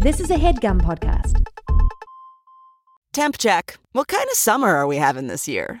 This 0.00 0.20
is 0.20 0.30
a 0.30 0.34
headgum 0.36 0.80
podcast. 0.82 1.42
Temp 3.12 3.38
check. 3.38 3.78
What 3.92 4.08
kind 4.08 4.24
of 4.30 4.36
summer 4.36 4.68
are 4.74 4.86
we 4.86 4.96
having 4.96 5.26
this 5.26 5.48
year? 5.48 5.80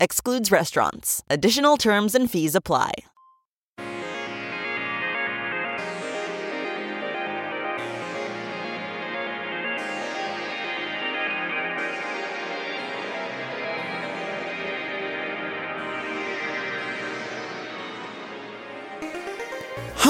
Excludes 0.00 0.50
restaurants. 0.50 1.22
Additional 1.30 1.76
terms 1.76 2.14
and 2.14 2.30
fees 2.30 2.54
apply. 2.54 2.92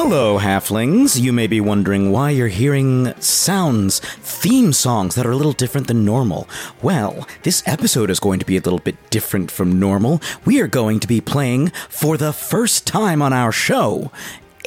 Hello, 0.01 0.39
halflings. 0.39 1.21
You 1.21 1.33
may 1.33 1.49
be 1.49 1.61
wondering 1.61 2.13
why 2.13 2.31
you're 2.31 2.47
hearing 2.47 3.13
sounds, 3.21 3.99
theme 3.99 4.73
songs 4.73 5.17
that 5.17 5.27
are 5.27 5.33
a 5.33 5.37
little 5.37 5.53
different 5.53 5.89
than 5.89 6.05
normal. 6.05 6.49
Well, 6.81 7.27
this 7.43 7.65
episode 7.67 8.09
is 8.09 8.21
going 8.21 8.39
to 8.39 8.47
be 8.47 8.57
a 8.57 8.61
little 8.61 8.79
bit 8.79 8.95
different 9.11 9.51
from 9.51 9.81
normal. 9.81 10.23
We 10.45 10.61
are 10.61 10.69
going 10.69 11.01
to 11.01 11.09
be 11.09 11.21
playing 11.21 11.71
for 11.89 12.17
the 12.17 12.33
first 12.33 12.87
time 12.87 13.21
on 13.21 13.33
our 13.33 13.51
show 13.51 14.13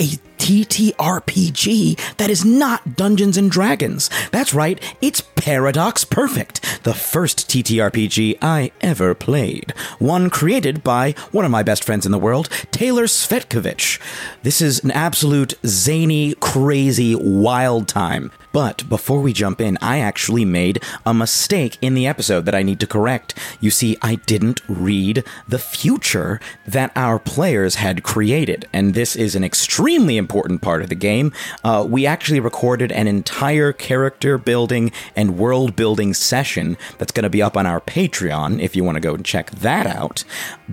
a 0.01 0.17
TTRPG 0.39 2.15
that 2.17 2.31
is 2.31 2.43
not 2.43 2.95
Dungeons 2.97 3.37
and 3.37 3.51
Dragons. 3.51 4.09
That's 4.31 4.51
right, 4.51 4.81
it's 4.99 5.21
Paradox 5.21 6.03
Perfect, 6.03 6.81
the 6.83 6.95
first 6.95 7.47
TTRPG 7.47 8.39
I 8.41 8.71
ever 8.81 9.13
played. 9.13 9.75
One 9.99 10.31
created 10.31 10.83
by 10.83 11.11
one 11.31 11.45
of 11.45 11.51
my 11.51 11.61
best 11.61 11.83
friends 11.83 12.07
in 12.07 12.11
the 12.11 12.17
world, 12.17 12.49
Taylor 12.71 13.03
Svetkovich. 13.03 14.01
This 14.41 14.59
is 14.59 14.83
an 14.83 14.89
absolute 14.89 15.53
zany, 15.67 16.33
crazy, 16.39 17.13
wild 17.13 17.87
time. 17.87 18.31
But 18.51 18.87
before 18.89 19.21
we 19.21 19.33
jump 19.33 19.61
in, 19.61 19.77
I 19.81 19.99
actually 19.99 20.45
made 20.45 20.83
a 21.05 21.13
mistake 21.13 21.77
in 21.81 21.93
the 21.93 22.07
episode 22.07 22.45
that 22.45 22.55
I 22.55 22.63
need 22.63 22.79
to 22.81 22.87
correct. 22.87 23.37
You 23.59 23.71
see, 23.71 23.97
I 24.01 24.15
didn't 24.15 24.61
read 24.67 25.23
the 25.47 25.59
future 25.59 26.39
that 26.65 26.91
our 26.95 27.19
players 27.19 27.75
had 27.75 28.03
created, 28.03 28.67
and 28.73 28.93
this 28.93 29.15
is 29.15 29.35
an 29.35 29.43
extremely 29.43 30.17
important 30.17 30.61
part 30.61 30.81
of 30.81 30.89
the 30.89 30.95
game. 30.95 31.31
Uh, 31.63 31.85
we 31.87 32.05
actually 32.05 32.39
recorded 32.39 32.91
an 32.91 33.07
entire 33.07 33.71
character 33.71 34.37
building 34.37 34.91
and 35.15 35.37
world 35.37 35.75
building 35.75 36.13
session 36.13 36.77
that's 36.97 37.11
going 37.11 37.23
to 37.23 37.29
be 37.29 37.41
up 37.41 37.55
on 37.55 37.65
our 37.65 37.81
Patreon 37.81 38.61
if 38.61 38.75
you 38.75 38.83
want 38.83 38.95
to 38.95 39.01
go 39.01 39.15
and 39.15 39.25
check 39.25 39.51
that 39.51 39.87
out. 39.87 40.23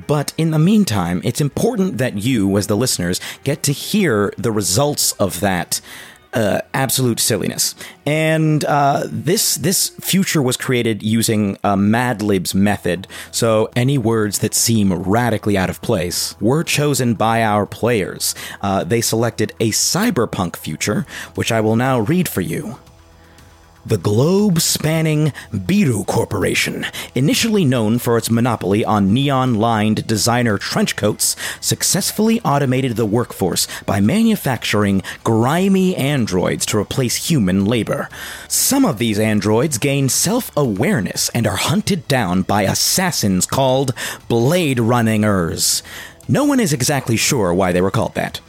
But 0.07 0.33
in 0.37 0.51
the 0.51 0.59
meantime, 0.59 1.21
it's 1.25 1.41
important 1.41 1.99
that 1.99 2.19
you, 2.19 2.57
as 2.57 2.67
the 2.67 2.77
listeners, 2.77 3.21
get 3.45 3.63
to 3.65 3.73
hear 3.73 4.33
the 4.37 4.53
results 4.53 5.13
of 5.13 5.41
that 5.41 5.81
uh, 6.33 6.61
absolute 6.75 7.21
silliness. 7.21 7.75
And 8.07 8.65
uh, 8.65 9.05
this 9.07 9.57
this 9.57 9.91
future 10.01 10.43
was 10.43 10.57
created 10.57 11.03
using 11.03 11.59
a 11.65 11.77
Mad 11.77 12.23
Libs 12.23 12.55
method. 12.55 13.07
So 13.31 13.71
any 13.77 13.99
words 13.99 14.39
that 14.41 14.55
seem 14.55 14.93
radically 14.93 15.57
out 15.57 15.71
of 15.71 15.83
place 15.83 16.37
were 16.41 16.65
chosen 16.65 17.15
by 17.15 17.43
our 17.43 17.67
players. 17.67 18.35
Uh, 18.61 18.85
they 18.85 19.01
selected 19.01 19.53
a 19.61 19.71
cyberpunk 19.71 20.57
future, 20.57 21.07
which 21.35 21.53
I 21.53 21.61
will 21.61 21.77
now 21.77 21.99
read 21.99 22.29
for 22.29 22.41
you. 22.41 22.79
The 23.89 23.97
globe 23.97 24.61
spanning 24.61 25.33
Biru 25.51 26.07
Corporation, 26.07 26.85
initially 27.15 27.65
known 27.65 27.99
for 27.99 28.19
its 28.19 28.31
monopoly 28.31 28.85
on 28.85 29.15
neon 29.15 29.55
lined 29.55 30.07
designer 30.07 30.59
trench 30.59 30.95
coats, 30.95 31.37
successfully 31.59 32.39
automated 32.45 32.97
the 32.97 33.07
workforce 33.07 33.67
by 33.87 34.01
manufacturing 34.01 35.03
grimy 35.25 35.97
androids 35.97 36.67
to 36.67 36.77
replace 36.77 37.31
human 37.31 37.65
labor. 37.65 38.11
Some 38.47 38.85
of 38.85 38.99
these 38.99 39.19
androids 39.19 39.79
gain 39.79 40.11
self 40.11 40.55
awareness 40.55 41.31
and 41.31 41.47
are 41.47 41.57
hunted 41.57 42.07
down 42.09 42.43
by 42.43 42.65
assassins 42.65 43.47
called 43.47 43.95
Blade 44.29 44.77
Runningers. 44.77 45.81
No 46.29 46.45
one 46.45 46.61
is 46.61 46.75
exactly 46.75 47.17
sure 47.17 47.55
why 47.55 47.73
they 47.73 47.81
were 47.81 47.91
called 47.91 48.15
that. 48.17 48.43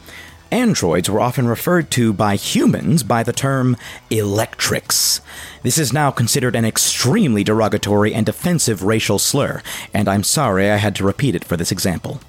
Androids 0.51 1.09
were 1.09 1.19
often 1.19 1.47
referred 1.47 1.91
to 1.91 2.11
by 2.11 2.35
humans 2.35 3.03
by 3.03 3.21
the 3.21 3.33
term 3.33 3.77
electrics. 4.09 5.21
This 5.61 5.77
is 5.77 5.93
now 5.93 6.09
considered 6.09 6.55
an 6.55 6.65
extremely 6.65 7.43
derogatory 7.43 8.15
and 8.15 8.27
offensive 8.27 8.81
racial 8.81 9.19
slur, 9.19 9.61
and 9.93 10.07
I'm 10.07 10.23
sorry 10.23 10.71
I 10.71 10.77
had 10.77 10.95
to 10.95 11.03
repeat 11.03 11.35
it 11.35 11.43
for 11.43 11.55
this 11.55 11.71
example. 11.71 12.19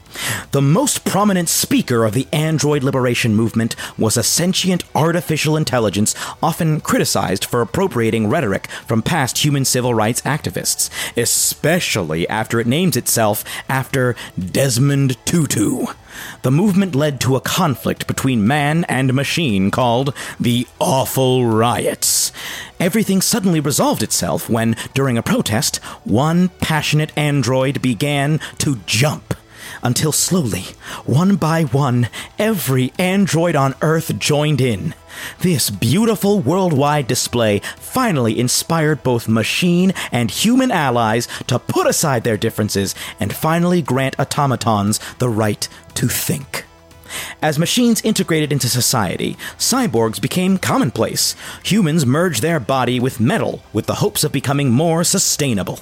The 0.51 0.61
most 0.61 1.05
prominent 1.05 1.49
speaker 1.49 2.05
of 2.05 2.13
the 2.13 2.27
android 2.33 2.83
liberation 2.83 3.35
movement 3.35 3.75
was 3.97 4.17
a 4.17 4.23
sentient 4.23 4.85
artificial 4.95 5.57
intelligence 5.57 6.15
often 6.43 6.81
criticized 6.81 7.45
for 7.45 7.63
appropriating 7.63 8.29
rhetoric 8.29 8.67
from 8.87 9.03
past 9.03 9.39
human 9.39 9.65
civil 9.65 9.95
rights 9.95 10.21
activists, 10.23 10.91
especially 11.17 12.29
after 12.29 12.61
it 12.61 12.67
names 12.67 12.97
itself 12.97 13.45
after 13.69 14.15
Desmond 14.39 15.17
Tutu. 15.25 15.87
The 16.43 16.51
movement 16.51 16.95
led 16.95 17.21
to 17.21 17.37
a 17.37 17.41
conflict 17.41 18.07
between 18.07 18.47
man 18.47 18.85
and 18.85 19.15
machine 19.15 19.71
called 19.71 20.15
the 20.39 20.67
Awful 20.79 21.47
Riots. 21.47 22.33
Everything 22.79 23.21
suddenly 23.21 23.61
resolved 23.61 24.03
itself 24.03 24.49
when, 24.49 24.77
during 24.95 25.19
a 25.19 25.23
protest, 25.23 25.77
one 26.05 26.49
passionate 26.61 27.13
android 27.17 27.83
began 27.83 28.41
to 28.59 28.81
jump. 28.87 29.35
Until 29.83 30.13
slowly, 30.13 30.65
one 31.05 31.37
by 31.37 31.65
one, 31.65 32.09
every 32.39 32.93
android 32.99 33.57
on 33.57 33.75
Earth 33.81 34.19
joined 34.19 34.61
in. 34.61 34.95
This 35.41 35.71
beautiful 35.71 36.41
worldwide 36.41 37.07
display 37.07 37.61
finally 37.77 38.39
inspired 38.39 39.03
both 39.03 39.29
machine 39.29 39.93
and 40.13 40.31
human 40.31 40.71
allies 40.71 41.29
to 41.47 41.59
put 41.59 41.87
aside 41.87 42.25
their 42.25 42.37
differences 42.37 42.95
and 43.19 43.33
finally 43.33 43.83
grant 43.83 44.19
automatons 44.19 45.01
the 45.19 45.29
right 45.29 45.69
to 45.95 46.09
think. 46.09 46.65
As 47.43 47.59
machines 47.59 48.01
integrated 48.03 48.53
into 48.53 48.69
society, 48.69 49.37
cyborgs 49.59 50.21
became 50.21 50.59
commonplace. 50.59 51.35
Humans 51.65 52.07
merged 52.07 52.43
their 52.43 52.61
body 52.61 53.01
with 53.01 53.21
metal 53.21 53.63
with 53.73 53.87
the 53.87 53.97
hopes 53.97 54.25
of 54.25 54.33
becoming 54.33 54.71
more 54.71 55.05
sustainable. 55.05 55.81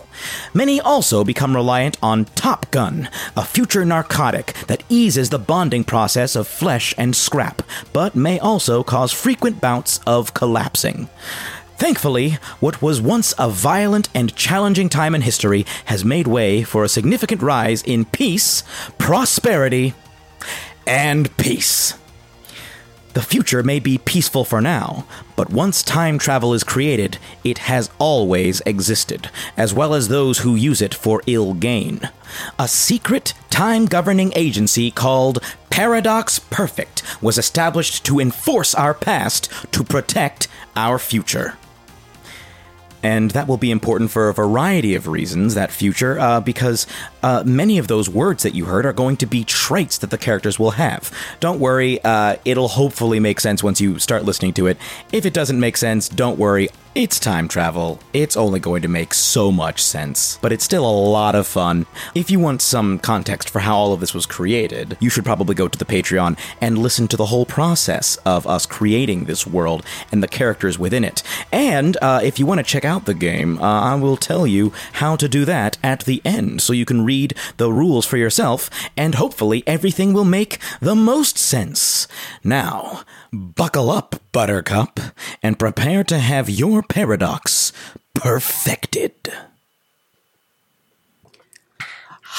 Many 0.54 0.80
also 0.80 1.24
become 1.24 1.54
reliant 1.54 1.96
on 2.02 2.24
Top 2.26 2.70
Gun, 2.70 3.08
a 3.36 3.44
future 3.44 3.84
narcotic 3.84 4.54
that 4.66 4.84
eases 4.88 5.30
the 5.30 5.38
bonding 5.38 5.84
process 5.84 6.36
of 6.36 6.48
flesh 6.48 6.94
and 6.98 7.14
scrap, 7.14 7.62
but 7.92 8.14
may 8.14 8.38
also 8.38 8.82
cause 8.82 9.12
frequent 9.12 9.60
bouts 9.60 10.00
of 10.06 10.34
collapsing. 10.34 11.08
Thankfully, 11.78 12.38
what 12.58 12.82
was 12.82 13.00
once 13.00 13.32
a 13.38 13.48
violent 13.48 14.08
and 14.12 14.34
challenging 14.34 14.88
time 14.88 15.14
in 15.14 15.22
history 15.22 15.64
has 15.84 16.04
made 16.04 16.26
way 16.26 16.64
for 16.64 16.82
a 16.82 16.88
significant 16.88 17.40
rise 17.40 17.82
in 17.84 18.04
peace, 18.04 18.64
prosperity, 18.98 19.94
and 20.88 21.34
peace. 21.36 21.94
The 23.14 23.22
future 23.22 23.62
may 23.62 23.80
be 23.80 23.98
peaceful 23.98 24.44
for 24.44 24.60
now, 24.60 25.06
but 25.34 25.50
once 25.50 25.82
time 25.82 26.18
travel 26.18 26.54
is 26.54 26.62
created, 26.62 27.18
it 27.42 27.58
has 27.58 27.90
always 27.98 28.60
existed, 28.64 29.30
as 29.56 29.74
well 29.74 29.94
as 29.94 30.08
those 30.08 30.38
who 30.38 30.54
use 30.54 30.80
it 30.80 30.94
for 30.94 31.22
ill 31.26 31.54
gain. 31.54 32.00
A 32.58 32.68
secret, 32.68 33.34
time 33.50 33.86
governing 33.86 34.32
agency 34.36 34.90
called 34.90 35.42
Paradox 35.68 36.38
Perfect 36.38 37.02
was 37.20 37.38
established 37.38 38.04
to 38.06 38.20
enforce 38.20 38.74
our 38.74 38.94
past 38.94 39.50
to 39.72 39.82
protect 39.82 40.48
our 40.76 40.98
future. 40.98 41.56
And 43.02 43.30
that 43.30 43.46
will 43.46 43.56
be 43.56 43.70
important 43.70 44.10
for 44.10 44.28
a 44.28 44.34
variety 44.34 44.94
of 44.94 45.06
reasons, 45.06 45.54
that 45.54 45.70
future, 45.70 46.18
uh, 46.18 46.40
because 46.40 46.86
uh, 47.22 47.42
many 47.44 47.78
of 47.78 47.88
those 47.88 48.08
words 48.08 48.42
that 48.42 48.54
you 48.54 48.66
heard 48.66 48.86
are 48.86 48.92
going 48.92 49.16
to 49.18 49.26
be 49.26 49.44
traits 49.44 49.98
that 49.98 50.10
the 50.10 50.18
characters 50.18 50.58
will 50.58 50.72
have. 50.72 51.10
Don't 51.40 51.60
worry, 51.60 52.02
uh, 52.04 52.36
it'll 52.44 52.68
hopefully 52.68 53.20
make 53.20 53.40
sense 53.40 53.62
once 53.62 53.80
you 53.80 53.98
start 53.98 54.24
listening 54.24 54.52
to 54.54 54.66
it. 54.66 54.76
If 55.12 55.26
it 55.26 55.34
doesn't 55.34 55.60
make 55.60 55.76
sense, 55.76 56.08
don't 56.08 56.38
worry. 56.38 56.68
It's 56.98 57.20
time 57.20 57.46
travel. 57.46 58.00
It's 58.12 58.36
only 58.36 58.58
going 58.58 58.82
to 58.82 58.88
make 58.88 59.14
so 59.14 59.52
much 59.52 59.80
sense, 59.80 60.36
but 60.42 60.52
it's 60.52 60.64
still 60.64 60.84
a 60.84 60.90
lot 60.90 61.36
of 61.36 61.46
fun. 61.46 61.86
If 62.12 62.28
you 62.28 62.40
want 62.40 62.60
some 62.60 62.98
context 62.98 63.50
for 63.50 63.60
how 63.60 63.76
all 63.76 63.92
of 63.92 64.00
this 64.00 64.14
was 64.14 64.26
created, 64.26 64.96
you 64.98 65.08
should 65.08 65.24
probably 65.24 65.54
go 65.54 65.68
to 65.68 65.78
the 65.78 65.84
Patreon 65.84 66.36
and 66.60 66.76
listen 66.76 67.06
to 67.06 67.16
the 67.16 67.26
whole 67.26 67.46
process 67.46 68.16
of 68.24 68.48
us 68.48 68.66
creating 68.66 69.26
this 69.26 69.46
world 69.46 69.84
and 70.10 70.24
the 70.24 70.26
characters 70.28 70.76
within 70.76 71.04
it. 71.04 71.22
And 71.52 71.96
uh, 72.02 72.20
if 72.24 72.40
you 72.40 72.46
want 72.46 72.58
to 72.58 72.64
check 72.64 72.84
out 72.84 73.04
the 73.04 73.14
game, 73.14 73.62
uh, 73.62 73.80
I 73.80 73.94
will 73.94 74.16
tell 74.16 74.44
you 74.44 74.72
how 74.94 75.14
to 75.14 75.28
do 75.28 75.44
that 75.44 75.78
at 75.84 76.00
the 76.00 76.20
end 76.24 76.60
so 76.62 76.72
you 76.72 76.84
can 76.84 77.04
read 77.08 77.34
the 77.56 77.72
rules 77.72 78.06
for 78.06 78.18
yourself 78.18 78.68
and 78.96 79.14
hopefully 79.14 79.62
everything 79.66 80.12
will 80.12 80.24
make 80.38 80.58
the 80.80 80.94
most 80.94 81.38
sense. 81.38 82.06
Now, 82.44 83.02
buckle 83.32 83.90
up, 83.90 84.16
Buttercup, 84.32 85.00
and 85.42 85.58
prepare 85.58 86.04
to 86.04 86.18
have 86.18 86.50
your 86.50 86.82
paradox 86.82 87.72
perfected. 88.14 89.32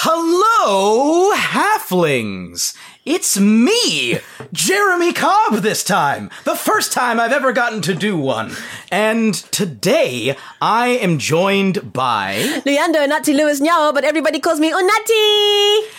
Hello, 0.01 1.35
halflings! 1.35 2.73
It's 3.03 3.37
me, 3.37 4.19
Jeremy 4.53 5.11
Cobb, 5.11 5.55
this 5.55 5.83
time. 5.83 6.29
The 6.45 6.55
first 6.55 6.93
time 6.93 7.19
I've 7.19 7.33
ever 7.33 7.51
gotten 7.51 7.81
to 7.81 7.93
do 7.93 8.17
one. 8.17 8.53
And 8.93 9.33
today, 9.33 10.37
I 10.61 10.87
am 10.87 11.17
joined 11.17 11.91
by. 11.91 12.61
Leander, 12.65 13.07
Nati 13.07 13.33
Lewis 13.33 13.59
Nyao, 13.59 13.93
but 13.93 14.05
everybody 14.05 14.39
calls 14.39 14.61
me 14.61 14.71
Unati. 14.71 15.89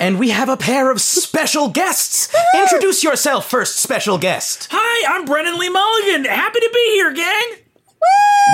And 0.00 0.18
we 0.18 0.30
have 0.30 0.48
a 0.48 0.56
pair 0.56 0.90
of 0.90 1.00
special 1.00 1.68
guests. 1.68 2.34
Introduce 2.56 3.04
yourself 3.04 3.48
first, 3.48 3.76
special 3.76 4.18
guest. 4.18 4.66
Hi, 4.72 5.14
I'm 5.14 5.26
Brennan 5.26 5.60
Lee 5.60 5.68
Mulligan. 5.68 6.24
Happy 6.24 6.58
to 6.58 6.70
be 6.74 6.90
here, 6.96 7.12
gang. 7.12 7.60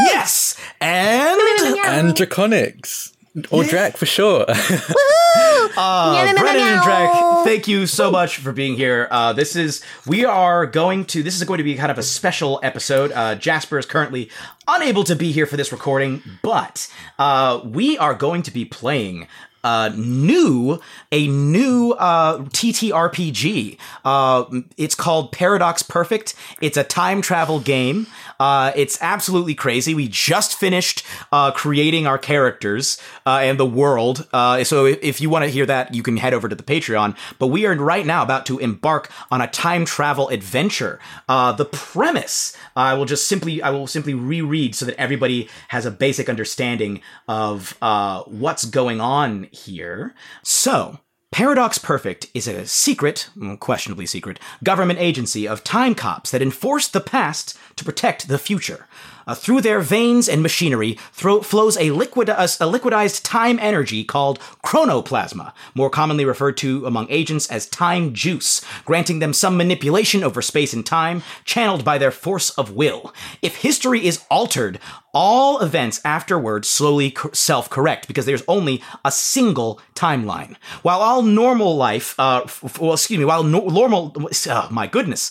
Yes, 0.04 0.60
and 0.78 1.40
and 1.86 2.14
Drakoniques. 2.14 3.14
Or 3.50 3.62
Drac 3.62 3.96
for 3.96 4.06
sure. 4.06 4.44
uh, 4.48 6.34
Brennan 6.34 6.62
and 6.62 6.82
Drac, 6.82 7.44
thank 7.44 7.68
you 7.68 7.86
so 7.86 8.10
much 8.10 8.38
for 8.38 8.50
being 8.50 8.74
here. 8.74 9.06
Uh, 9.08 9.32
this 9.32 9.54
is 9.54 9.84
we 10.04 10.24
are 10.24 10.66
going 10.66 11.04
to 11.06 11.22
this 11.22 11.36
is 11.36 11.44
going 11.44 11.58
to 11.58 11.64
be 11.64 11.76
kind 11.76 11.92
of 11.92 11.98
a 11.98 12.02
special 12.02 12.58
episode. 12.64 13.12
Uh, 13.12 13.36
Jasper 13.36 13.78
is 13.78 13.86
currently 13.86 14.30
unable 14.66 15.04
to 15.04 15.14
be 15.14 15.30
here 15.30 15.46
for 15.46 15.56
this 15.56 15.70
recording, 15.70 16.22
but 16.42 16.92
uh, 17.20 17.60
we 17.64 17.96
are 17.98 18.14
going 18.14 18.42
to 18.42 18.50
be 18.50 18.64
playing 18.64 19.28
uh, 19.62 19.90
new 19.94 20.80
a 21.12 21.28
new 21.28 21.92
uh, 21.92 22.38
TTRPG. 22.38 23.78
Uh, 24.04 24.44
it's 24.76 24.94
called 24.94 25.32
Paradox 25.32 25.82
Perfect. 25.82 26.34
It's 26.60 26.76
a 26.76 26.84
time 26.84 27.20
travel 27.22 27.60
game. 27.60 28.06
Uh, 28.38 28.72
it's 28.74 28.96
absolutely 29.02 29.54
crazy. 29.54 29.94
We 29.94 30.08
just 30.08 30.58
finished 30.58 31.04
uh, 31.30 31.50
creating 31.50 32.06
our 32.06 32.16
characters 32.16 33.00
uh, 33.26 33.40
and 33.42 33.58
the 33.58 33.66
world. 33.66 34.26
So 34.32 34.86
if, 34.86 34.98
if 35.02 35.20
you 35.20 35.28
want 35.28 35.44
to 35.44 35.50
hear 35.50 35.66
that, 35.66 35.94
you 35.94 36.02
can 36.02 36.16
head 36.16 36.32
over 36.32 36.48
to 36.48 36.54
the 36.54 36.62
Patreon. 36.62 37.16
But 37.38 37.48
we 37.48 37.66
are 37.66 37.74
right 37.74 38.06
now 38.06 38.22
about 38.22 38.46
to 38.46 38.58
embark 38.58 39.10
on 39.30 39.40
a 39.40 39.46
time 39.46 39.84
travel 39.84 40.28
adventure. 40.28 41.00
The 41.28 41.68
premise 41.70 42.56
I 42.76 42.94
will 42.94 43.04
just 43.04 43.26
simply 43.26 43.62
I 43.62 43.70
will 43.70 43.86
simply 43.86 44.14
reread 44.14 44.74
so 44.74 44.86
that 44.86 44.98
everybody 44.98 45.48
has 45.68 45.84
a 45.84 45.90
basic 45.90 46.28
understanding 46.28 47.02
of 47.28 47.76
what's 47.80 48.64
going 48.64 49.00
on 49.00 49.49
here. 49.50 50.14
So. 50.42 50.98
Paradox 51.32 51.78
Perfect 51.78 52.26
is 52.34 52.48
a 52.48 52.66
secret, 52.66 53.30
mm, 53.36 53.56
questionably 53.60 54.04
secret, 54.04 54.40
government 54.64 54.98
agency 54.98 55.46
of 55.46 55.62
time 55.62 55.94
cops 55.94 56.32
that 56.32 56.42
enforce 56.42 56.88
the 56.88 57.00
past 57.00 57.56
to 57.76 57.84
protect 57.84 58.26
the 58.26 58.36
future. 58.36 58.88
Uh, 59.30 59.34
through 59.36 59.60
their 59.60 59.78
veins 59.78 60.28
and 60.28 60.42
machinery 60.42 60.98
thro- 61.12 61.40
flows 61.40 61.76
a, 61.78 61.92
liquid- 61.92 62.28
a, 62.28 62.42
a 62.42 62.66
liquidized 62.66 63.20
time 63.22 63.60
energy 63.60 64.02
called 64.02 64.40
chronoplasma, 64.64 65.52
more 65.72 65.88
commonly 65.88 66.24
referred 66.24 66.56
to 66.56 66.84
among 66.84 67.06
agents 67.08 67.48
as 67.48 67.68
time 67.68 68.12
juice, 68.12 68.60
granting 68.84 69.20
them 69.20 69.32
some 69.32 69.56
manipulation 69.56 70.24
over 70.24 70.42
space 70.42 70.72
and 70.72 70.84
time, 70.84 71.22
channeled 71.44 71.84
by 71.84 71.96
their 71.96 72.10
force 72.10 72.50
of 72.58 72.72
will. 72.72 73.14
If 73.40 73.58
history 73.58 74.04
is 74.04 74.24
altered, 74.32 74.80
all 75.14 75.60
events 75.60 76.00
afterward 76.04 76.64
slowly 76.64 77.16
self 77.32 77.70
correct 77.70 78.08
because 78.08 78.26
there's 78.26 78.42
only 78.48 78.82
a 79.04 79.12
single 79.12 79.80
timeline. 79.94 80.56
While 80.82 81.00
all 81.02 81.22
normal 81.22 81.76
life, 81.76 82.18
uh, 82.18 82.42
f- 82.44 82.80
well, 82.80 82.94
excuse 82.94 83.18
me, 83.18 83.24
while 83.24 83.44
no- 83.44 83.68
normal, 83.68 84.12
oh, 84.48 84.68
my 84.70 84.86
goodness, 84.88 85.30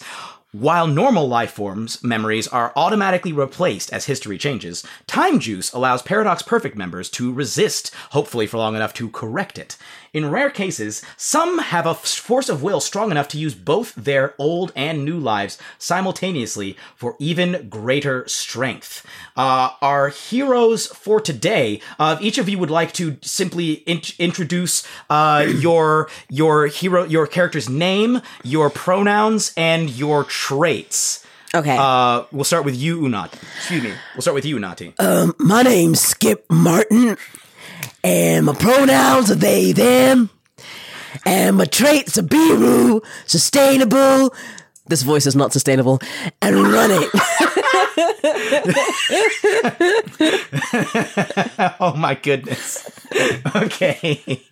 while 0.52 0.88
normal 0.88 1.28
life 1.28 1.52
forms 1.52 2.04
memories 2.04 2.48
are 2.48 2.74
automatically 2.76 3.32
replaced 3.32 3.94
as 3.94 4.06
history 4.06 4.40
changes, 4.40 4.84
Time 5.06 5.40
Juice 5.40 5.72
allows 5.74 6.02
Paradox 6.02 6.42
Perfect 6.42 6.76
members 6.76 7.08
to 7.12 7.32
resist, 7.32 7.94
hopefully 8.12 8.48
for 8.48 8.58
long 8.58 8.76
enough 8.76 8.92
to 8.96 9.10
correct 9.10 9.60
it. 9.60 9.78
In 10.14 10.32
rare 10.32 10.50
cases, 10.50 11.04
some 11.18 11.60
have 11.60 11.86
a 11.86 11.94
force 11.94 12.50
of 12.50 12.64
will 12.64 12.80
strong 12.80 13.12
enough 13.12 13.28
to 13.30 13.38
use 13.38 13.54
both 13.56 13.94
their 13.96 14.34
old 14.38 14.72
and 14.76 15.06
new 15.06 15.20
lives 15.20 15.58
simultaneously 15.78 16.78
for 16.96 17.16
even 17.20 17.70
greater 17.70 18.28
strength. 18.28 19.06
Uh, 19.38 19.70
our 19.82 20.10
heroes 20.10 20.88
for 20.88 21.22
today, 21.22 21.82
uh, 22.00 22.18
if 22.20 22.26
each 22.26 22.38
of 22.38 22.50
you 22.50 22.58
would 22.58 22.72
like 22.72 22.94
to 22.94 23.18
simply 23.22 23.74
in- 23.86 24.02
introduce 24.18 24.88
uh, 25.10 25.46
your 25.60 26.10
your 26.30 26.68
hero, 26.68 27.04
your 27.04 27.28
character's 27.28 27.70
name, 27.70 28.22
your 28.44 28.70
pronouns, 28.70 29.54
and 29.56 29.90
your 29.90 30.24
traits. 30.24 31.26
Okay. 31.54 31.76
Uh, 31.80 32.26
we'll 32.32 32.44
start 32.44 32.64
with 32.64 32.76
you, 32.76 33.02
Unati. 33.02 33.34
Excuse 33.58 33.84
me. 33.84 33.94
We'll 34.14 34.22
start 34.22 34.36
with 34.36 34.46
you, 34.46 34.58
Unati. 34.58 34.94
Um, 35.00 35.34
my 35.40 35.64
name's 35.64 36.00
Skip 36.00 36.46
Martin, 36.50 37.18
and 38.04 38.46
my 38.46 38.54
pronouns 38.54 39.32
are 39.32 39.36
they, 39.36 39.72
them, 39.72 40.30
and 41.26 41.58
my 41.58 41.66
traits 41.66 42.18
are 42.18 42.24
Biru, 42.24 43.02
sustainable. 43.26 44.34
This 44.88 45.04
voice 45.04 45.28
is 45.28 45.36
not 45.36 45.54
sustainable. 45.54 46.00
And 46.42 46.56
run 46.56 46.90
it. 46.92 47.10
oh 51.80 51.94
my 51.96 52.16
goodness. 52.16 52.90
Okay. 53.56 54.44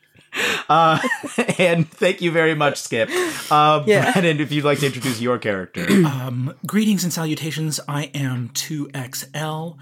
Uh, 0.67 0.99
and 1.59 1.87
thank 1.89 2.21
you 2.21 2.31
very 2.31 2.55
much, 2.55 2.81
Skip. 2.81 3.07
Uh, 3.51 3.83
Yeah. 3.85 4.11
Brennan, 4.13 4.39
if 4.39 4.51
you'd 4.51 4.65
like 4.65 4.79
to 4.79 4.87
introduce 4.87 5.21
your 5.21 5.37
character. 5.37 5.85
Greetings 6.65 7.03
and 7.03 7.13
salutations. 7.13 7.79
I 7.87 8.05
am 8.15 8.49
2XL. 8.49 9.77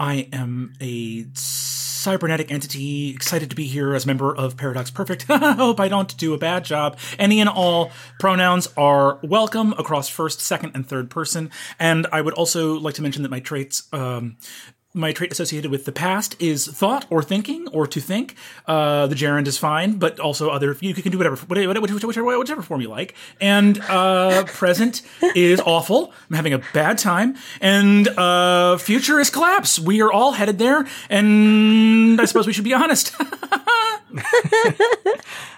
I 0.00 0.28
am 0.32 0.72
a 0.80 1.26
cybernetic 1.34 2.50
entity, 2.50 3.10
excited 3.10 3.50
to 3.50 3.56
be 3.56 3.66
here 3.66 3.94
as 3.94 4.06
member 4.06 4.34
of 4.34 4.56
Paradox 4.56 4.90
Perfect. 4.90 5.24
Hope 5.28 5.78
I 5.78 5.88
don't 5.88 6.16
do 6.16 6.32
a 6.32 6.38
bad 6.38 6.64
job. 6.64 6.98
Any 7.18 7.38
and 7.38 7.50
all 7.50 7.92
pronouns 8.18 8.66
are 8.78 9.20
welcome 9.22 9.74
across 9.74 10.08
first, 10.08 10.40
second, 10.40 10.72
and 10.74 10.88
third 10.88 11.10
person. 11.10 11.50
And 11.78 12.06
I 12.10 12.22
would 12.22 12.32
also 12.32 12.78
like 12.78 12.94
to 12.94 13.02
mention 13.02 13.22
that 13.24 13.28
my 13.28 13.40
traits, 13.40 13.88
um, 13.92 14.38
my 14.92 15.12
trait 15.12 15.30
associated 15.30 15.70
with 15.70 15.84
the 15.84 15.92
past 15.92 16.34
is 16.40 16.66
thought 16.66 17.06
or 17.10 17.22
thinking 17.22 17.68
or 17.68 17.86
to 17.86 18.00
think. 18.00 18.34
Uh, 18.66 19.06
the 19.06 19.14
gerund 19.14 19.46
is 19.46 19.56
fine, 19.56 19.98
but 19.98 20.18
also 20.18 20.50
other 20.50 20.76
you 20.80 20.94
can 20.94 21.12
do 21.12 21.18
whatever 21.18 21.36
whatever 21.36 21.80
whichever, 21.80 22.38
whichever 22.38 22.62
form 22.62 22.80
you 22.80 22.88
like. 22.88 23.14
And 23.40 23.80
uh, 23.82 24.44
present 24.48 25.02
is 25.36 25.60
awful. 25.60 26.12
I'm 26.28 26.36
having 26.36 26.52
a 26.54 26.62
bad 26.72 26.98
time. 26.98 27.36
And 27.60 28.08
uh, 28.08 28.78
future 28.78 29.20
is 29.20 29.30
collapse. 29.30 29.78
We 29.78 30.02
are 30.02 30.12
all 30.12 30.32
headed 30.32 30.58
there, 30.58 30.86
and 31.08 32.20
I 32.20 32.24
suppose 32.24 32.48
we 32.48 32.52
should 32.52 32.64
be 32.64 32.74
honest. 32.74 33.14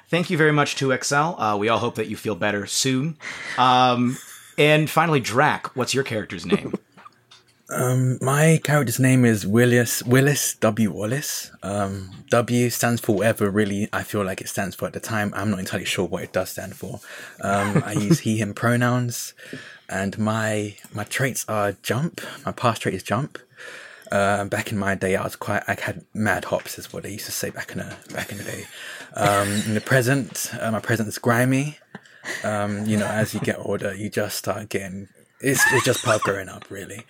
Thank 0.09 0.29
you 0.29 0.37
very 0.37 0.53
much 0.53 0.77
2XL. 0.77 1.37
Uh, 1.39 1.57
we 1.57 1.71
all 1.71 1.79
hope 1.79 1.95
that 1.95 2.09
you 2.09 2.19
feel 2.19 2.35
better 2.35 2.67
soon. 2.67 3.17
Um, 3.57 4.19
and 4.59 4.91
finally, 4.91 5.21
Drac, 5.21 5.75
what's 5.75 5.95
your 5.95 6.05
character's 6.05 6.45
name? 6.45 6.75
My 7.73 8.61
character's 8.62 9.00
name 9.00 9.25
is 9.25 9.47
Willis 9.47 10.02
Willis 10.02 10.55
W 10.57 10.91
Wallace. 10.91 11.50
Um, 11.62 12.11
w 12.29 12.69
stands 12.69 13.00
for 13.00 13.17
whatever 13.17 13.50
really 13.50 13.88
I 13.93 14.02
feel 14.02 14.23
like 14.25 14.43
it 14.43 14.49
stands 14.49 14.76
for 14.76 14.87
at 14.87 14.93
the 14.93 15.00
time. 15.00 15.33
I'm 15.35 15.50
not 15.50 15.59
entirely 15.59 15.87
sure 15.87 16.05
what 16.05 16.23
it 16.23 16.33
does 16.33 16.50
stand 16.50 16.76
for. 16.76 17.00
Um, 17.41 17.83
I 17.87 17.93
use 17.93 18.21
he 18.21 18.37
him 18.37 18.52
pronouns, 18.52 19.33
and 19.88 20.19
my 20.19 20.76
my 20.93 21.05
traits 21.05 21.47
are 21.49 21.73
jump. 21.83 22.21
My 22.45 22.52
past 22.52 22.83
trait 22.83 22.95
is 22.95 23.02
jump. 23.02 23.38
Uh, 24.11 24.45
back 24.45 24.71
in 24.71 24.76
my 24.76 24.95
day, 24.95 25.17
I 25.17 25.25
was 25.25 25.37
quite. 25.37 25.62
I 25.67 25.75
had 25.81 26.05
mad 26.12 26.45
hops, 26.45 26.79
is 26.79 26.93
what 26.93 27.05
they 27.05 27.12
used 27.12 27.25
to 27.26 27.33
say 27.33 27.49
back 27.49 27.73
in 27.73 27.79
the 27.79 27.97
back 28.12 28.31
in 28.31 28.37
the 28.37 28.45
day. 28.45 28.64
Um, 29.14 29.49
in 29.67 29.73
the 29.75 29.81
present, 29.81 30.52
uh, 30.61 30.71
my 30.71 30.81
present 30.81 31.09
is 31.09 31.17
grimy. 31.17 31.79
Um, 32.45 32.85
you 32.85 32.99
know, 32.99 33.07
as 33.07 33.33
you 33.33 33.41
get 33.41 33.59
older, 33.59 33.95
you 33.95 34.11
just 34.11 34.37
start 34.37 34.69
getting. 34.69 35.09
It's, 35.43 35.63
it's 35.73 35.85
just 35.85 36.05
part 36.05 36.17
of 36.17 36.23
growing 36.23 36.49
up, 36.49 36.65
really. 36.71 37.03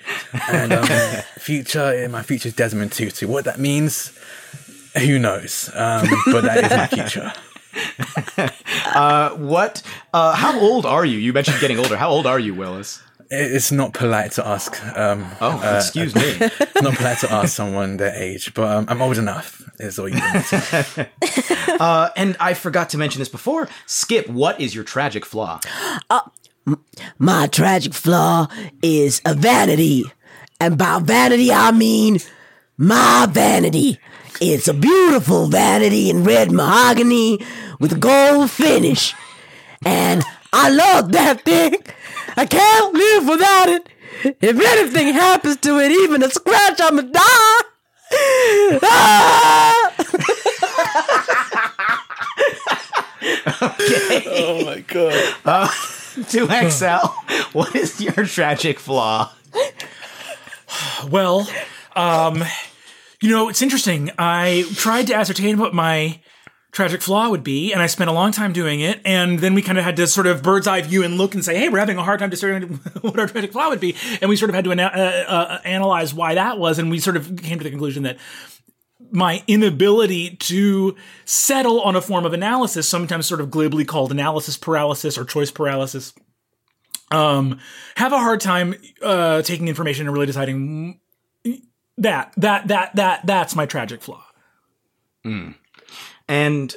And 0.51 0.73
um, 0.73 0.87
future, 1.39 2.09
my 2.11 2.23
future 2.23 2.49
is 2.49 2.55
Desmond 2.55 2.93
Tutu. 2.93 3.27
What 3.29 3.45
that 3.45 3.59
means, 3.61 4.19
Who 4.99 5.19
knows? 5.19 5.69
Um, 5.75 6.07
but 6.27 6.43
that 6.43 6.65
is 6.65 6.71
my 6.71 6.87
future. 6.87 7.33
What? 9.39 9.83
Uh, 10.13 10.35
how 10.35 10.59
old 10.61 10.85
are 10.87 11.05
you? 11.05 11.19
You 11.19 11.33
mentioned 11.33 11.61
getting 11.61 11.79
older. 11.79 11.97
How 11.97 12.11
old 12.11 12.27
are 12.27 12.39
you, 12.39 12.55
Willis? 12.55 13.03
It's 13.31 13.73
not 13.73 13.95
polite 13.95 14.33
to 14.33 14.47
ask. 14.47 14.79
Um, 14.97 15.27
Oh, 15.41 15.77
excuse 15.77 16.15
me. 16.15 16.23
it's 16.23 16.75
not 16.83 16.95
polite 16.97 17.19
to 17.21 17.33
ask 17.33 17.55
someone 17.57 17.97
their 17.97 18.15
age, 18.15 18.53
but 18.53 18.69
um, 18.71 18.85
I'm 18.89 19.01
old 19.01 19.17
enough. 19.17 19.63
Is 19.79 19.99
all 19.99 20.09
you 20.09 20.17
need 20.17 20.45
to. 20.45 21.09
Uh, 21.81 22.11
and 22.17 22.37
I 22.39 22.55
forgot 22.55 22.91
to 22.91 22.99
mention 22.99 23.19
this 23.21 23.29
before. 23.31 23.69
Skip, 23.87 24.29
what 24.29 24.61
is 24.61 24.75
your 24.75 24.85
tragic 24.85 25.25
flaw? 25.25 25.59
My 27.19 27.47
tragic 27.49 27.95
flaw 27.95 28.49
is 28.83 29.21
a 29.25 29.35
vanity. 29.35 30.05
And 30.61 30.79
by 30.79 31.01
vanity, 31.01 31.53
I 31.53 31.73
mean 31.73 32.19
my 32.77 33.27
vanity. 33.31 33.99
It's 34.41 34.69
a 34.69 34.75
beautiful 34.75 35.47
vanity 35.47 36.11
in 36.11 36.25
red 36.25 36.51
mahogany 36.53 37.41
with 37.81 37.93
a 37.93 37.99
gold 37.99 38.51
finish. 38.51 39.15
And 39.85 40.25
I 40.53 40.69
love 40.71 41.13
that 41.13 41.45
thing. 41.45 41.77
I 42.37 42.47
can't 42.47 42.95
live 42.95 43.29
without 43.29 43.69
it. 43.69 43.89
If 44.41 44.61
anything 44.61 45.15
happens 45.15 45.57
to 45.59 45.79
it, 45.79 45.91
even 45.91 46.23
a 46.23 46.31
scratch, 46.31 46.81
I'ma 46.81 47.03
die. 47.03 47.61
Ah! 48.85 49.95
oh 54.27 54.65
my 54.67 54.81
god! 54.81 55.71
2XL, 56.15 57.53
what 57.55 57.75
is 57.75 58.01
your 58.01 58.25
tragic 58.27 58.79
flaw? 58.79 59.33
Well, 61.09 61.49
um, 61.95 62.43
you 63.21 63.31
know, 63.31 63.49
it's 63.49 63.63
interesting. 63.63 64.11
I 64.19 64.65
tried 64.75 65.07
to 65.09 65.15
ascertain 65.15 65.59
what 65.59 65.75
my 65.75 66.21
tragic 66.73 67.03
flaw 67.03 67.29
would 67.29 67.45
be, 67.45 67.73
and 67.73 67.83
I 67.83 67.87
spent 67.87 68.09
a 68.11 68.13
long 68.13 68.33
time 68.33 68.53
doing 68.53 68.81
it. 68.81 69.01
And 69.05 69.39
then 69.39 69.55
we 69.55 69.63
kind 69.63 69.79
of 69.79 69.85
had 69.85 69.97
to 69.97 70.07
sort 70.07 70.27
of 70.27 70.43
bird's 70.43 70.67
eye 70.67 70.81
view 70.81 71.05
and 71.05 71.19
look 71.19 71.35
and 71.35 71.45
say, 71.45 71.57
"Hey, 71.59 71.69
we're 71.69 71.79
having 71.79 71.99
a 71.99 72.03
hard 72.03 72.19
time 72.21 72.31
discerning 72.31 72.75
what 73.01 73.19
our 73.19 73.27
tragic 73.27 73.53
flaw 73.53 73.69
would 73.69 73.81
be." 73.81 73.95
And 74.21 74.29
we 74.29 74.37
sort 74.37 74.49
of 74.49 74.55
had 74.55 74.65
to 74.65 74.73
ana- 74.73 74.93
uh, 74.95 75.31
uh, 75.31 75.59
analyze 75.65 76.13
why 76.15 76.35
that 76.35 76.59
was, 76.59 76.79
and 76.79 76.91
we 76.91 76.99
sort 76.99 77.17
of 77.17 77.37
came 77.37 77.59
to 77.59 77.65
the 77.65 77.71
conclusion 77.71 78.03
that 78.05 78.19
my 79.13 79.45
inability 79.47 80.37
to 80.37 80.97
settle 81.25 81.81
on 81.83 81.95
a 81.95 82.01
form 82.01 82.25
of 82.25 82.33
analysis, 82.33 82.89
sometimes 82.89 83.27
sort 83.27 83.41
of 83.41 83.51
glibly 83.51 83.85
called 83.85 84.11
analysis 84.11 84.57
paralysis 84.57 85.19
or 85.19 85.25
choice 85.25 85.51
paralysis, 85.51 86.15
um, 87.11 87.61
have 87.97 88.13
a 88.13 88.19
hard 88.19 88.41
time 88.41 88.75
uh, 89.03 89.43
taking 89.43 89.69
information 89.69 90.07
and 90.07 90.15
really 90.15 90.27
deciding 90.27 90.99
that 91.99 92.33
that 92.37 92.69
that 92.69 92.97
that 92.97 93.27
that's 93.27 93.55
my 93.55 93.67
tragic 93.67 94.03
flaw. 94.03 94.25
Mm. 95.25 95.55
And 96.29 96.75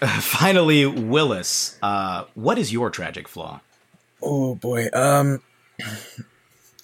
uh, 0.00 0.06
finally, 0.20 0.86
Willis, 0.86 1.78
uh, 1.82 2.24
what 2.34 2.58
is 2.58 2.72
your 2.72 2.90
tragic 2.90 3.28
flaw? 3.28 3.60
Oh 4.22 4.54
boy. 4.54 4.88
Um, 4.92 5.42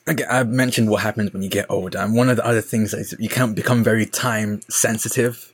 again, 0.07 0.27
I 0.31 0.43
mentioned 0.45 0.91
what 0.91 1.03
happens 1.03 1.33
when 1.33 1.43
you 1.43 1.49
get 1.49 1.67
older, 1.69 1.99
and 1.99 2.15
one 2.15 2.29
of 2.29 2.37
the 2.37 2.47
other 2.47 2.61
things 2.61 2.95
is 2.95 3.15
you 3.19 3.29
can't 3.29 3.57
become 3.57 3.83
very 3.85 4.07
time 4.07 4.61
sensitive, 4.69 5.53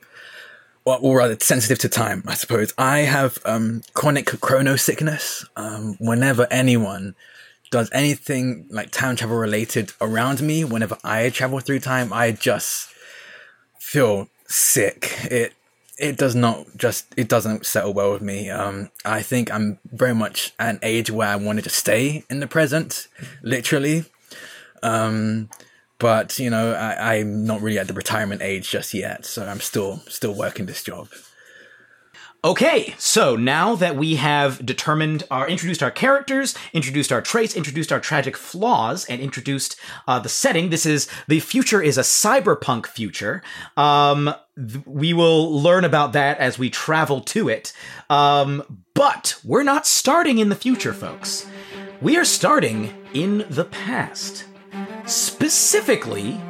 or, 0.85 0.99
or 1.01 1.19
rather 1.19 1.37
sensitive 1.41 1.79
to 1.81 1.89
time. 1.89 2.23
I 2.27 2.35
suppose 2.35 2.73
I 2.79 3.01
have 3.01 3.39
um, 3.45 3.83
chronic 3.95 4.27
chrono 4.41 4.77
sickness. 4.77 5.45
Um, 5.57 5.97
whenever 5.99 6.47
anyone 6.51 7.15
does 7.71 7.89
anything 7.93 8.67
like 8.71 8.91
time 8.91 9.17
travel 9.17 9.37
related 9.37 9.93
around 10.01 10.43
me, 10.43 10.65
whenever 10.65 10.99
I 11.05 11.31
travel 11.31 11.61
through 11.61 11.81
time, 11.81 12.13
I 12.13 12.33
just 12.33 12.89
feel 13.79 14.29
sick. 14.47 15.17
It 15.25 15.55
it 15.99 16.17
does 16.17 16.35
not 16.35 16.67
just 16.77 17.07
it 17.17 17.29
doesn't 17.29 17.67
settle 17.67 17.93
well 17.93 18.13
with 18.13 18.23
me. 18.23 18.51
Um, 18.51 18.91
I 19.05 19.23
think 19.23 19.53
I'm 19.53 19.79
very 19.85 20.15
much 20.15 20.53
at 20.59 20.75
an 20.75 20.81
age 20.83 21.11
where 21.11 21.29
I 21.29 21.37
wanted 21.37 21.65
to 21.65 21.71
stay 21.71 22.25
in 22.31 22.41
the 22.41 22.47
present, 22.47 23.07
literally. 23.43 24.07
Um, 24.83 25.49
but 25.99 26.39
you 26.39 26.51
know, 26.51 26.73
I, 26.73 27.17
I'm 27.17 27.45
not 27.45 27.61
really 27.61 27.79
at 27.79 27.87
the 27.87 27.95
retirement 27.95 28.43
age 28.43 28.71
just 28.71 28.95
yet, 28.95 29.25
so 29.25 29.47
I'm 29.47 29.61
still 29.61 29.99
still 30.09 30.35
working 30.35 30.67
this 30.67 30.83
job. 30.83 31.09
Okay, 32.43 32.95
so 32.97 33.37
now 33.37 33.75
that 33.75 33.97
we 33.97 34.17
have 34.17 34.65
determined 34.65 35.25
our 35.31 35.47
introduced 35.47 35.83
our 35.83 35.91
characters, 35.91 36.55
introduced 36.73 37.13
our 37.13 37.21
traits, 37.21 37.55
introduced 37.55 37.93
our 37.93 38.01
tragic 38.01 38.35
flaws, 38.35 39.05
and 39.05 39.21
introduced 39.21 39.77
uh, 40.09 40.19
the 40.19 40.31
setting, 40.31 40.71
this 40.71 40.87
is 40.87 41.07
the 41.29 41.41
future 41.41 41.83
is 41.83 41.99
a 41.99 42.03
cyberpunk 42.03 42.87
future. 42.87 43.43
Um, 43.77 44.35
th- 44.57 44.87
we 44.87 45.13
will 45.13 45.53
learn 45.61 45.85
about 45.85 46.15
that 46.15 46.39
as 46.39 46.59
we 46.59 46.71
travel 46.71 47.21
to 47.21 47.51
it. 47.51 47.75
Um, 48.09 48.81
but 48.95 49.39
we're 49.45 49.63
not 49.63 49.87
starting 49.87 50.39
in 50.39 50.49
the 50.49 50.57
future, 50.57 50.95
folks. 50.95 51.47
We 52.01 52.17
are 52.17 52.25
starting 52.25 52.95
in 53.13 53.45
the 53.51 53.67
past. 53.67 54.47
Specifically, 55.07 56.41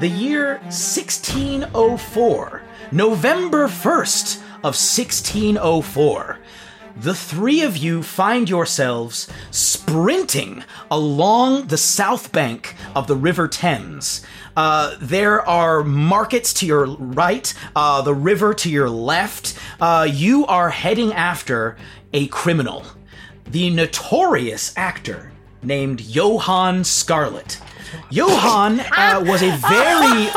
the 0.00 0.08
year 0.08 0.58
1604, 0.64 2.62
November 2.92 3.68
1st 3.68 4.36
of 4.58 4.74
1604. 4.74 6.38
The 6.96 7.14
three 7.14 7.62
of 7.62 7.76
you 7.76 8.02
find 8.02 8.50
yourselves 8.50 9.28
sprinting 9.52 10.64
along 10.90 11.68
the 11.68 11.76
south 11.76 12.32
bank 12.32 12.74
of 12.96 13.06
the 13.06 13.14
River 13.14 13.46
Thames. 13.46 14.26
Uh, 14.56 14.96
there 15.00 15.48
are 15.48 15.84
markets 15.84 16.52
to 16.54 16.66
your 16.66 16.86
right, 16.86 17.54
uh, 17.76 18.02
the 18.02 18.14
river 18.14 18.52
to 18.54 18.68
your 18.68 18.90
left. 18.90 19.54
Uh, 19.80 20.08
you 20.10 20.44
are 20.46 20.70
heading 20.70 21.12
after 21.12 21.76
a 22.12 22.26
criminal, 22.28 22.84
the 23.44 23.70
notorious 23.70 24.72
actor 24.76 25.30
named 25.62 26.00
Johann 26.00 26.82
Scarlett. 26.82 27.60
Johann 28.10 28.80
uh, 28.80 29.22
was 29.26 29.42
a 29.42 29.50
very 29.56 30.28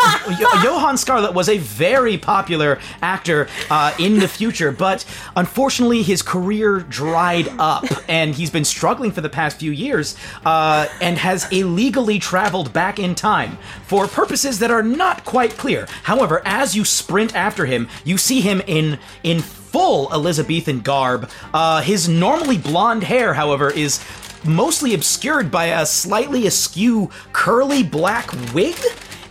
Johan 0.64 0.98
Scarlett 0.98 1.34
was 1.34 1.50
a 1.50 1.58
very 1.58 2.18
popular 2.18 2.80
actor 3.02 3.48
uh, 3.70 3.94
in 4.00 4.20
the 4.20 4.28
future, 4.28 4.72
but 4.72 5.06
unfortunately 5.36 6.04
his 6.04 6.22
career 6.22 6.80
dried 6.80 7.48
up, 7.60 7.86
and 8.08 8.36
he's 8.36 8.50
been 8.50 8.66
struggling 8.66 9.12
for 9.12 9.22
the 9.22 9.30
past 9.30 9.58
few 9.60 9.72
years, 9.72 10.16
uh, 10.46 10.88
and 11.02 11.18
has 11.18 11.52
illegally 11.52 12.20
traveled 12.20 12.74
back 12.74 13.00
in 13.00 13.16
time 13.16 13.58
for 13.86 14.08
purposes 14.08 14.60
that 14.60 14.72
are 14.72 14.84
not 14.84 15.24
quite 15.26 15.58
clear. 15.58 15.88
However, 16.04 16.42
as 16.46 16.76
you 16.76 16.86
sprint 16.86 17.36
after 17.36 17.66
him, 17.66 17.88
you 18.04 18.18
see 18.18 18.42
him 18.42 18.62
in 18.68 19.00
in 19.24 19.40
full 19.72 20.12
Elizabethan 20.12 20.82
garb. 20.82 21.30
Uh, 21.54 21.82
his 21.82 22.10
normally 22.10 22.58
blonde 22.58 23.04
hair, 23.04 23.34
however, 23.34 23.72
is 23.72 24.04
mostly 24.44 24.94
obscured 24.94 25.52
by 25.52 25.66
a 25.66 25.86
slightly 25.86 26.48
askew 26.48 27.10
curly 27.34 27.84
black 27.84 28.32
wig 28.54 28.76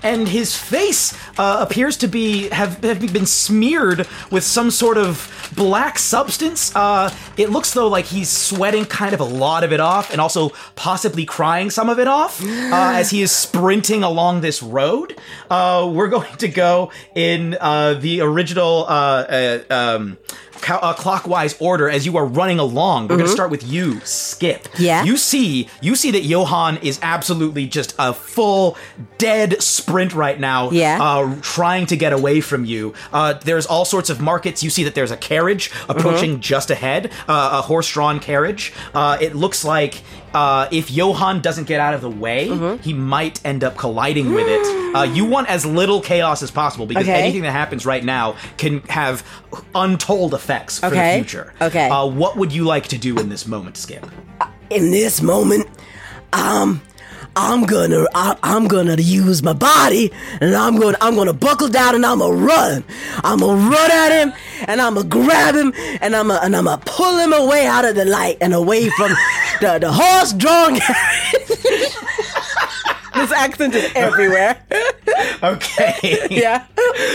and 0.02 0.28
his 0.28 0.56
face 0.56 1.14
uh, 1.38 1.58
appears 1.60 1.96
to 1.98 2.08
be 2.08 2.48
have, 2.48 2.82
have 2.82 3.12
been 3.12 3.26
smeared 3.26 4.06
with 4.30 4.44
some 4.44 4.70
sort 4.70 4.96
of 4.96 5.52
black 5.54 5.98
substance. 5.98 6.74
Uh, 6.74 7.12
it 7.36 7.50
looks 7.50 7.72
though 7.74 7.88
like 7.88 8.06
he's 8.06 8.30
sweating 8.30 8.84
kind 8.84 9.14
of 9.14 9.20
a 9.20 9.24
lot 9.24 9.64
of 9.64 9.72
it 9.72 9.80
off, 9.80 10.10
and 10.10 10.20
also 10.20 10.50
possibly 10.74 11.24
crying 11.24 11.70
some 11.70 11.88
of 11.88 11.98
it 11.98 12.08
off 12.08 12.42
uh, 12.42 12.92
as 12.94 13.10
he 13.10 13.22
is 13.22 13.32
sprinting 13.32 14.02
along 14.02 14.40
this 14.40 14.62
road. 14.62 15.18
Uh, 15.50 15.90
we're 15.92 16.08
going 16.20 16.36
to 16.38 16.48
go 16.48 16.90
in 17.14 17.56
uh, 17.60 17.94
the 17.94 18.20
original. 18.20 18.86
Uh, 18.88 19.58
um, 19.70 20.18
co- 20.60 20.76
uh, 20.76 20.92
clockwise 20.94 21.56
order 21.60 21.88
as 21.88 22.06
you 22.06 22.16
are 22.16 22.24
running 22.26 22.58
along. 22.58 23.08
We're 23.08 23.16
going 23.16 23.26
to 23.28 23.32
start 23.32 23.50
with 23.50 23.64
you, 23.66 24.00
Skip. 24.00 24.68
Yeah. 24.78 25.04
You 25.04 25.16
see, 25.16 25.68
you 25.80 25.94
see 25.96 26.10
that 26.12 26.22
Johan 26.24 26.78
is 26.78 26.98
absolutely 27.02 27.66
just 27.66 27.94
a 27.98 28.12
full 28.12 28.76
dead 29.18 29.62
sprint 29.62 30.14
right 30.14 30.38
now. 30.38 30.70
Yeah. 30.70 30.98
Uh, 31.00 31.36
trying 31.42 31.86
to 31.86 31.96
get 31.96 32.12
away 32.12 32.40
from 32.40 32.64
you. 32.64 32.94
Uh, 33.12 33.34
there's 33.34 33.66
all 33.66 33.84
sorts 33.84 34.10
of 34.10 34.20
markets. 34.20 34.62
You 34.62 34.70
see 34.70 34.84
that 34.84 34.94
there's 34.94 35.10
a 35.10 35.16
carriage 35.16 35.70
approaching 35.88 36.40
just 36.40 36.70
ahead, 36.70 37.10
uh, 37.28 37.50
a 37.58 37.62
horse-drawn 37.62 38.20
carriage. 38.20 38.72
Uh, 38.94 39.18
it 39.20 39.34
looks 39.34 39.64
like. 39.64 40.02
Uh, 40.32 40.68
if 40.70 40.90
Johan 40.90 41.40
doesn't 41.40 41.64
get 41.64 41.80
out 41.80 41.92
of 41.94 42.00
the 42.02 42.10
way, 42.10 42.76
he 42.78 42.92
might 42.92 43.44
end 43.44 43.64
up 43.64 43.76
colliding 43.76 44.32
with 44.34 44.46
it. 44.48 44.80
Uh, 44.90 45.04
you 45.04 45.24
want 45.24 45.48
as 45.48 45.64
little 45.64 46.00
chaos 46.00 46.42
as 46.42 46.50
possible 46.50 46.84
because 46.84 47.04
Okay. 47.04 47.22
anything 47.22 47.42
that 47.42 47.52
happens 47.52 47.86
right 47.86 48.02
now 48.02 48.34
can 48.56 48.80
have 48.88 49.22
untold 49.72 50.34
effects 50.34 50.80
for 50.80 50.86
Okay. 50.86 51.18
the 51.18 51.22
future. 51.24 51.54
Okay. 51.60 51.88
Uh, 51.88 52.06
what 52.06 52.36
would 52.36 52.52
you 52.52 52.64
like 52.64 52.88
to 52.88 52.98
do 52.98 53.16
in 53.16 53.28
this 53.28 53.46
moment, 53.46 53.76
Skip? 53.76 54.04
in 54.68 54.90
this 54.90 55.22
moment, 55.22 55.68
um, 56.32 56.82
I'm 57.36 57.64
gonna, 57.64 58.06
I, 58.14 58.36
I'm 58.42 58.66
gonna 58.68 58.96
use 58.96 59.42
my 59.42 59.52
body, 59.52 60.12
and 60.40 60.54
I'm 60.54 60.78
gonna, 60.78 60.98
I'm 61.00 61.14
gonna 61.14 61.32
buckle 61.32 61.68
down, 61.68 61.94
and 61.94 62.04
I'm 62.04 62.18
gonna 62.18 62.34
run. 62.34 62.84
I'm 63.22 63.38
gonna 63.38 63.70
run 63.70 63.90
at 63.90 64.10
him, 64.12 64.32
and 64.66 64.80
I'm 64.80 64.94
gonna 64.94 65.08
grab 65.08 65.54
him, 65.54 65.72
and 66.00 66.14
I'm 66.16 66.28
gonna, 66.28 66.40
and 66.42 66.56
I'm 66.56 66.64
gonna 66.64 66.82
pull 66.84 67.18
him 67.18 67.32
away 67.32 67.66
out 67.66 67.84
of 67.84 67.94
the 67.94 68.04
light 68.04 68.38
and 68.40 68.52
away 68.52 68.88
from 68.90 69.10
the 69.60 69.78
the 69.80 69.92
horse-drawn 69.92 70.78
carriage. 70.78 71.96
This 73.12 73.32
accent 73.32 73.74
is 73.74 73.90
everywhere. 73.94 74.62
Okay. 75.42 76.26
yeah. 76.30 76.66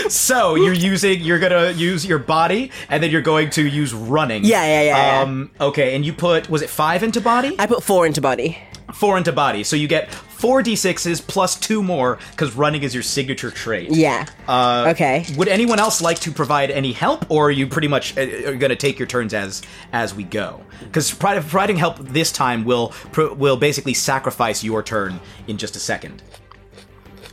so 0.08 0.54
you're 0.56 0.72
using 0.72 1.20
you're 1.20 1.38
gonna 1.38 1.70
use 1.72 2.04
your 2.04 2.18
body 2.18 2.70
and 2.88 3.02
then 3.02 3.10
you're 3.10 3.22
going 3.22 3.50
to 3.50 3.66
use 3.66 3.92
running. 3.94 4.44
Yeah, 4.44 4.64
yeah, 4.64 4.82
yeah, 4.82 5.12
yeah. 5.16 5.22
Um 5.22 5.50
okay, 5.60 5.94
and 5.96 6.04
you 6.04 6.12
put 6.12 6.48
was 6.50 6.62
it 6.62 6.70
five 6.70 7.02
into 7.02 7.20
body? 7.20 7.56
I 7.58 7.66
put 7.66 7.82
four 7.82 8.04
into 8.06 8.20
body. 8.20 8.58
Four 8.98 9.16
into 9.18 9.32
body. 9.32 9.62
So 9.64 9.76
you 9.76 9.88
get 9.88 10.12
four 10.12 10.62
d6s 10.62 11.26
plus 11.26 11.58
two 11.58 11.82
more 11.82 12.18
because 12.30 12.54
running 12.54 12.82
is 12.82 12.92
your 12.94 13.02
signature 13.02 13.50
trait. 13.50 13.90
Yeah. 13.90 14.26
Uh, 14.48 14.86
Okay. 14.88 15.24
Would 15.36 15.48
anyone 15.48 15.78
else 15.78 16.00
like 16.00 16.18
to 16.20 16.30
provide 16.32 16.70
any 16.70 16.92
help, 16.92 17.30
or 17.30 17.46
are 17.48 17.50
you 17.50 17.66
pretty 17.66 17.88
much 17.88 18.16
uh, 18.18 18.24
going 18.52 18.70
to 18.70 18.76
take 18.76 18.98
your 18.98 19.06
turns 19.08 19.34
as 19.34 19.62
as 19.92 20.14
we 20.14 20.24
go? 20.24 20.62
Because 20.80 21.12
providing 21.12 21.76
help 21.76 21.98
this 21.98 22.30
time 22.32 22.64
will 22.64 22.88
pro- 23.12 23.34
will 23.34 23.56
basically 23.56 23.94
sacrifice 23.94 24.62
your 24.64 24.82
turn 24.82 25.20
in 25.46 25.56
just 25.58 25.76
a 25.76 25.80
second. 25.80 26.22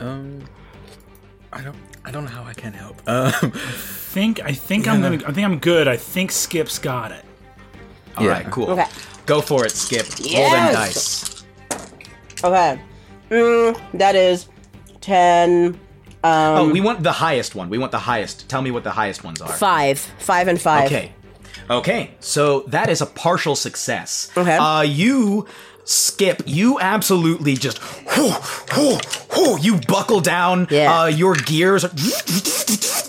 Um, 0.00 0.42
I 1.52 1.62
don't. 1.62 1.76
I 2.06 2.10
don't 2.10 2.24
know 2.24 2.30
how 2.30 2.44
I 2.44 2.52
can 2.52 2.72
help. 2.74 3.00
Um, 3.08 3.32
think 3.52 4.40
I 4.40 4.52
think 4.52 4.86
I'm 4.86 5.00
gonna 5.00 5.16
I 5.26 5.32
think 5.32 5.46
I'm 5.46 5.58
good. 5.58 5.88
I 5.88 5.96
think 5.96 6.30
Skip's 6.32 6.78
got 6.78 7.12
it. 7.12 7.24
All 8.16 8.24
Yeah. 8.24 8.30
right, 8.32 8.50
cool. 8.50 8.70
Okay. 8.70 8.86
Go 9.26 9.40
for 9.40 9.64
it, 9.64 9.70
Skip. 9.72 10.06
Roll 10.34 10.50
them 10.50 10.72
dice. 10.74 11.33
Okay. 12.44 12.80
Mm, 13.30 13.80
that 13.94 14.14
is 14.14 14.48
ten. 15.00 15.80
Um, 16.22 16.56
oh, 16.58 16.70
we 16.70 16.80
want 16.80 17.02
the 17.02 17.12
highest 17.12 17.54
one. 17.54 17.68
We 17.70 17.78
want 17.78 17.92
the 17.92 17.98
highest. 17.98 18.48
Tell 18.48 18.62
me 18.62 18.70
what 18.70 18.84
the 18.84 18.90
highest 18.90 19.24
ones 19.24 19.40
are. 19.40 19.48
five. 19.48 19.98
Five 20.18 20.48
and 20.48 20.60
five. 20.60 20.86
Okay. 20.86 21.12
Okay. 21.70 22.10
So 22.20 22.60
that 22.68 22.88
is 22.90 23.00
a 23.00 23.06
partial 23.06 23.56
success. 23.56 24.30
Okay. 24.36 24.56
Uh, 24.56 24.82
you, 24.82 25.46
Skip, 25.86 26.42
you 26.46 26.80
absolutely 26.80 27.54
just, 27.56 27.78
whoo, 28.16 28.32
whoo, 28.76 28.98
whoo, 29.36 29.58
you 29.60 29.78
buckle 29.86 30.20
down. 30.20 30.66
Yeah. 30.70 31.00
Uh, 31.02 31.06
your 31.06 31.34
gears, 31.34 31.84
are 31.84 31.90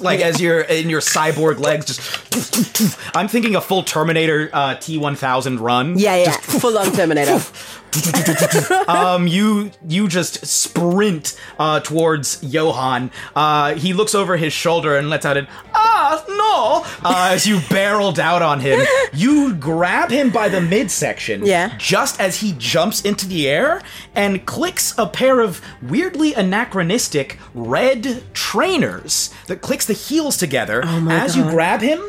like 0.03 0.20
as 0.20 0.41
you're 0.41 0.62
in 0.62 0.89
your 0.89 1.00
cyborg 1.01 1.60
legs, 1.60 1.86
just. 1.86 3.15
I'm 3.15 3.27
thinking 3.29 3.55
a 3.55 3.62
full 3.62 3.84
Terminator 3.84 4.50
uh, 4.51 4.75
T1000 4.75 5.60
run. 5.62 5.98
Yeah, 5.98 6.15
yeah. 6.17 6.32
Full 6.32 6.77
on 6.77 6.91
Terminator. 6.91 7.39
um, 8.89 9.25
you 9.25 9.72
you 9.88 10.10
just 10.10 10.46
sprint 10.46 11.39
uh, 11.58 11.79
towards 11.79 12.44
Johan. 12.44 13.10
Uh, 13.34 13.75
he 13.75 13.94
looks 13.94 14.13
over 14.13 14.36
his 14.36 14.51
shoulder 14.51 14.98
and 14.98 15.10
lets 15.10 15.25
out 15.25 15.38
an 15.38 15.48
ah 15.74 16.24
no 16.27 16.84
uh, 17.10 17.29
as 17.32 17.48
you 17.48 17.62
barrel 17.70 18.13
out 18.20 18.41
on 18.41 18.60
him. 18.60 18.86
You 19.13 19.53
grab 19.55 20.10
him 20.12 20.29
by 20.29 20.50
the 20.50 20.60
midsection, 20.60 21.46
Yeah. 21.46 21.74
just 21.77 22.20
as 22.20 22.41
he 22.41 22.51
jumps 22.65 23.01
into 23.01 23.27
the 23.27 23.48
air 23.48 23.81
and 24.15 24.45
clicks 24.45 24.93
a 24.98 25.05
pair 25.07 25.39
of 25.39 25.62
weirdly 25.81 26.34
anachronistic 26.34 27.38
red 27.53 28.24
trainers 28.34 29.29
that 29.48 29.62
clicks 29.62 29.86
the 29.86 29.93
heels 29.93 30.36
together. 30.38 30.81
Oh 30.84 31.07
as 31.10 31.36
you 31.38 31.43
grab 31.43 31.81
him, 31.81 32.01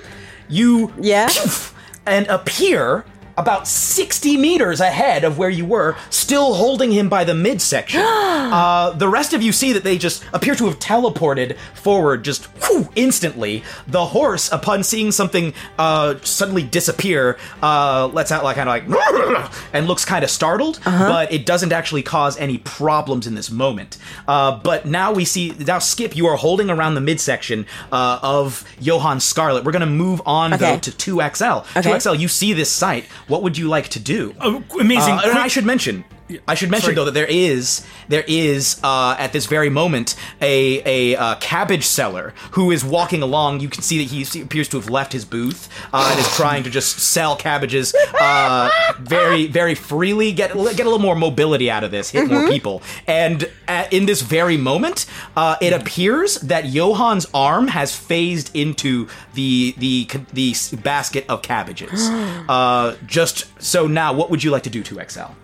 you 0.48 0.92
Yeah. 0.98 1.28
poof, 1.28 1.75
and 2.06 2.26
appear 2.28 3.04
about 3.36 3.68
60 3.68 4.36
meters 4.36 4.80
ahead 4.80 5.24
of 5.24 5.38
where 5.38 5.50
you 5.50 5.64
were, 5.66 5.96
still 6.10 6.54
holding 6.54 6.92
him 6.92 7.08
by 7.08 7.24
the 7.24 7.34
midsection. 7.34 8.00
uh, 8.04 8.90
the 8.90 9.08
rest 9.08 9.32
of 9.32 9.42
you 9.42 9.52
see 9.52 9.72
that 9.72 9.84
they 9.84 9.98
just 9.98 10.24
appear 10.32 10.54
to 10.54 10.66
have 10.66 10.78
teleported 10.78 11.56
forward 11.74 12.24
just 12.24 12.44
whew, 12.64 12.88
instantly. 12.96 13.62
The 13.86 14.06
horse, 14.06 14.50
upon 14.52 14.82
seeing 14.84 15.12
something 15.12 15.52
uh, 15.78 16.16
suddenly 16.22 16.62
disappear, 16.62 17.38
uh, 17.62 18.08
lets 18.12 18.32
out 18.32 18.44
like 18.44 18.56
kind 18.56 18.68
of 18.68 18.88
like 18.88 19.50
and 19.72 19.86
looks 19.86 20.04
kind 20.04 20.24
of 20.24 20.30
startled, 20.30 20.80
but 20.84 21.32
it 21.32 21.44
doesn't 21.46 21.72
actually 21.72 22.02
cause 22.02 22.36
any 22.38 22.58
problems 22.58 23.26
in 23.26 23.34
this 23.34 23.50
moment. 23.50 23.98
Uh, 24.26 24.58
but 24.58 24.86
now 24.86 25.12
we 25.12 25.24
see 25.24 25.54
now 25.58 25.78
Skip, 25.78 26.16
you 26.16 26.26
are 26.26 26.36
holding 26.36 26.70
around 26.70 26.94
the 26.94 27.00
midsection 27.00 27.66
uh, 27.92 28.18
of 28.22 28.64
Johann 28.80 29.20
Scarlet. 29.20 29.64
We're 29.64 29.72
gonna 29.72 29.86
move 29.86 30.22
on 30.24 30.54
Okay. 30.54 30.74
though 30.74 30.78
to 30.78 30.90
2XL. 30.90 31.60
Okay. 31.76 31.90
2XL, 31.90 32.18
you 32.18 32.28
see 32.28 32.52
this 32.52 32.70
sight. 32.70 33.04
What 33.28 33.42
would 33.42 33.59
you 33.59 33.68
like 33.68 33.88
to 33.88 34.00
do? 34.00 34.35
Oh, 34.40 34.62
amazing! 34.80 35.14
Uh, 35.14 35.23
and 35.25 35.38
I 35.38 35.49
should 35.49 35.64
mention. 35.64 36.04
I 36.49 36.54
should 36.54 36.71
mention 36.71 36.87
Sorry. 36.87 36.95
though 36.97 37.04
that 37.04 37.14
there 37.14 37.26
is 37.26 37.87
there 38.09 38.25
is 38.26 38.80
uh, 38.83 39.14
at 39.18 39.33
this 39.33 39.47
very 39.47 39.71
moment 39.71 40.16
a 40.40 40.83
a 41.14 41.16
uh, 41.16 41.35
cabbage 41.37 41.85
seller 41.85 42.35
who 42.52 42.71
is 42.71 42.85
walking 42.85 43.23
along. 43.23 43.61
You 43.61 43.68
can 43.68 43.83
see 43.83 44.04
that 44.04 44.12
he 44.12 44.42
appears 44.42 44.68
to 44.71 44.76
have 44.78 44.90
left 44.90 45.12
his 45.12 45.25
booth 45.25 45.68
uh, 45.92 46.09
and 46.11 46.18
is 46.18 46.37
trying 46.37 46.64
to 46.64 46.71
just 46.71 46.99
sell 46.99 47.37
cabbages 47.37 47.95
uh, 48.21 48.71
very 48.99 49.47
very 49.47 49.75
freely. 49.75 50.33
Get 50.33 50.52
get 50.52 50.80
a 50.80 50.85
little 50.85 50.99
more 50.99 51.14
mobility 51.14 51.71
out 51.71 51.85
of 51.85 51.90
this. 51.90 52.11
Hit 52.11 52.28
more 52.28 52.49
people. 52.49 52.83
And 53.06 53.49
at, 53.68 53.92
in 53.92 54.06
this 54.06 54.23
very 54.23 54.56
moment, 54.56 55.06
uh, 55.37 55.56
it 55.61 55.73
appears 55.73 56.37
that 56.40 56.64
Johann's 56.64 57.26
arm 57.33 57.69
has 57.69 57.95
phased 57.95 58.54
into 58.54 59.08
the 59.34 59.75
the 59.78 60.08
the 60.32 60.54
basket 60.82 61.25
of 61.28 61.43
cabbages. 61.43 62.10
Uh, 62.49 62.97
just 63.06 63.47
so 63.62 63.86
now, 63.86 64.12
what 64.12 64.30
would 64.30 64.45
you 64.45 64.50
like 64.50 64.62
to 64.62 64.71
do 64.71 64.82
2XL? 64.82 65.34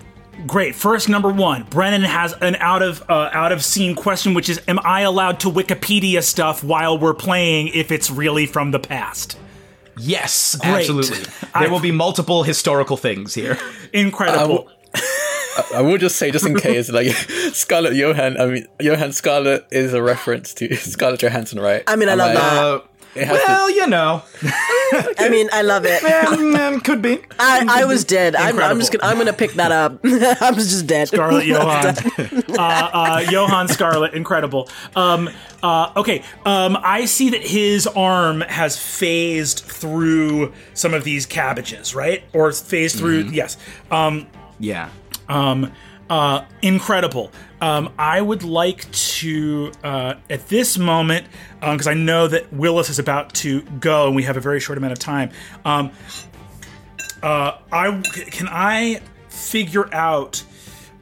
Great. 0.47 0.75
First, 0.75 1.09
number 1.09 1.31
one, 1.33 1.65
Brennan 1.65 2.03
has 2.03 2.33
an 2.41 2.57
out 2.57 2.83
of 2.83 3.03
uh, 3.09 3.31
out 3.33 3.53
of 3.53 3.65
scene 3.65 3.95
question, 3.95 4.35
which 4.35 4.49
is, 4.49 4.61
"Am 4.69 4.79
I 4.85 5.03
allowed 5.03 5.41
to 5.41 5.49
Wikipedia 5.51 6.23
stuff 6.23 6.63
while 6.65 6.99
we're 6.99 7.15
playing 7.15 7.69
if 7.69 7.91
it's 7.93 8.11
really 8.11 8.47
from 8.47 8.71
the 8.71 8.79
past?" 8.79 9.39
Yes, 9.99 10.57
Great. 10.57 10.89
absolutely. 10.89 11.19
I- 11.55 11.61
There 11.65 11.71
will 11.71 11.81
be 11.81 11.93
multiple 11.93 12.43
historical 12.45 12.97
things 12.97 13.35
here. 13.35 13.59
Incredible. 13.93 14.69
I 15.75 15.83
will 15.83 15.99
just 15.99 16.17
say, 16.17 16.31
just 16.31 16.47
in 16.47 16.57
case, 16.59 16.91
like 16.91 17.09
Scarlett 17.53 17.95
Johansson. 17.95 18.41
I 18.41 18.47
mean, 18.47 18.67
Johann 18.81 19.13
Scarlett 19.13 19.67
is 19.71 19.93
a 19.93 20.03
reference 20.03 20.55
to 20.55 20.75
Scarlett 20.77 21.21
Johansson, 21.21 21.61
right? 21.61 21.83
I 21.87 21.97
mean, 21.97 22.09
I 22.09 22.13
Am 22.13 22.19
love 22.19 22.35
that. 22.35 22.53
Uh, 22.65 22.81
It 23.15 23.27
has 23.27 23.39
well, 23.47 23.71
you 23.71 23.87
know, 23.87 24.23
I 25.19 25.29
mean, 25.31 25.49
I 25.53 25.63
love 25.63 25.85
it. 25.85 26.03
Mm, 26.03 26.57
um, 26.59 26.81
could 26.81 27.03
be. 27.03 27.21
I, 27.39 27.83
I 27.83 27.85
was 27.85 28.05
dead. 28.05 28.35
I'm, 28.35 28.59
I'm 28.59 28.79
just 28.79 28.91
gonna 28.93 29.05
I'm 29.05 29.19
gonna 29.19 29.33
pick 29.35 29.53
that 29.55 29.71
up. 29.71 30.01
I'm 30.05 30.55
just 30.55 30.87
dead. 30.87 31.09
Scarlet 31.09 31.45
Johan. 31.47 31.95
uh, 32.59 32.59
uh, 32.59 33.25
Johan 33.29 33.69
Scarlet, 33.69 34.15
incredible. 34.15 34.69
Um, 34.97 35.29
uh, 35.63 35.93
okay, 35.97 36.23
um, 36.47 36.79
I 36.83 37.05
see 37.05 37.31
that 37.31 37.43
his 37.43 37.87
arm 37.87 38.41
has 38.43 38.79
phased 38.79 39.61
through 39.61 40.53
some 40.75 40.95
of 40.95 41.05
these 41.05 41.27
cabbages, 41.27 41.95
right? 41.95 42.25
Or 42.33 42.51
phased 42.53 42.97
through, 42.99 43.25
yes. 43.25 43.57
Um, 43.91 44.27
Yeah. 44.59 44.89
um, 45.29 45.71
uh, 46.13 46.45
incredible. 46.61 47.33
Um, 47.63 47.91
I 47.99 48.21
would 48.21 48.43
like 48.43 48.91
to, 48.93 49.73
uh, 49.83 50.15
at 50.29 50.47
this 50.51 50.77
moment, 50.77 51.27
because 51.61 51.87
I 51.87 51.95
know 51.95 52.29
that 52.29 52.53
Willis 52.53 52.91
is 52.91 52.99
about 52.99 53.33
to 53.37 53.63
go 53.81 54.09
and 54.09 54.15
we 54.15 54.25
have 54.25 54.37
a 54.37 54.41
very 54.41 54.61
short 54.61 54.77
amount 54.77 54.93
of 54.93 54.99
time. 54.99 55.31
Um, 55.65 55.91
uh, 57.23 57.57
I 57.73 58.03
can 58.31 58.47
I 58.51 59.01
figure 59.29 59.89
out? 59.95 60.45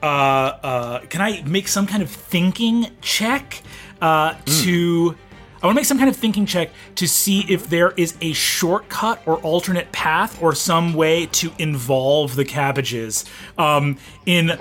Uh, 0.01 0.07
uh, 0.07 1.01
can 1.07 1.21
I 1.21 1.43
make 1.43 1.67
some 1.67 1.89
kind 1.89 2.05
of 2.05 2.11
thinking 2.11 2.95
check 3.01 3.63
uh, 4.01 4.35
to? 4.63 5.17
I 5.63 5.67
want 5.67 5.75
to 5.75 5.81
make 5.81 5.85
some 5.85 5.99
kind 5.99 6.09
of 6.09 6.17
thinking 6.17 6.47
check 6.47 6.71
to 6.95 7.07
see 7.07 7.45
if 7.47 7.69
there 7.69 7.91
is 7.91 8.17
a 8.23 8.33
shortcut 8.33 9.21
or 9.27 9.37
alternate 9.41 9.93
path 9.93 10.43
or 10.43 10.55
some 10.55 10.95
way 10.95 11.27
to 11.33 11.53
involve 11.59 12.35
the 12.35 12.47
cabbages 12.47 13.27
um, 13.59 13.99
in 14.25 14.53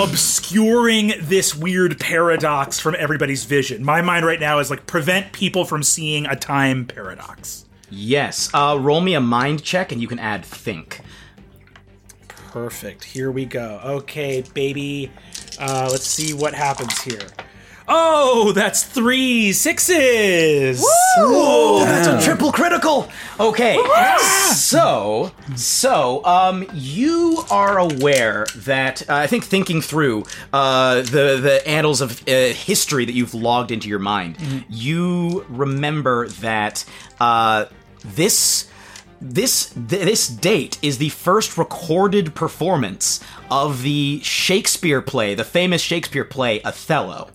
obscuring 0.00 1.12
this 1.20 1.54
weird 1.54 2.00
paradox 2.00 2.80
from 2.80 2.96
everybody's 2.98 3.44
vision. 3.44 3.84
My 3.84 4.02
mind 4.02 4.26
right 4.26 4.40
now 4.40 4.58
is 4.58 4.68
like 4.68 4.84
prevent 4.86 5.32
people 5.32 5.64
from 5.64 5.84
seeing 5.84 6.26
a 6.26 6.34
time 6.34 6.86
paradox. 6.86 7.64
Yes. 7.88 8.50
Uh, 8.52 8.76
roll 8.80 9.00
me 9.00 9.14
a 9.14 9.20
mind 9.20 9.62
check, 9.62 9.92
and 9.92 10.00
you 10.00 10.08
can 10.08 10.18
add 10.18 10.44
think. 10.44 11.00
Perfect. 12.50 13.04
Here 13.04 13.30
we 13.30 13.44
go. 13.44 13.80
Okay, 13.84 14.42
baby. 14.54 15.12
Uh, 15.58 15.88
let's 15.90 16.06
see 16.06 16.34
what 16.34 16.52
happens 16.52 17.00
here. 17.00 17.28
Oh, 17.90 18.52
that's 18.52 18.82
three 18.84 19.52
sixes. 19.52 20.84
Oh, 21.18 21.82
that's 21.84 22.06
a 22.06 22.24
triple 22.26 22.52
critical. 22.52 23.08
Okay, 23.40 23.78
so 24.52 25.32
so 25.56 26.24
um, 26.24 26.66
you 26.74 27.44
are 27.50 27.78
aware 27.78 28.46
that 28.56 29.08
uh, 29.08 29.14
I 29.14 29.26
think 29.26 29.44
thinking 29.44 29.80
through 29.80 30.24
uh, 30.52 30.96
the 30.96 31.38
the 31.40 31.62
annals 31.66 32.00
of 32.00 32.20
uh, 32.28 32.48
history 32.52 33.04
that 33.04 33.14
you've 33.14 33.34
logged 33.34 33.70
into 33.70 33.88
your 33.88 34.00
mind, 34.00 34.36
you 34.68 35.46
remember 35.48 36.28
that 36.28 36.84
uh, 37.20 37.66
this 38.04 38.68
this 39.20 39.70
th- 39.70 40.04
this 40.04 40.28
date 40.28 40.78
is 40.82 40.98
the 40.98 41.08
first 41.08 41.56
recorded 41.56 42.34
performance 42.34 43.20
of 43.50 43.82
the 43.82 44.20
Shakespeare 44.22 45.00
play, 45.00 45.34
the 45.34 45.44
famous 45.44 45.80
Shakespeare 45.80 46.24
play 46.24 46.60
Othello. 46.62 47.30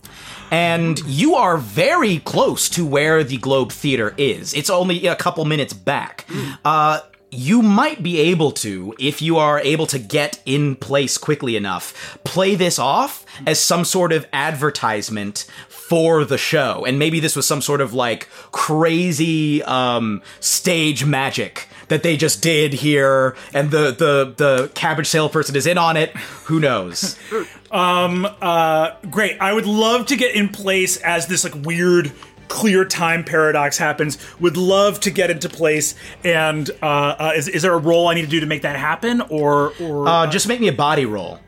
And 0.50 1.00
you 1.06 1.34
are 1.34 1.56
very 1.56 2.18
close 2.18 2.68
to 2.70 2.86
where 2.86 3.24
the 3.24 3.38
Globe 3.38 3.72
Theater 3.72 4.14
is. 4.16 4.54
It's 4.54 4.70
only 4.70 5.06
a 5.06 5.16
couple 5.16 5.44
minutes 5.44 5.72
back. 5.72 6.26
Uh, 6.64 7.00
you 7.34 7.62
might 7.62 8.02
be 8.02 8.18
able 8.18 8.52
to, 8.52 8.94
if 8.98 9.20
you 9.22 9.36
are 9.36 9.60
able 9.60 9.86
to 9.88 9.98
get 9.98 10.40
in 10.46 10.76
place 10.76 11.18
quickly 11.18 11.56
enough, 11.56 12.18
play 12.24 12.54
this 12.54 12.78
off 12.78 13.24
as 13.46 13.60
some 13.60 13.84
sort 13.84 14.12
of 14.12 14.26
advertisement 14.32 15.46
for 15.68 16.24
the 16.24 16.38
show. 16.38 16.84
And 16.86 16.98
maybe 16.98 17.20
this 17.20 17.36
was 17.36 17.46
some 17.46 17.60
sort 17.60 17.80
of 17.80 17.92
like 17.92 18.28
crazy 18.52 19.62
um, 19.64 20.22
stage 20.40 21.04
magic 21.04 21.68
that 21.88 22.02
they 22.02 22.16
just 22.16 22.42
did 22.42 22.72
here, 22.72 23.36
and 23.52 23.70
the 23.70 23.90
the 23.90 24.34
the 24.36 24.68
cabbage 24.74 25.06
salesperson 25.06 25.54
is 25.54 25.66
in 25.66 25.76
on 25.76 25.96
it. 25.96 26.16
Who 26.46 26.60
knows? 26.60 27.18
um. 27.70 28.26
Uh, 28.40 28.92
great. 29.10 29.38
I 29.40 29.52
would 29.52 29.66
love 29.66 30.06
to 30.06 30.16
get 30.16 30.34
in 30.34 30.48
place 30.48 30.96
as 30.98 31.26
this 31.26 31.44
like 31.44 31.54
weird 31.64 32.12
clear 32.48 32.84
time 32.84 33.24
paradox 33.24 33.78
happens. 33.78 34.18
Would 34.40 34.56
love 34.56 35.00
to 35.00 35.10
get 35.10 35.30
into 35.30 35.48
place. 35.48 35.94
And 36.24 36.70
uh, 36.82 36.86
uh, 36.86 37.32
is, 37.36 37.48
is 37.48 37.62
there 37.62 37.74
a 37.74 37.78
role 37.78 38.08
I 38.08 38.14
need 38.14 38.22
to 38.22 38.28
do 38.28 38.40
to 38.40 38.46
make 38.46 38.62
that 38.62 38.76
happen, 38.76 39.20
or 39.22 39.72
or 39.80 40.08
Uh, 40.08 40.26
just 40.26 40.46
make 40.48 40.60
me 40.60 40.68
a 40.68 40.72
body 40.72 41.06
roll. 41.06 41.38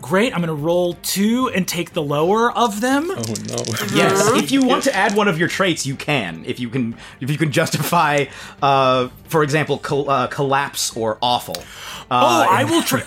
great? 0.00 0.34
I'm 0.34 0.40
gonna 0.40 0.52
roll 0.54 0.94
two 1.02 1.48
and 1.54 1.66
take 1.68 1.92
the 1.92 2.02
lower 2.02 2.50
of 2.52 2.80
them. 2.80 3.10
Oh 3.10 3.34
no. 3.48 3.56
Yes, 3.94 4.28
if 4.34 4.50
you 4.50 4.64
want 4.64 4.82
to 4.84 4.94
add 4.94 5.14
one 5.14 5.28
of 5.28 5.38
your 5.38 5.48
traits, 5.48 5.86
you 5.86 5.94
can. 5.94 6.44
If 6.44 6.58
you 6.58 6.68
can, 6.68 6.96
if 7.20 7.30
you 7.30 7.38
can 7.38 7.52
justify, 7.52 8.24
uh, 8.60 9.08
for 9.28 9.42
example, 9.44 9.78
col- 9.78 10.10
uh, 10.10 10.26
collapse 10.26 10.96
or 10.96 11.18
awful. 11.22 11.54
oh, 11.58 11.62
Uh, 12.10 12.46
I 12.50 12.64
will 12.64 12.82
try. 12.90 13.02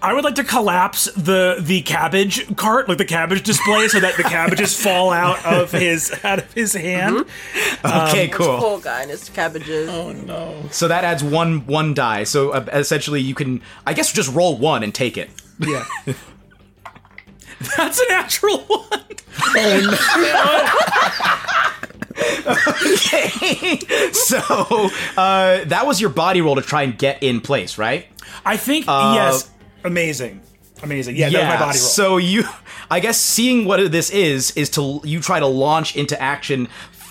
I 0.00 0.14
would 0.14 0.22
like 0.22 0.36
to 0.36 0.44
collapse 0.44 1.06
the 1.16 1.56
the 1.58 1.82
cabbage 1.82 2.54
cart, 2.56 2.88
like 2.88 2.98
the 2.98 3.04
cabbage 3.04 3.42
display, 3.42 3.88
so 3.88 3.98
that 3.98 4.16
the 4.16 4.22
cabbages 4.22 4.80
fall 4.82 5.10
out 5.10 5.44
of 5.44 5.72
his 5.72 6.12
out 6.24 6.38
of 6.38 6.52
his 6.52 6.72
hand. 6.72 7.26
okay, 7.84 8.28
cool. 8.28 8.58
Poor 8.58 8.80
guy 8.80 9.02
and 9.02 9.10
his 9.10 9.28
cabbages. 9.28 9.88
Oh 9.88 10.12
no. 10.12 10.68
So 10.70 10.86
that 10.88 11.02
adds 11.04 11.24
one 11.24 11.66
one 11.66 11.94
die. 11.94 12.24
So 12.24 12.50
uh, 12.50 12.66
essentially, 12.72 13.20
you 13.20 13.34
can, 13.34 13.60
I 13.86 13.92
guess, 13.92 14.12
just 14.12 14.32
roll 14.32 14.56
one 14.56 14.84
and 14.84 14.94
take 14.94 15.16
it. 15.16 15.30
Yeah. 15.58 15.84
That's 17.76 17.98
a 17.98 18.08
natural 18.08 18.58
one. 18.58 19.04
Oh 19.56 19.80
no! 22.16 22.92
Okay. 22.94 23.78
So 24.12 24.38
uh, 25.16 25.64
that 25.64 25.82
was 25.86 26.00
your 26.00 26.10
body 26.10 26.40
roll 26.40 26.54
to 26.54 26.62
try 26.62 26.82
and 26.82 26.96
get 26.96 27.22
in 27.22 27.40
place, 27.40 27.78
right? 27.78 28.06
I 28.44 28.56
think 28.56 28.86
yes. 28.86 29.50
Amazing. 29.84 30.40
Amazing. 30.82 31.16
Yeah, 31.16 31.30
that 31.30 31.38
was 31.38 31.48
my 31.48 31.56
body 31.56 31.78
roll. 31.78 31.88
So 31.88 32.16
you, 32.18 32.44
I 32.90 33.00
guess, 33.00 33.18
seeing 33.20 33.64
what 33.64 33.90
this 33.90 34.10
is 34.10 34.52
is 34.52 34.70
to 34.70 35.00
you 35.04 35.20
try 35.20 35.40
to 35.40 35.46
launch 35.46 35.96
into 35.96 36.20
action. 36.20 36.68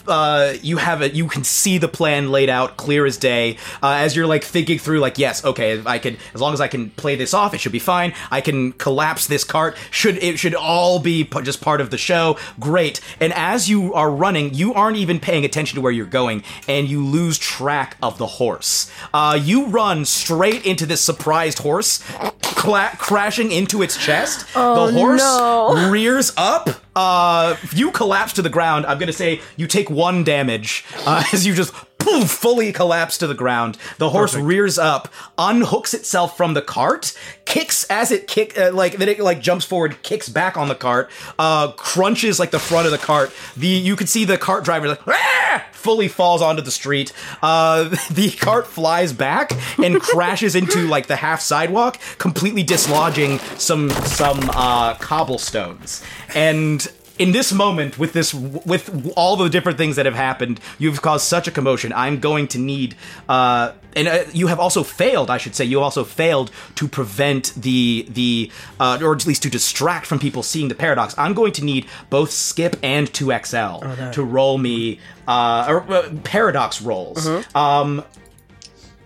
Uh, 0.07 0.53
you 0.61 0.77
have 0.77 1.01
it. 1.01 1.13
You 1.13 1.27
can 1.27 1.43
see 1.43 1.77
the 1.77 1.87
plan 1.87 2.31
laid 2.31 2.49
out, 2.49 2.77
clear 2.77 3.05
as 3.05 3.17
day. 3.17 3.57
Uh, 3.83 3.93
as 3.93 4.15
you're 4.15 4.27
like 4.27 4.43
thinking 4.43 4.79
through, 4.79 4.99
like, 4.99 5.17
yes, 5.17 5.43
okay, 5.43 5.81
I 5.85 5.99
could, 5.99 6.17
as 6.33 6.41
long 6.41 6.53
as 6.53 6.61
I 6.61 6.67
can 6.67 6.89
play 6.91 7.15
this 7.15 7.33
off, 7.33 7.53
it 7.53 7.59
should 7.59 7.71
be 7.71 7.79
fine. 7.79 8.13
I 8.31 8.41
can 8.41 8.71
collapse 8.73 9.27
this 9.27 9.43
cart. 9.43 9.77
Should 9.91 10.17
it 10.23 10.39
should 10.39 10.55
all 10.55 10.99
be 10.99 11.23
p- 11.23 11.41
just 11.41 11.61
part 11.61 11.81
of 11.81 11.89
the 11.89 11.97
show? 11.97 12.37
Great. 12.59 12.99
And 13.19 13.33
as 13.33 13.69
you 13.69 13.93
are 13.93 14.09
running, 14.09 14.53
you 14.53 14.73
aren't 14.73 14.97
even 14.97 15.19
paying 15.19 15.45
attention 15.45 15.75
to 15.75 15.81
where 15.81 15.91
you're 15.91 16.05
going, 16.05 16.43
and 16.67 16.87
you 16.87 17.03
lose 17.03 17.37
track 17.37 17.97
of 18.01 18.17
the 18.17 18.27
horse. 18.27 18.91
Uh, 19.13 19.39
you 19.41 19.67
run 19.67 20.05
straight 20.05 20.65
into 20.65 20.85
this 20.85 21.01
surprised 21.01 21.59
horse, 21.59 22.03
cla- 22.41 22.91
crashing 22.97 23.51
into 23.51 23.81
its 23.81 23.97
chest. 23.97 24.41
the 24.53 24.91
horse 24.93 25.21
no. 25.21 25.89
rears 25.91 26.31
up. 26.37 26.69
Uh, 26.97 27.55
you 27.73 27.91
collapse 27.91 28.33
to 28.33 28.41
the 28.41 28.49
ground. 28.49 28.83
I'm 28.87 28.97
gonna 28.97 29.13
say 29.13 29.39
you 29.55 29.67
take 29.67 29.87
one 29.87 30.23
damage 30.23 30.83
uh, 31.05 31.23
as 31.31 31.45
you 31.45 31.53
just 31.53 31.71
poof, 31.99 32.27
fully 32.27 32.73
collapse 32.73 33.19
to 33.19 33.27
the 33.27 33.35
ground. 33.35 33.77
The 33.99 34.09
horse 34.09 34.33
rears 34.33 34.79
up, 34.79 35.07
unhooks 35.37 35.93
itself 35.93 36.35
from 36.35 36.55
the 36.55 36.61
cart, 36.63 37.15
kicks 37.45 37.83
as 37.83 38.11
it 38.11 38.27
kick 38.27 38.57
uh, 38.57 38.71
like 38.73 38.93
then 38.93 39.09
it 39.09 39.19
like 39.19 39.41
jumps 39.41 39.63
forward, 39.63 40.01
kicks 40.01 40.27
back 40.27 40.57
on 40.57 40.69
the 40.69 40.75
cart, 40.75 41.11
uh, 41.37 41.71
crunches 41.73 42.39
like 42.39 42.49
the 42.49 42.57
front 42.57 42.87
of 42.87 42.91
the 42.91 42.97
cart. 42.97 43.31
The 43.55 43.67
you 43.67 43.95
can 43.95 44.07
see 44.07 44.25
the 44.25 44.39
cart 44.39 44.63
driver 44.63 44.87
like 44.87 45.07
"Ah!" 45.07 45.67
Fully 45.87 46.09
falls 46.09 46.41
onto 46.41 46.61
the 46.61 46.69
street. 46.69 47.13
Uh, 47.41 47.83
the 48.11 48.29
cart 48.41 48.67
flies 48.67 49.13
back 49.13 49.53
and 49.81 50.01
crashes 50.01 50.53
into 50.53 50.85
like 50.85 51.07
the 51.07 51.15
half 51.15 51.39
sidewalk, 51.39 51.97
completely 52.17 52.61
dislodging 52.61 53.39
some 53.57 53.89
some 53.89 54.37
uh, 54.49 54.95
cobblestones. 54.95 56.03
And 56.35 56.85
in 57.19 57.31
this 57.31 57.51
moment, 57.51 57.97
with 57.97 58.13
this, 58.13 58.33
with 58.33 59.11
all 59.15 59.35
the 59.35 59.49
different 59.49 59.77
things 59.77 59.95
that 59.95 60.05
have 60.05 60.15
happened, 60.15 60.59
you've 60.77 61.01
caused 61.01 61.25
such 61.25 61.47
a 61.47 61.51
commotion. 61.51 61.91
I'm 61.93 62.19
going 62.19 62.47
to 62.49 62.59
need, 62.59 62.95
uh, 63.27 63.71
and 63.95 64.07
uh, 64.07 64.23
you 64.33 64.47
have 64.47 64.59
also 64.59 64.83
failed. 64.83 65.29
I 65.29 65.37
should 65.37 65.55
say, 65.55 65.65
you 65.65 65.81
also 65.81 66.03
failed 66.03 66.51
to 66.75 66.87
prevent 66.87 67.53
the 67.55 68.05
the, 68.09 68.51
uh, 68.79 68.99
or 69.01 69.13
at 69.15 69.25
least 69.25 69.43
to 69.43 69.49
distract 69.49 70.05
from 70.05 70.19
people 70.19 70.43
seeing 70.43 70.67
the 70.67 70.75
paradox. 70.75 71.15
I'm 71.17 71.33
going 71.33 71.53
to 71.53 71.63
need 71.63 71.87
both 72.09 72.31
Skip 72.31 72.75
and 72.83 73.11
2XL 73.11 74.11
to 74.13 74.23
roll 74.23 74.57
me 74.57 74.99
uh, 75.27 75.65
or, 75.67 75.91
uh, 75.91 76.09
paradox 76.23 76.81
rolls. 76.81 77.27
Um, 77.55 78.03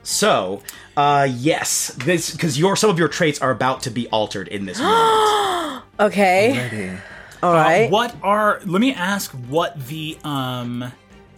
so, 0.04 0.63
uh, 0.97 1.28
yes, 1.32 1.95
this 2.06 2.32
because 2.32 2.60
your 2.60 2.76
some 2.76 2.89
of 2.89 3.00
your 3.00 3.08
traits 3.08 3.41
are 3.41 3.52
about 3.52 3.84
to 3.84 3.89
be 3.91 4.08
altered 4.10 4.47
in 4.50 4.65
this 4.65 4.80
moment. 4.82 5.84
Okay. 6.00 6.97
All 7.43 7.54
right. 7.54 7.89
What 7.89 8.15
are? 8.21 8.62
Let 8.65 8.82
me 8.82 8.93
ask. 8.93 9.32
What 9.32 9.88
the 9.88 10.17
um. 10.23 10.91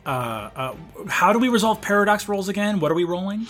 Uh, 0.06 0.10
uh, 0.10 0.76
how 1.08 1.32
do 1.32 1.40
we 1.40 1.48
resolve 1.48 1.80
paradox 1.82 2.28
rolls 2.28 2.50
again? 2.50 2.82
What 2.82 2.92
are 2.92 2.96
we 2.96 3.06
rolling? 3.06 3.48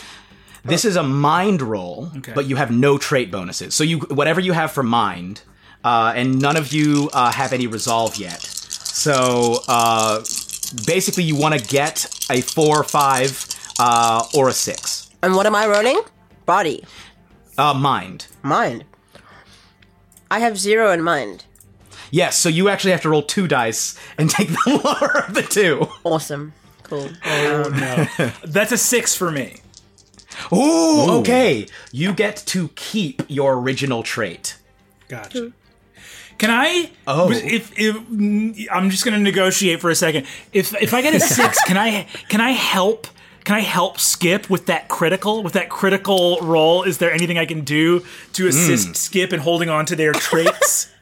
This 0.63 0.85
is 0.85 0.95
a 0.95 1.03
mind 1.03 1.63
roll, 1.63 2.11
Okay. 2.17 2.31
but 2.33 2.45
you 2.45 2.55
have 2.57 2.69
no 2.71 2.97
trait 2.99 3.31
bonuses. 3.31 3.73
So 3.73 3.83
you 3.83 3.99
whatever 3.99 4.39
you 4.39 4.53
have 4.53 4.71
for 4.71 4.83
mind, 4.83 5.41
uh, 5.83 6.13
and 6.15 6.39
none 6.39 6.55
of 6.55 6.71
you 6.71 7.09
uh, 7.11 7.31
have 7.31 7.53
any 7.53 7.65
resolve 7.67 8.15
yet. 8.17 8.41
So 8.41 9.59
uh, 9.67 10.23
basically, 10.85 11.23
you 11.23 11.35
want 11.35 11.59
to 11.59 11.65
get 11.65 12.05
a 12.29 12.41
four, 12.41 12.83
five, 12.83 13.45
uh, 13.79 14.25
or 14.35 14.47
a 14.47 14.53
six. 14.53 15.09
And 15.23 15.35
what 15.35 15.45
am 15.47 15.55
I 15.55 15.65
rolling? 15.67 16.01
Body. 16.45 16.85
Uh, 17.57 17.73
mind. 17.73 18.27
Mind. 18.43 18.85
I 20.29 20.39
have 20.39 20.57
zero 20.57 20.91
in 20.91 21.01
mind. 21.01 21.45
Yes. 22.13 22.37
So 22.37 22.47
you 22.47 22.69
actually 22.69 22.91
have 22.91 23.01
to 23.01 23.09
roll 23.09 23.23
two 23.23 23.47
dice 23.47 23.99
and 24.19 24.29
take 24.29 24.49
the 24.49 24.81
lower 24.85 25.25
of 25.25 25.33
the 25.33 25.41
two. 25.41 25.87
Awesome. 26.03 26.53
Cool. 26.83 27.09
Oh 27.25 27.71
no. 27.73 28.31
That's 28.45 28.71
a 28.71 28.77
six 28.77 29.15
for 29.15 29.31
me. 29.31 29.57
Ooh, 30.51 31.09
okay. 31.19 31.65
You 31.91 32.13
get 32.13 32.37
to 32.47 32.67
keep 32.75 33.23
your 33.27 33.57
original 33.57 34.03
trait. 34.03 34.57
Gotcha. 35.07 35.53
Can 36.37 36.51
I? 36.51 36.91
Oh. 37.07 37.31
if, 37.31 37.71
if 37.79 37.95
I'm 38.71 38.91
just 38.91 39.05
going 39.05 39.17
to 39.17 39.19
negotiate 39.19 39.81
for 39.81 39.89
a 39.89 39.95
second. 39.95 40.27
If 40.51 40.79
if 40.79 40.93
I 40.93 41.01
get 41.01 41.15
a 41.15 41.19
six, 41.19 41.63
can 41.63 41.77
I 41.77 42.03
can 42.29 42.41
I 42.41 42.51
help? 42.51 43.07
Can 43.43 43.55
I 43.55 43.61
help 43.61 43.99
Skip 43.99 44.51
with 44.51 44.67
that 44.67 44.87
critical 44.87 45.41
with 45.41 45.53
that 45.53 45.69
critical 45.69 46.37
roll? 46.41 46.83
Is 46.83 46.99
there 46.99 47.11
anything 47.11 47.39
I 47.39 47.47
can 47.47 47.61
do 47.61 48.05
to 48.33 48.43
hmm. 48.43 48.49
assist 48.49 48.97
Skip 48.97 49.33
in 49.33 49.39
holding 49.39 49.69
on 49.69 49.87
to 49.87 49.95
their 49.95 50.13
traits? 50.13 50.91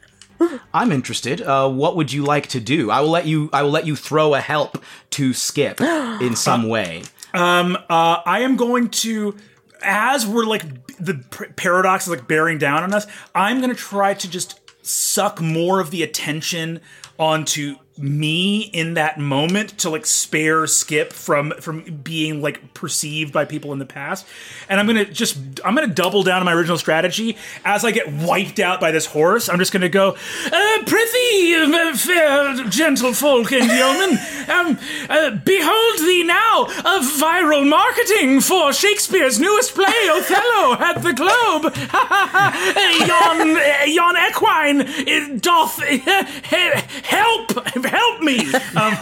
I'm 0.74 0.92
interested. 0.92 1.40
Uh, 1.40 1.68
what 1.68 1.96
would 1.96 2.12
you 2.12 2.24
like 2.24 2.46
to 2.48 2.60
do? 2.60 2.90
I 2.90 3.00
will 3.00 3.10
let 3.10 3.26
you. 3.26 3.50
I 3.52 3.62
will 3.62 3.70
let 3.70 3.86
you 3.86 3.96
throw 3.96 4.34
a 4.34 4.40
help 4.40 4.82
to 5.10 5.32
Skip 5.32 5.80
in 6.20 6.36
some 6.36 6.68
way. 6.68 7.02
Uh, 7.34 8.22
I 8.24 8.40
am 8.40 8.56
going 8.56 8.88
to, 8.90 9.36
as 9.82 10.26
we're 10.26 10.44
like 10.44 10.86
the 10.98 11.14
p- 11.14 11.52
paradox 11.56 12.04
is 12.04 12.10
like 12.10 12.28
bearing 12.28 12.58
down 12.58 12.82
on 12.82 12.92
us. 12.92 13.06
I'm 13.34 13.60
going 13.60 13.70
to 13.70 13.76
try 13.76 14.14
to 14.14 14.30
just 14.30 14.60
suck 14.84 15.40
more 15.40 15.80
of 15.80 15.90
the 15.90 16.02
attention 16.02 16.80
onto 17.18 17.76
me 17.98 18.62
in 18.62 18.94
that 18.94 19.18
moment 19.18 19.78
to 19.78 19.90
like 19.90 20.06
spare 20.06 20.66
Skip 20.66 21.12
from 21.12 21.52
from 21.60 21.82
being 22.02 22.40
like 22.40 22.74
perceived 22.74 23.32
by 23.32 23.44
people 23.44 23.72
in 23.72 23.78
the 23.78 23.86
past. 23.86 24.26
And 24.68 24.80
I'm 24.80 24.86
gonna 24.86 25.04
just 25.04 25.36
I'm 25.64 25.74
gonna 25.74 25.86
double 25.86 26.22
down 26.22 26.40
on 26.40 26.46
my 26.46 26.54
original 26.54 26.78
strategy 26.78 27.36
as 27.64 27.84
I 27.84 27.90
get 27.90 28.10
wiped 28.12 28.58
out 28.58 28.80
by 28.80 28.90
this 28.90 29.06
horse. 29.06 29.48
I'm 29.48 29.58
just 29.58 29.72
gonna 29.72 29.88
go, 29.88 30.16
uh, 30.46 30.78
prithee, 30.86 31.54
uh, 31.54 31.96
fair 31.96 32.64
gentle 32.68 33.12
folk 33.12 33.52
and 33.52 33.70
yeomen, 33.70 34.18
um, 34.48 34.78
uh, 35.08 35.30
behold 35.44 35.98
thee 36.00 36.24
now 36.24 36.64
of 36.64 37.04
viral 37.20 37.68
marketing 37.68 38.40
for 38.40 38.72
Shakespeare's 38.72 39.38
newest 39.38 39.74
play, 39.74 40.08
Othello, 40.08 40.76
at 40.80 41.02
the 41.02 41.12
Globe. 41.12 41.74
yon, 43.08 43.56
uh, 43.56 43.84
yon 43.86 44.16
equine 44.28 45.38
doth 45.40 45.78
help, 47.04 47.52
help 47.84 48.20
me. 48.20 48.52
Um, 48.76 48.96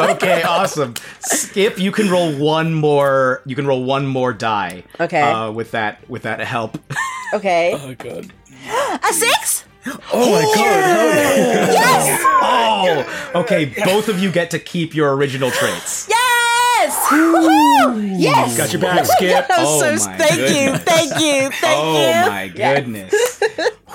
Okay, 0.10 0.42
awesome. 0.42 0.94
Skip, 1.20 1.78
you 1.78 1.90
can 1.92 2.10
roll 2.10 2.32
one 2.36 2.72
more. 2.74 3.42
You 3.46 3.54
can 3.56 3.66
roll 3.66 3.84
one 3.84 4.06
more 4.06 4.32
die. 4.32 4.84
Okay. 5.00 5.20
Uh, 5.22 5.50
with 5.50 5.72
that, 5.72 6.08
with 6.08 6.22
that 6.22 6.40
help. 6.40 6.78
Okay. 7.34 7.74
Oh 7.78 7.94
god. 7.94 8.32
A 9.04 9.12
six? 9.12 9.64
Oh 10.14 10.32
my 10.32 10.42
god. 10.54 11.72
Yes! 11.74 12.22
Oh, 12.24 13.30
okay. 13.42 13.66
Both 13.84 14.08
of 14.08 14.18
you 14.18 14.30
get 14.32 14.50
to 14.52 14.58
keep 14.58 14.94
your 14.94 15.14
original 15.14 15.50
traits. 15.50 16.08
Yes! 16.08 17.06
Yes. 18.18 18.56
Got 18.56 18.72
your 18.72 18.80
back, 18.80 19.04
Skip. 19.18 19.44
I'm 19.50 19.66
Oh 19.66 19.78
so 19.78 20.06
my 20.08 20.16
thank 20.16 20.38
you, 20.40 20.78
thank 20.78 21.20
you, 21.20 21.50
thank 21.50 21.78
Oh 21.78 22.00
you. 22.00 22.24
Oh 22.24 22.30
my 22.30 22.48
goodness. 22.48 23.42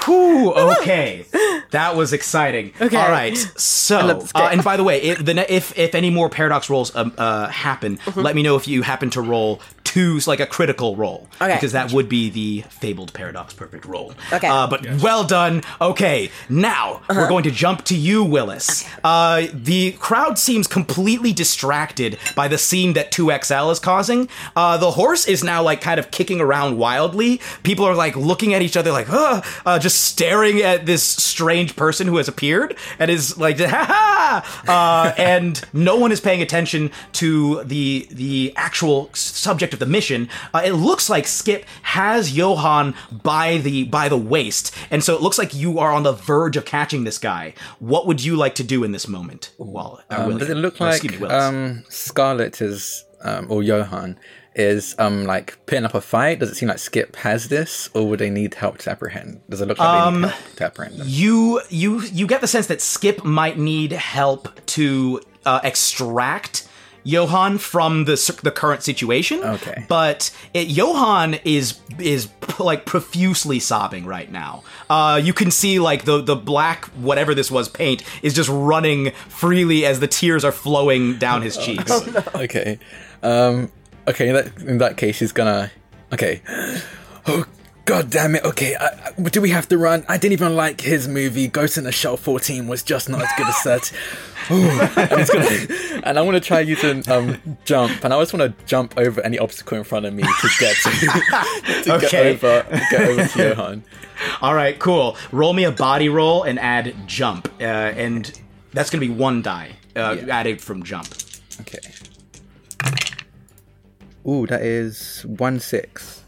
Whew, 0.05 0.53
okay. 0.53 1.25
That 1.71 1.95
was 1.95 2.13
exciting. 2.13 2.73
Okay. 2.79 2.95
All 2.97 3.09
right. 3.09 3.37
So, 3.57 3.97
love 4.05 4.19
this 4.21 4.31
game. 4.31 4.43
uh, 4.43 4.49
and 4.49 4.63
by 4.63 4.77
the 4.77 4.83
way, 4.83 5.01
if, 5.01 5.23
the 5.25 5.33
ne- 5.33 5.45
if 5.49 5.77
if 5.77 5.95
any 5.95 6.09
more 6.09 6.29
paradox 6.29 6.69
rolls 6.69 6.95
um, 6.95 7.13
uh, 7.17 7.47
happen, 7.47 7.97
Mm-hmm. 8.03 8.21
let 8.21 8.35
me 8.35 8.43
know 8.43 8.55
if 8.55 8.67
you 8.67 8.81
happen 8.81 9.09
to 9.11 9.21
roll 9.21 9.61
two, 9.83 10.19
like 10.25 10.39
a 10.39 10.45
critical 10.45 10.95
roll, 10.95 11.27
Okay. 11.41 11.53
because 11.53 11.71
that 11.73 11.91
would 11.93 12.09
be 12.09 12.29
the 12.29 12.61
fabled 12.69 13.13
paradox 13.13 13.53
perfect 13.53 13.85
roll. 13.85 14.13
Okay. 14.31 14.47
Uh-huh. 14.47 14.63
Uh, 14.63 14.67
but 14.67 15.01
well 15.01 15.23
done. 15.23 15.61
Okay. 15.81 16.31
Now 16.49 17.01
we're 17.09 17.27
going 17.27 17.43
to 17.43 17.51
jump 17.51 17.83
to 17.85 17.95
you, 17.95 18.23
Willis. 18.23 18.85
Uh, 19.03 19.47
the 19.53 19.91
crowd 19.93 20.37
seems 20.39 20.67
completely 20.67 21.31
distracted 21.33 22.17
by 22.35 22.47
the 22.47 22.57
scene 22.57 22.93
that 22.93 23.11
2XL 23.11 23.71
is 23.71 23.79
causing. 23.79 24.29
Uh, 24.55 24.77
the 24.77 24.91
horse 24.91 25.27
is 25.27 25.43
now 25.43 25.61
like 25.61 25.81
kind 25.81 25.99
of 25.99 26.09
kicking 26.11 26.39
around 26.41 26.77
wildly. 26.77 27.39
People 27.63 27.85
are 27.85 27.95
like 27.95 28.15
looking 28.15 28.53
at 28.53 28.61
each 28.61 28.75
other 28.77 28.91
like, 28.91 29.07
Ugh, 29.09 29.45
uh, 29.65 29.79
just 29.79 29.92
staring 29.93 30.61
at 30.61 30.85
this 30.85 31.03
strange 31.03 31.75
person 31.75 32.07
who 32.07 32.17
has 32.17 32.27
appeared 32.27 32.75
and 32.99 33.09
is 33.11 33.37
like, 33.37 33.59
ha 33.61 33.85
ha! 33.85 34.63
Uh, 34.67 35.13
and 35.21 35.61
no 35.73 35.95
one 35.97 36.11
is 36.11 36.19
paying 36.19 36.41
attention 36.41 36.91
to 37.13 37.63
the 37.63 38.07
the 38.11 38.53
actual 38.55 39.09
subject 39.13 39.73
of 39.73 39.79
the 39.79 39.85
mission. 39.85 40.27
Uh, 40.53 40.61
it 40.65 40.73
looks 40.73 41.09
like 41.09 41.27
Skip 41.27 41.65
has 41.83 42.35
Johan 42.35 42.95
by 43.11 43.57
the 43.57 43.83
by 43.85 44.09
the 44.09 44.17
waist, 44.17 44.75
and 44.91 45.03
so 45.03 45.15
it 45.15 45.21
looks 45.21 45.37
like 45.37 45.53
you 45.53 45.79
are 45.79 45.91
on 45.91 46.03
the 46.03 46.13
verge 46.13 46.57
of 46.57 46.65
catching 46.65 47.03
this 47.03 47.17
guy. 47.17 47.53
What 47.79 48.07
would 48.07 48.23
you 48.23 48.35
like 48.35 48.55
to 48.55 48.63
do 48.63 48.83
in 48.83 48.91
this 48.91 49.07
moment? 49.07 49.51
Well, 49.57 50.01
uh, 50.09 50.23
Um, 50.23 50.37
does 50.37 50.49
it 50.49 50.57
look 50.57 50.79
like 50.79 51.03
um, 51.23 51.83
Scarlett 51.89 52.61
is, 52.61 53.05
um, 53.23 53.47
or 53.49 53.61
Johan 53.63 54.17
is 54.55 54.95
um, 54.99 55.25
like 55.25 55.57
putting 55.65 55.85
up 55.85 55.93
a 55.95 56.01
fight? 56.01 56.39
Does 56.39 56.49
it 56.51 56.55
seem 56.55 56.69
like 56.69 56.79
Skip 56.79 57.15
has 57.17 57.49
this, 57.49 57.89
or 57.93 58.07
would 58.07 58.19
they 58.19 58.29
need 58.29 58.53
help 58.55 58.77
to 58.79 58.91
apprehend? 58.91 59.41
Does 59.49 59.61
it 59.61 59.67
look 59.67 59.79
like 59.79 59.91
they 59.91 60.07
Um, 60.07 60.21
need 60.21 60.29
help 60.31 60.55
to 60.57 60.65
apprehend 60.65 60.99
them? 60.99 61.07
you 61.09 61.61
you 61.69 62.01
you 62.01 62.27
get 62.27 62.41
the 62.41 62.47
sense 62.47 62.67
that 62.67 62.81
Skip 62.81 63.23
might 63.23 63.57
need 63.57 63.91
help 63.93 64.49
to 64.67 65.21
uh, 65.45 65.59
extract 65.63 66.67
Johan 67.05 67.57
from 67.57 68.05
the 68.05 68.39
the 68.43 68.51
current 68.51 68.81
situation. 68.81 69.43
Okay. 69.43 69.85
but 69.89 70.31
it, 70.53 70.67
Johan 70.69 71.33
is 71.43 71.79
is 71.99 72.29
like 72.59 72.85
profusely 72.85 73.59
sobbing 73.59 74.05
right 74.05 74.31
now. 74.31 74.63
Uh, 74.89 75.19
you 75.21 75.33
can 75.33 75.51
see 75.51 75.79
like 75.79 76.05
the 76.05 76.21
the 76.21 76.35
black 76.35 76.85
whatever 76.95 77.35
this 77.35 77.51
was 77.51 77.67
paint 77.67 78.03
is 78.21 78.33
just 78.33 78.49
running 78.49 79.11
freely 79.27 79.85
as 79.85 79.99
the 79.99 80.07
tears 80.07 80.45
are 80.45 80.53
flowing 80.53 81.17
down 81.17 81.41
his 81.41 81.57
cheeks. 81.57 81.91
Okay. 82.35 82.79
Um, 83.21 83.69
okay, 84.07 84.29
in 84.29 84.35
that, 84.35 84.57
in 84.61 84.77
that 84.79 84.97
case, 84.97 85.19
he's 85.19 85.31
gonna. 85.31 85.71
Okay. 86.11 86.41
Oh, 87.25 87.45
god 87.85 88.09
damn 88.09 88.35
it. 88.35 88.43
Okay, 88.43 88.75
I, 88.75 88.85
I- 89.17 89.29
do 89.29 89.39
we 89.39 89.51
have 89.51 89.69
to 89.69 89.77
run? 89.77 90.03
I 90.09 90.17
didn't 90.17 90.33
even 90.33 90.57
like 90.57 90.81
his 90.81 91.07
movie. 91.07 91.47
Ghost 91.47 91.77
in 91.77 91.85
the 91.85 91.91
Shell 91.93 92.17
14 92.17 92.67
was 92.67 92.83
just 92.83 93.07
not 93.07 93.21
as 93.21 93.29
good 93.37 93.47
as 93.47 93.63
that. 93.63 93.93
Ooh, 94.51 94.77
gonna, 95.87 96.01
and 96.05 96.19
I 96.19 96.21
want 96.21 96.35
to 96.35 96.41
try 96.41 96.59
using 96.59 97.09
um, 97.09 97.37
jump, 97.63 98.03
and 98.03 98.13
I 98.13 98.19
just 98.19 98.33
want 98.33 98.57
to 98.57 98.65
jump 98.65 98.95
over 98.97 99.21
any 99.21 99.39
obstacle 99.39 99.77
in 99.77 99.85
front 99.85 100.05
of 100.05 100.13
me 100.13 100.23
to 100.23 100.49
get 100.59 100.75
to, 100.75 100.89
to 101.85 101.93
Okay. 101.95 102.09
get 102.09 102.43
over, 102.43 102.81
get 102.91 103.01
over 103.07 103.25
to 103.25 103.39
Johan. 103.49 103.83
All 104.41 104.53
right, 104.53 104.77
cool. 104.79 105.15
Roll 105.31 105.53
me 105.53 105.63
a 105.63 105.71
body 105.71 106.09
roll 106.09 106.43
and 106.43 106.59
add 106.59 106.93
jump, 107.07 107.47
uh, 107.61 107.63
and 107.63 108.37
that's 108.73 108.89
gonna 108.89 108.99
be 108.99 109.09
one 109.13 109.41
die 109.41 109.77
uh, 109.95 110.17
added 110.29 110.59
from 110.59 110.83
jump. 110.83 111.07
Okay. 111.61 111.79
Ooh, 114.27 114.47
that 114.47 114.61
is 114.61 115.25
one 115.25 115.59
six. 115.59 116.21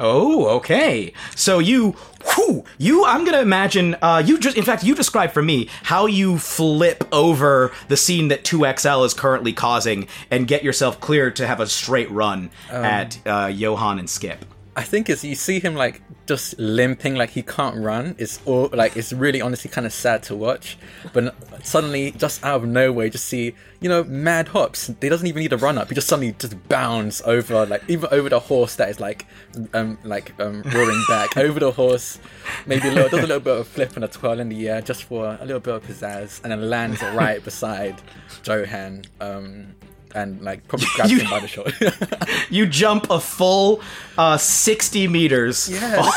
Oh, 0.00 0.48
okay. 0.56 1.12
So 1.36 1.60
you, 1.60 1.92
whew, 2.34 2.64
you. 2.78 3.04
I'm 3.04 3.24
gonna 3.24 3.40
imagine. 3.40 3.96
Uh, 4.02 4.22
you 4.24 4.38
just, 4.38 4.56
in 4.56 4.64
fact, 4.64 4.82
you 4.82 4.94
describe 4.94 5.30
for 5.30 5.42
me 5.42 5.68
how 5.84 6.06
you 6.06 6.38
flip 6.38 7.04
over 7.12 7.70
the 7.88 7.96
scene 7.96 8.28
that 8.28 8.42
2XL 8.42 9.06
is 9.06 9.14
currently 9.14 9.52
causing 9.52 10.08
and 10.30 10.48
get 10.48 10.64
yourself 10.64 11.00
clear 11.00 11.30
to 11.30 11.46
have 11.46 11.60
a 11.60 11.66
straight 11.66 12.10
run 12.10 12.50
at 12.70 13.18
uh, 13.26 13.46
Johan 13.46 13.98
and 14.00 14.10
Skip. 14.10 14.44
I 14.76 14.82
think 14.82 15.08
it's 15.08 15.22
you 15.22 15.36
see 15.36 15.60
him 15.60 15.76
like 15.76 16.02
just 16.26 16.58
limping, 16.58 17.14
like 17.14 17.30
he 17.30 17.42
can't 17.42 17.76
run. 17.76 18.16
It's 18.18 18.40
all 18.44 18.68
like 18.72 18.96
it's 18.96 19.12
really 19.12 19.40
honestly 19.40 19.70
kind 19.70 19.86
of 19.86 19.92
sad 19.92 20.24
to 20.24 20.34
watch. 20.34 20.76
But 21.12 21.32
suddenly, 21.64 22.10
just 22.10 22.44
out 22.44 22.62
of 22.62 22.68
nowhere, 22.68 23.08
just 23.08 23.26
see 23.26 23.54
you 23.80 23.88
know 23.88 24.02
mad 24.02 24.48
hops. 24.48 24.90
He 25.00 25.08
doesn't 25.08 25.26
even 25.26 25.40
need 25.40 25.52
a 25.52 25.56
run 25.56 25.78
up. 25.78 25.90
He 25.90 25.94
just 25.94 26.08
suddenly 26.08 26.32
just 26.32 26.68
bounds 26.68 27.22
over, 27.24 27.64
like 27.66 27.82
even 27.88 28.08
over 28.10 28.28
the 28.28 28.40
horse 28.40 28.74
that 28.76 28.88
is 28.88 28.98
like 28.98 29.26
um 29.74 29.96
like 30.02 30.32
um 30.40 30.62
roaring 30.74 31.02
back 31.08 31.36
over 31.36 31.60
the 31.60 31.70
horse. 31.70 32.18
Maybe 32.66 32.88
a 32.88 32.92
little, 32.92 33.10
does 33.10 33.20
a 33.20 33.26
little 33.28 33.40
bit 33.40 33.60
of 33.60 33.68
flip 33.68 33.94
and 33.94 34.04
a 34.04 34.08
twirl 34.08 34.40
in 34.40 34.48
the 34.48 34.68
air 34.68 34.82
just 34.82 35.04
for 35.04 35.38
a 35.40 35.44
little 35.44 35.60
bit 35.60 35.74
of 35.74 35.84
pizzazz, 35.84 36.42
and 36.42 36.50
then 36.50 36.68
lands 36.68 37.00
right 37.00 37.42
beside 37.44 38.02
Johan. 38.44 39.04
Um. 39.20 39.76
And 40.14 40.40
like 40.42 40.66
probably 40.68 40.86
grabs 40.94 41.10
You- 41.10 41.20
him 41.20 41.30
by 41.30 41.40
the 41.40 41.48
shoulder. 41.48 41.72
You 42.50 42.66
jump 42.66 43.10
a 43.10 43.18
full 43.18 43.80
uh, 44.16 44.36
60 44.36 45.08
meters. 45.08 45.68
Yeah. 45.68 45.96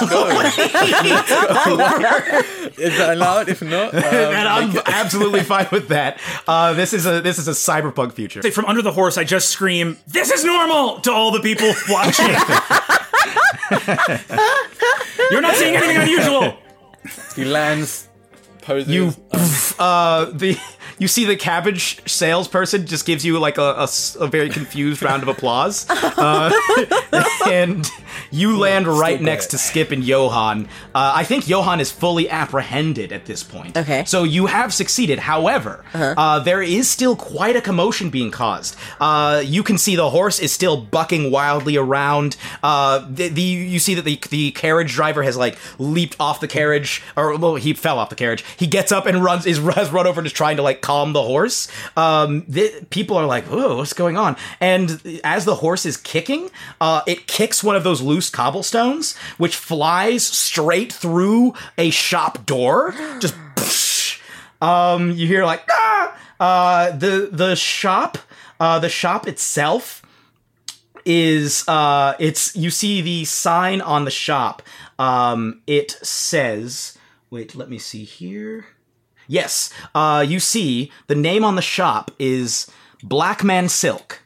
Is 2.77 2.97
that 2.97 3.09
allowed? 3.13 3.49
If 3.49 3.61
not, 3.63 3.95
um, 3.95 4.03
and 4.03 4.47
I'm 4.47 4.77
absolutely 4.85 5.41
fine 5.41 5.67
with 5.71 5.87
that. 5.87 6.19
Uh, 6.47 6.73
this 6.73 6.93
is 6.93 7.05
a 7.07 7.21
this 7.21 7.39
is 7.39 7.47
a 7.47 7.51
cyberpunk 7.51 8.13
future. 8.13 8.43
From 8.51 8.65
under 8.65 8.81
the 8.83 8.91
horse, 8.91 9.17
I 9.17 9.23
just 9.23 9.47
scream, 9.49 9.97
"This 10.05 10.29
is 10.31 10.43
normal!" 10.45 10.99
to 11.01 11.11
all 11.11 11.31
the 11.31 11.39
people 11.39 11.71
watching. 11.89 12.27
You're 15.31 15.41
not 15.41 15.55
seeing 15.55 15.75
anything 15.75 15.97
unusual. 15.97 16.57
he 17.35 17.45
lands, 17.45 18.07
poses. 18.61 18.89
You, 18.93 19.07
um, 19.07 19.49
uh, 19.79 20.25
the 20.25 20.57
you 20.99 21.07
see 21.07 21.25
the 21.25 21.35
cabbage 21.35 22.01
salesperson 22.09 22.85
just 22.85 23.05
gives 23.05 23.23
you 23.25 23.37
like 23.39 23.57
a, 23.57 23.61
a 23.61 23.83
s- 23.83 24.15
a 24.19 24.27
very 24.27 24.49
confused 24.49 25.01
round 25.03 25.23
of 25.23 25.29
applause, 25.29 25.85
uh, 25.89 26.51
and 27.47 27.89
you 28.31 28.57
land 28.57 28.87
right 28.87 29.19
got 29.19 29.25
next 29.25 29.45
it. 29.47 29.49
to 29.51 29.57
Skip 29.57 29.91
and 29.91 30.03
Johan. 30.03 30.65
Uh, 30.95 31.13
I 31.15 31.23
think 31.23 31.47
Johan 31.47 31.79
is 31.79 31.91
fully 31.91 32.29
apprehended 32.29 33.11
at 33.11 33.25
this 33.25 33.43
point. 33.43 33.77
Okay. 33.77 34.03
so 34.05 34.23
you 34.23 34.47
have 34.47 34.73
succeeded. 34.73 35.19
However, 35.19 35.83
uh, 35.93 36.39
there 36.39 36.61
is 36.61 36.89
still 36.89 37.15
quite 37.15 37.55
a 37.55 37.61
commotion 37.61 38.09
being 38.09 38.31
caused. 38.31 38.75
Uh, 38.99 39.41
you 39.45 39.63
can 39.63 39.77
see 39.77 39.95
the 39.95 40.09
horse 40.09 40.39
is 40.39 40.51
still 40.51 40.77
bucking 40.81 41.31
wildly 41.31 41.77
around. 41.77 42.37
Uh, 42.63 43.05
the, 43.09 43.27
the 43.29 43.41
you 43.41 43.79
see 43.79 43.93
that 43.95 44.03
the 44.05 44.19
the 44.29 44.51
carriage 44.51 44.93
driver 44.93 45.23
has 45.23 45.37
like 45.37 45.57
leaped 45.79 46.15
off 46.19 46.39
the 46.39 46.47
carriage, 46.47 47.01
or 47.15 47.37
well, 47.37 47.55
he 47.55 47.73
fell 47.73 47.99
off 47.99 48.09
the 48.09 48.15
carriage. 48.15 48.43
He 48.57 48.67
gets 48.67 48.91
up 48.91 49.05
and 49.05 49.23
runs 49.23 49.45
is 49.45 49.57
has 49.59 49.89
run 49.91 50.07
over 50.07 50.19
and 50.19 50.25
is 50.25 50.33
trying 50.33 50.57
to 50.57 50.63
like 50.63 50.81
calm 50.87 51.13
the 51.13 51.23
horse. 51.23 51.67
Um, 51.95 52.45
the, 52.47 52.85
people 52.89 53.17
are 53.17 53.25
like, 53.25 53.45
"Oh, 53.51 53.77
what's 53.77 53.93
going 53.93 54.17
on?" 54.17 54.37
And 54.59 55.21
as 55.23 55.43
the 55.43 55.55
horse 55.55 55.85
is 55.85 55.97
kicking, 55.97 56.49
uh, 56.79 57.01
it 57.05 57.27
kicks 57.27 57.63
one 57.63 57.75
of 57.75 57.83
those 57.83 58.01
loose 58.01 58.29
cobblestones, 58.29 59.15
which 59.37 59.55
flies 59.55 60.25
straight 60.25 60.93
through 60.93 61.53
a 61.77 61.89
shop 61.89 62.45
door. 62.45 62.93
Just. 63.19 63.35
Um, 64.59 65.11
you 65.11 65.27
hear 65.27 65.45
like 65.45 65.61
ah! 65.69 66.17
Uh, 66.39 66.91
the 66.97 67.29
the 67.31 67.55
shop, 67.55 68.17
uh, 68.59 68.79
the 68.79 68.89
shop 68.89 69.27
itself 69.27 70.01
is 71.05 71.63
uh, 71.67 72.13
it's 72.19 72.55
you 72.55 72.69
see 72.69 73.01
the 73.01 73.25
sign 73.25 73.81
on 73.81 74.05
the 74.05 74.11
shop. 74.11 74.61
Um, 74.99 75.61
it 75.67 75.91
says, 76.01 76.97
wait, 77.29 77.55
let 77.55 77.69
me 77.69 77.77
see 77.77 78.03
here. 78.03 78.65
Yes, 79.27 79.71
uh, 79.93 80.25
you 80.27 80.39
see 80.39 80.91
the 81.07 81.15
name 81.15 81.43
on 81.43 81.55
the 81.55 81.61
shop 81.61 82.11
is 82.17 82.69
Black 83.03 83.43
Man 83.43 83.67
Silk. 83.69 84.21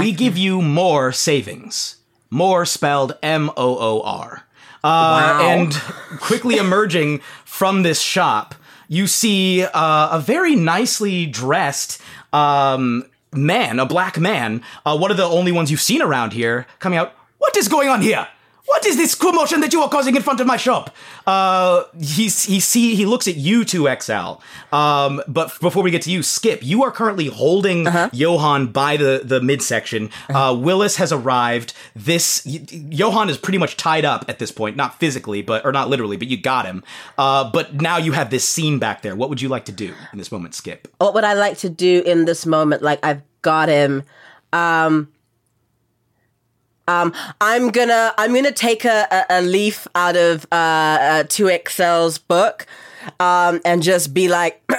we 0.00 0.12
give 0.12 0.36
you 0.38 0.62
more 0.62 1.12
savings. 1.12 1.96
More 2.30 2.64
spelled 2.64 3.16
M 3.22 3.50
O 3.56 3.78
O 3.78 4.00
R. 4.02 4.44
Uh, 4.84 5.38
And 5.42 5.72
quickly 6.20 6.56
emerging 6.56 7.20
from 7.44 7.82
this 7.82 8.00
shop, 8.00 8.54
you 8.88 9.06
see 9.06 9.62
uh, 9.64 10.08
a 10.12 10.20
very 10.20 10.54
nicely 10.56 11.26
dressed 11.26 12.00
um, 12.32 13.04
man, 13.32 13.78
a 13.78 13.86
black 13.86 14.18
man, 14.18 14.62
uh, 14.84 14.96
one 14.96 15.10
of 15.10 15.16
the 15.16 15.24
only 15.24 15.52
ones 15.52 15.70
you've 15.70 15.80
seen 15.80 16.02
around 16.02 16.32
here, 16.32 16.66
coming 16.78 16.98
out. 16.98 17.14
What 17.38 17.56
is 17.56 17.68
going 17.68 17.88
on 17.88 18.02
here? 18.02 18.26
What 18.72 18.86
is 18.86 18.96
this 18.96 19.14
commotion 19.14 19.60
that 19.60 19.72
you 19.74 19.82
are 19.82 19.88
causing 19.90 20.16
in 20.16 20.22
front 20.22 20.40
of 20.40 20.46
my 20.46 20.56
shop? 20.56 20.94
Uh, 21.26 21.84
he's, 22.00 22.44
he 22.44 22.58
see 22.58 22.94
he 22.94 23.04
looks 23.04 23.28
at 23.28 23.36
you 23.36 23.64
two 23.66 23.86
XL. 24.00 24.40
Um, 24.74 25.22
but 25.28 25.58
before 25.60 25.82
we 25.82 25.90
get 25.90 26.02
to 26.02 26.10
you, 26.10 26.22
Skip, 26.22 26.64
you 26.64 26.82
are 26.82 26.90
currently 26.90 27.26
holding 27.26 27.86
Johan 28.12 28.68
by 28.68 28.96
the 28.96 29.20
the 29.22 29.40
midsection. 29.42 30.08
Uh, 30.30 30.56
Willis 30.58 30.96
has 30.96 31.12
arrived. 31.12 31.74
This 31.94 32.44
y- 32.46 32.64
Johan 32.70 33.28
is 33.28 33.36
pretty 33.36 33.58
much 33.58 33.76
tied 33.76 34.06
up 34.06 34.24
at 34.28 34.38
this 34.38 34.50
point, 34.50 34.74
not 34.74 34.98
physically, 34.98 35.42
but 35.42 35.64
or 35.66 35.72
not 35.72 35.90
literally, 35.90 36.16
but 36.16 36.28
you 36.28 36.38
got 36.40 36.64
him. 36.64 36.82
Uh, 37.18 37.48
but 37.50 37.74
now 37.74 37.98
you 37.98 38.12
have 38.12 38.30
this 38.30 38.48
scene 38.48 38.78
back 38.78 39.02
there. 39.02 39.14
What 39.14 39.28
would 39.28 39.42
you 39.42 39.50
like 39.50 39.66
to 39.66 39.72
do 39.72 39.92
in 40.12 40.18
this 40.18 40.32
moment, 40.32 40.54
Skip? 40.54 40.88
what 40.98 41.12
would 41.14 41.24
I 41.24 41.34
like 41.34 41.58
to 41.58 41.68
do 41.68 42.02
in 42.06 42.24
this 42.24 42.46
moment? 42.46 42.80
Like 42.82 43.04
I've 43.04 43.20
got 43.42 43.68
him. 43.68 44.02
Um, 44.52 45.08
I'm 46.88 47.70
gonna 47.70 48.12
I'm 48.18 48.34
gonna 48.34 48.52
take 48.52 48.84
a, 48.84 49.26
a, 49.30 49.40
leaf 49.42 49.86
out 49.94 50.16
of 50.16 50.46
uh, 50.50 50.54
uh, 50.54 51.24
2XL's 51.24 52.18
book 52.18 52.66
um, 53.20 53.60
and 53.64 53.82
just 53.82 54.12
be 54.12 54.28
like, 54.28 54.62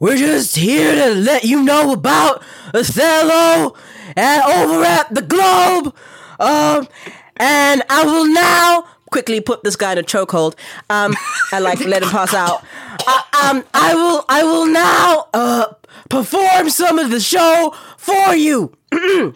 "We're 0.00 0.16
just 0.16 0.56
here 0.56 0.94
to 0.94 1.14
let 1.14 1.44
you 1.44 1.62
know 1.62 1.92
about 1.92 2.42
Othello 2.74 3.76
and 4.16 4.42
over 4.44 4.84
at 4.84 5.14
the 5.14 5.22
Globe." 5.22 5.94
Um, 6.40 6.88
and 7.36 7.82
I 7.90 8.04
will 8.04 8.26
now 8.26 8.86
quickly 9.10 9.40
put 9.40 9.64
this 9.64 9.76
guy 9.76 9.92
in 9.92 9.98
a 9.98 10.02
chokehold 10.02 10.54
um, 10.90 11.14
and 11.52 11.64
like 11.64 11.80
let 11.80 12.02
him 12.02 12.10
pass 12.10 12.34
out. 12.34 12.64
Uh, 13.06 13.22
um, 13.44 13.64
I 13.74 13.94
will 13.94 14.24
I 14.28 14.42
will 14.44 14.66
now 14.66 15.28
uh, 15.34 15.66
perform 16.08 16.70
some 16.70 16.98
of 16.98 17.10
the 17.10 17.20
show 17.20 17.74
for 17.96 18.34
you. 18.34 18.72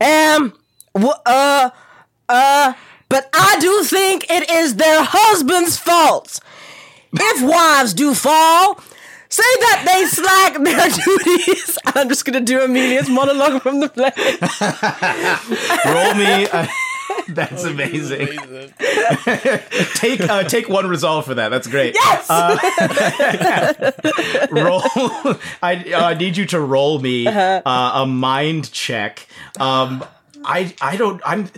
W- 0.00 1.12
uh, 1.26 1.70
uh, 2.28 2.72
but 3.08 3.28
I 3.32 3.56
do 3.60 3.82
think 3.84 4.26
it 4.30 4.50
is 4.50 4.76
their 4.76 5.02
husband's 5.04 5.76
fault. 5.76 6.40
If 7.12 7.42
wives 7.42 7.92
do 7.94 8.14
fall, 8.14 8.80
say 9.28 9.42
that 9.60 9.82
they 9.86 10.06
slack 10.06 10.62
their 10.62 10.88
duties. 11.04 11.78
I'm 11.86 12.08
just 12.08 12.24
gonna 12.24 12.40
do 12.40 12.60
Emilia's 12.60 13.08
monologue 13.08 13.62
from 13.62 13.80
the 13.80 13.88
play. 13.88 14.12
Roll 15.92 16.14
me. 16.14 16.46
that's 17.34 17.64
amazing. 17.64 18.26
take 19.94 20.20
uh, 20.20 20.44
take 20.44 20.68
one 20.68 20.88
resolve 20.88 21.24
for 21.24 21.34
that. 21.34 21.50
That's 21.50 21.68
great. 21.68 21.94
Yes. 21.94 22.28
roll. 24.50 24.82
I 25.62 25.92
uh, 25.94 26.14
need 26.14 26.36
you 26.36 26.46
to 26.46 26.60
roll 26.60 26.98
me 26.98 27.26
uh, 27.26 28.02
a 28.02 28.06
mind 28.06 28.72
check. 28.72 29.26
Um, 29.58 30.04
I 30.44 30.74
I 30.80 30.96
don't. 30.96 31.20
I'm 31.24 31.48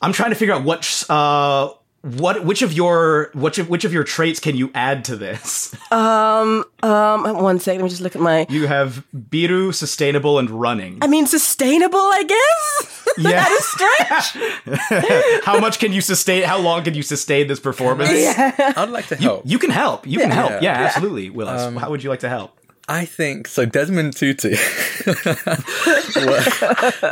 I'm 0.00 0.12
trying 0.12 0.30
to 0.30 0.36
figure 0.36 0.54
out 0.54 0.62
what 0.62 1.04
uh 1.10 1.70
what 2.02 2.44
which 2.44 2.62
of 2.62 2.72
your 2.72 3.30
which 3.32 3.58
of, 3.58 3.68
which 3.68 3.84
of 3.84 3.92
your 3.92 4.04
traits 4.04 4.40
can 4.40 4.56
you 4.56 4.70
add 4.74 5.04
to 5.06 5.16
this? 5.16 5.74
Um, 5.92 6.64
um, 6.82 7.42
one 7.42 7.60
second. 7.60 7.80
Let 7.80 7.84
me 7.84 7.90
just 7.90 8.02
look 8.02 8.16
at 8.16 8.22
my. 8.22 8.46
You 8.48 8.66
have 8.66 9.04
Biru, 9.14 9.72
sustainable, 9.72 10.38
and 10.38 10.50
running. 10.50 10.98
I 11.00 11.06
mean, 11.06 11.26
sustainable. 11.26 11.98
I 11.98 12.24
guess. 12.24 13.01
Yeah. 13.18 13.44
that 13.44 13.52
is 13.52 13.64
strange. 13.72 15.42
How 15.44 15.58
much 15.60 15.78
can 15.78 15.92
you 15.92 16.00
sustain? 16.00 16.42
How 16.44 16.58
long 16.58 16.82
can 16.84 16.94
you 16.94 17.02
sustain 17.02 17.46
this 17.46 17.60
performance? 17.60 18.10
Yeah. 18.12 18.72
I'd 18.76 18.88
like 18.90 19.06
to 19.08 19.16
help. 19.16 19.42
You 19.44 19.58
can 19.58 19.70
help. 19.70 20.06
You 20.06 20.18
can 20.18 20.30
help. 20.30 20.50
Yeah, 20.52 20.60
Yeah. 20.62 20.84
absolutely, 20.86 21.28
Willis. 21.30 21.60
Um, 21.62 21.76
how 21.76 21.90
would 21.90 22.02
you 22.02 22.10
like 22.10 22.20
to 22.20 22.28
help? 22.28 22.56
I 22.88 23.04
think 23.04 23.46
so. 23.46 23.64
Desmond 23.64 24.16
Tutu, 24.16 24.48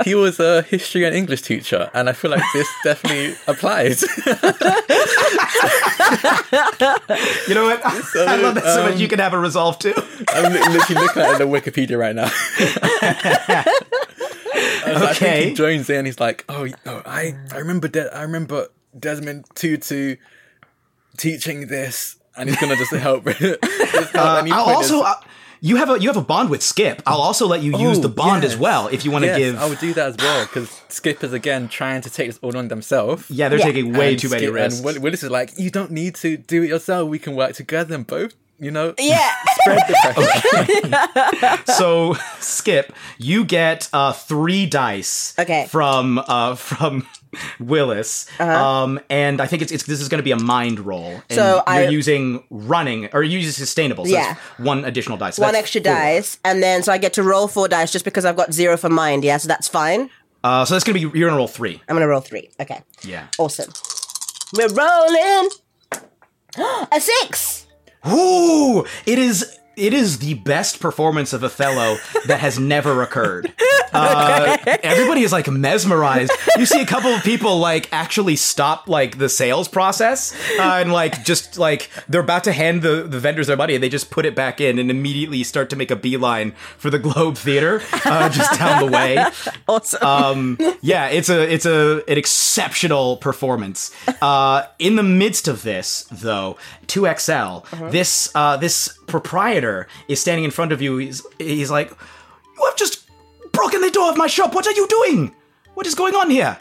he 0.04 0.16
was 0.16 0.40
a 0.40 0.62
history 0.62 1.04
and 1.04 1.14
English 1.14 1.42
teacher, 1.42 1.88
and 1.94 2.08
I 2.08 2.12
feel 2.12 2.32
like 2.32 2.42
this 2.52 2.66
definitely 2.82 3.36
applies. 3.46 4.02
You 4.02 4.08
know 7.54 7.66
what? 7.66 7.80
Uh, 7.84 8.02
I 8.26 8.34
love 8.36 8.56
that 8.56 8.64
so 8.74 8.82
much. 8.82 8.94
Um, 8.94 8.98
you 8.98 9.06
can 9.06 9.20
have 9.20 9.32
a 9.32 9.38
resolve 9.38 9.78
too. 9.78 9.94
I'm 10.28 10.52
literally 10.52 11.00
looking 11.00 11.22
at 11.22 11.38
the 11.38 11.46
Wikipedia 11.46 11.96
right 11.98 12.16
now. 12.16 12.28
And 14.94 15.04
I 15.04 15.12
think 15.14 15.22
Okay. 15.22 15.48
he 15.50 15.54
joins 15.54 15.88
in. 15.90 16.04
He's 16.06 16.20
like, 16.20 16.44
"Oh, 16.48 16.66
oh 16.86 17.02
I, 17.06 17.34
I 17.52 17.58
remember, 17.58 17.88
De- 17.88 18.14
I 18.16 18.22
remember 18.22 18.68
Desmond 18.98 19.44
Tutu 19.54 20.16
teaching 21.16 21.66
this, 21.66 22.16
and 22.36 22.48
he's 22.48 22.58
gonna 22.58 22.76
just 22.76 22.92
help." 22.92 23.24
just 23.38 24.12
help 24.12 24.38
any 24.42 24.52
I'll 24.52 24.64
also. 24.76 24.96
is- 24.98 25.02
Uh, 25.06 25.14
you 25.62 25.76
have 25.76 25.90
a 25.90 26.00
you 26.00 26.08
have 26.08 26.16
a 26.16 26.22
bond 26.22 26.48
with 26.48 26.62
Skip. 26.62 27.02
I'll 27.06 27.20
also 27.20 27.46
let 27.46 27.62
you 27.62 27.76
use 27.76 27.98
Oh, 27.98 28.00
the 28.00 28.08
bond 28.08 28.44
as 28.44 28.56
well 28.56 28.86
if 28.88 29.04
you 29.04 29.10
want 29.10 29.24
to 29.24 29.26
yes, 29.28 29.36
give. 29.38 29.58
I 29.58 29.68
would 29.68 29.78
do 29.78 29.92
that 29.92 30.08
as 30.08 30.16
well 30.16 30.46
because 30.46 30.80
Skip 30.88 31.22
is 31.22 31.34
again 31.34 31.68
trying 31.68 32.00
to 32.00 32.08
take 32.08 32.28
this 32.28 32.38
all 32.40 32.56
on 32.56 32.68
themselves. 32.68 33.30
yeah, 33.30 33.50
they're 33.50 33.58
Yeah. 33.58 33.66
taking 33.66 33.92
way 33.92 34.12
And 34.12 34.18
too 34.18 34.30
many 34.30 34.46
risks. 34.48 34.80
And 34.82 35.02
Willis 35.02 35.22
is 35.22 35.30
like, 35.30 35.52
"You 35.58 35.68
don't 35.70 35.90
need 35.90 36.14
to 36.16 36.38
do 36.38 36.62
it 36.62 36.68
yourself. 36.68 37.10
We 37.10 37.18
can 37.18 37.34
work 37.36 37.52
together 37.52 37.94
and 37.94 38.06
both, 38.06 38.32
you 38.60 38.70
know, 38.70 38.94
Yeah. 38.98 39.30
spread 39.60 39.80
the 39.88 41.50
pressure." 41.56 41.72
so 41.72 42.14
Skip, 42.40 42.92
you 43.18 43.44
get 43.44 43.88
uh, 43.92 44.12
three 44.12 44.66
dice. 44.66 45.34
Okay. 45.38 45.66
From 45.68 46.18
uh, 46.26 46.54
from 46.54 47.06
Willis, 47.60 48.26
um, 48.40 48.98
and 49.08 49.40
I 49.40 49.46
think 49.46 49.62
it's, 49.62 49.70
it's 49.72 49.84
this 49.84 50.00
is 50.00 50.08
going 50.08 50.18
to 50.18 50.24
be 50.24 50.32
a 50.32 50.36
mind 50.38 50.80
roll. 50.80 51.06
And 51.06 51.22
So 51.30 51.54
you're 51.54 51.62
I- 51.66 51.88
using 51.88 52.42
running 52.50 53.08
or 53.12 53.22
you're 53.22 53.38
using 53.40 53.52
sustainable. 53.52 54.04
So 54.04 54.12
Yeah. 54.12 54.34
one 54.58 54.84
additional 54.84 55.16
dice. 55.16 55.36
So 55.36 55.42
One 55.42 55.54
extra 55.54 55.80
four. 55.80 55.92
dice, 55.92 56.38
and 56.44 56.62
then 56.62 56.82
so 56.82 56.92
I 56.92 56.98
get 56.98 57.12
to 57.14 57.22
roll 57.22 57.46
four 57.48 57.68
dice 57.68 57.92
just 57.92 58.04
because 58.04 58.24
I've 58.24 58.36
got 58.36 58.52
zero 58.52 58.76
for 58.76 58.88
mind. 58.90 59.22
Yeah, 59.24 59.36
so 59.38 59.46
that's 59.48 59.68
fine. 59.68 60.10
Uh, 60.42 60.64
so 60.64 60.74
that's 60.74 60.84
going 60.84 60.98
to 60.98 61.08
be 61.10 61.18
you're 61.18 61.28
going 61.28 61.36
to 61.36 61.38
roll 61.38 61.48
three. 61.48 61.80
I'm 61.88 61.94
gonna 61.96 62.08
roll 62.08 62.20
three. 62.22 62.50
Okay. 62.60 62.82
Yeah. 63.04 63.26
Awesome. 63.38 63.70
We're 64.54 64.68
rolling. 64.74 65.50
A 66.92 67.00
six. 67.00 67.66
Ooh, 68.06 68.86
it 69.04 69.18
is 69.18 69.59
it 69.80 69.94
is 69.94 70.18
the 70.18 70.34
best 70.34 70.78
performance 70.78 71.32
of 71.32 71.42
Othello 71.42 71.96
that 72.26 72.40
has 72.40 72.58
never 72.58 73.02
occurred. 73.02 73.52
Uh, 73.92 74.56
everybody 74.84 75.22
is 75.22 75.32
like 75.32 75.48
mesmerized. 75.48 76.30
You 76.56 76.64
see 76.64 76.80
a 76.80 76.86
couple 76.86 77.10
of 77.10 77.24
people 77.24 77.58
like 77.58 77.92
actually 77.92 78.36
stop 78.36 78.88
like 78.88 79.18
the 79.18 79.28
sales 79.28 79.66
process 79.66 80.32
uh, 80.60 80.78
and 80.80 80.92
like 80.92 81.24
just 81.24 81.58
like 81.58 81.90
they're 82.08 82.20
about 82.20 82.44
to 82.44 82.52
hand 82.52 82.82
the, 82.82 83.02
the 83.02 83.18
vendors 83.18 83.48
their 83.48 83.56
money 83.56 83.74
and 83.74 83.82
they 83.82 83.88
just 83.88 84.12
put 84.12 84.24
it 84.26 84.36
back 84.36 84.60
in 84.60 84.78
and 84.78 84.92
immediately 84.92 85.42
start 85.42 85.70
to 85.70 85.76
make 85.76 85.90
a 85.90 85.96
beeline 85.96 86.52
for 86.78 86.88
the 86.88 87.00
Globe 87.00 87.36
Theater 87.36 87.82
uh, 88.04 88.28
just 88.28 88.60
down 88.60 88.86
the 88.86 88.92
way. 88.92 89.26
Awesome. 89.68 90.02
Um, 90.02 90.58
yeah, 90.80 91.08
it's 91.08 91.28
a 91.28 91.52
it's 91.52 91.66
a 91.66 92.02
an 92.08 92.18
exceptional 92.18 93.18
performance. 93.18 93.92
Uh, 94.20 94.64
in 94.80 94.96
the 94.96 95.02
midst 95.02 95.46
of 95.46 95.62
this, 95.62 96.06
though, 96.10 96.56
2XL, 96.88 97.90
this 97.92 98.30
uh, 98.34 98.56
this 98.56 98.98
proprietor 99.06 99.69
is 100.08 100.20
standing 100.20 100.44
in 100.44 100.50
front 100.50 100.72
of 100.72 100.80
you. 100.82 100.98
He's 100.98 101.26
he's 101.38 101.70
like, 101.70 101.90
"You 102.56 102.64
have 102.64 102.76
just 102.76 103.08
broken 103.52 103.80
the 103.80 103.90
door 103.90 104.08
of 104.10 104.16
my 104.16 104.28
shop. 104.28 104.54
What 104.54 104.66
are 104.66 104.76
you 104.80 104.86
doing? 104.88 105.34
What 105.74 105.86
is 105.86 105.94
going 105.94 106.14
on 106.14 106.30
here?" 106.30 106.58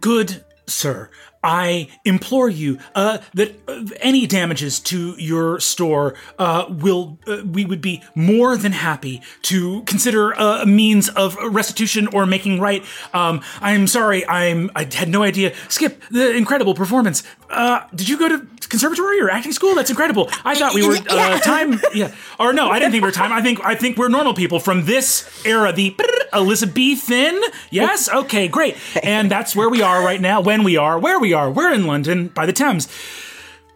Good 0.00 0.44
sir, 0.66 1.10
I 1.42 1.88
implore 2.04 2.48
you 2.48 2.78
uh, 2.94 3.18
that 3.34 3.60
uh, 3.68 3.84
any 4.00 4.26
damages 4.26 4.78
to 4.80 5.14
your 5.18 5.58
store 5.60 6.14
uh, 6.38 6.66
will 6.68 7.18
uh, 7.26 7.42
we 7.44 7.64
would 7.64 7.80
be 7.80 8.02
more 8.14 8.56
than 8.56 8.72
happy 8.72 9.22
to 9.42 9.82
consider 9.82 10.38
uh, 10.38 10.62
a 10.62 10.66
means 10.66 11.08
of 11.08 11.36
restitution 11.36 12.06
or 12.08 12.26
making 12.26 12.60
right. 12.60 12.84
Um, 13.12 13.42
I'm 13.60 13.86
sorry, 13.86 14.26
I'm 14.26 14.70
I 14.76 14.88
had 14.92 15.08
no 15.08 15.22
idea. 15.22 15.52
Skip 15.68 16.02
the 16.10 16.36
incredible 16.36 16.74
performance. 16.74 17.24
Uh, 17.50 17.86
did 17.94 18.08
you 18.08 18.18
go 18.18 18.28
to 18.28 18.61
conservatory 18.72 19.20
or 19.20 19.30
acting 19.30 19.52
school? 19.52 19.76
That's 19.76 19.90
incredible. 19.90 20.28
I 20.44 20.56
thought 20.56 20.74
we 20.74 20.84
were 20.86 20.96
uh, 21.08 21.38
time. 21.38 21.78
Yeah, 21.94 22.12
or 22.40 22.52
no, 22.52 22.68
I 22.68 22.80
didn't 22.80 22.90
think 22.90 23.02
we 23.02 23.08
were 23.08 23.12
time. 23.12 23.32
I 23.32 23.40
think 23.40 23.64
I 23.64 23.76
think 23.76 23.96
we're 23.96 24.08
normal 24.08 24.34
people 24.34 24.58
from 24.58 24.86
this 24.86 25.28
era, 25.46 25.72
the 25.72 25.94
Elizabethan. 26.32 27.40
Yes, 27.70 28.08
okay, 28.08 28.48
great. 28.48 28.76
And 29.02 29.30
that's 29.30 29.54
where 29.54 29.68
we 29.68 29.82
are 29.82 30.04
right 30.04 30.20
now. 30.20 30.40
When 30.40 30.64
we 30.64 30.76
are, 30.76 30.98
where 30.98 31.20
we 31.20 31.32
are, 31.32 31.50
we're 31.50 31.72
in 31.72 31.86
London 31.86 32.28
by 32.28 32.46
the 32.46 32.52
Thames. 32.52 32.88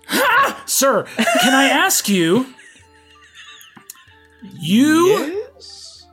Ha! 0.09 0.63
Sir, 0.67 1.05
can 1.05 1.55
I 1.55 1.69
ask 1.69 2.09
you? 2.09 2.47
You. 4.43 5.46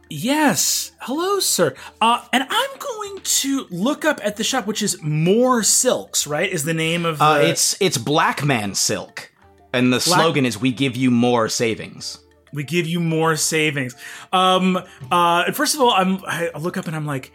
Yes. 0.09 0.91
Hello, 0.99 1.39
sir. 1.39 1.73
Uh, 2.01 2.23
and 2.31 2.45
I'm 2.49 2.77
going 2.79 3.19
to 3.23 3.65
look 3.69 4.05
up 4.05 4.19
at 4.23 4.35
the 4.37 4.43
shop, 4.43 4.67
which 4.67 4.81
is 4.81 5.01
More 5.01 5.63
Silks, 5.63 6.27
right? 6.27 6.49
Is 6.49 6.65
the 6.65 6.73
name 6.73 7.05
of 7.05 7.17
the. 7.19 7.23
Uh, 7.25 7.37
it's 7.39 7.75
it's 7.81 7.97
Black 7.97 8.43
Man 8.43 8.75
Silk, 8.75 9.31
and 9.71 9.91
the 9.91 9.99
slogan 9.99 10.45
is 10.45 10.59
"We 10.59 10.71
give 10.71 10.95
you 10.95 11.11
more 11.11 11.49
savings." 11.49 12.19
we 12.55 12.63
give 12.63 12.85
you 12.85 12.99
more 12.99 13.35
savings. 13.35 13.95
Um, 14.31 14.77
uh, 15.11 15.43
and 15.47 15.55
first 15.55 15.73
of 15.73 15.81
all, 15.81 15.89
I'm 15.89 16.23
I 16.27 16.51
look 16.59 16.77
up 16.77 16.85
and 16.85 16.95
I'm 16.95 17.07
like, 17.07 17.31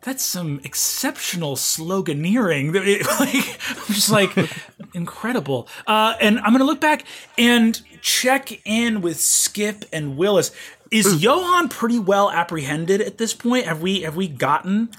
that's 0.00 0.24
some 0.24 0.58
exceptional 0.64 1.54
sloganeering. 1.56 2.74
It- 2.74 3.06
like, 3.20 3.60
I'm 3.88 3.94
just 3.94 4.10
like 4.10 4.30
incredible. 4.94 5.68
Uh, 5.86 6.14
and 6.18 6.38
I'm 6.38 6.52
gonna 6.52 6.64
look 6.64 6.80
back 6.80 7.04
and 7.36 7.78
check 8.00 8.66
in 8.66 9.02
with 9.02 9.20
Skip 9.20 9.84
and 9.92 10.16
Willis. 10.16 10.50
Is 10.94 11.22
Johan 11.22 11.68
pretty 11.68 11.98
well 11.98 12.30
apprehended 12.30 13.00
at 13.00 13.18
this 13.18 13.34
point? 13.34 13.66
Have 13.66 13.82
we 13.82 14.02
have 14.02 14.16
we 14.16 14.28
gotten? 14.28 14.90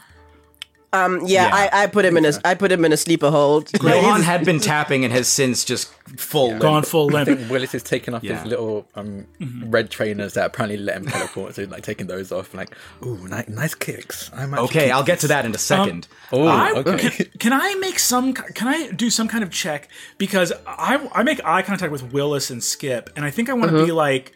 Um, 0.93 1.21
yeah, 1.25 1.47
Yeah. 1.47 1.69
I, 1.73 1.83
I 1.83 1.87
put 1.87 2.05
him 2.05 2.15
in 2.15 2.23
a 2.25 2.31
I 2.45 2.53
put 2.55 2.71
him 2.71 2.85
in 2.85 2.93
a 2.93 2.97
sleeper 2.97 3.29
hold. 3.29 3.69
Johan 3.83 4.21
had 4.21 4.45
been 4.45 4.59
tapping 4.61 5.03
and 5.03 5.11
has 5.11 5.27
since 5.27 5.65
just 5.65 5.89
full 6.17 6.49
limp. 6.49 6.61
Gone 6.61 6.83
full 6.83 7.13
I 7.17 7.25
think 7.25 7.49
Willis 7.49 7.75
is 7.75 7.83
taking 7.83 8.13
off 8.13 8.23
Yeah. 8.23 8.35
his 8.41 8.45
little 8.45 8.87
um, 8.95 9.25
red 9.65 9.89
trainers 9.89 10.35
that 10.35 10.45
apparently 10.45 10.77
let 10.77 10.95
him 10.97 11.05
teleport. 11.07 11.55
So 11.55 11.63
like 11.63 11.83
taking 11.83 12.07
those 12.07 12.31
off, 12.31 12.53
like, 12.53 12.73
ooh, 13.05 13.27
ni- 13.27 13.43
nice 13.49 13.73
kicks. 13.75 14.31
I 14.33 14.45
might 14.45 14.59
Okay, 14.61 14.89
I'll 14.89 15.03
get 15.03 15.19
to 15.21 15.27
that 15.27 15.43
in 15.43 15.53
a 15.53 15.57
second. 15.57 16.07
Oh, 16.31 16.47
I, 16.47 16.71
okay. 16.77 17.09
can, 17.09 17.25
can 17.39 17.53
I 17.53 17.75
make 17.75 17.99
some? 17.99 18.33
Can 18.33 18.67
I 18.69 18.91
do 18.91 19.09
some 19.09 19.27
kind 19.27 19.43
of 19.43 19.51
check 19.51 19.89
because 20.17 20.53
I 20.65 21.09
I 21.13 21.23
make 21.23 21.43
eye 21.43 21.61
contact 21.61 21.91
with 21.91 22.13
Willis 22.13 22.49
and 22.49 22.63
Skip, 22.63 23.09
and 23.17 23.25
I 23.25 23.31
think 23.31 23.49
I 23.49 23.53
want 23.53 23.71
to 23.71 23.85
be 23.85 23.91
like, 23.91 24.33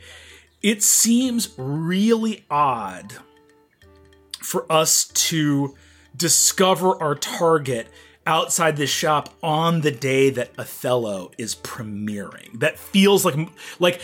it 0.62 0.84
seems 0.84 1.53
really 1.57 2.45
odd 2.49 3.14
for 4.41 4.70
us 4.72 5.05
to 5.07 5.76
discover 6.16 7.01
our 7.01 7.16
target 7.16 7.88
outside 8.26 8.78
this 8.78 8.89
shop 8.89 9.34
on 9.41 9.82
the 9.82 9.91
day 9.91 10.30
that 10.30 10.51
Othello 10.57 11.32
is 11.38 11.55
premiering. 11.55 12.60
That 12.60 12.78
feels 12.78 13.26
like 13.26 13.36
like 13.80 14.01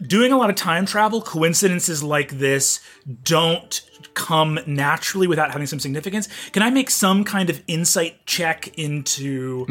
doing 0.00 0.32
a 0.32 0.36
lot 0.36 0.48
of 0.50 0.56
time 0.56 0.86
travel 0.86 1.20
coincidences 1.20 2.02
like 2.02 2.38
this 2.38 2.80
don't 3.24 3.82
come 4.14 4.58
naturally 4.66 5.26
without 5.26 5.50
having 5.50 5.66
some 5.66 5.80
significance. 5.80 6.28
Can 6.52 6.62
I 6.62 6.70
make 6.70 6.90
some 6.90 7.24
kind 7.24 7.50
of 7.50 7.62
insight 7.66 8.24
check 8.26 8.78
into 8.78 9.66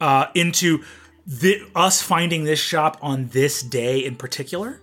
uh, 0.00 0.26
into 0.34 0.84
the, 1.26 1.62
us 1.74 2.02
finding 2.02 2.44
this 2.44 2.60
shop 2.60 2.98
on 3.00 3.28
this 3.28 3.62
day 3.62 4.04
in 4.04 4.16
particular? 4.16 4.80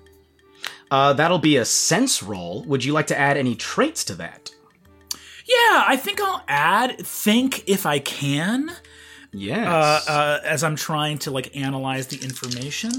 Uh, 0.91 1.13
that'll 1.13 1.39
be 1.39 1.57
a 1.57 1.65
sense 1.65 2.23
roll. 2.23 2.63
Would 2.63 2.83
you 2.83 2.93
like 2.93 3.07
to 3.07 3.17
add 3.17 3.37
any 3.37 3.55
traits 3.55 4.03
to 4.05 4.15
that? 4.15 4.51
Yeah, 5.45 5.83
I 5.87 5.97
think 5.97 6.21
I'll 6.21 6.43
add 6.47 6.99
think 6.99 7.67
if 7.67 7.85
I 7.85 7.99
can. 7.99 8.71
Yes. 9.31 9.67
Uh, 9.67 10.11
uh, 10.11 10.39
as 10.43 10.63
I'm 10.63 10.75
trying 10.75 11.17
to 11.19 11.31
like 11.31 11.55
analyze 11.55 12.07
the 12.07 12.17
information. 12.17 12.91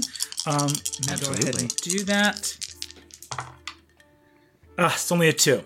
Um, 0.45 0.69
I'm 1.09 1.19
go 1.19 1.31
ahead 1.31 1.59
and 1.61 1.75
do 1.77 2.03
that. 2.05 2.57
Ah, 4.77 4.93
it's 4.93 5.11
only 5.11 5.27
a 5.27 5.33
two. 5.33 5.63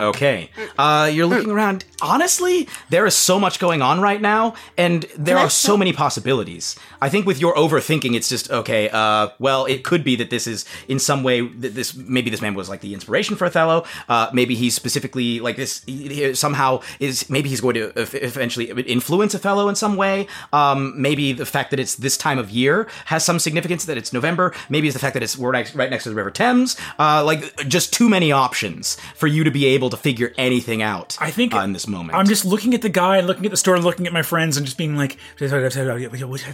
Okay. 0.00 0.50
Uh, 0.78 1.10
you're 1.12 1.26
looking 1.26 1.50
around. 1.50 1.84
Honestly, 2.02 2.68
there 2.90 3.06
is 3.06 3.14
so 3.14 3.38
much 3.38 3.58
going 3.58 3.80
on 3.80 4.00
right 4.00 4.20
now, 4.20 4.54
and 4.76 5.04
there 5.16 5.38
are 5.38 5.48
so 5.50 5.76
many 5.76 5.92
possibilities. 5.92 6.76
I 7.00 7.08
think 7.08 7.26
with 7.26 7.40
your 7.40 7.54
overthinking, 7.54 8.14
it's 8.14 8.28
just 8.28 8.50
okay. 8.50 8.88
Uh, 8.90 9.28
well, 9.38 9.66
it 9.66 9.84
could 9.84 10.02
be 10.04 10.16
that 10.16 10.30
this 10.30 10.46
is 10.46 10.64
in 10.88 10.98
some 10.98 11.22
way 11.22 11.40
that 11.46 11.74
this 11.74 11.94
maybe 11.94 12.30
this 12.30 12.40
man 12.42 12.54
was 12.54 12.68
like 12.68 12.80
the 12.80 12.92
inspiration 12.94 13.36
for 13.36 13.46
Othello. 13.46 13.84
Uh, 14.08 14.30
maybe 14.32 14.54
he's 14.54 14.74
specifically 14.74 15.38
like 15.40 15.56
this 15.56 15.82
he- 15.86 16.08
he 16.14 16.34
somehow 16.34 16.80
is 17.00 17.28
maybe 17.30 17.48
he's 17.48 17.60
going 17.60 17.74
to 17.74 17.92
eff- 17.96 18.14
eventually 18.14 18.70
influence 18.70 19.34
Othello 19.34 19.68
in 19.68 19.74
some 19.76 19.96
way. 19.96 20.26
Um, 20.52 21.00
maybe 21.00 21.32
the 21.32 21.46
fact 21.46 21.70
that 21.70 21.78
it's 21.80 21.94
this 21.96 22.16
time 22.16 22.38
of 22.38 22.50
year 22.50 22.88
has 23.06 23.24
some 23.24 23.38
significance. 23.38 23.84
That 23.84 23.96
it's 23.96 24.12
November. 24.12 24.52
Maybe 24.68 24.88
it's 24.88 24.94
the 24.94 25.00
fact 25.00 25.14
that 25.14 25.22
it's 25.22 25.38
we're 25.38 25.52
next, 25.52 25.74
right 25.74 25.90
next 25.90 26.04
to 26.04 26.10
the 26.10 26.14
River 26.16 26.30
Thames. 26.30 26.76
Uh, 26.98 27.22
like 27.24 27.56
just 27.68 27.92
too 27.92 28.08
many 28.08 28.32
options 28.32 28.96
for 29.14 29.26
you 29.26 29.44
to 29.44 29.50
be 29.50 29.66
able 29.66 29.83
to 29.90 29.96
figure 29.96 30.32
anything 30.36 30.82
out. 30.82 31.16
I 31.20 31.30
think 31.30 31.54
uh, 31.54 31.58
in 31.60 31.72
this 31.72 31.86
moment. 31.86 32.16
I'm 32.18 32.26
just 32.26 32.44
looking 32.44 32.74
at 32.74 32.82
the 32.82 32.88
guy 32.88 33.18
and 33.18 33.26
looking 33.26 33.44
at 33.44 33.50
the 33.50 33.56
store 33.56 33.74
and 33.74 33.84
looking 33.84 34.06
at 34.06 34.12
my 34.12 34.22
friends 34.22 34.56
and 34.56 34.64
just 34.66 34.78
being 34.78 34.96
like, 34.96 35.18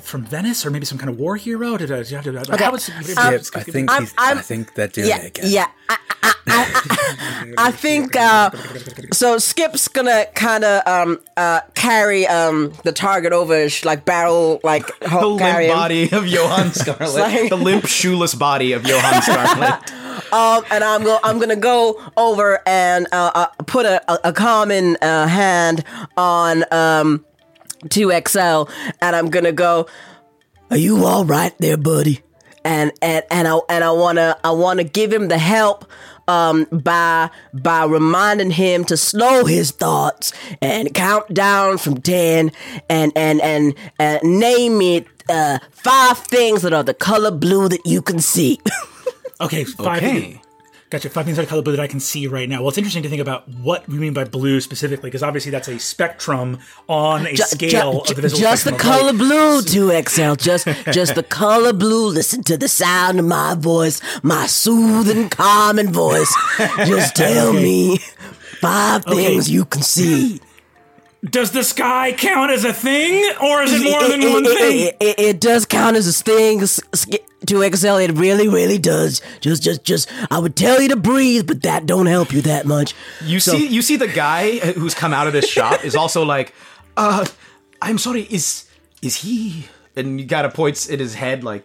from 0.02 0.24
Venice 0.24 0.64
or 0.66 0.70
maybe 0.70 0.84
some 0.86 0.98
kind 0.98 1.10
of 1.10 1.18
war 1.18 1.36
hero. 1.36 1.74
Okay. 1.74 1.86
Yep, 2.10 2.24
I 3.54 3.62
think 3.62 3.90
I'm- 3.90 4.02
he's, 4.02 4.14
I 4.18 4.28
I'm- 4.28 4.38
think 4.38 4.74
they're 4.74 4.88
doing 4.88 5.08
yeah, 5.08 5.18
it 5.22 5.38
again. 5.38 5.50
yeah. 5.50 5.66
I, 5.88 5.96
I, 6.22 6.34
I, 6.46 7.54
I, 7.58 7.68
I 7.68 7.70
think 7.72 8.14
uh, 8.16 8.50
so. 9.12 9.38
Skip's 9.38 9.88
gonna 9.88 10.26
kind 10.34 10.64
of 10.64 10.86
um, 10.86 11.20
uh, 11.36 11.60
carry 11.74 12.26
um, 12.26 12.72
the 12.84 12.92
target 12.92 13.32
over, 13.32 13.56
his, 13.56 13.84
like 13.84 14.04
barrel, 14.04 14.60
like 14.62 14.86
the 15.00 15.16
limp 15.26 15.40
carry 15.40 15.66
him. 15.66 15.76
body 15.76 16.10
of 16.12 16.26
Johann 16.26 16.72
Scarlet. 16.72 17.14
like- 17.14 17.48
the 17.50 17.56
limp, 17.56 17.86
shoeless 17.86 18.34
body 18.34 18.72
of 18.72 18.86
Johann 18.86 19.22
Scarlet. 19.22 19.92
Um, 20.32 20.64
and 20.70 20.84
I'm 20.84 21.02
go. 21.04 21.18
I'm 21.22 21.38
gonna 21.38 21.56
go 21.56 22.02
over 22.16 22.60
and 22.66 23.06
uh, 23.12 23.30
uh, 23.34 23.46
put 23.66 23.86
a, 23.86 24.28
a, 24.28 24.32
common 24.32 24.96
uh, 25.02 25.26
hand 25.26 25.84
on 26.16 26.64
um, 26.70 27.24
two 27.88 28.12
XL, 28.26 28.64
and 29.00 29.16
I'm 29.16 29.30
gonna 29.30 29.52
go. 29.52 29.86
Are 30.70 30.76
you 30.76 31.04
all 31.04 31.24
right 31.24 31.54
there, 31.58 31.76
buddy? 31.76 32.22
and 32.64 32.92
and 33.02 33.24
and 33.30 33.48
I 33.48 33.58
and 33.68 33.84
I 33.84 33.90
wanna 33.90 34.36
I 34.44 34.50
wanna 34.50 34.84
give 34.84 35.12
him 35.12 35.28
the 35.28 35.38
help 35.38 35.90
um 36.28 36.66
by 36.70 37.30
by 37.52 37.84
reminding 37.84 38.50
him 38.50 38.84
to 38.84 38.96
slow 38.96 39.44
his 39.44 39.70
thoughts 39.70 40.32
and 40.60 40.92
count 40.94 41.32
down 41.32 41.78
from 41.78 42.00
ten 42.00 42.52
and 42.88 43.12
and 43.16 43.40
and, 43.40 43.74
and 43.98 44.38
name 44.38 44.80
it 44.82 45.06
uh 45.28 45.58
five 45.70 46.18
things 46.18 46.62
that 46.62 46.72
are 46.72 46.84
the 46.84 46.94
color 46.94 47.30
blue 47.30 47.68
that 47.68 47.84
you 47.84 48.02
can 48.02 48.20
see. 48.20 48.60
Okay, 49.40 49.64
five. 49.64 50.02
Okay. 50.02 50.40
Gotcha. 50.90 51.08
Five 51.08 51.24
things 51.24 51.38
I 51.38 51.44
color 51.44 51.62
blue 51.62 51.76
that 51.76 51.80
I 51.82 51.86
can 51.86 52.00
see 52.00 52.26
right 52.26 52.48
now. 52.48 52.58
Well, 52.62 52.70
it's 52.70 52.76
interesting 52.78 53.04
to 53.04 53.08
think 53.08 53.20
about 53.22 53.48
what 53.48 53.86
we 53.88 53.96
mean 53.96 54.12
by 54.12 54.24
blue 54.24 54.60
specifically, 54.60 55.08
because 55.08 55.22
obviously 55.22 55.52
that's 55.52 55.68
a 55.68 55.78
spectrum 55.78 56.58
on 56.88 57.26
a 57.28 57.34
Ju- 57.34 57.44
scale 57.44 58.02
ju- 58.04 58.14
of 58.16 58.22
the 58.22 58.28
just 58.28 58.64
the 58.64 58.72
color 58.72 59.12
blue, 59.12 59.62
two 59.62 59.92
XL. 60.02 60.34
Just 60.34 60.66
just 60.90 61.14
the 61.14 61.22
color 61.22 61.72
blue. 61.72 62.08
Listen 62.08 62.42
to 62.42 62.56
the 62.56 62.66
sound 62.66 63.20
of 63.20 63.24
my 63.24 63.54
voice, 63.54 64.00
my 64.24 64.46
soothing, 64.48 65.28
calming 65.28 65.92
voice. 65.92 66.34
Just 66.84 67.14
tell 67.24 67.52
me 67.52 67.98
five 68.60 69.04
things 69.04 69.48
you 69.48 69.66
can 69.66 69.82
see. 69.82 70.40
Does 71.22 71.50
the 71.50 71.62
sky 71.62 72.12
count 72.16 72.50
as 72.50 72.64
a 72.64 72.72
thing, 72.72 73.30
or 73.42 73.62
is 73.62 73.72
it 73.74 73.82
more 73.90 74.02
than 74.08 74.22
it, 74.22 74.32
one 74.32 74.44
it, 74.46 74.58
thing? 74.58 74.86
It, 74.86 74.96
it- 75.00 75.20
it 75.20 75.40
does 75.40 75.66
count 75.66 75.96
as 75.96 76.08
a 76.08 76.12
thing. 76.24 76.62
s- 76.62 76.80
s- 76.94 77.06
To 77.46 77.62
XL, 77.76 77.96
it 77.96 78.12
really, 78.12 78.48
really 78.48 78.78
does. 78.78 79.20
Just, 79.40 79.62
just, 79.62 79.84
just. 79.84 80.10
I 80.30 80.38
would 80.38 80.56
tell 80.56 80.80
you 80.80 80.88
to 80.88 80.96
breathe, 80.96 81.46
but 81.46 81.62
that 81.62 81.84
don't 81.86 82.06
help 82.06 82.32
you 82.32 82.40
that 82.42 82.64
much. 82.66 82.94
You 83.24 83.38
see, 83.40 83.66
you 83.66 83.82
see 83.82 83.96
the 83.96 84.08
guy 84.08 84.58
who's 84.72 84.94
come 84.94 85.12
out 85.12 85.26
of 85.26 85.32
this 85.34 85.46
shop 85.48 85.84
is 85.84 85.94
also 85.94 86.22
like, 86.24 86.54
uh, 86.96 87.26
I'm 87.82 87.98
sorry, 87.98 88.22
is 88.30 88.64
is 89.02 89.16
he? 89.16 89.66
And 89.96 90.20
you 90.20 90.26
got 90.26 90.44
a 90.46 90.50
points 90.50 90.86
in 90.88 91.00
his 91.00 91.14
head 91.14 91.44
like, 91.44 91.64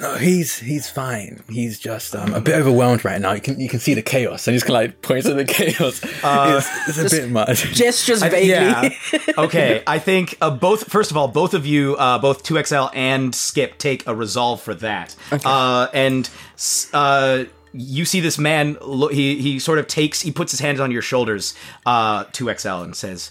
No, 0.00 0.16
he's 0.16 0.58
he's 0.58 0.88
fine. 0.90 1.42
He's 1.48 1.78
just 1.78 2.14
um, 2.14 2.34
a 2.34 2.40
bit 2.40 2.54
overwhelmed 2.54 3.04
right 3.04 3.20
now. 3.20 3.32
You 3.32 3.40
can 3.40 3.58
you 3.58 3.68
can 3.68 3.78
see 3.80 3.94
the 3.94 4.02
chaos, 4.02 4.46
and 4.46 4.54
he's 4.54 4.62
kind 4.62 4.76
of 4.76 4.92
like 4.92 5.02
points 5.02 5.26
at 5.26 5.36
the 5.36 5.44
chaos. 5.44 6.00
it's, 6.04 6.98
it's 6.98 7.12
a 7.12 7.16
bit 7.16 7.30
much. 7.30 7.72
Gestures 7.72 8.22
vaguely. 8.22 8.48
yeah. 8.48 8.90
okay, 9.38 9.82
I 9.86 9.98
think 9.98 10.36
uh, 10.40 10.50
both. 10.50 10.90
First 10.90 11.10
of 11.10 11.16
all, 11.16 11.28
both 11.28 11.54
of 11.54 11.64
you, 11.64 11.96
uh, 11.96 12.18
both 12.18 12.42
two 12.42 12.62
XL 12.62 12.86
and 12.92 13.34
Skip, 13.34 13.78
take 13.78 14.06
a 14.06 14.14
resolve 14.14 14.60
for 14.60 14.74
that. 14.74 15.14
Uh, 15.30 15.88
and 15.94 16.28
uh, 16.92 17.44
you 17.72 18.04
see 18.04 18.20
this 18.20 18.38
man. 18.38 18.76
Lo- 18.82 19.08
he 19.08 19.40
he 19.40 19.58
sort 19.58 19.78
of 19.78 19.86
takes. 19.86 20.20
He 20.20 20.30
puts 20.30 20.52
his 20.52 20.60
hands 20.60 20.80
on 20.80 20.90
your 20.90 21.02
shoulders. 21.02 21.54
Uh, 21.86 22.24
two 22.32 22.52
XL 22.54 22.68
and 22.82 22.94
says. 22.94 23.30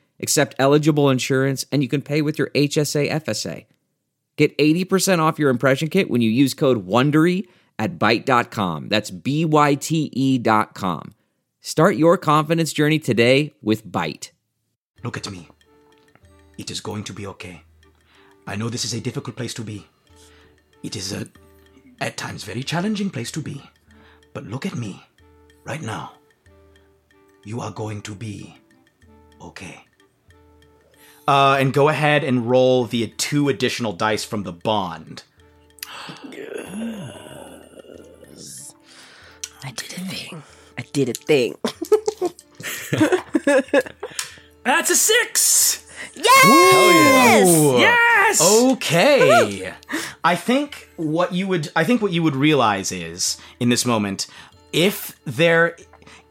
accept 0.21 0.55
eligible 0.59 1.09
insurance, 1.09 1.65
and 1.71 1.81
you 1.81 1.89
can 1.89 2.01
pay 2.01 2.21
with 2.21 2.37
your 2.37 2.49
HSA 2.49 3.09
FSA. 3.09 3.65
Get 4.37 4.57
80% 4.57 5.19
off 5.19 5.39
your 5.39 5.49
impression 5.49 5.89
kit 5.89 6.09
when 6.09 6.21
you 6.21 6.29
use 6.29 6.53
code 6.53 6.87
WONDERY 6.87 7.47
at 7.77 7.99
Byte.com. 7.99 8.89
That's 8.89 9.11
B-Y-T-E 9.11 10.37
dot 10.37 10.73
com. 10.73 11.13
Start 11.59 11.95
your 11.95 12.17
confidence 12.17 12.73
journey 12.73 12.97
today 12.99 13.53
with 13.61 13.85
Byte. 13.85 14.31
Look 15.03 15.17
at 15.17 15.29
me. 15.29 15.47
It 16.57 16.71
is 16.71 16.79
going 16.79 17.03
to 17.05 17.13
be 17.13 17.27
okay. 17.27 17.63
I 18.47 18.55
know 18.55 18.69
this 18.69 18.85
is 18.85 18.93
a 18.93 19.01
difficult 19.01 19.35
place 19.35 19.53
to 19.55 19.61
be. 19.61 19.87
It 20.83 20.95
is 20.95 21.13
a, 21.13 21.27
at 21.99 22.17
times, 22.17 22.43
very 22.43 22.63
challenging 22.63 23.09
place 23.09 23.31
to 23.31 23.41
be. 23.41 23.61
But 24.33 24.45
look 24.45 24.65
at 24.65 24.75
me, 24.75 25.03
right 25.65 25.81
now. 25.81 26.13
You 27.43 27.61
are 27.61 27.71
going 27.71 28.01
to 28.03 28.15
be 28.15 28.55
okay. 29.41 29.83
Uh, 31.27 31.57
and 31.59 31.73
go 31.73 31.89
ahead 31.89 32.23
and 32.23 32.49
roll 32.49 32.85
the 32.85 33.07
two 33.17 33.49
additional 33.49 33.93
dice 33.93 34.23
from 34.23 34.43
the 34.43 34.51
bond. 34.51 35.23
I 39.63 39.71
did 39.71 39.93
a 39.93 39.99
thing. 40.05 40.43
I 40.77 40.81
did 40.91 41.09
a 41.09 41.13
thing. 41.13 41.55
That's 44.63 44.89
a 44.89 44.95
six. 44.95 45.87
Yes! 46.15 47.47
Yes. 47.79 48.41
Okay. 48.41 49.73
I 50.23 50.35
think 50.35 50.89
what 50.97 51.33
you 51.33 51.47
would 51.47 51.69
I 51.75 51.83
think 51.83 52.01
what 52.01 52.11
you 52.11 52.23
would 52.23 52.35
realize 52.35 52.91
is 52.91 53.37
in 53.59 53.69
this 53.69 53.85
moment 53.85 54.27
if 54.73 55.19
there 55.25 55.77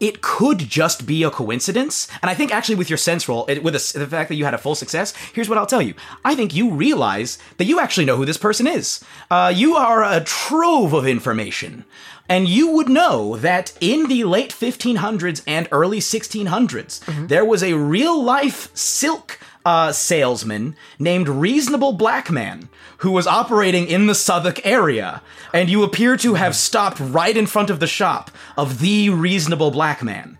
it 0.01 0.23
could 0.23 0.59
just 0.59 1.07
be 1.07 1.23
a 1.23 1.31
coincidence. 1.31 2.09
And 2.23 2.31
I 2.31 2.35
think 2.35 2.53
actually 2.53 2.75
with 2.75 2.91
your 2.91 2.97
sense 2.97 3.29
roll, 3.29 3.45
it, 3.47 3.63
with 3.63 3.75
the, 3.75 3.99
the 3.99 4.07
fact 4.07 4.31
that 4.31 4.37
you 4.37 4.47
had 4.47 4.55
a 4.55 4.59
full 4.59 4.75
success, 4.75 5.15
here's 5.35 5.49
what 5.49 5.59
I'll 5.59 5.67
tell 5.67 5.83
you. 5.83 5.95
I 6.25 6.35
think 6.35 6.55
you 6.55 6.71
realize 6.71 7.39
that 7.59 7.67
you 7.67 7.79
actually 7.79 8.07
know 8.07 8.17
who 8.17 8.25
this 8.25 8.39
person 8.39 8.67
is. 8.67 9.05
Uh, 9.31 9.53
you 9.55 9.77
are 9.77 10.03
a 10.03 10.25
trove 10.25 10.95
of 10.95 11.07
information. 11.07 11.85
And 12.31 12.49
you 12.49 12.71
would 12.71 12.89
know 12.89 13.37
that 13.37 13.77
in 13.81 14.07
the 14.07 14.25
late 14.25 14.51
1500s 14.53 15.43
and 15.47 15.69
early 15.73 15.99
1600s, 15.99 17.29
there 17.29 17.45
was 17.45 17.63
a 17.63 17.75
real 17.75 18.23
life 18.23 18.75
silk 18.75 19.41
uh, 19.67 19.93
salesman 19.93 20.77
named 20.99 21.29
Reasonable 21.29 21.93
Black 21.93 22.31
Man 22.31 22.70
who 23.01 23.11
was 23.11 23.27
operating 23.27 23.87
in 23.87 24.07
the 24.07 24.15
Southwark 24.15 24.65
area, 24.65 25.23
and 25.53 25.69
you 25.71 25.83
appear 25.83 26.17
to 26.19 26.35
have 26.35 26.55
stopped 26.55 27.01
right 27.01 27.37
in 27.37 27.47
front 27.47 27.71
of 27.71 27.81
the 27.81 27.87
shop 27.87 28.31
of 28.57 28.79
the 28.79 29.11
Reasonable 29.11 29.71
Black 29.71 30.03
Man. 30.03 30.39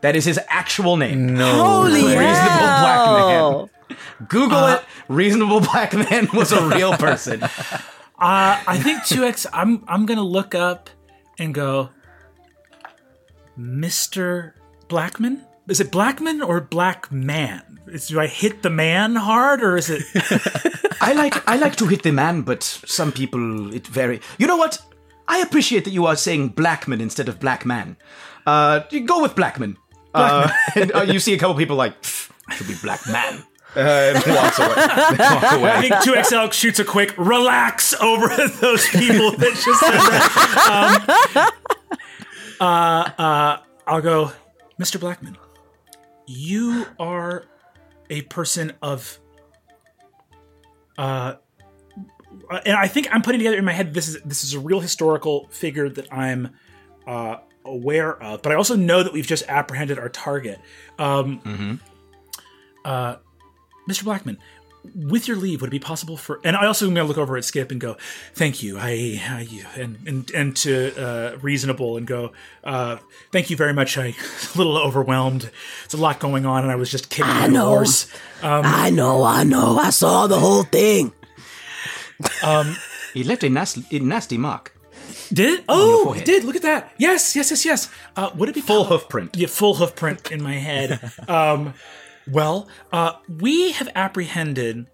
That 0.00 0.16
is 0.16 0.24
his 0.24 0.40
actual 0.48 0.96
name. 0.96 1.34
No. 1.34 1.64
Holy 1.64 2.02
Reasonable 2.02 2.18
Black. 2.18 3.68
Man. 3.88 3.98
Google 4.28 4.66
it. 4.68 4.82
Reasonable 5.08 5.60
Black 5.60 5.92
Man 5.92 6.28
was 6.32 6.50
a 6.50 6.66
real 6.66 6.92
person. 6.96 7.42
Uh, 7.42 7.48
I 8.18 8.78
think 8.82 9.04
two 9.04 9.24
X. 9.24 9.46
I'm 9.52 9.84
I'm 9.86 10.06
gonna 10.06 10.22
look 10.22 10.54
up 10.54 10.88
and 11.38 11.54
go, 11.54 11.90
Mister 13.56 14.54
Blackman. 14.88 15.44
Is 15.68 15.80
it 15.80 15.90
Blackman 15.92 16.42
or 16.42 16.60
Black 16.60 17.10
Man? 17.12 17.80
Is, 17.86 18.08
do 18.08 18.20
I 18.20 18.26
hit 18.26 18.62
the 18.62 18.70
man 18.70 19.16
hard 19.16 19.62
or 19.62 19.76
is 19.76 19.90
it? 19.90 20.02
I 21.00 21.12
like 21.12 21.46
I 21.48 21.56
like 21.56 21.76
to 21.76 21.86
hit 21.86 22.02
the 22.02 22.12
man, 22.12 22.42
but 22.42 22.62
some 22.62 23.12
people 23.12 23.72
it 23.74 23.86
very. 23.86 24.20
You 24.38 24.46
know 24.46 24.56
what? 24.56 24.80
I 25.28 25.38
appreciate 25.38 25.84
that 25.84 25.92
you 25.92 26.06
are 26.06 26.16
saying 26.16 26.48
Blackman 26.50 27.00
instead 27.00 27.28
of 27.28 27.38
Black 27.38 27.64
Man. 27.64 27.96
Uh, 28.46 28.80
go 29.04 29.22
with 29.22 29.34
Blackman. 29.36 29.76
Uh, 30.14 30.50
and 30.74 30.92
uh, 30.94 31.02
you 31.02 31.18
see 31.20 31.32
a 31.32 31.38
couple 31.38 31.54
people 31.54 31.76
like 31.76 31.94
I 32.48 32.54
should 32.54 32.66
be 32.68 32.74
Black 32.82 33.06
Man. 33.08 33.44
Uh, 33.74 33.80
and 34.14 34.36
walks 34.36 34.58
away. 34.58 34.68
Walk 34.68 34.76
I 35.18 35.56
away. 35.56 35.88
think 35.88 36.02
two 36.04 36.14
XL 36.22 36.50
shoots 36.50 36.78
a 36.78 36.84
quick 36.84 37.14
relax 37.16 37.94
over 38.02 38.28
those 38.60 38.86
people 38.90 39.30
that 39.30 39.54
just 39.64 39.80
said 39.80 39.92
that. 41.32 41.52
Um, 42.60 42.68
uh, 42.68 43.10
uh, 43.16 43.62
I'll 43.86 44.02
go, 44.02 44.30
Mr. 44.78 45.00
Blackman. 45.00 45.38
You 46.26 46.86
are 46.98 47.44
a 48.10 48.22
person 48.22 48.72
of, 48.82 49.18
uh, 50.98 51.34
and 52.64 52.76
I 52.76 52.88
think 52.88 53.08
I'm 53.10 53.22
putting 53.22 53.38
together 53.40 53.58
in 53.58 53.64
my 53.64 53.72
head 53.72 53.94
this 53.94 54.08
is 54.08 54.20
this 54.22 54.44
is 54.44 54.54
a 54.54 54.60
real 54.60 54.80
historical 54.80 55.48
figure 55.50 55.88
that 55.88 56.12
I'm 56.12 56.50
uh, 57.06 57.36
aware 57.64 58.20
of, 58.22 58.42
but 58.42 58.52
I 58.52 58.54
also 58.54 58.76
know 58.76 59.02
that 59.02 59.12
we've 59.12 59.26
just 59.26 59.44
apprehended 59.48 59.98
our 59.98 60.08
target. 60.08 60.60
Um, 60.98 61.80
uh, 62.84 63.16
Mr. 63.88 64.04
Blackman, 64.04 64.38
with 64.94 65.28
your 65.28 65.36
leave, 65.36 65.60
would 65.60 65.68
it 65.68 65.70
be 65.70 65.78
possible 65.78 66.16
for? 66.16 66.40
And 66.44 66.56
I 66.56 66.66
also 66.66 66.86
am 66.86 66.94
going 66.94 67.04
to 67.04 67.08
look 67.08 67.18
over 67.18 67.36
at 67.36 67.44
Skip 67.44 67.70
and 67.70 67.80
go, 67.80 67.96
"Thank 68.34 68.62
you." 68.62 68.78
I, 68.78 69.20
I 69.28 69.80
and 69.80 69.98
and 70.06 70.30
and 70.32 70.56
to 70.58 70.94
uh, 71.00 71.36
reasonable 71.38 71.96
and 71.96 72.06
go, 72.06 72.32
uh, 72.64 72.96
"Thank 73.30 73.50
you 73.50 73.56
very 73.56 73.72
much." 73.72 73.96
I 73.98 74.06
a 74.54 74.58
little 74.58 74.76
overwhelmed. 74.76 75.50
It's 75.84 75.94
a 75.94 75.98
lot 75.98 76.18
going 76.18 76.46
on, 76.46 76.62
and 76.64 76.70
I 76.72 76.76
was 76.76 76.90
just 76.90 77.10
kidding 77.10 77.30
I 77.32 77.42
my 77.42 77.46
know. 77.48 77.66
horse. 77.66 78.08
I 78.42 78.90
know, 78.90 79.22
I 79.22 79.44
know. 79.44 79.78
I 79.78 79.90
saw 79.90 80.26
the 80.26 80.38
whole 80.40 80.64
thing. 80.64 81.12
Um, 82.42 82.76
He 83.14 83.24
left 83.24 83.44
a 83.44 83.50
nasty, 83.50 83.84
a 83.94 84.00
nasty 84.00 84.38
mark. 84.38 84.72
Did 85.30 85.58
it? 85.58 85.64
Oh, 85.68 86.04
forehead. 86.04 86.22
it 86.22 86.24
did. 86.24 86.44
Look 86.44 86.56
at 86.56 86.62
that. 86.62 86.92
Yes, 86.96 87.36
yes, 87.36 87.50
yes, 87.50 87.64
yes. 87.66 87.90
Uh, 88.16 88.30
would 88.36 88.48
it 88.48 88.54
be 88.54 88.62
Full 88.62 88.84
po- 88.86 88.96
hoof 88.96 89.08
print. 89.10 89.36
Yeah, 89.36 89.48
full 89.48 89.74
hoof 89.74 89.94
print 89.94 90.32
in 90.32 90.42
my 90.42 90.54
head. 90.54 90.98
um, 91.28 91.74
well, 92.30 92.68
uh, 92.92 93.12
we 93.28 93.72
have 93.72 93.88
apprehended 93.94 94.86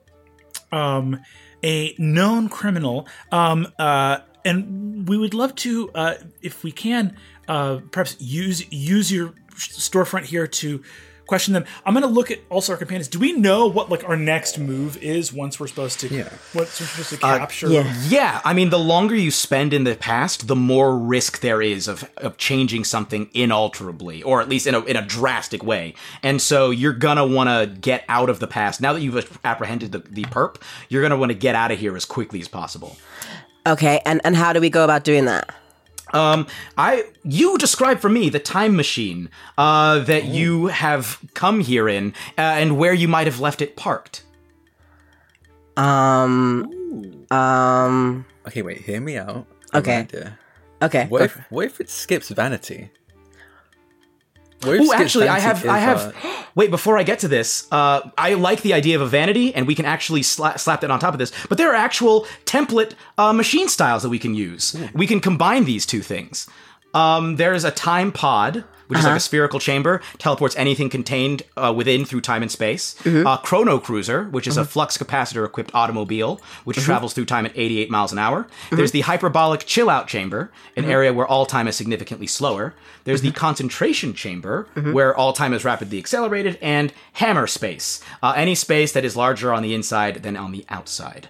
um, 0.73 1.21
a 1.63 1.95
known 1.99 2.49
criminal, 2.49 3.07
um, 3.33 3.73
uh, 3.79 4.19
and 4.45 5.09
we 5.09 5.17
would 5.17 5.35
love 5.35 5.55
to, 5.57 5.91
uh, 5.95 6.15
if 6.43 6.63
we 6.63 6.73
can, 6.73 7.17
uh, 7.49 7.81
perhaps 7.91 8.17
use 8.21 8.71
use 8.71 9.11
your 9.11 9.35
storefront 9.57 10.25
here 10.25 10.47
to 10.47 10.83
question 11.29 11.55
them. 11.55 11.65
I'm 11.87 11.95
going 11.95 12.03
to 12.03 12.09
look 12.09 12.33
at 12.33 12.41
also 12.51 12.73
our 12.73 12.79
companions. 12.79 13.07
Do 13.07 13.21
we 13.21 13.33
know 13.33 13.67
what 13.69 13.91
like 13.91 14.03
our 14.09 14.17
next 14.17 14.59
move 14.59 14.97
is 14.97 15.33
once 15.33 15.61
we're 15.61 15.69
supposed 15.69 16.01
to? 16.01 16.09
Yeah. 16.09 16.31
Once 16.55 16.81
we're 16.81 16.87
supposed 16.87 17.21
to 17.21 17.27
uh, 17.27 17.39
capture? 17.39 17.69
yeah. 17.69 17.95
Yeah, 18.09 18.41
I 18.45 18.55
mean, 18.55 18.71
the 18.71 18.79
longer 18.79 19.15
you 19.15 19.31
spend 19.31 19.73
in 19.73 19.85
the 19.85 19.95
past, 19.95 20.49
the 20.49 20.57
more 20.57 20.99
risk 20.99 21.41
there 21.41 21.63
is 21.63 21.87
of, 21.87 22.11
of 22.17 22.39
changing 22.39 22.85
something 22.85 23.31
inalterably, 23.35 24.23
or 24.23 24.41
at 24.41 24.49
least 24.49 24.67
in 24.67 24.75
a, 24.75 24.83
in 24.85 24.97
a 24.97 25.03
drastic 25.03 25.63
way. 25.63 25.95
And 26.23 26.41
so 26.41 26.71
you're 26.71 26.95
gonna 26.95 27.27
want 27.27 27.49
to 27.49 27.79
get 27.79 28.05
out 28.09 28.31
of 28.31 28.41
the 28.41 28.47
past. 28.47 28.81
Now 28.81 28.95
that 28.95 29.03
you've 29.03 29.39
apprehended 29.45 29.93
the, 29.93 29.99
the 29.99 30.23
perp, 30.23 30.57
you're 30.89 31.03
gonna 31.03 31.19
want 31.19 31.31
to 31.31 31.39
get 31.39 31.55
out 31.55 31.71
of 31.71 31.79
here 31.79 31.95
as 31.95 32.07
quickly 32.07 32.41
as 32.41 32.49
possible. 32.49 32.97
Okay, 33.67 34.01
and, 34.07 34.23
and 34.25 34.35
how 34.35 34.55
do 34.55 34.61
we 34.61 34.71
go 34.71 34.83
about 34.83 35.05
doing 35.05 35.27
that? 35.27 35.55
Um, 36.13 36.47
I 36.77 37.05
you 37.23 37.59
describe 37.59 38.01
for 38.01 38.09
me 38.09 38.29
the 38.31 38.39
time 38.39 38.77
machine 38.77 39.29
uh, 39.57 40.01
that 40.01 40.25
you 40.25 40.67
have 40.69 41.19
come 41.35 41.61
here 41.61 41.89
in, 41.89 42.15
uh, 42.37 42.41
and 42.41 42.79
where 42.79 42.93
you 42.95 43.09
might 43.09 43.27
have 43.27 43.41
left 43.41 43.61
it 43.63 43.77
parked. 43.77 44.25
Um, 45.77 47.27
um, 47.31 48.27
Okay, 48.47 48.63
wait. 48.63 48.79
Hear 48.83 49.01
me 49.01 49.17
out. 49.19 49.47
I 49.73 49.77
have 49.77 49.87
an 49.87 50.07
Okay. 50.07 50.31
okay. 50.83 51.07
What 51.09 51.23
if 51.23 51.37
what 51.51 51.67
if 51.67 51.81
it 51.81 51.91
skips 51.91 52.31
vanity? 52.31 52.91
Oh, 54.65 54.93
actually, 54.93 55.29
I 55.29 55.39
vanity 55.41 55.41
have, 55.41 55.67
I 55.67 55.79
have. 55.79 56.17
uh, 56.25 56.43
Wait, 56.55 56.71
before 56.71 56.99
I 56.99 57.05
get 57.05 57.21
to 57.21 57.29
this, 57.29 57.69
uh, 57.71 58.11
I 58.19 58.35
like 58.35 58.63
the 58.63 58.73
idea 58.75 58.97
of 58.97 59.03
a 59.03 59.07
vanity, 59.07 59.55
and 59.55 59.67
we 59.67 59.75
can 59.75 59.85
actually 59.85 60.23
sla- 60.23 60.59
slap 60.59 60.81
that 60.81 60.91
on 60.91 60.99
top 60.99 61.15
of 61.15 61.19
this. 61.19 61.33
But 61.49 61.59
there 61.59 61.71
are 61.71 61.77
actual 61.77 62.27
template 62.45 62.93
uh, 63.17 63.33
machine 63.33 63.69
styles 63.69 64.03
that 64.03 64.09
we 64.09 64.19
can 64.19 64.35
use. 64.35 64.77
We 64.95 65.07
can 65.07 65.21
combine 65.21 65.65
these 65.65 65.87
two 65.87 66.01
things. 66.03 66.49
Um, 66.95 67.37
there's 67.37 67.65
a 67.65 67.71
time 67.71 68.11
pod, 68.11 68.65
which 68.89 68.99
is 68.99 69.05
like 69.05 69.17
a 69.17 69.21
spherical 69.21 69.61
chamber, 69.61 70.01
teleports 70.19 70.57
anything 70.57 70.91
contained 70.91 71.43
uh, 71.57 71.73
within 71.75 72.05
through 72.05 72.21
time 72.23 72.43
and 72.43 72.51
space. 72.51 72.97
Uh, 73.07 73.37
Chrono 73.39 73.79
Cruiser, 73.79 74.25
which 74.31 74.47
is 74.47 74.57
a 74.57 74.65
flux 74.65 74.99
capacitor 74.99 75.47
equipped 75.47 75.75
automobile, 75.75 76.41
which 76.65 76.77
travels 76.79 77.13
through 77.15 77.27
time 77.27 77.47
at 77.47 77.53
88 77.57 77.91
miles 77.91 78.13
an 78.13 78.19
hour. 78.19 78.47
There's 78.71 78.91
the 78.93 79.03
hyperbolic 79.03 79.61
chill 79.67 79.89
out 79.89 80.09
chamber, 80.09 80.51
an 80.77 80.85
area 80.87 81.13
where 81.13 81.27
all 81.27 81.47
time 81.47 81.69
is 81.69 81.77
significantly 81.77 82.27
slower. 82.27 82.75
There's 83.05 83.23
the 83.23 83.31
concentration 83.33 84.13
chamber, 84.15 84.67
where 84.75 85.15
all 85.17 85.33
time 85.33 85.53
is 85.55 85.65
rapidly 85.65 85.99
accelerated, 85.99 86.59
and 86.61 86.93
hammer 87.15 87.47
space, 87.47 88.01
uh, 88.23 88.33
any 88.37 88.55
space 88.55 88.93
that 88.93 89.05
is 89.05 89.17
larger 89.17 89.53
on 89.53 89.63
the 89.63 89.75
inside 89.75 90.23
than 90.23 90.37
on 90.37 90.53
the 90.53 90.65
outside. 90.69 91.29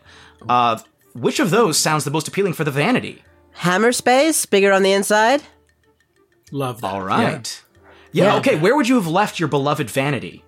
Uh, 0.49 0.79
which 1.15 1.41
of 1.41 1.51
those 1.51 1.77
sounds 1.77 2.05
the 2.05 2.11
most 2.11 2.29
appealing 2.29 2.53
for 2.53 2.65
the 2.65 2.71
vanity? 2.71 3.23
Hammer 3.53 3.91
space, 3.93 4.47
bigger 4.47 4.73
on 4.73 4.83
the 4.85 4.93
inside? 4.93 5.43
Love 6.51 6.81
that. 6.81 6.87
All 6.87 7.03
right. 7.03 7.63
Yeah. 8.13 8.25
Yeah. 8.25 8.37
Okay. 8.37 8.59
Where 8.59 8.75
would 8.77 8.89
you 8.89 8.95
have 8.97 9.07
left 9.07 9.39
your 9.39 9.49
beloved 9.49 9.91
vanity? 9.91 10.45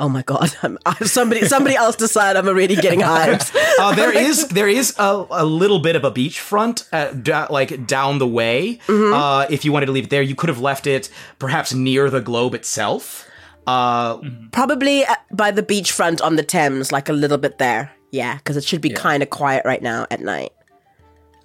Oh 0.00 0.08
my 0.08 0.22
god, 0.22 0.54
I'm, 0.62 0.78
I, 0.86 0.94
somebody 1.04 1.44
somebody 1.46 1.74
else 1.74 1.96
decide 1.96 2.36
I'm 2.36 2.46
already 2.46 2.76
getting 2.76 3.00
hyped. 3.14 3.54
Uh, 3.80 3.94
there 3.94 4.16
is 4.26 4.46
there 4.48 4.68
is 4.68 4.94
a, 4.98 5.26
a 5.30 5.44
little 5.44 5.80
bit 5.80 5.96
of 5.96 6.04
a 6.04 6.10
beachfront, 6.12 6.88
uh, 6.92 7.12
da- 7.12 7.48
like 7.50 7.86
down 7.86 8.18
the 8.18 8.26
way. 8.26 8.78
Uh, 8.88 9.46
if 9.50 9.64
you 9.64 9.72
wanted 9.72 9.86
to 9.86 9.92
leave 9.92 10.04
it 10.04 10.10
there, 10.10 10.22
you 10.22 10.36
could 10.36 10.48
have 10.48 10.60
left 10.60 10.86
it 10.86 11.10
perhaps 11.40 11.74
near 11.74 12.10
the 12.10 12.20
globe 12.20 12.54
itself. 12.54 13.28
Uh, 13.66 14.18
Probably 14.52 15.04
uh, 15.04 15.14
by 15.32 15.50
the 15.50 15.62
beachfront 15.62 16.22
on 16.22 16.36
the 16.36 16.42
Thames, 16.44 16.90
like 16.92 17.08
a 17.08 17.12
little 17.12 17.36
bit 17.38 17.58
there. 17.58 17.90
Yeah, 18.12 18.36
because 18.36 18.56
it 18.56 18.64
should 18.64 18.80
be 18.80 18.90
kind 18.90 19.22
of 19.22 19.28
quiet 19.30 19.64
right 19.66 19.82
now 19.82 20.06
at 20.10 20.20
night. 20.20 20.52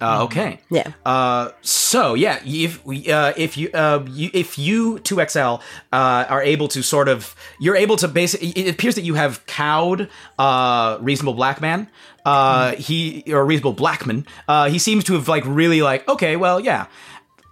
Uh, 0.00 0.24
okay. 0.24 0.60
Yeah. 0.70 0.92
Uh, 1.04 1.50
so 1.62 2.14
yeah, 2.14 2.40
if 2.44 2.84
we, 2.84 3.10
uh, 3.10 3.32
if 3.36 3.56
you, 3.56 3.70
uh, 3.72 4.04
you 4.08 4.30
if 4.34 4.58
you 4.58 4.98
two 5.00 5.24
XL 5.26 5.38
uh, 5.38 5.60
are 5.92 6.42
able 6.42 6.68
to 6.68 6.82
sort 6.82 7.08
of, 7.08 7.34
you're 7.58 7.76
able 7.76 7.96
to 7.96 8.08
basically. 8.08 8.48
It 8.50 8.68
appears 8.68 8.94
that 8.96 9.04
you 9.04 9.14
have 9.14 9.44
cowed 9.46 10.08
uh, 10.38 10.98
reasonable 11.00 11.34
black 11.34 11.60
man. 11.60 11.88
Uh, 12.24 12.74
he 12.76 13.22
or 13.28 13.44
reasonable 13.44 13.74
blackman. 13.74 14.26
Uh, 14.48 14.68
he 14.68 14.78
seems 14.78 15.04
to 15.04 15.14
have 15.14 15.28
like 15.28 15.44
really 15.46 15.82
like 15.82 16.06
okay, 16.08 16.36
well, 16.36 16.60
yeah. 16.60 16.86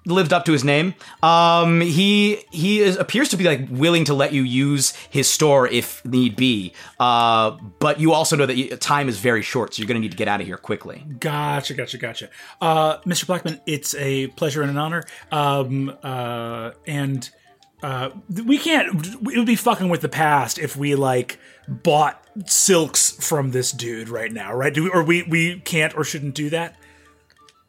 Lived 0.07 0.33
up 0.33 0.45
to 0.47 0.53
his 0.53 0.65
name. 0.65 0.95
Um, 1.23 1.81
he 1.81 2.45
he 2.51 2.81
is, 2.81 2.97
appears 2.97 3.29
to 3.31 3.37
be 3.37 3.45
like 3.45 3.69
willing 3.71 4.05
to 4.07 4.15
let 4.15 4.33
you 4.33 4.43
use 4.43 4.95
his 5.11 5.29
store 5.29 5.69
if 5.69 6.05
need 6.05 6.37
be. 6.37 6.73
Uh, 6.99 7.53
but 7.79 8.01
you 8.01 8.13
also 8.13 8.37
know 8.37 8.47
that 8.47 8.57
you, 8.57 8.77
time 8.77 9.09
is 9.09 9.19
very 9.19 9.43
short, 9.43 9.75
so 9.75 9.81
you're 9.81 9.89
going 9.89 9.97
to 9.97 10.01
need 10.01 10.13
to 10.13 10.17
get 10.17 10.29
out 10.29 10.41
of 10.41 10.47
here 10.47 10.57
quickly. 10.57 11.05
Gotcha, 11.21 11.75
gotcha, 11.75 11.99
gotcha. 11.99 12.31
Uh, 12.61 12.99
Mr. 13.01 13.27
Blackman, 13.27 13.61
it's 13.67 13.95
a 13.95 14.29
pleasure 14.29 14.63
and 14.63 14.71
an 14.71 14.79
honor. 14.79 15.05
Um, 15.31 15.97
uh, 16.03 16.73
and 16.87 17.29
uh, 17.83 18.11
we 18.45 18.59
can't. 18.59 19.05
It 19.05 19.39
would 19.39 19.47
be 19.47 19.57
fucking 19.57 19.89
with 19.89 20.01
the 20.01 20.09
past 20.09 20.59
if 20.59 20.77
we 20.77 20.95
like 20.95 21.39
bought 21.69 22.25
silks 22.47 23.11
from 23.11 23.51
this 23.51 23.73
dude 23.73 24.09
right 24.09 24.33
now, 24.33 24.55
right? 24.55 24.73
Do 24.73 24.85
we, 24.85 24.91
or 24.91 25.03
we 25.03 25.23
we 25.25 25.61
can't 25.61 25.97
or 25.97 26.05
shouldn't 26.05 26.35
do 26.35 26.51
that? 26.51 26.77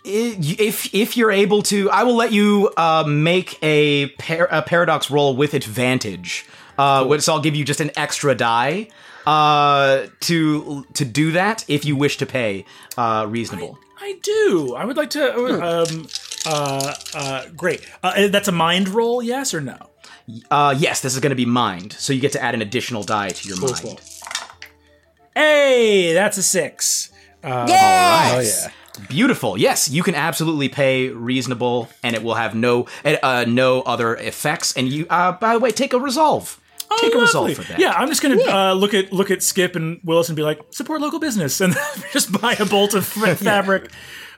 If 0.03 0.93
if 0.93 1.15
you're 1.17 1.31
able 1.31 1.61
to, 1.63 1.89
I 1.89 2.03
will 2.03 2.15
let 2.15 2.31
you 2.31 2.71
uh, 2.77 3.03
make 3.07 3.57
a, 3.63 4.07
par- 4.19 4.47
a 4.51 4.61
paradox 4.61 5.09
roll 5.09 5.35
with 5.35 5.53
advantage. 5.53 6.45
Uh, 6.75 7.05
which 7.05 7.29
I'll 7.29 7.39
give 7.39 7.55
you 7.55 7.63
just 7.63 7.81
an 7.81 7.91
extra 7.95 8.33
die 8.33 8.87
uh, 9.27 10.07
to 10.21 10.85
to 10.93 11.05
do 11.05 11.31
that 11.33 11.63
if 11.67 11.85
you 11.85 11.95
wish 11.95 12.17
to 12.17 12.25
pay 12.25 12.65
uh, 12.97 13.27
reasonable. 13.29 13.77
I 14.01 14.17
do. 14.23 14.73
I 14.75 14.83
would 14.83 14.97
like 14.97 15.11
to. 15.11 15.63
Um, 15.63 16.07
uh, 16.47 16.93
uh, 17.13 17.45
great. 17.55 17.87
Uh, 18.01 18.27
that's 18.29 18.47
a 18.47 18.51
mind 18.51 18.89
roll, 18.89 19.21
yes 19.21 19.53
or 19.53 19.61
no? 19.61 19.77
Uh, 20.49 20.73
yes, 20.77 21.01
this 21.01 21.13
is 21.13 21.19
going 21.19 21.29
to 21.29 21.35
be 21.35 21.45
mind, 21.45 21.93
so 21.93 22.11
you 22.11 22.19
get 22.19 22.31
to 22.31 22.41
add 22.41 22.55
an 22.55 22.61
additional 22.63 23.03
die 23.03 23.29
to 23.29 23.47
your 23.47 23.59
mind. 23.61 23.79
cool. 23.81 23.99
Hey, 25.35 26.13
that's 26.13 26.37
a 26.37 26.43
six. 26.43 27.11
Uh, 27.43 27.65
Oh 27.67 28.39
yeah. 28.39 28.71
Beautiful. 29.09 29.57
Yes, 29.57 29.89
you 29.89 30.03
can 30.03 30.13
absolutely 30.15 30.69
pay 30.69 31.09
reasonable, 31.09 31.89
and 32.03 32.15
it 32.15 32.23
will 32.23 32.35
have 32.35 32.53
no 32.53 32.87
uh, 33.03 33.45
no 33.47 33.81
other 33.81 34.15
effects. 34.15 34.75
And 34.77 34.87
you, 34.87 35.07
uh, 35.09 35.31
by 35.33 35.53
the 35.53 35.59
way, 35.59 35.71
take 35.71 35.93
a 35.93 35.99
resolve. 35.99 36.59
Oh, 36.91 36.97
take 37.01 37.15
a 37.15 37.17
resolve 37.17 37.53
for 37.55 37.63
that. 37.63 37.79
Yeah, 37.79 37.91
I'm 37.93 38.07
just 38.07 38.21
gonna 38.21 38.41
uh, 38.43 38.73
look 38.73 38.93
at 38.93 39.11
look 39.11 39.31
at 39.31 39.41
Skip 39.41 39.75
and 39.75 39.99
Willis 40.03 40.29
and 40.29 40.35
be 40.35 40.43
like, 40.43 40.59
support 40.69 41.01
local 41.01 41.19
business, 41.19 41.59
and 41.61 41.75
just 42.11 42.31
buy 42.39 42.53
a 42.59 42.65
bolt 42.65 42.93
of 42.93 43.05
fa- 43.07 43.35
fabric. 43.35 43.89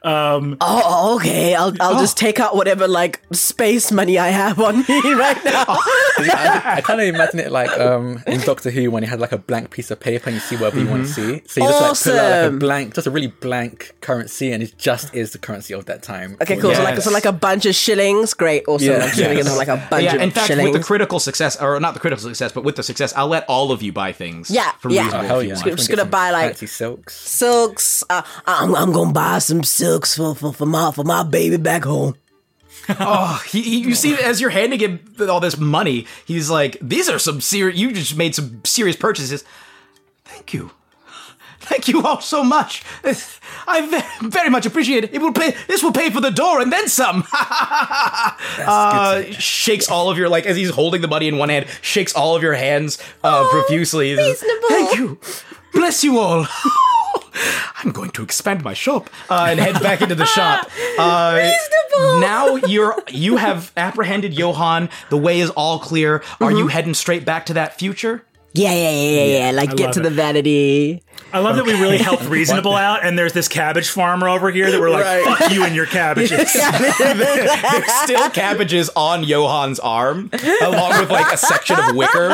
Um, 0.05 0.57
Oh, 0.61 1.15
okay. 1.17 1.55
I'll 1.55 1.73
I'll 1.79 1.99
just 1.99 2.15
take 2.17 2.39
out 2.39 2.55
whatever 2.55 2.87
like 2.87 3.21
space 3.31 3.91
money 3.91 4.17
I 4.19 4.29
have 4.29 4.59
on 4.59 4.77
me 4.79 5.13
right 5.13 5.43
now. 5.43 5.65
I, 5.67 6.75
I 6.77 6.81
kind 6.81 7.01
of 7.01 7.07
imagine 7.07 7.39
it 7.39 7.51
like 7.51 7.71
um, 7.79 8.21
in 8.27 8.39
Doctor 8.41 8.69
Who 8.69 8.91
when 8.91 9.03
you 9.03 9.09
had 9.09 9.19
like 9.19 9.31
a 9.31 9.37
blank 9.37 9.71
piece 9.71 9.89
of 9.91 9.99
paper 9.99 10.29
and 10.29 10.35
you 10.35 10.39
see 10.39 10.55
whatever 10.55 10.79
you 10.79 10.87
want 10.87 11.07
to 11.07 11.11
see. 11.11 11.41
So 11.47 11.61
you 11.61 11.67
just 11.67 12.05
like 12.05 12.13
pull 12.15 12.19
out 12.21 12.41
like 12.43 12.53
a 12.53 12.57
blank, 12.57 12.93
just 12.95 13.07
a 13.07 13.11
really 13.11 13.27
blank 13.27 13.95
currency, 14.01 14.51
and 14.51 14.61
it 14.61 14.77
just 14.77 15.13
is 15.15 15.31
the 15.31 15.39
currency 15.39 15.73
of 15.73 15.85
that 15.85 16.03
time. 16.03 16.37
Okay, 16.41 16.57
cool. 16.57 16.73
So 16.75 16.83
like 16.83 17.01
so 17.01 17.11
like 17.11 17.25
a 17.25 17.31
bunch 17.33 17.65
of 17.65 17.73
shillings. 17.73 18.33
Great. 18.35 18.63
Awesome. 18.67 18.87
Yeah. 18.89 18.95
I'm 18.97 19.09
just 19.09 19.19
gonna 19.19 19.43
them 19.43 19.57
like 19.57 19.67
a 19.69 19.87
bunch 19.89 20.03
yeah, 20.03 20.15
of 20.15 20.21
in 20.21 20.31
fact, 20.31 20.47
shillings. 20.47 20.71
with 20.71 20.81
the 20.81 20.85
critical 20.85 21.19
success, 21.19 21.59
or 21.59 21.79
not 21.79 21.95
the 21.95 21.99
critical 21.99 22.21
success, 22.21 22.51
but 22.51 22.63
with 22.63 22.75
the 22.75 22.83
success, 22.83 23.11
I'll 23.15 23.27
let 23.27 23.45
all 23.47 23.71
of 23.71 23.81
you 23.81 23.91
buy 23.91 24.11
things. 24.11 24.51
Yeah, 24.51 24.71
from 24.73 24.91
yeah. 24.91 25.05
reasonable 25.05 25.25
Oh, 25.25 25.27
hell 25.27 25.43
yeah! 25.43 25.53
want. 25.55 25.67
I 25.67 25.69
just 25.71 25.89
gonna 25.89 26.05
buy, 26.05 26.29
like- 26.31 26.45
fancy 26.51 26.67
silks. 26.67 27.15
silks. 27.15 28.03
Uh, 28.09 28.21
I'm 28.45 28.75
I'm 28.75 28.91
gonna 28.91 29.11
buy 29.11 29.39
some 29.39 29.63
silks 29.63 29.94
for 30.03 30.35
for, 30.35 30.51
for 30.51 30.65
my 30.65 30.91
for 30.91 31.03
my 31.03 31.23
baby 31.23 31.57
back 31.57 31.83
home. 31.83 32.15
Oh, 32.99 33.41
he, 33.49 33.63
he, 33.63 33.77
you 33.79 33.95
see, 33.95 34.13
as 34.13 34.39
you're 34.39 34.51
handing 34.51 34.79
him 34.79 34.99
all 35.27 35.39
this 35.39 35.57
money, 35.57 36.05
he's 36.25 36.51
like, 36.51 36.77
"These 36.81 37.09
are 37.09 37.17
some 37.17 37.41
serious. 37.41 37.79
You 37.79 37.91
just 37.91 38.15
made 38.15 38.35
some 38.35 38.61
serious 38.63 38.95
purchases. 38.95 39.43
Thank 40.23 40.53
you, 40.53 40.69
thank 41.61 41.87
you 41.87 42.03
all 42.05 42.21
so 42.21 42.43
much. 42.43 42.83
I 43.67 44.03
very 44.21 44.49
much 44.51 44.67
appreciate 44.67 45.03
it. 45.05 45.15
It 45.15 45.19
will 45.21 45.33
pay. 45.33 45.55
This 45.67 45.81
will 45.81 45.93
pay 45.93 46.11
for 46.11 46.21
the 46.21 46.29
door 46.29 46.61
and 46.61 46.71
then 46.71 46.87
some." 46.87 47.23
uh, 47.33 49.23
shakes 49.31 49.89
all 49.89 50.11
of 50.11 50.19
your 50.19 50.29
like 50.29 50.45
as 50.45 50.55
he's 50.55 50.69
holding 50.69 51.01
the 51.01 51.07
money 51.07 51.27
in 51.27 51.39
one 51.39 51.49
hand, 51.49 51.65
shakes 51.81 52.13
all 52.13 52.35
of 52.35 52.43
your 52.43 52.53
hands 52.53 52.99
uh, 53.23 53.47
profusely. 53.49 54.15
reasonable. 54.15 54.67
Thank 54.69 54.95
you. 54.97 55.19
Bless 55.73 56.03
you 56.03 56.19
all. 56.19 56.45
I'm 57.83 57.91
going 57.91 58.11
to 58.11 58.23
expand 58.23 58.63
my 58.63 58.73
shop 58.73 59.09
uh, 59.29 59.47
and 59.49 59.59
head 59.59 59.81
back 59.81 60.01
into 60.01 60.15
the 60.15 60.25
shop. 60.25 60.69
Uh, 60.97 61.33
Reasonable. 61.35 62.21
Now 62.21 62.55
you're 62.55 62.95
you 63.09 63.35
have 63.35 63.73
apprehended 63.75 64.33
Johan. 64.33 64.87
The 65.09 65.17
way 65.17 65.41
is 65.41 65.49
all 65.51 65.79
clear. 65.79 66.15
Are 66.15 66.21
Mm-hmm. 66.21 66.57
you 66.57 66.67
heading 66.67 66.93
straight 66.93 67.25
back 67.25 67.45
to 67.47 67.53
that 67.55 67.77
future? 67.77 68.23
Yeah, 68.53 68.71
yeah, 68.71 68.89
yeah, 68.91 69.09
yeah, 69.25 69.39
yeah. 69.45 69.51
Like 69.51 69.71
I 69.71 69.75
get 69.75 69.93
to 69.93 69.99
it. 69.99 70.03
the 70.03 70.09
vanity. 70.09 71.03
I 71.35 71.39
love 71.39 71.57
that 71.57 71.65
we 71.65 71.73
really 71.73 71.97
helped 71.97 72.23
Reasonable 72.29 72.75
out, 72.75 73.03
and 73.03 73.19
there's 73.19 73.33
this 73.33 73.49
cabbage 73.49 73.89
farmer 73.89 74.29
over 74.29 74.49
here 74.51 74.71
that 74.71 74.79
we're 74.79 74.89
like, 74.89 75.03
Right. 75.03 75.37
fuck 75.37 75.51
you 75.51 75.65
and 75.65 75.75
your 75.75 75.85
cabbages. 75.85 76.53
There's 76.97 77.93
still 78.03 78.29
cabbages 78.29 78.89
on 78.95 79.25
Johan's 79.25 79.77
arm, 79.81 80.29
along 80.61 80.97
with 81.01 81.09
like 81.11 81.33
a 81.33 81.37
section 81.37 81.77
of 81.77 81.93
wicker. 81.93 82.29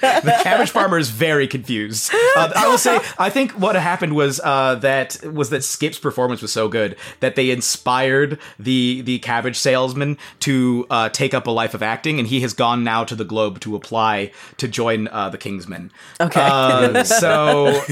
the 0.00 0.40
cabbage 0.42 0.70
farmer 0.70 0.98
is 0.98 1.08
very 1.08 1.46
confused. 1.48 2.12
Uh, 2.36 2.52
I 2.54 2.68
will 2.68 2.76
say, 2.76 3.00
I 3.18 3.30
think 3.30 3.52
what 3.52 3.74
happened 3.76 4.14
was 4.14 4.38
uh, 4.44 4.74
that 4.76 5.24
was 5.24 5.48
that 5.48 5.64
Skip's 5.64 5.98
performance 5.98 6.42
was 6.42 6.52
so 6.52 6.68
good 6.68 6.96
that 7.20 7.36
they 7.36 7.50
inspired 7.50 8.38
the 8.58 9.00
the 9.00 9.18
cabbage 9.20 9.56
salesman 9.56 10.18
to 10.40 10.86
uh, 10.90 11.08
take 11.08 11.32
up 11.32 11.46
a 11.46 11.50
life 11.50 11.72
of 11.72 11.82
acting, 11.82 12.18
and 12.18 12.28
he 12.28 12.40
has 12.40 12.52
gone 12.52 12.84
now 12.84 13.02
to 13.04 13.14
the 13.14 13.24
Globe 13.24 13.60
to 13.60 13.74
apply 13.76 14.30
to 14.58 14.68
join 14.68 15.08
uh, 15.08 15.30
the 15.30 15.38
King's 15.38 15.66
Men. 15.66 15.90
Okay. 16.20 16.33
Uh, 16.36 17.04
so 17.04 17.82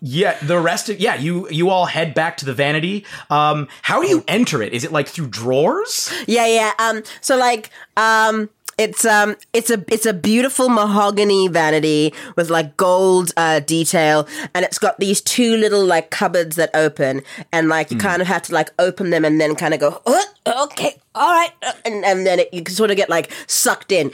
yeah, 0.00 0.38
the 0.42 0.58
rest 0.58 0.88
of 0.88 1.00
yeah, 1.00 1.14
you 1.16 1.48
you 1.50 1.70
all 1.70 1.86
head 1.86 2.14
back 2.14 2.36
to 2.38 2.44
the 2.44 2.54
vanity. 2.54 3.04
Um, 3.30 3.68
how 3.82 4.02
do 4.02 4.08
you 4.08 4.24
enter 4.28 4.62
it? 4.62 4.72
Is 4.72 4.84
it 4.84 4.92
like 4.92 5.08
through 5.08 5.28
drawers? 5.28 6.12
Yeah, 6.26 6.46
yeah. 6.46 6.72
Um, 6.78 7.02
so 7.20 7.36
like, 7.36 7.70
um, 7.96 8.48
it's 8.78 9.04
um, 9.04 9.36
it's 9.52 9.70
a 9.70 9.84
it's 9.88 10.06
a 10.06 10.12
beautiful 10.12 10.68
mahogany 10.68 11.48
vanity 11.48 12.12
with 12.36 12.50
like 12.50 12.76
gold 12.76 13.32
uh, 13.36 13.60
detail, 13.60 14.28
and 14.54 14.64
it's 14.64 14.78
got 14.78 14.98
these 14.98 15.20
two 15.20 15.56
little 15.56 15.84
like 15.84 16.10
cupboards 16.10 16.56
that 16.56 16.70
open, 16.74 17.22
and 17.52 17.68
like 17.68 17.90
you 17.90 17.98
kind 17.98 18.20
of 18.22 18.28
have 18.28 18.42
to 18.42 18.54
like 18.54 18.70
open 18.78 19.10
them 19.10 19.24
and 19.24 19.40
then 19.40 19.54
kind 19.54 19.74
of 19.74 19.80
go, 19.80 20.02
oh, 20.06 20.24
okay, 20.64 20.96
all 21.14 21.30
right, 21.30 21.52
and 21.84 22.04
and 22.04 22.26
then 22.26 22.40
it, 22.40 22.52
you 22.52 22.62
can 22.62 22.74
sort 22.74 22.90
of 22.90 22.96
get 22.96 23.08
like 23.08 23.30
sucked 23.46 23.92
in 23.92 24.10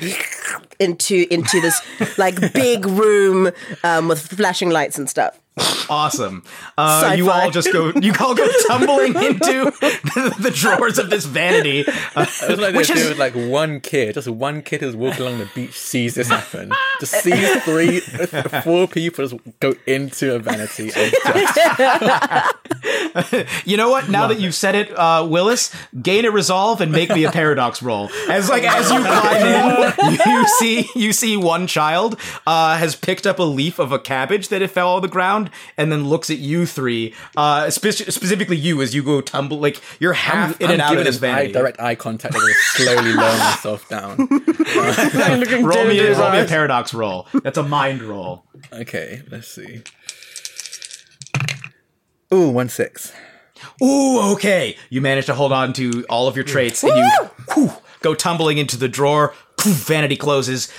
into 0.78 1.26
into 1.30 1.60
this 1.60 1.80
like 2.18 2.52
big 2.52 2.86
room 2.86 3.50
um, 3.84 4.08
with 4.08 4.20
flashing 4.20 4.70
lights 4.70 4.98
and 4.98 5.08
stuff. 5.08 5.40
Awesome. 5.88 6.42
Uh, 6.78 7.14
you 7.16 7.30
all 7.30 7.50
just 7.50 7.72
go. 7.72 7.92
You 8.00 8.12
all 8.20 8.34
go 8.34 8.48
tumbling 8.68 9.16
into 9.16 9.64
the, 9.80 10.36
the 10.38 10.50
drawers 10.50 10.98
of 10.98 11.10
this 11.10 11.24
vanity, 11.24 11.84
uh, 12.14 12.26
It 12.42 12.48
was 12.50 12.58
like 12.60 12.74
which 12.74 12.88
do 12.88 12.94
is 12.94 13.18
like 13.18 13.34
one 13.34 13.80
kid, 13.80 14.14
just 14.14 14.28
one 14.28 14.62
kid 14.62 14.80
who's 14.80 14.94
walking 14.96 15.22
along 15.22 15.38
the 15.38 15.48
beach, 15.54 15.76
sees 15.78 16.14
this 16.14 16.28
happen, 16.28 16.72
just 17.00 17.12
sees 17.14 17.62
three, 17.64 18.00
four 18.62 18.86
people 18.86 19.26
just 19.26 19.60
go 19.60 19.74
into 19.86 20.34
a 20.34 20.38
vanity 20.38 20.90
and 20.94 21.12
just 21.12 22.46
You 23.66 23.76
know 23.76 23.90
what? 23.90 24.08
Now 24.08 24.28
that 24.28 24.40
you've 24.40 24.54
said 24.54 24.74
it, 24.74 24.96
uh, 24.96 25.26
Willis, 25.28 25.74
gain 26.00 26.24
a 26.24 26.30
resolve 26.30 26.80
and 26.80 26.92
make 26.92 27.10
me 27.10 27.24
a 27.24 27.32
paradox 27.32 27.82
roll. 27.82 28.08
As 28.28 28.48
like 28.48 28.62
as 28.64 28.90
you 28.90 29.00
climb 29.00 29.46
in, 29.46 30.18
you 30.26 30.46
see 30.58 30.88
you 30.94 31.12
see 31.12 31.36
one 31.36 31.66
child 31.66 32.18
uh, 32.46 32.76
has 32.76 32.94
picked 32.94 33.26
up 33.26 33.38
a 33.38 33.42
leaf 33.42 33.78
of 33.78 33.92
a 33.92 33.98
cabbage 33.98 34.48
that 34.48 34.62
it 34.62 34.68
fell 34.70 34.94
on 34.94 35.02
the 35.02 35.08
ground, 35.08 35.49
and 35.76 35.90
then 35.90 36.08
looks 36.08 36.30
at 36.30 36.38
you 36.38 36.66
three, 36.66 37.14
uh, 37.36 37.70
spe- 37.70 37.90
specifically 38.10 38.56
you 38.56 38.80
as 38.82 38.94
you 38.94 39.02
go 39.02 39.20
tumble 39.20 39.58
like 39.58 39.80
you're 40.00 40.12
half 40.12 40.60
in 40.60 40.66
I'm 40.66 40.72
and 40.74 40.82
out 40.82 40.92
of 40.92 40.98
giving 40.98 41.04
this 41.04 41.18
him 41.18 41.24
eye, 41.30 41.34
vanity. 41.34 41.52
direct 41.52 41.80
eye 41.80 41.94
contact 41.94 42.34
and 42.34 42.42
just 42.46 42.76
slowly 42.76 43.12
lower 43.12 43.38
myself 43.38 43.88
down. 43.88 44.16
roll 44.18 45.86
me, 45.86 45.98
a, 45.98 46.16
roll 46.16 46.32
me 46.32 46.40
a 46.40 46.46
paradox 46.46 46.92
roll. 46.94 47.26
That's 47.42 47.58
a 47.58 47.62
mind 47.62 48.02
roll. 48.02 48.44
Okay, 48.72 49.22
let's 49.30 49.48
see. 49.48 49.82
Ooh, 52.32 52.48
one 52.50 52.68
six. 52.68 53.12
Ooh, 53.82 54.32
okay. 54.34 54.76
You 54.88 55.00
manage 55.00 55.26
to 55.26 55.34
hold 55.34 55.52
on 55.52 55.72
to 55.74 56.04
all 56.08 56.28
of 56.28 56.36
your 56.36 56.44
traits, 56.44 56.82
and 56.84 56.96
you 56.96 57.10
whew, 57.54 57.70
go 58.00 58.14
tumbling 58.14 58.58
into 58.58 58.76
the 58.76 58.88
drawer. 58.88 59.34
Poof, 59.56 59.86
vanity 59.86 60.16
closes. 60.16 60.72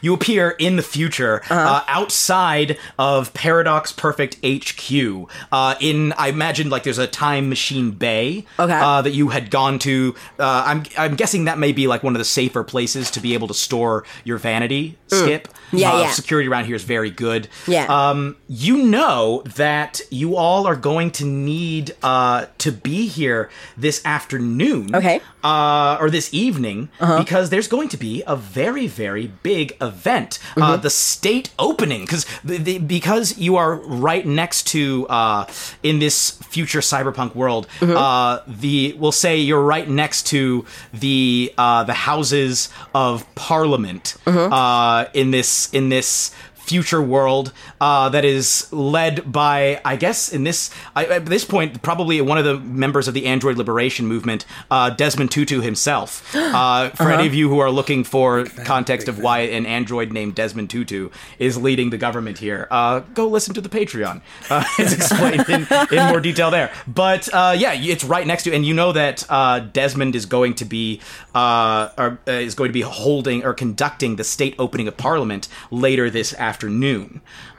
You 0.00 0.14
appear 0.14 0.50
in 0.58 0.74
the 0.76 0.82
future, 0.82 1.42
uh 1.48 1.84
outside 1.86 2.76
of 2.98 3.32
Paradox 3.34 3.92
Perfect 3.92 4.36
HQ. 4.44 5.30
Uh, 5.52 5.74
in, 5.80 6.12
I 6.14 6.28
imagine, 6.28 6.70
like 6.70 6.82
there's 6.82 6.98
a 6.98 7.06
time 7.06 7.48
machine 7.48 7.92
bay 7.92 8.44
Okay. 8.58 8.72
uh, 8.72 9.02
that 9.02 9.12
you 9.12 9.28
had 9.28 9.50
gone 9.50 9.78
to. 9.80 10.14
Uh, 10.40 10.64
I'm, 10.66 10.82
I'm 10.98 11.14
guessing 11.14 11.44
that 11.44 11.58
may 11.58 11.70
be 11.70 11.86
like 11.86 12.02
one 12.02 12.14
of 12.16 12.18
the 12.18 12.24
safer 12.24 12.64
places 12.64 13.10
to 13.12 13.20
be 13.20 13.34
able 13.34 13.46
to 13.48 13.54
store 13.54 14.04
your 14.24 14.38
vanity. 14.38 14.98
Skip. 15.06 15.46
Yeah, 15.72 15.92
Uh, 15.92 16.00
yeah. 16.00 16.10
Security 16.10 16.48
around 16.48 16.64
here 16.64 16.74
is 16.76 16.82
very 16.84 17.10
good. 17.10 17.48
Yeah. 17.68 17.84
Um, 17.86 18.36
you 18.48 18.78
know 18.82 19.42
that 19.54 20.00
you 20.10 20.36
all 20.36 20.66
are 20.66 20.76
going 20.76 21.10
to 21.12 21.24
need 21.24 21.94
uh, 22.02 22.46
to 22.58 22.72
be 22.72 23.06
here 23.06 23.50
this 23.76 24.04
afternoon. 24.04 24.94
Okay. 24.96 25.20
Uh, 25.44 25.96
or 26.00 26.08
this 26.10 26.32
evening 26.32 26.88
because 27.18 27.50
there's 27.50 27.66
going 27.68 27.88
to 27.88 27.96
be 27.96 28.22
a 28.28 28.36
very, 28.52 28.86
very 28.86 29.26
big 29.42 29.76
event 29.80 30.02
event, 30.12 30.38
uh, 30.56 30.76
the 30.76 30.90
state 30.90 31.50
opening, 31.58 32.02
because 32.02 32.26
because 32.44 33.38
you 33.38 33.56
are 33.56 33.74
right 33.76 34.26
next 34.26 34.66
to 34.68 35.06
uh, 35.08 35.46
in 35.82 35.98
this 35.98 36.32
future 36.50 36.80
cyberpunk 36.80 37.34
world. 37.34 37.66
Uh, 37.80 38.40
the 38.46 38.94
we'll 38.98 39.12
say 39.12 39.38
you're 39.38 39.62
right 39.62 39.88
next 39.88 40.26
to 40.26 40.64
the 40.92 41.52
uh, 41.58 41.84
the 41.84 41.94
houses 41.94 42.68
of 42.94 43.26
parliament 43.34 44.16
uh, 44.26 45.06
in 45.14 45.30
this 45.30 45.72
in 45.72 45.88
this 45.88 46.30
future 46.62 47.02
world 47.02 47.52
uh, 47.80 48.08
that 48.08 48.24
is 48.24 48.72
led 48.72 49.30
by, 49.30 49.80
I 49.84 49.96
guess, 49.96 50.32
in 50.32 50.44
this 50.44 50.70
I, 50.94 51.06
at 51.06 51.26
this 51.26 51.44
point, 51.44 51.82
probably 51.82 52.20
one 52.20 52.38
of 52.38 52.44
the 52.44 52.58
members 52.58 53.08
of 53.08 53.14
the 53.14 53.26
Android 53.26 53.56
Liberation 53.56 54.06
Movement, 54.06 54.44
uh, 54.70 54.90
Desmond 54.90 55.30
Tutu 55.30 55.60
himself. 55.60 56.34
Uh, 56.62 56.90
for 56.90 57.10
any 57.10 57.26
of 57.26 57.34
you 57.34 57.48
who 57.48 57.60
are 57.60 57.70
looking 57.70 58.04
for 58.04 58.44
context 58.44 59.08
of 59.08 59.18
why 59.18 59.40
an 59.40 59.64
android 59.64 60.12
named 60.12 60.34
Desmond 60.34 60.68
Tutu 60.68 61.08
is 61.38 61.56
leading 61.56 61.90
the 61.90 61.96
government 61.96 62.38
here, 62.38 62.68
uh, 62.70 63.00
go 63.14 63.26
listen 63.26 63.54
to 63.54 63.60
the 63.60 63.70
Patreon. 63.70 64.20
Uh, 64.50 64.62
it's 64.78 64.92
explained 64.92 65.48
in, 65.48 65.66
in 65.90 66.06
more 66.08 66.20
detail 66.20 66.50
there. 66.50 66.70
But 66.86 67.32
uh, 67.32 67.54
yeah, 67.56 67.72
it's 67.72 68.04
right 68.04 68.26
next 68.26 68.44
to, 68.44 68.52
and 68.52 68.66
you 68.66 68.74
know 68.74 68.92
that 68.92 69.24
uh, 69.30 69.60
Desmond 69.60 70.14
is 70.14 70.26
going 70.26 70.54
to 70.54 70.64
be 70.64 71.00
uh, 71.34 71.88
or, 71.96 72.18
uh, 72.28 72.32
is 72.32 72.54
going 72.54 72.68
to 72.68 72.72
be 72.72 72.82
holding 72.82 73.44
or 73.44 73.54
conducting 73.54 74.16
the 74.16 74.24
state 74.24 74.54
opening 74.58 74.88
of 74.88 74.96
Parliament 74.96 75.48
later 75.70 76.10
this 76.10 76.34
afternoon. 76.34 76.51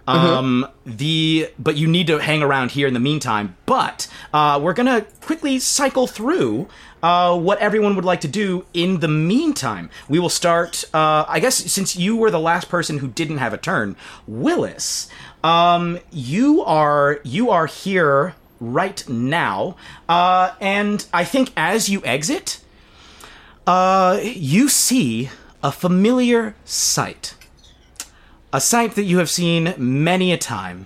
Um, 0.05 0.67
the 0.85 1.49
but 1.57 1.77
you 1.77 1.87
need 1.87 2.07
to 2.07 2.19
hang 2.19 2.43
around 2.43 2.71
here 2.71 2.87
in 2.87 2.93
the 2.93 2.99
meantime. 2.99 3.55
But 3.65 4.07
uh, 4.33 4.59
we're 4.61 4.73
gonna 4.73 5.05
quickly 5.21 5.59
cycle 5.59 6.07
through 6.07 6.67
uh, 7.01 7.37
what 7.37 7.59
everyone 7.59 7.95
would 7.95 8.05
like 8.05 8.21
to 8.21 8.27
do 8.27 8.65
in 8.73 8.99
the 8.99 9.07
meantime. 9.07 9.89
We 10.09 10.19
will 10.19 10.29
start. 10.29 10.83
Uh, 10.93 11.25
I 11.27 11.39
guess 11.39 11.55
since 11.55 11.95
you 11.95 12.15
were 12.15 12.31
the 12.31 12.39
last 12.39 12.69
person 12.69 12.99
who 12.99 13.07
didn't 13.07 13.37
have 13.37 13.53
a 13.53 13.57
turn, 13.57 13.95
Willis. 14.27 15.09
Um, 15.43 15.99
you 16.11 16.63
are 16.63 17.19
you 17.23 17.49
are 17.49 17.65
here 17.65 18.35
right 18.59 19.07
now, 19.09 19.75
uh, 20.07 20.51
and 20.61 21.05
I 21.13 21.25
think 21.25 21.51
as 21.57 21.89
you 21.89 22.01
exit, 22.05 22.61
uh, 23.67 24.19
you 24.21 24.69
see 24.69 25.29
a 25.61 25.71
familiar 25.71 26.55
sight. 26.63 27.35
A 28.53 28.61
sight 28.61 28.93
that 28.93 29.03
you 29.03 29.17
have 29.17 29.31
seen 29.31 29.73
many 29.79 30.31
a 30.31 30.37
time. 30.37 30.85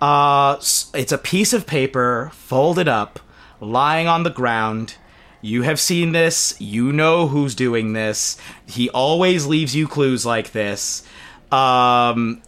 Uh, 0.00 0.54
it's 0.94 1.10
a 1.10 1.18
piece 1.18 1.52
of 1.52 1.66
paper 1.66 2.30
folded 2.32 2.86
up, 2.86 3.18
lying 3.60 4.06
on 4.06 4.22
the 4.22 4.30
ground. 4.30 4.94
You 5.40 5.62
have 5.62 5.80
seen 5.80 6.12
this. 6.12 6.54
You 6.60 6.92
know 6.92 7.26
who's 7.26 7.56
doing 7.56 7.92
this. 7.92 8.38
He 8.66 8.88
always 8.90 9.46
leaves 9.46 9.74
you 9.74 9.88
clues 9.88 10.24
like 10.24 10.52
this. 10.52 11.02
Um, 11.50 12.40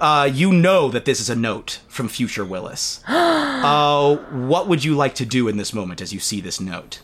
uh, 0.00 0.30
you 0.32 0.52
know 0.52 0.88
that 0.90 1.04
this 1.04 1.20
is 1.20 1.28
a 1.28 1.34
note 1.34 1.80
from 1.88 2.08
future 2.08 2.44
Willis. 2.44 3.02
Uh, 3.64 4.16
what 4.46 4.68
would 4.68 4.84
you 4.84 4.94
like 4.94 5.14
to 5.14 5.24
do 5.24 5.48
in 5.48 5.56
this 5.56 5.72
moment 5.72 6.02
as 6.02 6.12
you 6.12 6.20
see 6.20 6.38
this 6.38 6.60
note? 6.60 7.00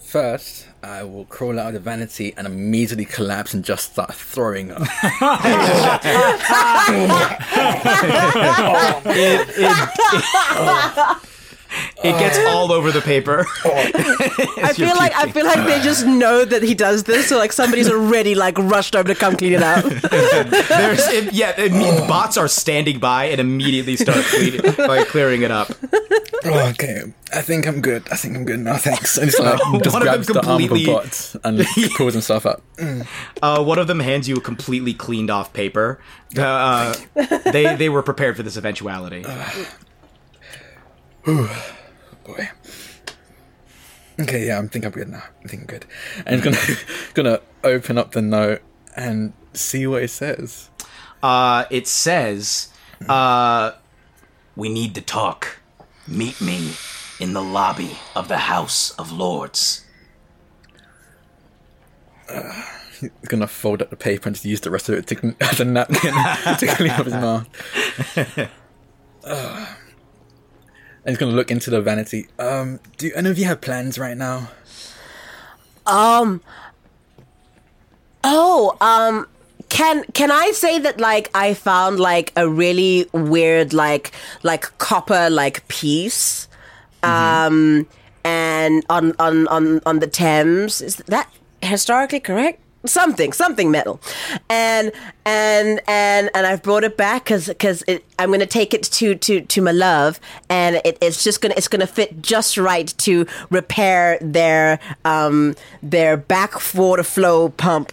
First, 0.00 0.66
I 0.84 1.02
will 1.02 1.24
crawl 1.24 1.58
out 1.58 1.68
of 1.68 1.74
the 1.74 1.80
vanity 1.80 2.32
and 2.36 2.46
immediately 2.46 3.04
collapse 3.04 3.54
and 3.54 3.64
just 3.64 3.92
start 3.92 4.14
throwing 4.14 4.70
up. 4.70 4.82
It 11.26 11.33
gets 12.02 12.38
all 12.48 12.72
over 12.72 12.90
the 12.92 13.00
paper. 13.00 13.46
I 13.64 14.72
feel 14.74 14.94
like 14.96 15.14
I 15.14 15.30
feel 15.30 15.44
like 15.46 15.66
they 15.66 15.80
just 15.82 16.06
know 16.06 16.44
that 16.44 16.62
he 16.62 16.74
does 16.74 17.04
this, 17.04 17.28
so 17.28 17.38
like 17.38 17.52
somebody's 17.52 17.90
already 17.90 18.34
like 18.34 18.58
rushed 18.58 18.94
over 18.96 19.08
to 19.08 19.14
come 19.14 19.36
clean 19.36 19.52
it 19.52 19.62
up. 19.62 19.84
There's 20.10 21.06
it, 21.08 21.32
yeah, 21.32 21.58
it, 21.60 21.72
mean- 21.72 22.06
bots 22.08 22.36
are 22.36 22.48
standing 22.48 22.98
by 22.98 23.26
and 23.26 23.40
immediately 23.40 23.96
start 23.96 24.24
cleaning, 24.26 24.60
like 24.78 25.08
clearing 25.08 25.42
it 25.42 25.50
up. 25.50 25.70
Oh, 26.46 26.68
okay, 26.70 27.04
I 27.32 27.40
think 27.40 27.66
I'm 27.66 27.80
good. 27.80 28.06
I 28.12 28.16
think 28.16 28.36
I'm 28.36 28.44
good 28.44 28.60
now. 28.60 28.76
Thanks. 28.76 29.16
And 29.16 29.30
just, 29.30 29.40
like, 29.42 29.58
just 29.82 29.94
One 29.94 30.02
of 30.06 30.08
them 30.08 30.22
grabs 30.22 30.26
the 30.26 30.40
arm 30.46 30.62
of 30.62 30.64
a 30.64 30.68
completely- 30.68 30.92
bot 30.92 31.36
and 31.44 31.66
pulls 31.96 32.12
himself 32.12 32.44
up. 32.44 32.62
Uh, 33.42 33.64
one 33.64 33.78
of 33.78 33.86
them 33.86 34.00
hands 34.00 34.28
you 34.28 34.36
a 34.36 34.40
completely 34.40 34.92
cleaned 34.92 35.30
off 35.30 35.52
paper. 35.54 36.00
Uh, 36.36 36.94
they 37.44 37.76
they 37.76 37.88
were 37.88 38.02
prepared 38.02 38.36
for 38.36 38.42
this 38.42 38.56
eventuality. 38.56 39.24
Oh 41.26 41.74
boy. 42.24 42.48
Okay, 44.20 44.46
yeah, 44.46 44.60
I 44.60 44.66
think 44.68 44.84
I'm 44.84 44.92
good 44.92 45.08
now. 45.08 45.22
I 45.44 45.48
think 45.48 45.62
I'm 45.62 45.66
good. 45.66 45.86
And 46.26 46.42
gonna 46.42 46.58
gonna 47.14 47.40
open 47.62 47.98
up 47.98 48.12
the 48.12 48.22
note 48.22 48.62
and 48.96 49.32
see 49.54 49.86
what 49.86 50.02
it 50.02 50.10
says. 50.10 50.70
Uh, 51.22 51.64
it 51.70 51.88
says, 51.88 52.68
uh, 53.08 53.72
"We 54.54 54.68
need 54.68 54.94
to 54.94 55.00
talk. 55.00 55.58
Meet 56.06 56.40
me 56.40 56.72
in 57.18 57.32
the 57.32 57.42
lobby 57.42 57.98
of 58.14 58.28
the 58.28 58.38
House 58.38 58.90
of 58.92 59.10
Lords." 59.10 59.84
He's 63.00 63.10
gonna 63.28 63.46
fold 63.46 63.82
up 63.82 63.90
the 63.90 63.96
paper 63.96 64.28
and 64.28 64.36
just 64.36 64.44
use 64.44 64.60
the 64.60 64.70
rest 64.70 64.88
of 64.88 64.96
it 64.96 65.06
to, 65.08 65.34
as 65.40 65.60
a 65.60 65.64
napkin 65.64 66.14
to 66.58 66.66
clean 66.76 66.90
up 66.90 67.04
his 67.04 67.14
mouth. 67.14 67.48
Ugh. 69.24 69.73
And 71.04 71.10
he's 71.12 71.18
gonna 71.18 71.32
look 71.32 71.50
into 71.50 71.70
the 71.70 71.80
vanity. 71.80 72.28
Um, 72.38 72.80
do 72.96 73.10
any 73.14 73.30
of 73.30 73.38
you 73.38 73.44
have 73.44 73.60
plans 73.60 73.98
right 73.98 74.16
now? 74.16 74.50
Um. 75.86 76.40
Oh, 78.22 78.76
um 78.80 79.26
can 79.68 80.04
can 80.14 80.30
I 80.30 80.52
say 80.52 80.78
that 80.78 81.00
like 81.00 81.30
I 81.34 81.52
found 81.52 81.98
like 81.98 82.32
a 82.36 82.48
really 82.48 83.08
weird 83.12 83.72
like 83.72 84.12
like 84.44 84.76
copper 84.78 85.28
like 85.28 85.66
piece 85.66 86.46
um 87.02 87.86
and 88.24 88.86
on 88.88 89.14
on 89.18 89.48
on 89.48 89.80
on 89.84 89.98
the 89.98 90.06
Thames 90.06 90.80
is 90.80 90.96
that 91.08 91.28
historically 91.60 92.20
correct 92.20 92.60
something 92.86 93.32
something 93.32 93.70
metal 93.70 94.00
and 94.50 94.92
and 95.24 95.80
and 95.88 96.30
and 96.34 96.46
I've 96.46 96.62
brought 96.62 96.84
it 96.84 96.96
back 96.96 97.26
cuz 97.26 97.50
cuz 97.58 97.82
I'm 98.18 98.28
going 98.28 98.40
to 98.40 98.46
take 98.46 98.74
it 98.74 98.82
to 98.82 99.14
to 99.14 99.40
to 99.40 99.62
my 99.62 99.72
love 99.72 100.20
and 100.48 100.76
it, 100.84 100.98
it's 101.00 101.24
just 101.24 101.40
going 101.40 101.52
to 101.52 101.58
it's 101.58 101.68
to 101.68 101.86
fit 101.86 102.22
just 102.22 102.56
right 102.56 102.92
to 102.98 103.26
repair 103.50 104.18
their 104.20 104.78
um 105.04 105.54
their 105.82 106.16
back 106.16 106.52
water 106.74 107.02
flow 107.02 107.48
pump 107.48 107.92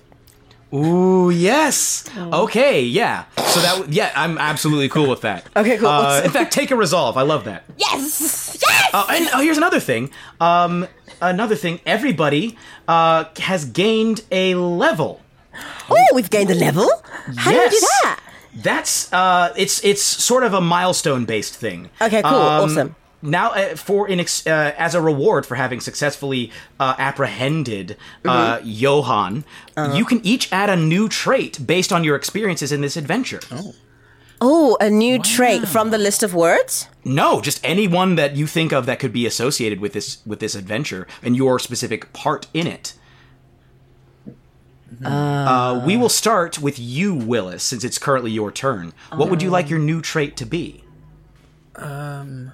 Ooh, 0.74 1.30
yes. 1.30 2.06
Okay, 2.18 2.82
yeah. 2.82 3.26
So 3.48 3.60
that 3.60 3.92
yeah, 3.92 4.12
I'm 4.16 4.38
absolutely 4.38 4.88
cool 4.88 5.10
with 5.10 5.20
that. 5.22 5.46
Okay, 5.54 5.78
cool. 5.78 5.90
Uh, 5.90 6.22
in 6.24 6.32
fact, 6.32 6.54
take 6.54 6.72
a 6.72 6.78
resolve. 6.78 7.18
I 7.18 7.24
love 7.24 7.44
that. 7.44 7.66
Yes! 7.78 8.58
Yes! 8.62 8.71
Uh, 8.94 9.06
and 9.10 9.30
oh, 9.34 9.42
here's 9.42 9.58
another 9.58 9.80
thing. 9.80 10.10
Um, 10.40 10.88
another 11.22 11.56
thing. 11.56 11.80
Everybody 11.86 12.58
uh, 12.88 13.26
has 13.40 13.66
gained 13.66 14.24
a 14.32 14.56
level. 14.56 15.22
Oh, 15.90 16.06
we've 16.14 16.30
gained 16.30 16.50
a 16.50 16.56
level? 16.56 16.90
How 17.38 17.52
do 17.52 17.58
we 17.60 17.70
do 17.70 17.80
that? 17.80 18.20
That's 18.56 19.12
uh, 19.14 19.54
it's 19.58 19.84
it's 19.84 20.02
sort 20.02 20.44
of 20.44 20.54
a 20.54 20.62
milestone 20.62 21.26
based 21.26 21.56
thing. 21.56 21.90
Okay, 22.02 22.22
cool. 22.22 22.32
Awesome. 22.34 22.96
Now, 23.24 23.52
uh, 23.52 23.76
for 23.76 24.10
in 24.10 24.20
ex- 24.20 24.48
uh, 24.48 24.74
as 24.78 24.96
a 24.96 25.02
reward 25.02 25.46
for 25.46 25.54
having 25.56 25.80
successfully 25.80 26.52
uh, 26.80 26.96
apprehended 26.98 27.96
uh, 28.26 28.58
Mm-hmm. 28.58 28.68
Johann, 28.68 29.44
Uh-huh. 29.78 29.96
you 29.96 30.06
can 30.06 30.26
each 30.26 30.52
add 30.52 30.70
a 30.72 30.76
new 30.76 31.08
trait 31.08 31.60
based 31.66 31.94
on 31.94 32.04
your 32.04 32.16
experiences 32.16 32.72
in 32.72 32.82
this 32.82 32.98
adventure. 32.98 33.40
Oh, 33.52 33.74
a 34.42 34.90
new 34.90 35.20
trait 35.20 35.68
from 35.68 35.92
the 35.92 35.98
list 35.98 36.24
of 36.24 36.34
words? 36.34 36.88
No, 37.06 37.42
just 37.42 37.60
anyone 37.64 38.16
that 38.16 38.36
you 38.36 38.48
think 38.48 38.72
of 38.72 38.86
that 38.88 39.00
could 39.00 39.14
be 39.14 39.26
associated 39.26 39.80
with 39.80 39.94
this 39.94 40.22
with 40.26 40.40
this 40.40 40.56
adventure 40.56 41.08
and 41.22 41.36
your 41.36 41.60
specific 41.60 42.12
part 42.14 42.48
in 42.54 42.68
it. 42.68 42.94
Uh, 45.06 45.82
we 45.86 45.96
will 45.96 46.10
start 46.10 46.60
with 46.60 46.78
you, 46.78 47.16
Willis, 47.16 47.64
since 47.64 47.84
it's 47.84 47.98
currently 47.98 48.32
your 48.32 48.52
turn. 48.52 48.94
What 49.16 49.30
would 49.30 49.42
you 49.42 49.50
like 49.50 49.70
your 49.70 49.80
new 49.80 50.02
trait 50.02 50.36
to 50.38 50.46
be? 50.46 50.84
Um, 51.76 52.52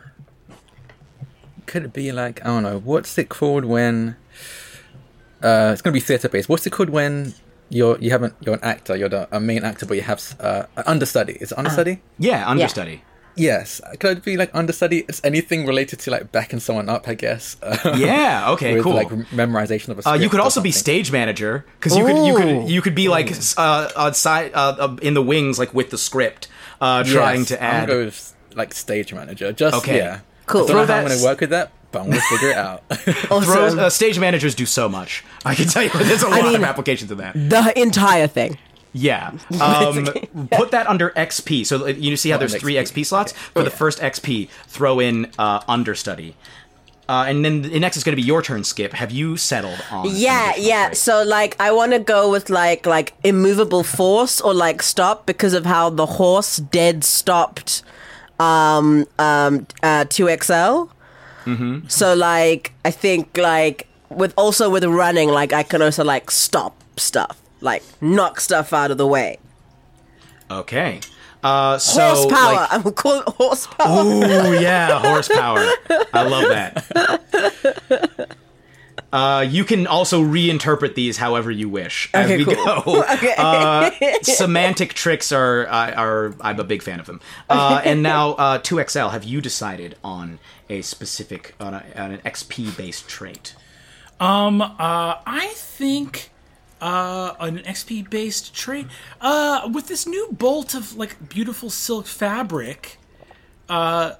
could 1.65 1.83
it 1.83 1.93
be 1.93 2.11
like 2.11 2.41
I 2.45 2.47
don't 2.47 2.63
know? 2.63 2.79
What's 2.79 3.17
it 3.17 3.29
called 3.29 3.65
when? 3.65 4.15
Uh, 5.41 5.71
it's 5.73 5.81
gonna 5.81 5.93
be 5.93 5.99
theatre 5.99 6.29
based. 6.29 6.49
What's 6.49 6.65
it 6.67 6.71
called 6.71 6.89
when 6.89 7.33
you're 7.69 7.97
you 7.99 8.11
haven't 8.11 8.33
you're 8.41 8.55
an 8.55 8.63
actor, 8.63 8.95
you're 8.95 9.09
the, 9.09 9.27
a 9.35 9.39
main 9.39 9.63
actor, 9.63 9.85
but 9.85 9.95
you 9.97 10.03
have 10.03 10.21
uh, 10.39 10.63
an 10.75 10.83
understudy. 10.87 11.37
Is 11.41 11.51
it 11.51 11.57
understudy? 11.57 12.01
Yeah, 12.19 12.47
understudy. 12.49 13.03
Yes. 13.39 13.81
Could 13.99 14.17
it 14.17 14.23
be 14.23 14.35
like 14.35 14.49
understudy? 14.55 15.05
It's 15.07 15.21
anything 15.23 15.67
related 15.67 15.99
to 15.99 16.11
like 16.11 16.31
backing 16.31 16.59
someone 16.59 16.89
up, 16.89 17.07
I 17.07 17.13
guess. 17.13 17.55
Yeah. 17.95 18.49
Okay. 18.53 18.73
with 18.73 18.83
cool. 18.83 18.93
like 18.95 19.09
memorization 19.29 19.89
of 19.89 19.97
a 19.97 19.99
Uh, 19.99 20.01
script. 20.01 20.23
you 20.23 20.29
could 20.29 20.39
also 20.39 20.59
be 20.59 20.71
stage 20.71 21.11
manager 21.11 21.63
because 21.79 21.95
you 21.95 22.03
could 22.05 22.25
you 22.25 22.35
could 22.35 22.69
you 22.69 22.81
could 22.81 22.95
be 22.95 23.09
like 23.09 23.29
s- 23.29 23.55
uh, 23.57 23.91
outside 23.95 24.51
uh, 24.55 24.75
uh, 24.79 24.95
in 25.03 25.13
the 25.13 25.21
wings 25.21 25.59
like 25.59 25.71
with 25.73 25.91
the 25.91 25.97
script, 25.99 26.47
uh, 26.81 27.03
trying 27.03 27.39
Yes, 27.41 27.47
to 27.49 27.63
I'm 27.63 27.83
add. 27.83 27.87
go 27.89 28.05
with, 28.05 28.33
like 28.55 28.73
stage 28.73 29.13
manager. 29.13 29.53
Just 29.53 29.75
Okay. 29.77 29.97
yeah. 29.97 30.19
Cool. 30.47 30.63
I 30.63 30.65
don't 30.65 30.67
Throw 30.67 30.81
know 30.81 30.87
how 30.93 30.99
I'm 31.01 31.07
gonna 31.09 31.23
work 31.23 31.39
with 31.41 31.49
that, 31.51 31.71
but 31.91 32.01
I'm 32.01 32.09
gonna 32.09 32.21
figure 32.21 32.49
it 32.49 32.57
out. 32.57 32.83
Throw, 32.93 33.37
Awesome. 33.37 33.79
uh, 33.79 33.89
stage 33.89 34.19
managers 34.19 34.55
do 34.55 34.65
so 34.65 34.87
much. 34.89 35.23
I 35.45 35.55
can 35.55 35.67
tell 35.67 35.83
you, 35.83 35.89
there's 35.95 36.23
a 36.23 36.29
lot 36.29 36.43
mean- 36.43 36.55
of 36.55 36.63
applications 36.63 37.11
of 37.11 37.17
that. 37.19 37.33
the 37.33 37.73
entire 37.79 38.27
thing. 38.27 38.57
Yeah. 38.93 39.31
Um, 39.61 40.05
put 40.51 40.71
that 40.71 40.87
under 40.87 41.11
XP. 41.11 41.65
So 41.65 41.85
uh, 41.85 41.87
you 41.89 42.15
see 42.17 42.29
how 42.29 42.37
there's 42.37 42.55
three 42.55 42.75
XP 42.75 43.05
slots 43.05 43.31
for 43.31 43.63
the 43.63 43.69
first 43.69 43.99
XP. 43.99 44.49
Throw 44.67 44.99
in 44.99 45.31
uh, 45.37 45.61
understudy. 45.67 46.35
Uh, 47.09 47.25
and 47.27 47.45
then 47.45 47.61
the 47.61 47.79
next 47.79 47.95
is 47.97 48.03
going 48.03 48.15
to 48.15 48.21
be 48.21 48.25
your 48.27 48.41
turn, 48.41 48.63
Skip. 48.63 48.93
Have 48.93 49.11
you 49.11 49.37
settled 49.37 49.79
on? 49.91 50.07
Yeah, 50.09 50.53
yeah. 50.57 50.87
trait? 50.87 50.97
So 50.97 51.23
like 51.23 51.55
I 51.59 51.71
want 51.71 51.91
to 51.93 51.99
go 51.99 52.29
with 52.31 52.49
like 52.49 52.85
like 52.85 53.13
immovable 53.23 53.83
force 53.83 54.41
or 54.41 54.53
like 54.53 54.81
stop 54.81 55.25
because 55.25 55.53
of 55.53 55.65
how 55.65 55.89
the 55.89 56.05
horse 56.05 56.57
dead 56.57 57.03
stopped 57.03 57.83
um 58.39 59.05
um 59.19 59.67
uh 59.83 60.05
2XL. 60.05 60.89
Mm-hmm. 61.47 61.87
So 61.87 62.13
like 62.13 62.73
I 62.83 62.91
think 62.91 63.37
like 63.37 63.87
with 64.09 64.33
also 64.37 64.69
with 64.69 64.83
running 64.83 65.29
like 65.29 65.53
I 65.53 65.63
can 65.63 65.81
also 65.81 66.03
like 66.03 66.29
stop 66.29 66.83
stuff, 66.97 67.41
like 67.61 67.83
knock 68.01 68.39
stuff 68.41 68.73
out 68.73 68.91
of 68.91 68.97
the 68.97 69.07
way. 69.07 69.39
Okay. 70.51 70.99
Uh, 71.43 71.77
so 71.77 72.01
horsepower. 72.01 72.53
like- 72.53 72.73
I'm 72.73 72.81
gonna 72.81 72.95
call 72.95 73.19
it 73.21 73.27
horsepower. 73.29 73.85
Oh 73.87 74.51
yeah, 74.59 74.99
horsepower. 74.99 75.63
I 76.13 76.23
love 76.23 76.49
that. 76.49 78.37
Uh, 79.13 79.45
you 79.47 79.63
can 79.63 79.87
also 79.87 80.21
reinterpret 80.23 80.95
these 80.95 81.17
however 81.17 81.49
you 81.51 81.69
wish 81.69 82.09
as 82.13 82.25
Okay, 82.25 82.37
we 82.37 82.45
cool. 82.45 82.65
go. 82.65 83.03
Okay. 83.13 83.33
Uh, 83.37 83.89
semantic 84.23 84.93
tricks 84.93 85.31
are, 85.31 85.67
are 85.67 85.93
are 85.93 86.35
I'm 86.41 86.59
a 86.59 86.63
big 86.63 86.81
fan 86.83 86.99
of 86.99 87.05
them. 87.05 87.21
Uh, 87.49 87.81
and 87.85 88.03
now 88.03 88.31
uh, 88.31 88.59
2XL, 88.59 89.11
have 89.11 89.23
you 89.23 89.39
decided 89.41 89.97
on 90.03 90.39
a 90.69 90.81
specific 90.81 91.55
on, 91.59 91.73
a, 91.73 91.83
on 91.95 92.11
an 92.11 92.19
XP 92.19 92.75
based 92.75 93.07
trait? 93.07 93.55
Um, 94.19 94.61
uh, 94.61 94.73
I 94.79 95.51
think 95.55 96.31
uh, 96.81 97.33
an 97.39 97.59
XP 97.59 98.09
based 98.09 98.53
trait. 98.53 98.87
Uh, 99.21 99.69
with 99.73 99.87
this 99.87 100.05
new 100.07 100.27
bolt 100.31 100.73
of 100.73 100.95
like 100.95 101.29
beautiful 101.29 101.69
silk 101.69 102.07
fabric. 102.07 102.97
Uh, 103.69 104.13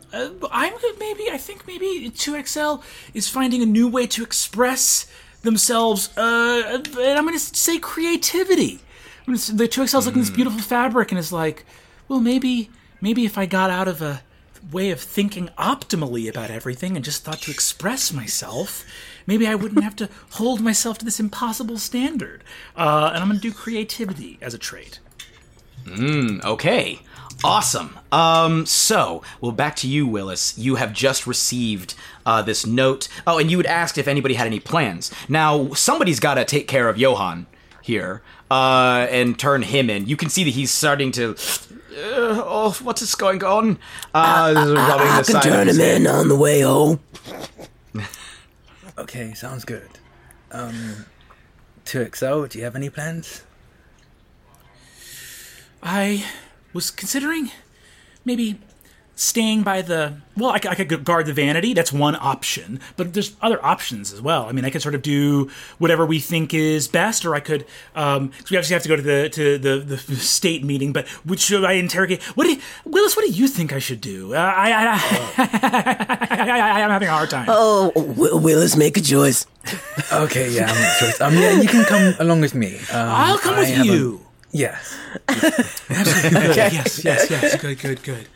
I'm 0.52 0.74
maybe 1.00 1.30
I 1.32 1.38
think 1.38 1.66
maybe 1.68 2.12
2XL 2.14 2.84
is 3.14 3.30
finding 3.30 3.62
a 3.62 3.66
new 3.66 3.88
way 3.88 4.06
to 4.08 4.24
express 4.24 5.08
themselves. 5.42 6.16
Uh, 6.18 6.82
and 7.00 7.18
I'm 7.18 7.26
gonna 7.26 7.40
say 7.40 7.80
creativity. 7.80 8.80
Gonna 9.26 9.38
The 9.38 9.68
2XL 9.68 10.00
is 10.00 10.06
looking 10.06 10.22
at 10.22 10.28
this 10.28 10.36
beautiful 10.36 10.60
fabric 10.60 11.12
and 11.12 11.20
is 11.20 11.32
like, 11.32 11.66
well, 12.08 12.20
maybe 12.20 12.70
maybe 13.02 13.26
if 13.26 13.38
I 13.38 13.46
got 13.46 13.70
out 13.70 13.88
of 13.88 14.02
a 14.02 14.22
way 14.72 14.90
of 14.92 15.00
thinking 15.00 15.50
optimally 15.58 16.30
about 16.30 16.50
everything 16.50 16.96
and 16.96 17.06
just 17.06 17.24
thought 17.24 17.42
to 17.44 17.52
express 17.52 18.12
myself, 18.12 18.84
maybe 19.26 19.48
I 19.48 19.56
wouldn't 19.56 19.84
have 19.84 19.96
to 19.98 20.10
hold 20.32 20.62
myself 20.62 20.98
to 20.98 21.06
this 21.06 21.20
impossible 21.20 21.78
standard. 21.78 22.44
Uh, 22.76 23.12
and 23.14 23.24
I'm 23.24 23.30
gonna 23.30 23.40
do 23.40 23.54
creativity 23.54 24.38
as 24.42 24.54
a 24.54 24.58
trait. 24.58 25.00
Okay. 26.44 27.00
Awesome. 27.44 27.98
Um, 28.12 28.66
so, 28.66 29.22
well, 29.42 29.52
back 29.52 29.76
to 29.78 29.88
you, 29.88 30.08
Willis. 30.08 30.58
You 30.58 30.76
have 30.76 30.92
just 30.94 31.28
received 31.28 31.94
uh, 32.26 32.42
this 32.42 32.66
note. 32.66 33.08
Oh, 33.28 33.38
and 33.38 33.52
you 33.52 33.58
had 33.58 33.66
asked 33.68 33.98
if 33.98 34.08
anybody 34.08 34.34
had 34.34 34.48
any 34.48 34.60
plans. 34.60 35.12
Now, 35.30 35.74
somebody's 35.74 36.20
got 36.20 36.36
to 36.36 36.46
take 36.46 36.68
care 36.68 36.90
of 36.90 36.98
Johann 36.98 37.46
here 37.82 38.22
uh, 38.50 39.08
and 39.12 39.38
turn 39.38 39.62
him 39.62 39.90
in. 39.90 40.08
You 40.08 40.18
can 40.18 40.30
see 40.30 40.44
that 40.46 40.52
he's 40.52 40.72
starting 40.72 41.12
to. 41.14 41.32
Uh, 41.92 42.42
oh, 42.46 42.78
what 42.84 43.02
is 43.02 43.14
going 43.16 43.44
on? 43.44 43.78
Uh, 44.14 44.54
rubbing 44.56 45.08
I 45.08 45.22
the 45.22 45.34
can 45.34 45.42
turn 45.42 45.68
him 45.70 45.76
head. 45.78 46.02
in 46.02 46.08
on 46.08 46.28
the 46.30 46.36
way 46.36 46.62
home. 46.62 47.00
Okay, 49.00 49.36
sounds 49.36 49.64
good. 49.64 49.88
Um, 50.52 51.06
2XL, 51.86 52.50
do 52.50 52.58
you 52.58 52.64
have 52.64 52.76
any 52.76 52.90
plans? 52.90 53.44
I 55.84 56.26
was 56.78 56.92
considering 56.92 57.50
maybe 58.24 58.60
staying 59.16 59.64
by 59.64 59.82
the. 59.82 60.14
Well, 60.38 60.52
I, 60.52 60.60
c- 60.60 60.70
I 60.70 60.76
could 60.76 61.04
guard 61.04 61.26
the 61.26 61.34
vanity. 61.34 61.74
That's 61.74 61.92
one 61.92 62.16
option. 62.16 62.80
But 62.98 63.16
there's 63.16 63.36
other 63.42 63.58
options 63.66 64.14
as 64.14 64.22
well. 64.22 64.46
I 64.46 64.52
mean, 64.52 64.64
I 64.64 64.70
could 64.70 64.84
sort 64.84 64.94
of 64.94 65.02
do 65.02 65.50
whatever 65.80 66.06
we 66.06 66.20
think 66.20 66.54
is 66.54 66.88
best, 66.88 67.26
or 67.26 67.34
I 67.34 67.40
could. 67.40 67.66
Um, 67.96 68.30
'cause 68.30 68.52
we 68.52 68.58
obviously 68.58 68.76
have 68.76 68.84
to 68.84 68.90
go 68.90 68.96
to 68.96 69.02
the 69.02 69.30
to 69.38 69.58
the, 69.58 69.74
the 69.80 69.98
state 70.38 70.64
meeting. 70.64 70.94
But 70.94 71.08
which 71.26 71.40
should 71.40 71.66
I 71.66 71.74
interrogate? 71.74 72.22
What 72.38 72.44
do 72.44 72.52
you, 72.54 72.62
Willis? 72.86 73.16
What 73.18 73.26
do 73.26 73.32
you 73.32 73.48
think 73.48 73.74
I 73.74 73.80
should 73.80 74.02
do? 74.02 74.36
Uh, 74.36 74.38
I, 74.38 74.72
I, 74.72 74.84
I, 75.42 76.82
I'm 76.84 76.92
having 76.92 77.08
a 77.08 77.12
hard 77.12 77.32
time. 77.32 77.48
Oh, 77.50 77.92
Will- 77.96 78.40
Willis, 78.40 78.76
make 78.78 78.98
a 78.98 79.02
choice. 79.02 79.48
Okay, 80.14 80.50
yeah, 80.52 80.70
I'm 80.72 80.80
not 80.82 80.94
sure. 80.98 81.28
Um, 81.28 81.34
yeah, 81.36 81.60
you 81.60 81.68
can 81.68 81.84
come 81.84 82.14
along 82.20 82.40
with 82.42 82.54
me. 82.56 82.78
Um, 82.94 83.10
I'll 83.10 83.38
come 83.40 83.56
I 83.56 83.60
with 83.62 83.80
a- 83.80 83.86
you. 83.86 84.22
Yes. 84.52 84.96
Yes, 85.90 87.04
yes, 87.04 87.30
yes. 87.30 87.56
Good, 87.62 87.80
good, 87.80 88.04
good. 88.04 88.28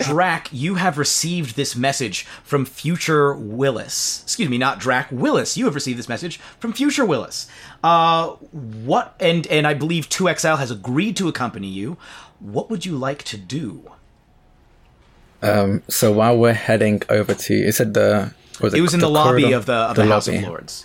Drac, 0.00 0.48
you 0.52 0.74
have 0.76 0.98
received 0.98 1.56
this 1.56 1.74
message 1.76 2.24
from 2.44 2.64
future 2.64 3.34
Willis. 3.34 4.22
Excuse 4.24 4.48
me, 4.48 4.58
not 4.58 4.78
Drac. 4.78 5.08
Willis, 5.10 5.56
you 5.56 5.64
have 5.66 5.74
received 5.74 5.98
this 5.98 6.08
message 6.08 6.38
from 6.58 6.72
future 6.72 7.04
Willis. 7.04 7.46
Uh, 7.84 8.30
what? 8.52 9.14
And 9.20 9.46
and 9.48 9.66
I 9.66 9.74
believe 9.74 10.08
2XL 10.08 10.58
has 10.58 10.70
agreed 10.70 11.16
to 11.16 11.28
accompany 11.28 11.68
you. 11.68 11.96
What 12.38 12.70
would 12.70 12.84
you 12.86 12.96
like 12.96 13.22
to 13.24 13.36
do? 13.36 13.90
Um, 15.42 15.82
So 15.88 16.12
while 16.12 16.36
we're 16.36 16.52
heading 16.54 17.02
over 17.08 17.34
to, 17.34 17.54
you 17.54 17.72
said 17.72 17.94
the 17.94 18.34
was 18.60 18.74
It 18.74 18.80
was 18.80 18.94
in 18.94 19.00
the, 19.00 19.08
lobby 19.10 19.42
corridor? 19.42 19.56
of 19.56 19.66
the 19.66 19.72
of 19.74 19.96
the, 19.96 20.06
House 20.06 20.28
lobby. 20.28 20.38
of 20.38 20.44
Lords. 20.48 20.84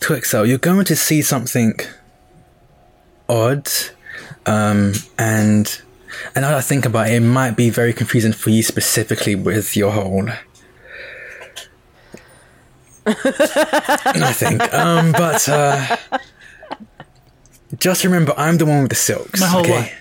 2XL, 0.00 0.48
you're 0.48 0.58
going 0.58 0.84
to 0.86 0.96
see 0.96 1.22
something 1.22 1.74
odd, 3.28 3.68
um, 4.46 4.92
and 5.18 5.80
and 6.34 6.42
now 6.42 6.50
that 6.50 6.58
I 6.58 6.60
think 6.60 6.84
about 6.86 7.08
it, 7.08 7.14
it 7.14 7.20
might 7.20 7.56
be 7.56 7.70
very 7.70 7.92
confusing 7.92 8.32
for 8.32 8.50
you 8.50 8.62
specifically 8.62 9.34
with 9.34 9.76
your 9.76 9.92
whole. 9.92 10.28
I 13.06 14.32
think, 14.34 14.74
um, 14.74 15.12
but 15.12 15.48
uh, 15.48 15.96
just 17.78 18.04
remember, 18.04 18.34
I'm 18.36 18.58
the 18.58 18.66
one 18.66 18.82
with 18.82 18.90
the 18.90 18.96
silks. 18.96 19.40
My 19.40 19.46
whole 19.46 19.60
okay? 19.60 19.92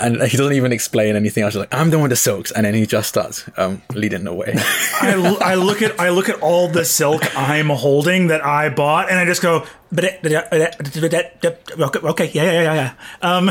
And 0.00 0.22
he 0.22 0.36
doesn't 0.36 0.54
even 0.54 0.72
explain 0.72 1.14
anything 1.16 1.42
else. 1.42 1.54
He's 1.54 1.60
like, 1.60 1.74
I'm 1.74 1.90
the 1.90 1.98
one 1.98 2.08
the 2.08 2.16
silks, 2.16 2.50
and 2.52 2.64
then 2.64 2.74
he 2.74 2.86
just 2.86 3.08
starts 3.08 3.48
um, 3.56 3.82
leading 3.94 4.24
the 4.24 4.32
way. 4.34 4.54
I, 4.56 5.36
I 5.42 5.54
look 5.54 5.82
at 5.82 6.00
I 6.00 6.10
look 6.10 6.28
at 6.28 6.40
all 6.40 6.68
the 6.68 6.84
silk 6.84 7.22
I'm 7.36 7.68
holding 7.68 8.28
that 8.28 8.44
I 8.44 8.68
bought, 8.70 9.10
and 9.10 9.18
I 9.18 9.24
just 9.24 9.42
go, 9.42 9.66
okay, 12.04 12.30
yeah, 12.32 12.44
yeah, 12.44 12.62
yeah, 12.62 12.74
yeah. 12.74 12.92
Um, 13.22 13.50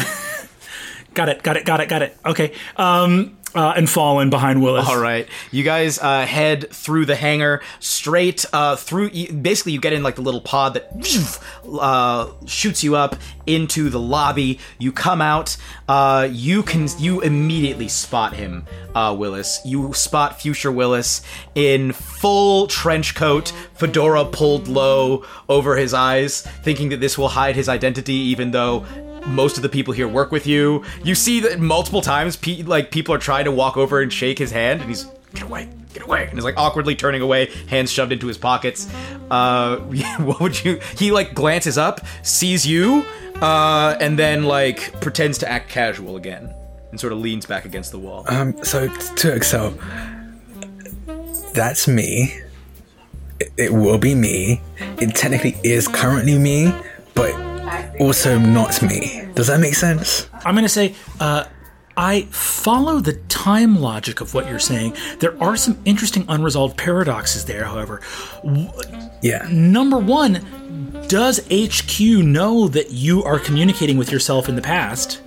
got 1.14 1.30
it, 1.30 1.43
got 1.43 1.58
it, 1.58 1.66
got 1.66 1.80
it, 1.82 1.89
got 1.89 2.02
it. 2.02 2.18
Okay, 2.26 2.54
um, 2.78 3.38
uh, 3.56 3.74
and 3.76 3.89
fall 3.89 4.20
in 4.20 4.30
behind 4.30 4.62
Willis. 4.62 4.88
All 4.88 5.00
right, 5.00 5.28
you 5.52 5.64
guys 5.64 6.00
uh, 6.00 6.26
head 6.26 6.72
through 6.72 7.06
the 7.06 7.16
hangar 7.16 7.62
straight 7.80 8.45
uh, 8.54 8.76
through. 8.76 9.10
Basically, 9.32 9.72
you 9.72 9.80
get 9.80 9.93
in 9.93 10.04
like 10.04 10.16
the 10.16 10.22
little 10.22 10.41
pod 10.41 10.76
that 10.76 11.50
uh, 11.80 12.32
shoots 12.45 12.84
you 12.84 12.95
up 12.95 13.16
into 13.45 13.89
the 13.89 14.00
lobby. 14.00 14.60
You 14.78 14.91
come 14.91 15.22
out. 15.22 15.58
Uh, 15.88 16.28
you 16.32 16.64
can 16.64 16.88
you 17.00 17.22
immediately 17.22 17.88
spot 17.88 18.34
him, 18.34 18.66
uh, 18.95 19.16
Willis. 19.18 19.60
You 19.66 19.93
spot 19.93 20.39
future 20.41 20.72
Willis 20.72 21.22
in 21.56 21.91
full 21.91 22.68
trench 22.68 23.16
coat, 23.16 23.50
fedora 23.74 24.26
pulled 24.26 24.68
low 24.68 25.26
over 25.47 25.76
his 25.76 25.93
eyes, 25.93 26.41
thinking 26.64 26.89
that 26.89 27.00
this 27.00 27.18
will 27.18 27.30
hide 27.30 27.56
his 27.56 27.68
identity, 27.70 28.14
even 28.14 28.52
though 28.52 28.86
most 29.28 29.57
of 29.57 29.63
the 29.63 29.70
people 29.70 29.93
here 29.93 30.07
work 30.07 30.32
with 30.32 30.47
you. 30.47 30.84
You 31.03 31.15
see 31.15 31.39
that 31.41 31.59
multiple 31.59 32.01
times, 32.01 32.36
pe- 32.36 32.63
like 32.63 32.91
people 32.91 33.13
are 33.13 33.20
trying 33.20 33.45
to 33.45 33.51
walk 33.51 33.78
over 33.78 34.01
and 34.01 34.11
shake 34.11 34.38
his 34.39 34.51
hand, 34.51 34.82
and 34.82 34.89
he's 34.89 35.05
get 35.34 35.43
away, 35.43 35.70
get 35.93 36.03
away, 36.03 36.24
and 36.24 36.34
he's 36.34 36.43
like 36.43 36.57
awkwardly 36.57 36.95
turning 36.95 37.22
away, 37.22 37.49
hands 37.67 37.91
shoved 37.91 38.11
into 38.11 38.28
his 38.28 38.38
pockets. 38.38 38.91
Uh, 39.30 39.78
what 40.20 40.39
would 40.39 40.63
you? 40.63 40.80
He 40.97 41.11
like 41.11 41.34
glances 41.34 41.78
up, 41.78 42.01
sees 42.24 42.65
you, 42.65 43.05
uh, 43.41 43.97
and 43.99 44.17
then 44.17 44.43
like 44.43 44.99
pretends 45.01 45.38
to 45.39 45.49
act 45.49 45.70
casual 45.70 46.15
again, 46.15 46.53
and 46.91 46.99
sort 46.99 47.13
of 47.13 47.20
leans 47.20 47.45
back 47.45 47.65
against 47.65 47.91
the 47.91 47.99
wall. 47.99 48.26
Um, 48.28 48.63
so 48.63 48.88
to 48.88 49.43
XL, 49.43 49.70
that's 51.53 51.88
me. 51.88 52.39
It, 53.39 53.51
it 53.57 53.74
will 53.74 53.97
be 53.97 54.15
me. 54.15 54.61
It 54.78 55.15
technically 55.15 55.55
is 55.63 55.88
currently 55.88 56.38
me, 56.38 56.74
but 57.15 57.34
also 57.99 58.38
not 58.38 58.82
me. 58.82 59.26
Does 59.36 59.47
that 59.47 59.59
make 59.59 59.76
sense? 59.76 60.30
I'm 60.45 60.53
going 60.53 60.63
to 60.65 60.70
say, 60.70 60.95
uh, 61.20 61.45
I 61.97 62.22
follow 62.32 63.01
the 63.01 63.13
time 63.28 63.82
logic 63.82 64.22
of 64.22 64.34
what 64.34 64.47
you're 64.47 64.59
saying. 64.59 64.95
There 65.20 65.41
are 65.43 65.57
some 65.57 65.82
interesting 65.84 66.26
unresolved 66.30 66.78
paradoxes 66.78 67.45
there, 67.45 67.65
however. 67.65 68.01
Yeah. 69.22 69.47
Number 69.51 69.97
one, 69.97 70.47
does 71.09 71.39
HQ 71.51 71.99
know 71.99 72.70
that 72.70 72.91
you 72.91 73.24
are 73.24 73.38
communicating 73.38 73.97
with 73.97 74.11
yourself 74.11 74.47
in 74.47 74.55
the 74.55 74.61
past? 74.61 75.22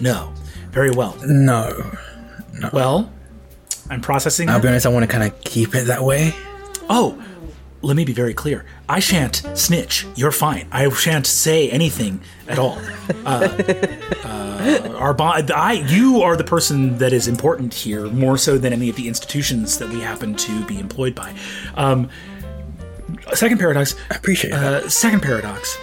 No. 0.00 0.32
Very 0.70 0.90
well. 0.90 1.14
No. 1.26 1.90
Well, 2.72 3.12
I'm 3.90 4.00
processing. 4.00 4.48
I'll 4.48 4.60
be 4.60 4.68
honest. 4.68 4.86
I 4.86 4.90
want 4.90 5.04
to 5.04 5.12
kind 5.12 5.30
of 5.30 5.38
keep 5.42 5.74
it 5.74 5.86
that 5.88 6.02
way. 6.02 6.34
Oh, 6.88 7.22
let 7.82 7.96
me 7.96 8.04
be 8.04 8.12
very 8.12 8.34
clear. 8.34 8.64
I 8.88 8.98
shan't 8.98 9.36
snitch. 9.54 10.06
You're 10.16 10.32
fine. 10.32 10.66
I 10.72 10.88
shan't 10.90 11.26
say 11.26 11.70
anything 11.70 12.20
at 12.48 12.58
all. 12.58 12.78
Uh, 13.24 13.48
uh, 14.24 14.96
our 14.98 15.14
bond, 15.14 15.50
I, 15.52 15.74
you 15.74 16.22
are 16.22 16.36
the 16.36 16.44
person 16.44 16.98
that 16.98 17.12
is 17.12 17.28
important 17.28 17.72
here, 17.74 18.06
more 18.06 18.36
so 18.36 18.58
than 18.58 18.72
any 18.72 18.88
of 18.88 18.96
the 18.96 19.06
institutions 19.06 19.78
that 19.78 19.88
we 19.88 20.00
happen 20.00 20.34
to 20.34 20.64
be 20.66 20.78
employed 20.78 21.14
by. 21.14 21.34
Um, 21.74 22.10
second 23.34 23.58
paradox. 23.58 23.94
I 24.10 24.16
appreciate 24.16 24.50
that. 24.50 24.84
Uh, 24.84 24.88
second 24.88 25.22
paradox. 25.22 25.76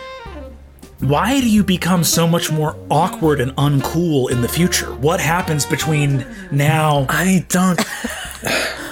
Why 1.00 1.40
do 1.40 1.50
you 1.50 1.64
become 1.64 2.04
so 2.04 2.28
much 2.28 2.52
more 2.52 2.78
awkward 2.90 3.40
and 3.40 3.52
uncool 3.58 4.32
in 4.32 4.42
the 4.42 4.48
future? 4.48 4.94
What 4.96 5.20
happens 5.20 5.66
between 5.66 6.26
now? 6.52 7.06
I 7.10 7.46
don't. 7.50 7.80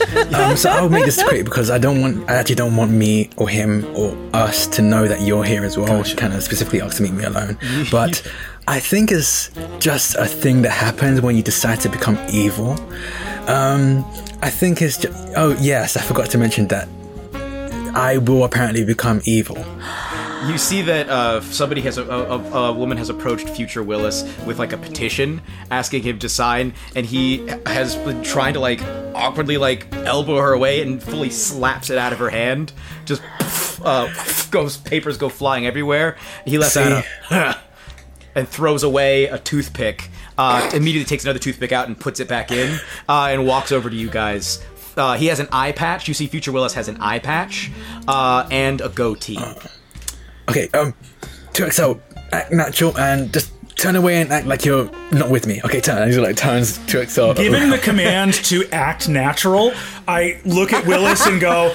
um, 0.34 0.56
so 0.56 0.70
I'll 0.70 0.88
make 0.88 1.04
this 1.04 1.22
quick 1.22 1.44
because 1.44 1.70
I 1.70 1.78
don't 1.78 2.00
want, 2.00 2.28
I 2.30 2.34
actually 2.34 2.56
don't 2.56 2.76
want 2.76 2.90
me 2.90 3.30
or 3.36 3.48
him 3.48 3.84
or 3.96 4.16
us 4.32 4.66
to 4.68 4.82
know 4.82 5.06
that 5.08 5.22
you're 5.22 5.44
here 5.44 5.64
as 5.64 5.76
well. 5.76 6.02
She 6.02 6.16
Kind 6.16 6.34
of 6.34 6.42
specifically 6.42 6.80
asked 6.80 6.98
to 6.98 7.02
meet 7.02 7.12
me 7.12 7.24
alone, 7.24 7.58
but 7.90 8.22
I 8.68 8.78
think 8.80 9.10
it's 9.10 9.50
just 9.78 10.14
a 10.16 10.26
thing 10.26 10.62
that 10.62 10.70
happens 10.70 11.20
when 11.20 11.36
you 11.36 11.42
decide 11.42 11.80
to 11.80 11.88
become 11.88 12.18
evil. 12.30 12.72
Um, 13.48 14.04
I 14.40 14.50
think 14.50 14.80
it's 14.82 14.98
just, 14.98 15.12
oh 15.36 15.56
yes, 15.60 15.96
I 15.96 16.00
forgot 16.00 16.30
to 16.30 16.38
mention 16.38 16.68
that 16.68 16.88
I 17.94 18.18
will 18.18 18.44
apparently 18.44 18.84
become 18.84 19.20
evil. 19.24 19.56
You 20.48 20.58
see 20.58 20.82
that 20.82 21.08
uh, 21.08 21.40
somebody 21.40 21.80
has 21.82 21.98
a, 21.98 22.04
a, 22.04 22.38
a 22.38 22.72
woman 22.72 22.98
has 22.98 23.10
approached 23.10 23.48
future 23.48 23.82
Willis 23.82 24.22
with 24.44 24.58
like 24.58 24.72
a 24.72 24.76
petition 24.76 25.40
asking 25.70 26.02
him 26.02 26.18
to 26.18 26.28
sign, 26.28 26.74
and 26.96 27.06
he 27.06 27.46
has 27.64 27.94
been 27.96 28.22
trying 28.24 28.54
to 28.54 28.60
like 28.60 28.82
awkwardly 29.14 29.56
like 29.56 29.86
elbow 29.94 30.38
her 30.38 30.52
away 30.52 30.82
and 30.82 31.00
fully 31.00 31.30
slaps 31.30 31.90
it 31.90 31.98
out 31.98 32.12
of 32.12 32.18
her 32.18 32.28
hand. 32.28 32.72
Just 33.04 33.22
uh, 33.84 34.12
goes 34.50 34.76
papers 34.78 35.16
go 35.16 35.28
flying 35.28 35.64
everywhere. 35.64 36.16
He 36.44 36.58
lets 36.58 36.76
out 36.76 37.04
a 37.30 37.56
and 38.34 38.48
throws 38.48 38.82
away 38.82 39.26
a 39.26 39.38
toothpick. 39.38 40.10
Uh, 40.36 40.70
immediately 40.74 41.04
takes 41.04 41.22
another 41.22 41.38
toothpick 41.38 41.70
out 41.70 41.86
and 41.86 41.98
puts 41.98 42.18
it 42.18 42.26
back 42.26 42.50
in, 42.50 42.78
uh, 43.08 43.28
and 43.30 43.46
walks 43.46 43.70
over 43.70 43.88
to 43.88 43.96
you 43.96 44.10
guys. 44.10 44.64
Uh, 44.96 45.14
he 45.16 45.26
has 45.26 45.38
an 45.40 45.48
eye 45.52 45.72
patch. 45.72 46.08
You 46.08 46.14
see, 46.14 46.26
Future 46.26 46.52
Willis 46.52 46.74
has 46.74 46.88
an 46.88 46.96
eye 47.00 47.20
patch 47.20 47.70
uh, 48.08 48.48
and 48.50 48.80
a 48.80 48.88
goatee. 48.88 49.38
Okay, 50.48 50.68
um, 50.74 50.94
2XL, 51.52 52.00
act 52.32 52.52
natural 52.52 52.96
and 52.98 53.32
just 53.32 53.52
turn 53.76 53.96
away 53.96 54.20
and 54.20 54.32
act 54.32 54.46
like 54.46 54.64
you're 54.64 54.90
not 55.10 55.30
with 55.30 55.46
me. 55.46 55.60
Okay, 55.64 55.80
turn. 55.80 56.02
And 56.02 56.12
he 56.12 56.18
like 56.18 56.36
turns 56.36 56.78
2XL. 56.80 57.36
Given 57.36 57.70
the 57.70 57.78
command 57.78 58.34
to 58.34 58.64
act 58.70 59.08
natural, 59.08 59.72
I 60.06 60.40
look 60.44 60.72
at 60.72 60.86
Willis 60.86 61.26
and 61.26 61.40
go, 61.40 61.74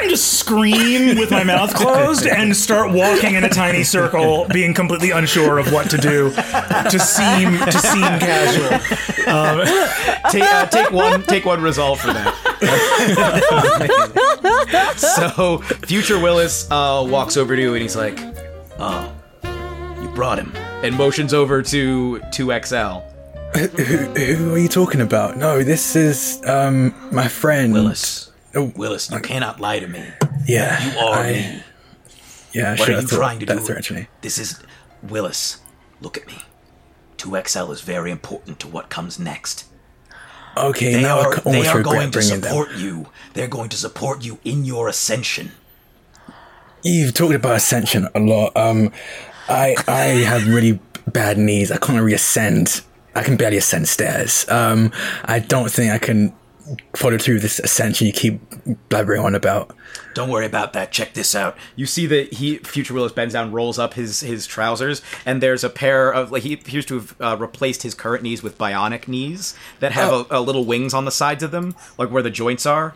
and 0.00 0.10
just 0.10 0.38
scream 0.38 1.18
with 1.18 1.30
my 1.30 1.44
mouth 1.44 1.74
closed 1.74 2.26
and 2.26 2.56
start 2.56 2.92
walking 2.92 3.34
in 3.34 3.44
a 3.44 3.48
tiny 3.48 3.84
circle, 3.84 4.46
being 4.52 4.74
completely 4.74 5.10
unsure 5.10 5.58
of 5.58 5.72
what 5.72 5.90
to 5.90 5.98
do 5.98 6.30
to 6.30 6.98
seem 6.98 7.58
to 7.58 7.78
seem 7.78 8.02
casual. 8.02 9.28
Um, 9.28 9.66
take, 10.30 10.42
uh, 10.42 10.66
take 10.66 10.90
one 10.90 11.22
take 11.22 11.44
one 11.44 11.62
resolve 11.62 12.00
for 12.00 12.12
that. 12.12 12.34
so 14.96 15.58
future 15.58 16.18
Willis 16.18 16.70
uh, 16.70 17.04
walks 17.08 17.36
over 17.36 17.56
to 17.56 17.62
you 17.62 17.74
and 17.74 17.82
he's 17.82 17.96
like, 17.96 18.18
"Oh, 18.78 19.12
you 20.00 20.08
brought 20.14 20.38
him," 20.38 20.52
and 20.82 20.96
motions 20.96 21.34
over 21.34 21.62
to 21.62 22.20
to 22.20 22.60
XL. 22.64 23.00
who, 23.54 23.66
who 23.66 24.54
are 24.54 24.58
you 24.58 24.68
talking 24.68 25.00
about? 25.00 25.36
No, 25.36 25.62
this 25.62 25.96
is 25.96 26.40
um 26.46 26.94
my 27.10 27.28
friend 27.28 27.72
Willis. 27.72 28.27
Willis, 28.64 29.10
you 29.10 29.20
cannot 29.20 29.60
lie 29.60 29.78
to 29.80 29.86
me. 29.88 30.04
Yeah, 30.46 30.82
You 30.92 30.98
are 30.98 31.18
I- 31.18 31.32
me. 31.32 31.62
Yeah, 32.52 32.70
What 32.72 32.86
sure. 32.86 32.94
are 32.96 33.00
you 33.02 33.06
trying 33.06 33.38
to 33.40 33.46
do? 33.46 33.68
actually. 33.76 34.08
This 34.22 34.38
is 34.38 34.60
Willis. 35.02 35.58
Look 36.00 36.16
at 36.16 36.26
me. 36.26 36.38
2XL 37.18 37.70
is 37.72 37.80
very 37.82 38.10
important 38.10 38.58
to 38.60 38.68
what 38.68 38.88
comes 38.88 39.18
next. 39.18 39.64
Okay, 40.56 40.94
They 40.94 41.02
now 41.02 41.18
I 41.20 41.24
are, 41.26 41.34
c- 41.36 41.40
they 41.44 41.66
are 41.68 41.82
going 41.82 42.10
to 42.10 42.18
them. 42.20 42.42
support 42.42 42.72
you. 42.76 43.06
They're 43.34 43.48
going 43.48 43.68
to 43.68 43.76
support 43.76 44.24
you 44.24 44.38
in 44.44 44.64
your 44.64 44.88
ascension. 44.88 45.52
You've 46.82 47.12
talked 47.14 47.34
about 47.34 47.56
ascension 47.56 48.08
a 48.14 48.20
lot. 48.20 48.56
Um, 48.56 48.92
I 49.48 49.74
I 49.86 50.04
have 50.26 50.46
really 50.48 50.80
bad 51.12 51.36
knees. 51.38 51.70
I 51.70 51.76
can't 51.76 51.98
reascend. 52.02 52.82
I 53.14 53.22
can 53.22 53.36
barely 53.36 53.56
ascend 53.56 53.88
stairs. 53.88 54.46
Um, 54.48 54.92
I 55.24 55.38
don't 55.40 55.70
think 55.70 55.92
I 55.92 55.98
can 55.98 56.32
follow 56.96 57.18
through 57.18 57.40
this 57.40 57.58
ascension 57.58 58.06
you 58.06 58.12
keep 58.12 58.40
blabbering 58.88 59.22
on 59.22 59.34
about. 59.34 59.74
Don't 60.14 60.30
worry 60.30 60.46
about 60.46 60.72
that. 60.72 60.90
Check 60.90 61.14
this 61.14 61.34
out. 61.34 61.56
You 61.76 61.86
see 61.86 62.06
that 62.06 62.32
he 62.34 62.58
future 62.58 62.92
Willis 62.94 63.12
bends 63.12 63.34
down, 63.34 63.52
rolls 63.52 63.78
up 63.78 63.94
his 63.94 64.20
his 64.20 64.46
trousers, 64.46 65.00
and 65.24 65.42
there's 65.42 65.62
a 65.64 65.70
pair 65.70 66.10
of 66.10 66.32
like 66.32 66.42
he 66.42 66.52
appears 66.54 66.84
to 66.86 66.94
have 66.96 67.14
uh, 67.20 67.36
replaced 67.38 67.82
his 67.82 67.94
current 67.94 68.22
knees 68.22 68.42
with 68.42 68.58
bionic 68.58 69.06
knees 69.08 69.54
that 69.80 69.92
have 69.92 70.12
Oh. 70.12 70.26
a, 70.30 70.38
a 70.38 70.40
little 70.40 70.64
wings 70.64 70.94
on 70.94 71.04
the 71.04 71.10
sides 71.12 71.42
of 71.42 71.50
them, 71.50 71.74
like 71.98 72.10
where 72.10 72.22
the 72.22 72.30
joints 72.30 72.66
are. 72.66 72.94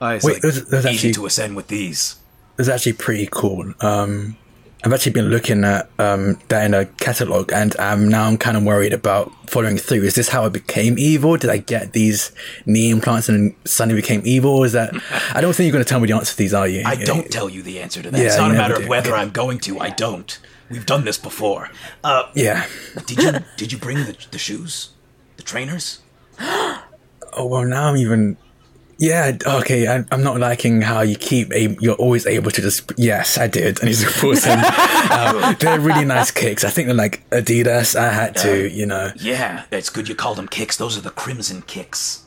Uh, 0.00 0.14
it's 0.16 0.24
Wait, 0.24 0.34
like- 0.34 0.42
those 0.42 0.58
Easy 0.86 0.88
actually 0.88 1.12
to 1.14 1.26
ascend 1.26 1.56
with 1.56 1.68
these. 1.68 2.16
It's 2.58 2.68
actually 2.68 2.94
pretty 2.94 3.28
cool. 3.30 3.72
Um, 3.80 4.36
I've 4.84 4.92
actually 4.92 5.12
been 5.12 5.28
looking 5.28 5.62
at 5.64 5.88
um, 6.00 6.38
that 6.48 6.64
in 6.66 6.74
a 6.74 6.86
catalog, 6.86 7.52
and 7.52 7.78
um, 7.78 8.08
now 8.08 8.24
I'm 8.26 8.36
kind 8.36 8.56
of 8.56 8.64
worried 8.64 8.92
about 8.92 9.30
following 9.48 9.76
through. 9.78 10.02
Is 10.02 10.14
this 10.16 10.28
how 10.28 10.44
I 10.44 10.48
became 10.48 10.98
evil? 10.98 11.36
Did 11.36 11.50
I 11.50 11.58
get 11.58 11.92
these 11.92 12.32
knee 12.66 12.90
implants 12.90 13.28
and 13.28 13.54
suddenly 13.64 14.00
became 14.00 14.22
evil? 14.24 14.64
Is 14.64 14.72
that? 14.72 14.92
I 15.34 15.40
don't 15.40 15.54
think 15.54 15.66
you're 15.68 15.72
going 15.72 15.84
to 15.84 15.88
tell 15.88 16.00
me 16.00 16.08
the 16.08 16.14
answer 16.14 16.32
to 16.32 16.36
these, 16.38 16.52
are 16.52 16.66
you? 16.66 16.82
I 16.84 16.96
don't 16.96 17.30
tell 17.30 17.48
you 17.48 17.62
the 17.62 17.80
answer 17.80 18.02
to 18.02 18.10
that. 18.10 18.18
Yeah, 18.18 18.26
it's 18.26 18.36
not 18.38 18.50
a 18.50 18.54
matter 18.54 18.74
of 18.74 18.88
whether 18.88 19.12
Okay. 19.12 19.20
I'm 19.20 19.30
going 19.30 19.60
to. 19.60 19.78
I 19.78 19.90
don't. 19.90 20.36
We've 20.68 20.86
done 20.86 21.04
this 21.04 21.18
before. 21.18 21.70
Uh, 22.02 22.24
Yeah. 22.34 22.66
did 23.06 23.22
you 23.22 23.32
did 23.56 23.70
you 23.72 23.78
bring 23.78 23.98
the, 23.98 24.16
the 24.32 24.38
shoes? 24.38 24.90
The 25.36 25.42
trainers? 25.44 26.00
Oh 27.34 27.46
well, 27.46 27.64
now 27.64 27.88
I'm 27.88 27.96
even. 27.96 28.36
Yeah, 29.02 29.36
okay. 29.44 29.88
I, 29.88 30.04
I'm 30.12 30.22
not 30.22 30.38
liking 30.38 30.80
how 30.80 31.00
you 31.00 31.16
keep. 31.16 31.52
A, 31.52 31.76
you're 31.80 31.96
always 31.96 32.24
able 32.24 32.52
to 32.52 32.62
just. 32.62 32.92
Yes, 32.96 33.36
I 33.36 33.48
did, 33.48 33.80
and 33.80 33.88
he's 33.88 34.04
them. 34.44 34.64
um, 35.10 35.56
they're 35.58 35.80
really 35.80 36.04
nice 36.04 36.30
kicks. 36.30 36.62
I 36.62 36.70
think 36.70 36.86
they're 36.86 36.94
like 36.94 37.28
Adidas. 37.30 37.96
I 37.96 38.12
had 38.12 38.36
to, 38.36 38.70
you 38.70 38.86
know. 38.86 39.10
Yeah, 39.16 39.64
it's 39.72 39.90
good 39.90 40.08
you 40.08 40.14
called 40.14 40.38
them 40.38 40.46
kicks. 40.46 40.76
Those 40.76 40.96
are 40.96 41.00
the 41.00 41.10
crimson 41.10 41.62
kicks. 41.62 42.26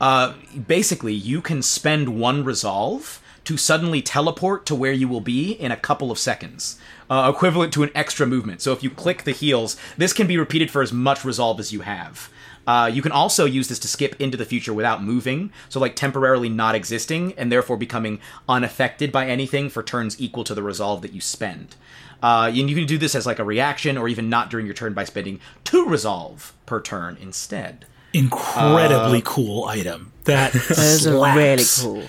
Uh, 0.00 0.34
basically, 0.66 1.14
you 1.14 1.40
can 1.40 1.62
spend 1.62 2.18
one 2.18 2.42
resolve 2.42 3.22
to 3.44 3.56
suddenly 3.56 4.02
teleport 4.02 4.66
to 4.66 4.74
where 4.74 4.92
you 4.92 5.06
will 5.06 5.20
be 5.20 5.52
in 5.52 5.70
a 5.70 5.76
couple 5.76 6.10
of 6.10 6.18
seconds, 6.18 6.80
uh, 7.10 7.30
equivalent 7.32 7.72
to 7.74 7.84
an 7.84 7.90
extra 7.94 8.26
movement. 8.26 8.60
So 8.60 8.72
if 8.72 8.82
you 8.82 8.90
click 8.90 9.22
the 9.22 9.30
heels, 9.30 9.76
this 9.96 10.12
can 10.12 10.26
be 10.26 10.36
repeated 10.36 10.68
for 10.68 10.82
as 10.82 10.92
much 10.92 11.24
resolve 11.24 11.60
as 11.60 11.72
you 11.72 11.82
have. 11.82 12.28
Uh, 12.66 12.90
you 12.92 13.02
can 13.02 13.12
also 13.12 13.44
use 13.44 13.68
this 13.68 13.78
to 13.80 13.88
skip 13.88 14.14
into 14.20 14.36
the 14.36 14.44
future 14.44 14.72
without 14.72 15.02
moving, 15.02 15.50
so 15.68 15.80
like 15.80 15.96
temporarily 15.96 16.48
not 16.48 16.74
existing 16.74 17.32
and 17.36 17.50
therefore 17.50 17.76
becoming 17.76 18.20
unaffected 18.48 19.10
by 19.10 19.26
anything 19.26 19.68
for 19.68 19.82
turns 19.82 20.20
equal 20.20 20.44
to 20.44 20.54
the 20.54 20.62
resolve 20.62 21.02
that 21.02 21.12
you 21.12 21.20
spend. 21.20 21.74
Uh, 22.22 22.46
and 22.54 22.70
you 22.70 22.76
can 22.76 22.86
do 22.86 22.98
this 22.98 23.14
as 23.16 23.26
like 23.26 23.40
a 23.40 23.44
reaction 23.44 23.98
or 23.98 24.08
even 24.08 24.28
not 24.30 24.48
during 24.48 24.64
your 24.66 24.74
turn 24.76 24.92
by 24.92 25.02
spending 25.04 25.40
two 25.64 25.84
resolve 25.86 26.52
per 26.66 26.80
turn 26.80 27.16
instead. 27.20 27.84
incredibly 28.12 29.18
Uh, 29.18 29.24
cool 29.24 29.64
item. 29.64 30.12
That 30.24 30.52
Those 30.68 31.06
are 31.06 31.16
slaps. 31.16 31.82
really 31.84 32.00
cool. 32.00 32.08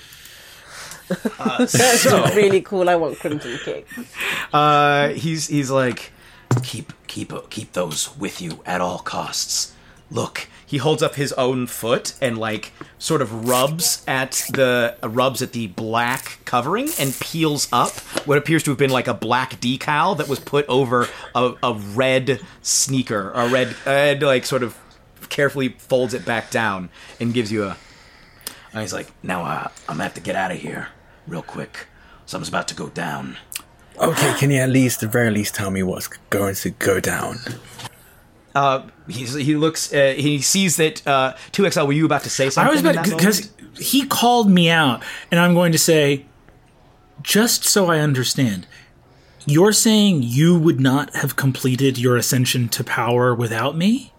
That's 1.58 2.06
are 2.06 2.36
really 2.36 2.62
cool. 2.62 2.90
I 2.90 2.96
want 2.96 3.18
Crimson 3.20 3.58
Kick. 3.64 3.88
Uh, 4.54 5.10
he's 5.10 5.48
he's 5.48 5.72
like 5.72 6.12
Keep 6.62 6.94
keep 7.08 7.34
keep 7.50 7.74
those 7.74 8.16
with 8.18 8.42
you 8.42 8.60
at 8.66 8.80
all 8.82 9.00
costs. 9.00 9.73
Look, 10.14 10.48
he 10.64 10.78
holds 10.78 11.02
up 11.02 11.16
his 11.16 11.34
own 11.34 11.66
foot 11.66 12.14
and 12.22 12.38
like 12.38 12.72
sort 13.00 13.22
of 13.22 13.50
rubs 13.50 14.04
at 14.08 14.46
the 14.54 14.96
uh, 15.02 15.10
rubs 15.10 15.42
at 15.42 15.54
the 15.54 15.68
black 15.68 16.40
covering 16.46 16.90
and 17.00 17.16
peels 17.20 17.68
up 17.74 17.92
what 18.28 18.38
appears 18.38 18.62
to 18.64 18.72
have 18.72 18.78
been 18.78 18.92
like 18.92 19.08
a 19.08 19.14
black 19.16 19.60
decal 19.60 20.16
that 20.18 20.30
was 20.30 20.40
put 20.40 20.68
over 20.68 21.08
a, 21.34 21.54
a 21.64 21.74
red 21.74 22.40
sneaker, 22.62 23.32
a 23.32 23.50
red 23.50 23.76
and 23.88 24.22
like 24.22 24.46
sort 24.46 24.62
of 24.62 24.78
carefully 25.30 25.70
folds 25.70 26.14
it 26.14 26.24
back 26.24 26.52
down 26.52 26.90
and 27.20 27.34
gives 27.34 27.52
you 27.52 27.64
a 27.64 27.76
and 28.72 28.82
he's 28.82 28.94
like, 28.94 29.12
now 29.24 29.44
uh, 29.44 29.68
I'm 29.90 29.96
gonna 29.96 30.04
have 30.04 30.14
to 30.14 30.22
get 30.22 30.36
out 30.36 30.52
of 30.52 30.60
here 30.60 30.90
real 31.28 31.42
quick. 31.42 31.88
Something's 32.28 32.50
about 32.50 32.68
to 32.68 32.76
go 32.76 32.90
down. 32.90 33.38
Okay, 34.00 34.34
can 34.40 34.50
you 34.50 34.58
at 34.58 34.70
least, 34.70 35.02
the 35.02 35.08
very 35.08 35.30
least, 35.30 35.54
tell 35.54 35.70
me 35.70 35.84
what's 35.84 36.08
going 36.30 36.56
to 36.56 36.72
go 36.72 37.00
down? 37.00 37.38
Uh 38.56 38.84
he's, 39.08 39.34
he 39.34 39.56
looks 39.56 39.94
uh, 39.94 40.14
he 40.16 40.40
sees 40.42 40.78
that 40.78 41.06
uh 41.08 41.34
2XL 41.52 41.88
were 41.88 41.94
you 41.94 42.06
about 42.06 42.24
to 42.24 42.30
say 42.30 42.50
something 42.50 42.70
I 42.70 42.72
was 42.72 42.82
about 42.82 43.04
because 43.06 43.52
he 43.78 44.06
called 44.06 44.50
me 44.50 44.70
out, 44.70 45.04
and 45.32 45.40
I'm 45.40 45.54
going 45.54 45.72
to 45.72 45.78
say, 45.78 46.26
just 47.22 47.64
so 47.64 47.88
I 47.88 48.00
understand, 48.00 48.68
you're 49.46 49.74
saying 49.74 50.22
you 50.24 50.58
would 50.58 50.80
not 50.80 51.16
have 51.16 51.36
completed 51.36 51.98
your 51.98 52.16
ascension 52.16 52.70
to 52.70 52.84
power 52.84 53.34
without 53.34 53.76
me? 53.76 54.14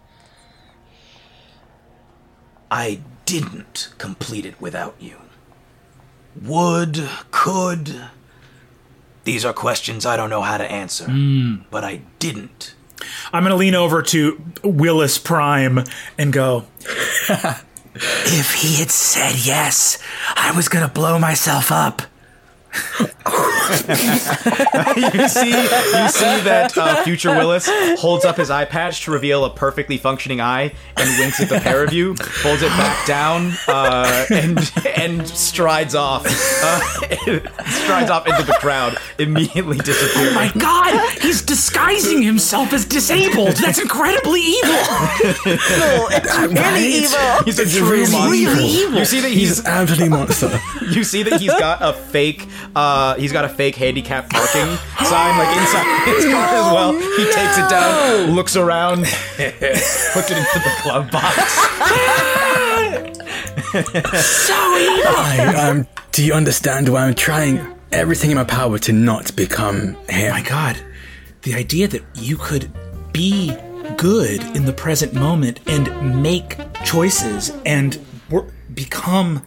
I 2.71 3.01
didn't 3.27 3.93
complete 3.99 4.45
it 4.45 4.61
without 4.61 4.97
you. 4.99 5.17
would, 6.41 7.09
could. 7.31 8.09
These 9.23 9.45
are 9.45 9.53
questions 9.53 10.05
I 10.05 10.17
don't 10.17 10.29
know 10.29 10.43
how 10.43 10.59
to 10.59 10.71
answer, 10.71 11.07
but 11.71 11.85
I 11.85 12.03
didn't. 12.19 12.75
I'm 13.33 13.43
going 13.43 13.51
to 13.51 13.57
lean 13.57 13.75
over 13.75 14.03
to 14.03 14.41
Willis 14.63 15.19
Prime 15.19 15.85
and 16.19 16.33
go, 16.33 16.65
If 17.97 18.55
he 18.55 18.75
had 18.77 18.91
said 18.91 19.37
yes, 19.37 19.99
I 20.35 20.53
was 20.57 20.69
going 20.69 20.87
to 20.87 20.93
blow 20.93 21.19
myself 21.19 21.71
up. 21.71 22.03
you 23.25 23.31
see, 25.29 25.51
you 25.51 26.09
see 26.09 26.41
that 26.45 26.73
uh, 26.77 27.03
future 27.05 27.31
Willis 27.31 27.69
holds 27.99 28.25
up 28.25 28.37
his 28.37 28.51
eye 28.51 28.65
patch 28.65 29.05
to 29.05 29.11
reveal 29.11 29.45
a 29.45 29.51
perfectly 29.51 29.97
functioning 29.97 30.41
eye 30.41 30.73
and 30.97 31.19
winks 31.19 31.41
at 31.41 31.49
the 31.49 31.61
pair 31.61 31.85
of 31.85 31.93
you, 31.93 32.15
holds 32.43 32.63
it 32.63 32.69
back 32.71 33.07
down, 33.07 33.53
uh, 33.69 34.27
and 34.31 34.73
and 34.97 35.27
strides 35.29 35.95
off, 35.95 36.25
uh, 36.27 36.81
strides 37.67 38.11
off 38.11 38.27
into 38.27 38.43
the 38.43 38.57
crowd, 38.61 38.97
immediately 39.19 39.79
disappearing. 39.79 40.33
Oh 40.33 40.35
my 40.35 40.53
god, 40.61 41.19
he's 41.21 41.43
disguising 41.43 42.23
himself 42.23 42.73
as 42.73 42.85
disabled. 42.85 43.53
That's 43.57 43.81
incredibly 43.81 44.41
evil. 44.41 44.71
No, 44.71 46.09
it's 46.11 46.37
really 46.39 46.87
evil. 46.87 47.43
He's 47.45 47.59
a 47.59 47.63
It's 47.63 47.77
true 47.77 47.91
really 47.91 48.13
monster. 48.13 48.61
evil. 48.63 48.99
You 48.99 49.05
see 49.05 49.21
that 49.21 49.31
He's 49.31 49.49
he's 49.49 49.59
an 49.61 49.67
absolute 49.67 50.11
monster. 50.11 50.61
you 50.91 51.05
see 51.05 51.23
that 51.25 51.41
he's 51.41 51.51
got 51.53 51.79
a 51.83 51.93
fake 51.93 52.47
uh 52.75 53.15
he's 53.17 53.33
got 53.33 53.45
a 53.45 53.49
fake 53.49 53.77
handicap 53.77 54.29
parking 54.31 54.67
sign 55.05 55.39
like 55.39 55.57
inside 55.57 56.05
his 56.15 56.25
car 56.25 56.47
as 56.47 56.73
well. 56.73 56.93
He 56.93 57.25
takes 57.33 57.59
it 57.59 57.69
down, 57.71 58.35
looks 58.35 58.57
around, 58.57 58.99
puts 59.37 60.31
it 60.31 60.39
into 60.39 60.59
the 60.59 60.73
glove 60.83 61.11
box. 61.11 61.37
I, 65.17 65.69
um, 65.69 65.87
do 66.13 66.25
you 66.25 66.33
understand 66.33 66.89
why 66.89 67.07
I'm 67.07 67.15
trying 67.15 67.61
everything 67.93 68.31
in 68.31 68.37
my 68.37 68.45
power 68.45 68.79
to 68.79 68.93
not 68.93 69.35
become 69.37 69.95
him? 70.09 70.31
my 70.31 70.43
god, 70.43 70.77
the 71.43 71.55
idea 71.55 71.89
that 71.89 72.03
you 72.15 72.37
could 72.37 72.71
be 73.13 73.57
good 73.97 74.43
in 74.57 74.65
the 74.65 74.73
present 74.73 75.13
moment 75.15 75.61
and 75.67 76.23
make 76.23 76.57
choices 76.85 77.53
and 77.65 77.99
wor- 78.31 78.53
become 78.73 79.43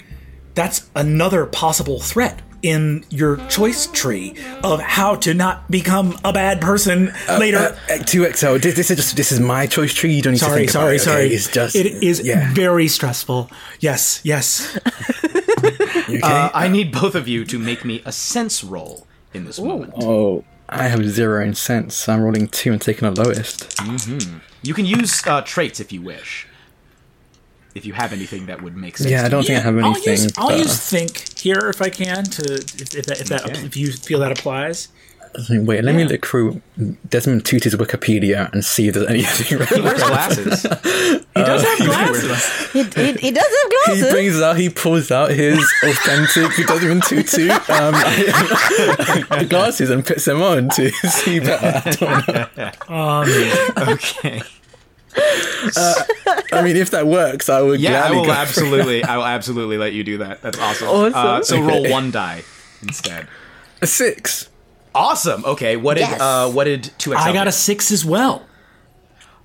that's 0.55 0.89
another 0.95 1.45
possible 1.45 1.99
threat 1.99 2.41
in 2.61 3.05
your 3.09 3.37
choice 3.47 3.87
tree 3.87 4.35
of 4.63 4.81
how 4.81 5.15
to 5.15 5.33
not 5.33 5.69
become 5.69 6.17
a 6.23 6.33
bad 6.33 6.61
person 6.61 7.13
later. 7.39 7.77
Uh, 7.89 7.97
two 7.99 8.29
XL. 8.31 8.57
This, 8.57 8.75
this 8.75 8.91
is 8.91 8.97
just 8.97 9.15
this 9.15 9.31
is 9.31 9.39
my 9.39 9.67
choice 9.67 9.93
tree. 9.93 10.13
You 10.13 10.21
don't 10.21 10.33
need 10.33 10.39
to 10.39 10.45
sorry, 10.45 10.63
about 10.63 10.71
sorry, 10.71 10.95
it, 10.95 10.95
okay? 10.95 11.03
sorry. 11.03 11.27
It's 11.27 11.51
just 11.51 11.75
it 11.75 12.03
is 12.03 12.21
yeah. 12.21 12.53
very 12.53 12.87
stressful. 12.87 13.49
Yes, 13.79 14.21
yes. 14.23 14.77
Okay? 16.09 16.21
Uh, 16.21 16.49
I 16.53 16.69
need 16.69 16.93
both 16.93 17.15
of 17.15 17.27
you 17.27 17.43
to 17.45 17.59
make 17.59 17.83
me 17.83 18.01
a 18.05 18.11
sense 18.13 18.63
roll 18.63 19.05
in 19.33 19.43
this 19.45 19.59
moment. 19.59 19.93
oh, 19.97 20.45
I 20.69 20.87
have 20.87 21.03
zero 21.05 21.43
in 21.43 21.53
sense. 21.53 22.07
I'm 22.07 22.21
rolling 22.21 22.47
two 22.47 22.71
and 22.71 22.81
taking 22.81 23.11
the 23.11 23.21
lowest. 23.21 23.77
You 24.61 24.73
can 24.73 24.85
use 24.85 25.25
uh, 25.27 25.41
traits 25.41 25.79
if 25.79 25.91
you 25.91 26.01
wish. 26.01 26.47
If 27.77 27.85
you 27.85 27.93
have 27.93 28.11
anything 28.13 28.47
that 28.47 28.61
would 28.61 28.75
make 28.75 28.97
sense. 28.97 29.09
Yeah, 29.11 29.25
I 29.25 29.29
don't 29.29 29.41
you. 29.43 29.47
think 29.55 29.59
I 29.59 29.61
have 29.63 29.77
I'll 29.77 29.85
anything. 29.91 30.11
use 30.23 30.33
I'll 30.37 30.57
use 30.57 30.77
think 30.89 31.37
here 31.39 31.69
if 31.69 31.81
I 31.81 31.89
can 31.89 32.23
to 32.25 32.53
if, 32.55 32.95
if 32.95 33.05
that, 33.05 33.21
if, 33.21 33.27
that 33.29 33.45
Okay. 33.45 33.65
if 33.65 33.77
you 33.77 33.91
feel 33.91 34.19
that 34.19 34.31
applies. 34.37 34.89
Wait, 35.51 35.83
let 35.83 35.93
me 35.93 36.03
look 36.05 36.25
through 36.25 36.61
Desmond 37.09 37.45
Tutu's 37.45 37.75
Wikipedia 37.75 38.51
and 38.53 38.65
see 38.65 38.87
if 38.87 38.95
there's 38.95 39.05
anything. 39.07 39.59
He 39.59 39.81
wears 39.81 40.01
glasses. 40.03 40.65
He 41.37 41.43
does 41.43 41.61
have 41.63 41.77
glasses. 41.87 42.71
He, 42.71 42.83
he, 42.83 43.11
he 43.13 43.31
does 43.31 43.43
have 43.45 43.69
glasses. 43.71 43.93
He 43.93 43.99
glasses. 44.01 44.11
brings 44.11 44.41
out, 44.41 44.57
he 44.57 44.69
pulls 44.69 45.11
out 45.11 45.29
his 45.29 45.59
authentic 45.83 46.67
Desmond 46.67 47.03
Tutu 47.03 47.51
um, 47.51 49.47
glasses 49.47 49.91
and 49.91 50.03
puts 50.03 50.25
them 50.25 50.41
on 50.41 50.69
to 50.69 50.89
see 50.89 51.39
better. 51.39 51.83
I 52.89 53.71
don't 53.75 54.25
know. 54.25 54.39
Okay. 55.15 56.41
I 56.51 56.61
mean, 56.63 56.75
if 56.77 56.91
that 56.91 57.07
works, 57.07 57.49
I 57.49 57.61
would. 57.61 57.79
Yeah, 57.79 58.03
I 58.03 58.11
will 58.11 58.25
go- 58.25 58.31
absolutely. 58.31 59.03
I 59.03 59.17
will 59.17 59.25
absolutely 59.25 59.77
let 59.77 59.93
you 59.93 60.03
do 60.03 60.17
that. 60.19 60.41
That's 60.41 60.57
awesome. 60.59 60.87
Awesome. 60.87 61.13
Uh, 61.15 61.41
so 61.43 61.61
roll 61.61 61.89
one 61.89 62.11
die 62.11 62.43
instead. 62.81 63.27
A 63.81 63.87
six. 63.87 64.49
Awesome. 64.95 65.45
Okay. 65.45 65.77
What 65.77 65.95
did 65.95 66.01
Yes. 66.09 66.19
uh 66.21 66.49
what 66.51 66.63
did 66.65 66.91
two 66.97 67.13
X? 67.13 67.21
I 67.23 67.33
got 67.33 67.47
a 67.47 67.51
six 67.51 67.91
as 67.91 68.03
well. 68.05 68.45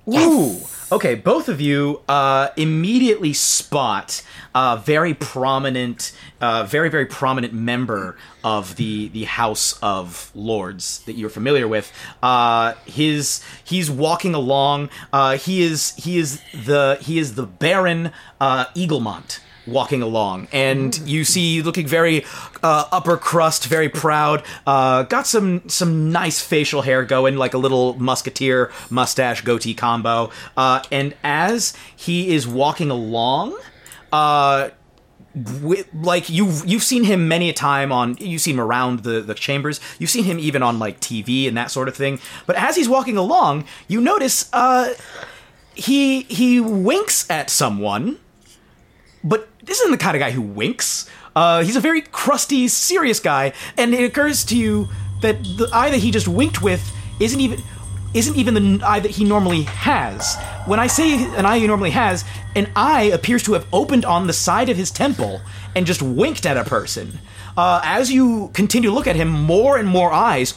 Ooh. 0.07 0.57
Okay, 0.93 1.15
both 1.15 1.49
of 1.49 1.59
you 1.59 2.01
uh, 2.07 2.49
immediately 2.55 3.33
spot 3.33 4.21
a 4.53 4.77
very 4.77 5.15
prominent, 5.15 6.15
uh, 6.39 6.65
very 6.65 6.87
very 6.87 7.07
prominent 7.07 7.51
member 7.51 8.15
of 8.43 8.75
the 8.75 9.07
the 9.07 9.23
House 9.23 9.73
of 9.81 10.29
Lords 10.35 10.99
that 11.05 11.13
you're 11.13 11.31
familiar 11.31 11.67
with. 11.67 11.91
Uh, 12.21 12.75
his 12.85 13.43
he's 13.63 13.89
walking 13.89 14.35
along. 14.35 14.91
Uh, 15.11 15.35
he 15.35 15.63
is 15.63 15.95
he 15.95 16.19
is 16.19 16.43
the 16.53 16.99
he 17.01 17.17
is 17.17 17.33
the 17.33 17.47
Baron 17.47 18.11
uh, 18.39 18.65
Eaglemont 18.75 19.39
walking 19.65 20.01
along. 20.01 20.47
And 20.51 20.97
you 21.05 21.23
see 21.23 21.61
looking 21.61 21.87
very 21.87 22.25
uh, 22.61 22.85
upper 22.91 23.17
crust 23.17 23.65
very 23.65 23.89
proud 23.89 24.43
uh, 24.65 25.03
got 25.03 25.27
some 25.27 25.67
some 25.67 26.11
nice 26.11 26.41
facial 26.41 26.81
hair 26.81 27.03
going 27.05 27.37
like 27.37 27.53
a 27.53 27.57
little 27.57 27.93
musketeer 27.99 28.71
mustache 28.89 29.41
goatee 29.41 29.73
combo. 29.73 30.31
Uh, 30.57 30.81
and 30.91 31.15
as 31.23 31.75
he 31.95 32.33
is 32.33 32.47
walking 32.47 32.89
along 32.89 33.57
uh, 34.11 34.69
like 35.93 36.29
you've 36.29 36.63
you've 36.65 36.83
seen 36.83 37.03
him 37.03 37.27
many 37.27 37.49
a 37.49 37.53
time 37.53 37.91
on 37.91 38.15
you've 38.19 38.41
seen 38.41 38.55
him 38.55 38.61
around 38.61 38.99
the 38.99 39.21
the 39.21 39.33
chambers. 39.33 39.79
You've 39.97 40.11
seen 40.11 40.25
him 40.25 40.39
even 40.39 40.61
on 40.61 40.77
like 40.77 40.99
TV 40.99 41.47
and 41.47 41.57
that 41.57 41.71
sort 41.71 41.87
of 41.87 41.95
thing. 41.95 42.19
But 42.45 42.55
as 42.55 42.75
he's 42.75 42.87
walking 42.87 43.17
along 43.17 43.65
you 43.87 43.99
notice 43.99 44.49
uh 44.53 44.93
he 45.75 46.21
he 46.23 46.59
winks 46.59 47.27
at 47.31 47.49
someone 47.49 48.19
but 49.23 49.47
this 49.63 49.79
isn't 49.79 49.91
the 49.91 49.97
kind 49.97 50.15
of 50.15 50.19
guy 50.19 50.31
who 50.31 50.41
winks. 50.41 51.09
Uh, 51.35 51.63
he's 51.63 51.75
a 51.75 51.79
very 51.79 52.01
crusty, 52.01 52.67
serious 52.67 53.19
guy, 53.19 53.53
and 53.77 53.93
it 53.93 54.03
occurs 54.03 54.43
to 54.45 54.57
you 54.57 54.87
that 55.21 55.43
the 55.43 55.69
eye 55.73 55.89
that 55.89 55.99
he 55.99 56.11
just 56.11 56.27
winked 56.27 56.61
with 56.61 56.81
isn't 57.19 57.39
even 57.39 57.61
isn't 58.13 58.35
even 58.35 58.53
the 58.53 58.85
eye 58.85 58.99
that 58.99 59.09
he 59.09 59.23
normally 59.23 59.63
has. 59.63 60.37
When 60.67 60.79
I 60.79 60.85
say 60.85 61.23
an 61.33 61.47
eye 61.47 61.57
he 61.57 61.65
normally 61.65 61.89
has, 61.89 62.23
an 62.55 62.71
eye 62.75 63.03
appears 63.03 63.41
to 63.43 63.53
have 63.53 63.65
opened 63.73 64.05
on 64.05 64.27
the 64.27 64.33
side 64.33 64.69
of 64.69 64.77
his 64.77 64.91
temple 64.91 65.41
and 65.75 65.87
just 65.87 66.03
winked 66.03 66.45
at 66.45 66.55
a 66.55 66.63
person. 66.63 67.17
Uh, 67.57 67.81
as 67.83 68.11
you 68.11 68.51
continue 68.53 68.89
to 68.89 68.95
look 68.95 69.07
at 69.07 69.15
him, 69.15 69.29
more 69.29 69.77
and 69.77 69.87
more 69.87 70.11
eyes 70.11 70.53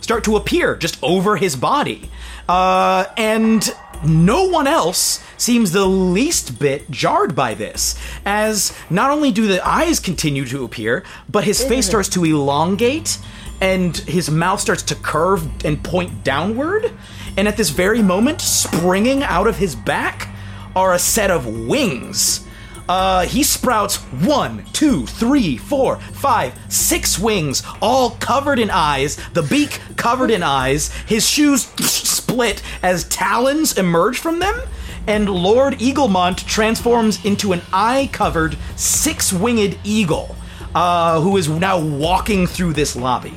start 0.00 0.24
to 0.24 0.36
appear 0.36 0.76
just 0.76 0.98
over 1.02 1.36
his 1.36 1.56
body. 1.56 2.10
Uh, 2.48 3.04
and 3.18 3.74
no 4.06 4.44
one 4.44 4.66
else 4.66 5.22
seems 5.36 5.72
the 5.72 5.86
least 5.86 6.58
bit 6.58 6.90
jarred 6.90 7.34
by 7.34 7.54
this, 7.54 7.98
as 8.24 8.76
not 8.90 9.10
only 9.10 9.30
do 9.30 9.46
the 9.46 9.66
eyes 9.66 10.00
continue 10.00 10.44
to 10.46 10.64
appear, 10.64 11.04
but 11.28 11.44
his 11.44 11.62
face 11.62 11.86
starts 11.86 12.08
to 12.10 12.24
elongate 12.24 13.18
and 13.60 13.96
his 13.98 14.30
mouth 14.30 14.60
starts 14.60 14.82
to 14.82 14.94
curve 14.94 15.48
and 15.64 15.82
point 15.82 16.24
downward. 16.24 16.92
And 17.36 17.48
at 17.48 17.56
this 17.56 17.70
very 17.70 18.02
moment, 18.02 18.40
springing 18.40 19.22
out 19.22 19.46
of 19.46 19.56
his 19.56 19.74
back 19.74 20.28
are 20.76 20.92
a 20.92 20.98
set 20.98 21.30
of 21.30 21.46
wings. 21.46 22.43
Uh, 22.88 23.24
he 23.26 23.42
sprouts 23.42 23.96
one, 23.96 24.64
two, 24.72 25.06
three, 25.06 25.56
four, 25.56 25.96
five, 26.12 26.58
six 26.68 27.18
wings, 27.18 27.62
all 27.80 28.10
covered 28.10 28.58
in 28.58 28.70
eyes, 28.70 29.16
the 29.32 29.42
beak 29.42 29.80
covered 29.96 30.30
in 30.30 30.42
eyes, 30.42 30.92
his 31.06 31.28
shoes 31.28 31.62
split 31.80 32.62
as 32.82 33.04
talons 33.04 33.78
emerge 33.78 34.18
from 34.18 34.38
them, 34.38 34.60
and 35.06 35.28
Lord 35.28 35.74
Eaglemont 35.74 36.46
transforms 36.46 37.24
into 37.24 37.52
an 37.52 37.62
eye 37.72 38.08
covered, 38.12 38.56
six 38.76 39.32
winged 39.32 39.78
eagle, 39.84 40.36
uh, 40.74 41.20
who 41.20 41.36
is 41.36 41.48
now 41.48 41.78
walking 41.78 42.46
through 42.46 42.74
this 42.74 42.96
lobby. 42.96 43.34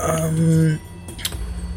Um. 0.00 0.80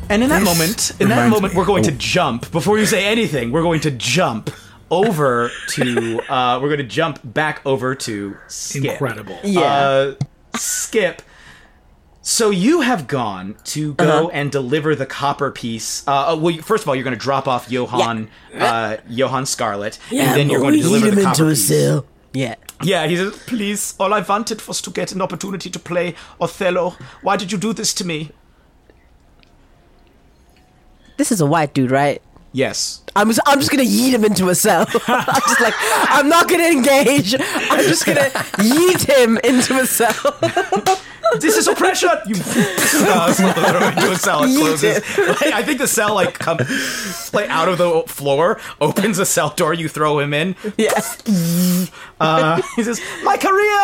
And 0.08 0.22
in 0.22 0.30
that 0.30 0.44
moment, 0.44 0.92
in 1.00 1.10
that 1.10 1.30
moment, 1.30 1.54
me- 1.54 1.58
we're 1.58 1.66
going 1.66 1.84
to 1.84 1.92
oh. 1.92 1.98
jump. 1.98 2.52
Before 2.52 2.78
you 2.78 2.86
say 2.86 3.06
anything, 3.06 3.52
we're 3.52 3.64
going 3.64 3.82
to 3.82 3.92
jump 3.92 4.52
over 4.92 5.52
to. 5.70 6.22
Uh, 6.32 6.60
we're 6.62 6.70
going 6.70 6.78
to 6.80 6.84
jump 6.84 7.20
back 7.24 7.62
over 7.66 7.96
to 7.96 8.38
Skip. 8.48 8.86
Incredible. 8.86 9.40
Yeah. 9.44 9.62
Uh, 9.62 10.16
Skip. 10.56 11.22
So 12.22 12.50
you 12.50 12.82
have 12.82 13.06
gone 13.06 13.56
to 13.66 13.94
go 13.94 14.30
and 14.30 14.52
deliver 14.52 14.96
the 14.96 15.06
copper 15.06 15.52
piece. 15.52 16.08
Uh, 16.08 16.34
uh, 16.34 16.36
well, 16.36 16.58
first 16.58 16.84
of 16.84 16.90
all, 16.90 16.96
you're 16.96 17.04
going 17.04 17.16
to 17.16 17.24
drop 17.24 17.48
off 17.48 17.70
Johann, 17.70 18.30
uh, 18.58 18.98
Johann 19.08 19.46
Scarlet, 19.46 20.00
and 20.10 20.36
then 20.36 20.50
you're 20.50 20.60
going 20.60 20.74
to 20.74 20.82
deliver 20.82 21.12
the 21.12 21.22
copper 21.22 21.50
piece. 21.50 21.70
Yeah. 22.34 22.56
Yeah, 22.84 23.06
he 23.08 23.16
says, 23.16 23.38
"Please, 23.46 23.94
all 24.00 24.12
I 24.14 24.22
wanted 24.22 24.68
was 24.68 24.82
to 24.82 24.90
get 24.90 25.12
an 25.12 25.22
opportunity 25.22 25.70
to 25.70 25.80
play 25.80 26.16
Othello. 26.42 26.96
Why 27.22 27.38
did 27.38 27.52
you 27.52 27.58
do 27.60 27.74
this 27.74 27.94
to 27.94 28.04
me?" 28.04 28.32
This 31.18 31.32
is 31.32 31.40
a 31.40 31.46
white 31.46 31.74
dude, 31.74 31.92
right? 31.92 32.22
Yes. 32.56 33.02
I'm 33.18 33.28
just, 33.28 33.42
I'm 33.46 33.60
just 33.60 33.70
gonna 33.70 33.84
yeet 33.84 34.14
him 34.14 34.24
into 34.24 34.48
a 34.48 34.56
cell. 34.56 34.86
I'm 35.08 35.42
just 35.46 35.60
like 35.60 35.74
I'm 35.78 36.30
not 36.30 36.48
gonna 36.48 36.64
engage. 36.64 37.36
I'm 37.38 37.84
just 37.84 38.06
gonna 38.06 38.22
yeet 38.64 39.06
him 39.14 39.38
into 39.44 39.78
a 39.78 39.86
cell. 39.86 40.16
this 41.40 41.58
is 41.58 41.68
oppression. 41.68 42.10
You 42.26 42.36
throw 42.36 43.78
him 43.78 43.98
into 43.98 44.12
a 44.12 44.16
cell. 44.16 44.44
It 44.44 44.56
closes. 44.58 45.18
Like, 45.18 45.54
I 45.54 45.64
think 45.64 45.80
the 45.80 45.88
cell 45.88 46.14
like 46.16 46.38
comes 46.40 47.34
like 47.34 47.50
out 47.50 47.68
of 47.68 47.78
the 47.78 48.04
floor, 48.08 48.60
opens 48.80 49.20
a 49.20 49.26
cell 49.26 49.50
door. 49.50 49.74
You 49.74 49.90
throw 49.90 50.20
him 50.20 50.34
in. 50.34 50.56
Yes. 50.78 51.22
Uh, 52.20 52.62
he 52.76 52.84
says, 52.84 53.02
"My 53.24 53.38
career." 53.38 53.76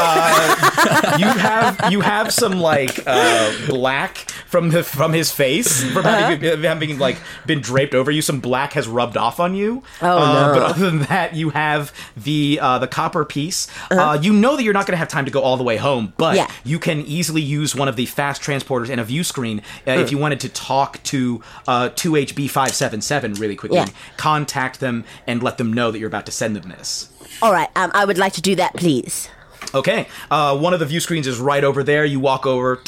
Uh, 0.00 1.16
you 1.18 1.26
have 1.26 1.90
you 1.92 2.00
have 2.00 2.32
some 2.32 2.60
like 2.60 3.00
uh, 3.06 3.52
black 3.68 4.18
from 4.46 4.70
the 4.70 4.82
from 4.84 5.12
his 5.12 5.30
face 5.32 5.82
from 5.92 6.04
having, 6.04 6.46
Uh-huh. 6.48 6.62
having 6.62 6.98
like 6.98 7.18
been 7.46 7.60
draped 7.60 7.94
over 7.94 8.10
you. 8.10 8.22
Some 8.22 8.40
black 8.40 8.72
has 8.74 8.86
rubbed 8.86 9.16
off 9.16 9.40
on 9.40 9.54
you. 9.54 9.82
Oh, 10.02 10.18
uh, 10.18 10.32
no. 10.48 10.54
But 10.54 10.62
other 10.62 10.90
than 10.90 10.98
that, 11.00 11.34
you 11.34 11.50
have 11.50 11.92
the 12.16 12.58
uh, 12.62 12.78
the 12.78 12.88
copper 12.88 13.24
piece. 13.24 13.66
uh 13.90 14.18
you 14.20 14.32
know 14.32 14.56
that 14.56 14.62
you're 14.62 14.72
not 14.74 14.86
going 14.86 14.92
to 14.94 14.98
have 14.98 15.08
time 15.08 15.24
to 15.24 15.30
go 15.30 15.40
all 15.40 15.56
the 15.56 15.64
way 15.64 15.76
home, 15.76 16.12
but 16.16 16.36
Uh-huh. 16.38 16.46
Yeah. 16.48 16.54
You 16.64 16.78
can 16.78 17.00
easily 17.02 17.42
use 17.42 17.74
one 17.74 17.88
of 17.88 17.96
the 17.96 18.06
fast 18.06 18.42
transporters 18.42 18.90
and 18.90 19.00
a 19.00 19.04
view 19.04 19.24
screen 19.24 19.62
uh, 19.86 19.92
if 19.92 20.10
you 20.10 20.18
wanted 20.18 20.40
to 20.40 20.48
talk 20.48 21.02
to 21.04 21.42
uh, 21.66 21.90
2HB577 21.90 23.40
really 23.40 23.56
quickly. 23.56 23.78
Yeah. 23.78 23.86
Contact 24.16 24.80
them 24.80 25.04
and 25.26 25.42
let 25.42 25.58
them 25.58 25.72
know 25.72 25.90
that 25.90 25.98
you're 25.98 26.08
about 26.08 26.26
to 26.26 26.32
send 26.32 26.56
them 26.56 26.68
this. 26.70 27.10
All 27.42 27.52
right, 27.52 27.68
um, 27.76 27.90
I 27.94 28.04
would 28.04 28.18
like 28.18 28.32
to 28.34 28.42
do 28.42 28.54
that, 28.56 28.74
please. 28.74 29.28
Okay, 29.74 30.08
uh, 30.30 30.56
one 30.56 30.72
of 30.72 30.80
the 30.80 30.86
view 30.86 31.00
screens 31.00 31.26
is 31.26 31.38
right 31.38 31.62
over 31.62 31.82
there. 31.82 32.04
You 32.04 32.20
walk 32.20 32.46
over, 32.46 32.80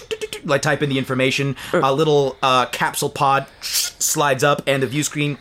like 0.45 0.63
type 0.63 0.83
in 0.83 0.89
the 0.91 0.99
information. 0.99 1.57
A 1.73 1.93
little 1.93 2.37
uh, 2.43 2.67
capsule 2.67 3.11
pod 3.11 3.47
slides 3.61 4.43
up, 4.43 4.63
and 4.67 4.83
the 4.83 4.87
view 4.87 5.03
screen 5.03 5.37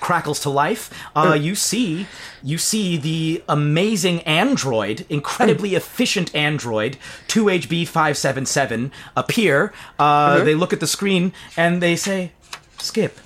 crackles 0.00 0.40
to 0.40 0.50
life. 0.50 0.90
Uh, 1.14 1.34
you 1.40 1.54
see, 1.54 2.06
you 2.42 2.58
see 2.58 2.96
the 2.96 3.42
amazing 3.48 4.20
android, 4.22 5.06
incredibly 5.08 5.74
efficient 5.74 6.34
android, 6.34 6.96
2HB577 7.28 8.90
appear. 9.16 9.72
Uh, 9.98 10.42
They 10.44 10.54
look 10.54 10.72
at 10.72 10.80
the 10.80 10.86
screen 10.86 11.32
and 11.56 11.80
they 11.82 11.96
say, 11.96 12.32
"Skip, 12.78 13.18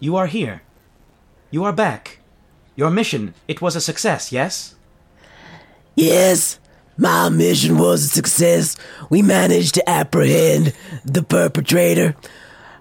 you 0.00 0.16
are 0.16 0.26
here. 0.26 0.62
You 1.50 1.64
are 1.64 1.72
back. 1.72 2.18
Your 2.76 2.90
mission, 2.90 3.34
it 3.48 3.60
was 3.60 3.74
a 3.76 3.80
success, 3.80 4.30
yes?" 4.32 4.74
Yes, 5.96 6.58
my 6.98 7.28
mission 7.28 7.78
was 7.78 8.04
a 8.04 8.08
success. 8.08 8.76
We 9.08 9.22
managed 9.22 9.74
to 9.74 9.88
apprehend 9.88 10.74
the 11.04 11.22
perpetrator. 11.22 12.16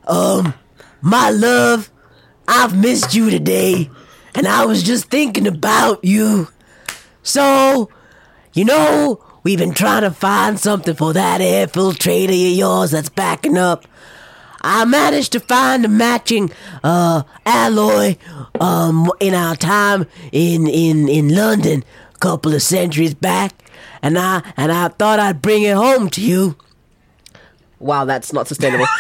Um, 0.07 0.55
my 1.01 1.29
love, 1.29 1.91
I've 2.47 2.75
missed 2.75 3.13
you 3.13 3.29
today, 3.29 3.89
and 4.33 4.47
I 4.47 4.65
was 4.65 4.81
just 4.81 5.09
thinking 5.09 5.47
about 5.47 6.03
you. 6.03 6.47
So, 7.21 7.89
you 8.53 8.65
know, 8.65 9.23
we've 9.43 9.59
been 9.59 9.73
trying 9.73 10.01
to 10.01 10.11
find 10.11 10.59
something 10.59 10.95
for 10.95 11.13
that 11.13 11.39
infiltrator 11.39 12.29
of 12.29 12.57
yours 12.57 12.91
that's 12.91 13.09
backing 13.09 13.57
up. 13.57 13.85
I 14.61 14.85
managed 14.85 15.33
to 15.33 15.39
find 15.39 15.85
a 15.85 15.87
matching 15.87 16.49
uh 16.83 17.21
alloy 17.45 18.17
um 18.59 19.11
in 19.19 19.35
our 19.35 19.55
time 19.55 20.07
in 20.31 20.67
in 20.67 21.07
in 21.07 21.33
London 21.33 21.83
a 22.15 22.17
couple 22.17 22.55
of 22.55 22.63
centuries 22.63 23.13
back 23.13 23.53
and 24.01 24.17
I 24.17 24.41
and 24.57 24.71
I 24.71 24.89
thought 24.89 25.19
I'd 25.19 25.41
bring 25.41 25.63
it 25.63 25.75
home 25.75 26.09
to 26.11 26.21
you. 26.21 26.55
Wow, 27.79 28.05
that's 28.05 28.33
not 28.33 28.47
sustainable. 28.47 28.87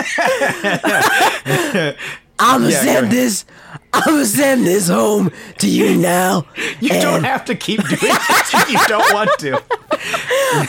I'm 2.40 2.62
gonna 2.62 2.72
Yeah, 2.72 2.82
send 2.82 3.12
this 3.12 3.44
I'm 3.92 4.02
gonna 4.04 4.24
send 4.24 4.66
this 4.66 4.88
home 4.88 5.30
to 5.58 5.68
you 5.68 5.96
now. 5.96 6.46
You 6.80 6.88
don't 6.90 7.24
have 7.24 7.44
to 7.46 7.54
keep 7.54 7.80
doing 7.86 7.98
this 8.00 8.54
if 8.54 8.70
you 8.70 8.78
don't 8.86 9.12
want 9.12 9.30
to. 9.40 9.56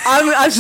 I'm, 0.06 0.30
I'm, 0.36 0.52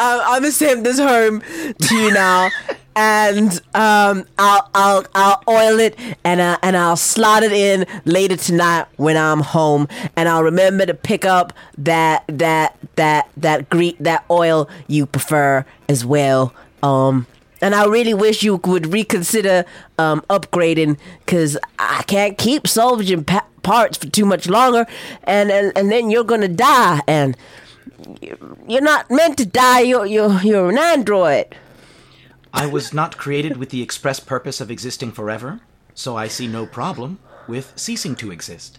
I'm, 0.00 0.20
I'm 0.20 0.40
gonna 0.42 0.52
send 0.52 0.86
this 0.86 0.98
home 0.98 1.42
to 1.78 1.94
you 1.94 2.12
now, 2.12 2.48
and 2.96 3.52
um, 3.74 4.24
I'll 4.38 4.70
I'll 4.74 5.06
I'll 5.14 5.42
oil 5.48 5.78
it 5.80 5.98
and 6.24 6.40
uh, 6.40 6.58
and 6.62 6.76
I'll 6.76 6.96
slot 6.96 7.42
it 7.42 7.52
in 7.52 7.84
later 8.04 8.36
tonight 8.36 8.86
when 8.96 9.16
I'm 9.16 9.40
home, 9.40 9.86
and 10.16 10.28
I'll 10.28 10.42
remember 10.44 10.86
to 10.86 10.94
pick 10.94 11.24
up 11.24 11.52
that 11.78 12.24
that 12.28 12.76
that 12.96 13.28
that 13.36 13.68
gre- 13.68 13.96
that 14.00 14.24
oil 14.30 14.68
you 14.86 15.04
prefer 15.06 15.64
as 15.88 16.04
well. 16.06 16.54
Um, 16.82 17.26
and 17.60 17.74
I 17.74 17.84
really 17.86 18.14
wish 18.14 18.42
you 18.42 18.56
would 18.56 18.92
reconsider 18.92 19.64
um, 19.98 20.22
upgrading 20.30 20.98
because 21.20 21.58
I 21.78 22.02
can't 22.06 22.38
keep 22.38 22.66
salvaging 22.66 23.24
pa- 23.24 23.46
parts 23.62 23.98
for 23.98 24.08
too 24.08 24.24
much 24.24 24.48
longer, 24.48 24.86
and, 25.24 25.50
and 25.50 25.72
and 25.76 25.90
then 25.90 26.10
you're 26.10 26.24
gonna 26.24 26.48
die, 26.48 27.00
and 27.06 27.36
you're 28.66 28.80
not 28.82 29.10
meant 29.10 29.38
to 29.38 29.46
die. 29.46 29.80
You're 29.80 30.06
you're 30.06 30.40
you're 30.42 30.70
an 30.70 30.78
android. 30.78 31.54
I 32.52 32.66
was 32.66 32.94
not 32.94 33.18
created 33.18 33.56
with 33.58 33.70
the 33.70 33.82
express 33.82 34.20
purpose 34.20 34.60
of 34.60 34.70
existing 34.70 35.12
forever, 35.12 35.60
so 35.94 36.16
I 36.16 36.28
see 36.28 36.46
no 36.46 36.64
problem 36.64 37.18
with 37.46 37.72
ceasing 37.76 38.14
to 38.16 38.30
exist. 38.30 38.78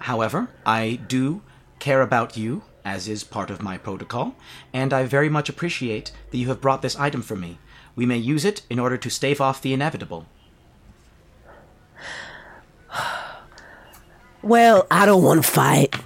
However, 0.00 0.48
I 0.64 1.00
do 1.08 1.42
care 1.80 2.02
about 2.02 2.36
you, 2.36 2.62
as 2.84 3.08
is 3.08 3.24
part 3.24 3.50
of 3.50 3.62
my 3.62 3.78
protocol, 3.78 4.36
and 4.72 4.92
I 4.92 5.04
very 5.04 5.28
much 5.28 5.48
appreciate 5.48 6.12
that 6.30 6.38
you 6.38 6.48
have 6.48 6.60
brought 6.60 6.82
this 6.82 6.96
item 6.96 7.22
for 7.22 7.36
me. 7.36 7.58
We 7.98 8.06
may 8.06 8.16
use 8.16 8.44
it 8.44 8.62
in 8.70 8.78
order 8.78 8.96
to 8.96 9.10
stave 9.10 9.40
off 9.40 9.60
the 9.60 9.72
inevitable. 9.72 10.26
Well, 14.40 14.86
I 14.88 15.04
don't 15.04 15.24
want 15.24 15.42
to 15.42 15.50
fight. 15.50 15.96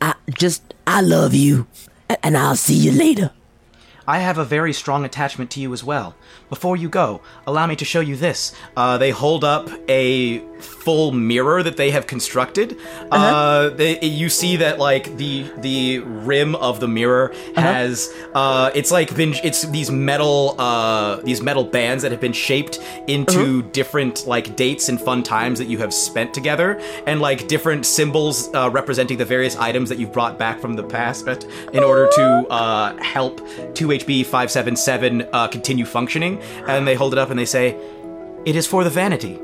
I 0.00 0.14
just 0.30 0.72
I 0.86 1.02
love 1.02 1.34
you, 1.34 1.66
and 2.22 2.34
I'll 2.38 2.56
see 2.56 2.74
you 2.74 2.90
later. 2.90 3.32
I 4.08 4.20
have 4.20 4.38
a 4.38 4.46
very 4.46 4.72
strong 4.72 5.04
attachment 5.04 5.50
to 5.50 5.60
you 5.60 5.74
as 5.74 5.84
well. 5.84 6.16
Before 6.48 6.74
you 6.74 6.88
go, 6.88 7.20
allow 7.46 7.66
me 7.66 7.76
to 7.76 7.84
show 7.84 8.00
you 8.00 8.16
this. 8.16 8.54
Uh, 8.74 8.96
they 8.96 9.10
hold 9.10 9.44
up 9.44 9.68
a 9.90 10.42
full 10.60 11.12
mirror 11.12 11.62
that 11.62 11.76
they 11.76 11.90
have 11.90 12.06
constructed. 12.06 12.76
uh 13.10 13.68
they, 13.70 14.00
you 14.00 14.28
see 14.28 14.56
that 14.56 14.78
like 14.78 15.16
the 15.16 15.44
the 15.58 15.98
rim 16.00 16.54
of 16.56 16.80
the 16.80 16.88
mirror 16.88 17.32
has 17.56 18.12
uh, 18.34 18.70
it's 18.74 18.90
like 18.90 19.14
been 19.16 19.34
it's 19.44 19.62
these 19.68 19.90
metal 19.90 20.54
uh, 20.58 21.16
these 21.16 21.42
metal 21.42 21.64
bands 21.64 22.02
that 22.02 22.12
have 22.12 22.20
been 22.20 22.32
shaped 22.32 22.78
into 23.06 23.62
different 23.72 24.26
like 24.26 24.56
dates 24.56 24.88
and 24.88 25.00
fun 25.00 25.22
times 25.22 25.58
that 25.58 25.66
you 25.66 25.78
have 25.78 25.92
spent 25.92 26.32
together, 26.34 26.80
and 27.06 27.20
like 27.20 27.48
different 27.48 27.86
symbols 27.86 28.48
uh, 28.54 28.70
representing 28.70 29.18
the 29.18 29.24
various 29.24 29.56
items 29.56 29.88
that 29.88 29.98
you've 29.98 30.12
brought 30.12 30.38
back 30.38 30.60
from 30.60 30.74
the 30.74 30.82
past 30.82 31.20
in 31.72 31.82
order 31.84 32.08
to 32.14 32.46
uh, 32.50 32.96
help 33.02 33.40
2HB577 33.74 35.28
uh, 35.32 35.48
continue 35.48 35.84
functioning. 35.84 36.40
And 36.66 36.86
they 36.86 36.94
hold 36.94 37.12
it 37.12 37.18
up 37.18 37.30
and 37.30 37.38
they 37.38 37.44
say, 37.44 37.76
It 38.44 38.56
is 38.56 38.66
for 38.66 38.84
the 38.84 38.90
vanity. 38.90 39.38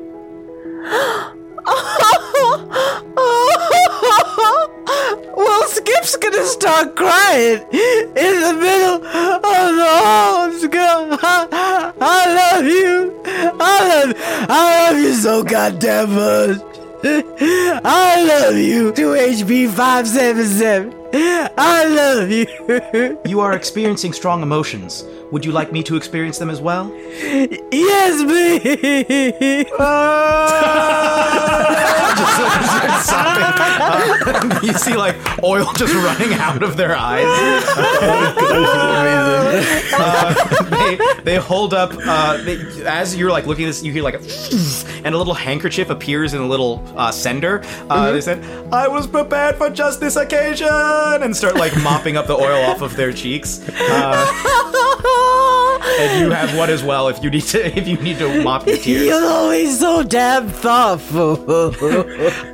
well, 5.37 5.69
Skip's 5.69 6.17
gonna 6.17 6.45
start 6.45 6.95
crying 6.95 7.61
in 7.73 8.41
the 8.41 8.53
middle 8.61 8.95
of 8.95 9.03
the. 9.03 10.59
Skip, 10.59 11.19
I, 11.23 11.93
I 12.01 12.35
love 12.35 12.65
you. 12.65 13.21
I 13.27 13.89
love, 13.89 14.15
I 14.49 14.91
love 14.91 14.99
you 15.03 15.15
so 15.15 15.43
goddamn 15.43 16.15
much. 16.15 16.61
I 17.05 18.25
love 18.25 18.57
you. 18.57 18.93
2HB577. 18.93 20.95
I 21.59 21.85
love 21.87 22.31
you. 22.31 22.47
You 23.27 23.41
are 23.41 23.55
experiencing 23.55 24.13
strong 24.13 24.43
emotions. 24.43 25.05
Would 25.33 25.45
you 25.45 25.53
like 25.53 25.73
me 25.73 25.83
to 25.85 25.97
experience 25.97 26.39
them 26.39 26.51
as 26.51 26.61
well? 26.61 26.91
yes, 27.73 28.23
please. 28.23 29.67
you 34.63 34.73
see 34.75 34.95
like 34.97 35.17
oil 35.43 35.67
just 35.77 35.95
running 35.95 36.35
out 36.35 36.63
of 36.63 36.77
their 36.77 36.97
eyes. 36.97 37.25
Uh, 39.99 40.35
they, 40.71 40.99
they 41.23 41.37
hold 41.37 41.75
up 41.75 41.93
uh, 42.07 42.37
they, 42.39 42.59
as 42.87 43.17
you're 43.17 43.31
like 43.31 43.47
looking 43.47 43.65
at 43.65 43.69
this. 43.69 43.83
You 43.83 43.93
hear 43.93 44.03
like 44.03 44.15
a 44.15 44.19
and 45.05 45.15
a 45.15 45.19
little 45.19 45.35
handkerchief 45.35 45.91
appears 45.91 46.35
in 46.35 46.41
a 46.41 46.47
little 46.47 46.83
uh, 46.97 47.11
sender. 47.11 47.63
Uh, 47.89 48.13
They 48.13 48.21
said, 48.21 48.45
"I 48.73 48.89
was 48.89 49.07
prepared 49.07 49.57
for 49.57 49.71
just 49.71 50.01
this 50.01 50.17
occasion," 50.17 50.69
and 50.69 51.37
start 51.37 51.57
like 51.57 51.77
mopping 51.83 52.17
up 52.17 52.27
the 52.27 52.35
oil 52.37 52.65
off 52.71 52.83
of 52.83 52.97
their 52.97 53.13
cheeks. 53.13 53.61
Uh, 55.17 55.79
and 55.99 56.21
you 56.21 56.31
have 56.31 56.57
one 56.57 56.71
as 56.71 56.83
well 56.83 57.09
if 57.09 57.23
you 57.23 57.31
need 57.31 57.43
to 57.43 57.79
if 57.79 57.89
you 57.89 57.97
need 57.99 58.19
to 58.19 58.43
mop 58.43 58.67
your 58.67 58.77
tears. 58.77 59.07
You're 59.07 59.25
always 59.25 59.79
so 59.79 60.03
damn 60.03 60.49
thoughtful. 60.49 61.45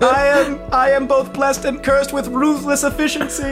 I 0.02 0.26
am 0.28 0.60
I 0.72 0.90
am 0.90 1.06
both 1.06 1.32
blessed 1.32 1.64
and 1.64 1.82
cursed 1.82 2.12
with 2.12 2.28
ruthless 2.28 2.84
efficiency. 2.84 3.43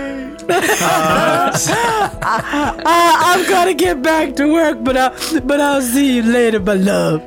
I, 2.22 3.36
I've 3.36 3.48
got 3.48 3.64
to 3.66 3.74
get 3.74 4.02
back 4.02 4.36
to 4.36 4.52
work, 4.52 4.82
but 4.82 4.96
I, 4.96 5.40
but 5.40 5.60
I'll 5.60 5.82
see 5.82 6.16
you 6.16 6.22
later, 6.22 6.60
my 6.60 6.74
love. 6.74 7.22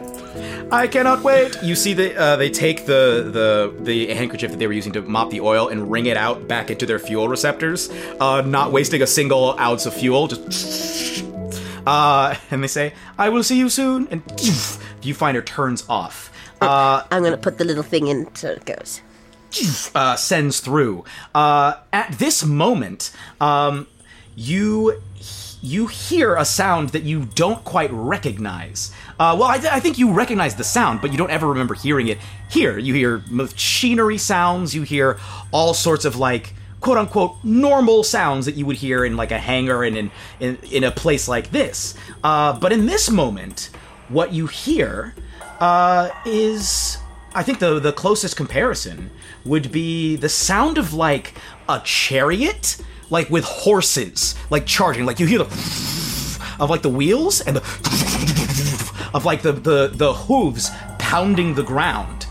I 0.71 0.87
cannot 0.87 1.21
wait. 1.23 1.61
You 1.61 1.75
see 1.75 1.93
that 1.93 2.15
uh, 2.15 2.35
they 2.35 2.49
take 2.49 2.85
the, 2.85 3.29
the 3.31 3.83
the 3.83 4.13
handkerchief 4.13 4.49
that 4.51 4.57
they 4.57 4.65
were 4.65 4.73
using 4.73 4.91
to 4.93 5.01
mop 5.03 5.29
the 5.29 5.39
oil 5.41 5.67
and 5.67 5.91
wring 5.91 6.07
it 6.07 6.17
out 6.17 6.47
back 6.47 6.71
into 6.71 6.85
their 6.87 6.97
fuel 6.99 7.27
receptors, 7.27 7.89
uh, 8.19 8.41
not 8.41 8.71
wasting 8.71 9.01
a 9.03 9.07
single 9.07 9.57
ounce 9.59 9.85
of 9.85 9.93
fuel. 9.93 10.27
Just 10.27 11.23
uh, 11.85 12.35
and 12.51 12.63
they 12.63 12.67
say, 12.67 12.93
"I 13.17 13.29
will 13.29 13.43
see 13.43 13.57
you 13.57 13.69
soon." 13.69 14.07
And 14.09 14.25
viewfinder 15.01 15.45
turns 15.45 15.83
off. 15.89 16.31
Uh, 16.61 17.03
I'm 17.11 17.23
gonna 17.23 17.37
put 17.37 17.57
the 17.57 17.65
little 17.65 17.83
thing 17.83 18.07
in 18.07 18.33
so 18.35 18.51
it 18.51 18.65
goes. 18.65 19.01
uh, 19.95 20.15
sends 20.15 20.59
through. 20.59 21.03
Uh, 21.33 21.73
at 21.91 22.11
this 22.13 22.43
moment, 22.43 23.11
um, 23.39 23.87
you 24.35 25.01
you 25.61 25.87
hear 25.87 26.35
a 26.35 26.43
sound 26.43 26.89
that 26.89 27.03
you 27.03 27.25
don't 27.35 27.63
quite 27.63 27.89
recognize. 27.93 28.91
Uh, 29.17 29.35
well, 29.39 29.47
I, 29.47 29.57
th- 29.57 29.71
I 29.71 29.79
think 29.79 29.97
you 29.97 30.11
recognize 30.11 30.55
the 30.55 30.63
sound, 30.65 30.99
but 30.99 31.13
you 31.13 31.17
don't 31.17 31.31
ever 31.31 31.47
remember 31.47 31.73
hearing 31.73 32.09
it 32.09 32.17
here. 32.49 32.77
You 32.77 32.93
hear 32.93 33.23
machinery 33.29 34.17
sounds. 34.17 34.75
You 34.75 34.81
hear 34.81 35.17
all 35.53 35.73
sorts 35.73 36.03
of 36.03 36.17
like 36.17 36.53
quote 36.83 36.97
unquote 36.97 37.37
normal 37.43 38.03
sounds 38.03 38.45
that 38.45 38.55
you 38.55 38.65
would 38.65 38.75
hear 38.75 39.05
in 39.05 39.15
like 39.15 39.31
a 39.31 39.39
hangar 39.39 39.83
and 39.83 39.97
in 39.97 40.11
in, 40.41 40.57
in 40.69 40.83
a 40.83 40.91
place 40.91 41.27
like 41.29 41.49
this. 41.51 41.95
Uh, 42.23 42.59
but 42.59 42.73
in 42.73 42.85
this 42.85 43.09
moment, 43.09 43.69
what 44.09 44.33
you 44.33 44.47
hear 44.47 45.15
uh, 45.61 46.09
is 46.25 46.97
I 47.33 47.41
think 47.41 47.59
the 47.59 47.79
the 47.79 47.93
closest 47.93 48.35
comparison 48.35 49.11
would 49.45 49.71
be 49.71 50.17
the 50.17 50.27
sound 50.27 50.77
of 50.77 50.93
like 50.93 51.33
a 51.69 51.79
chariot, 51.85 52.77
like 53.09 53.29
with 53.29 53.45
horses, 53.45 54.35
like 54.49 54.65
charging. 54.65 55.05
Like 55.05 55.21
you 55.21 55.25
hear 55.25 55.39
the 55.39 55.45
of 56.59 56.69
like 56.69 56.81
the 56.81 56.89
wheels 56.89 57.39
and 57.39 57.55
the 57.55 59.09
of 59.13 59.23
like 59.23 59.41
the 59.41 59.53
the 59.53 59.87
the 59.87 60.13
hooves 60.13 60.69
pounding 60.99 61.55
the 61.55 61.63
ground. 61.63 62.27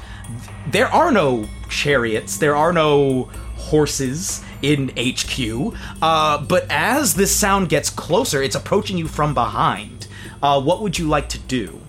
There 0.71 0.89
are 0.89 1.11
no 1.11 1.49
chariots. 1.71 2.37
There 2.37 2.55
are 2.55 2.73
no 2.73 3.31
horses 3.73 4.45
in 4.61 4.91
HQ. 4.99 5.75
Uh, 6.03 6.43
but 6.43 6.67
as 6.69 7.15
this 7.15 7.35
sound 7.35 7.71
gets 7.71 7.89
closer, 7.89 8.43
it's 8.43 8.55
approaching 8.55 8.99
you 8.99 9.09
from 9.09 9.33
behind. 9.33 10.07
Uh, 10.43 10.61
what 10.61 10.83
would 10.83 10.99
you 10.99 11.09
like 11.09 11.31
to 11.31 11.39
do? 11.39 11.81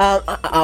Uh, 0.00 0.20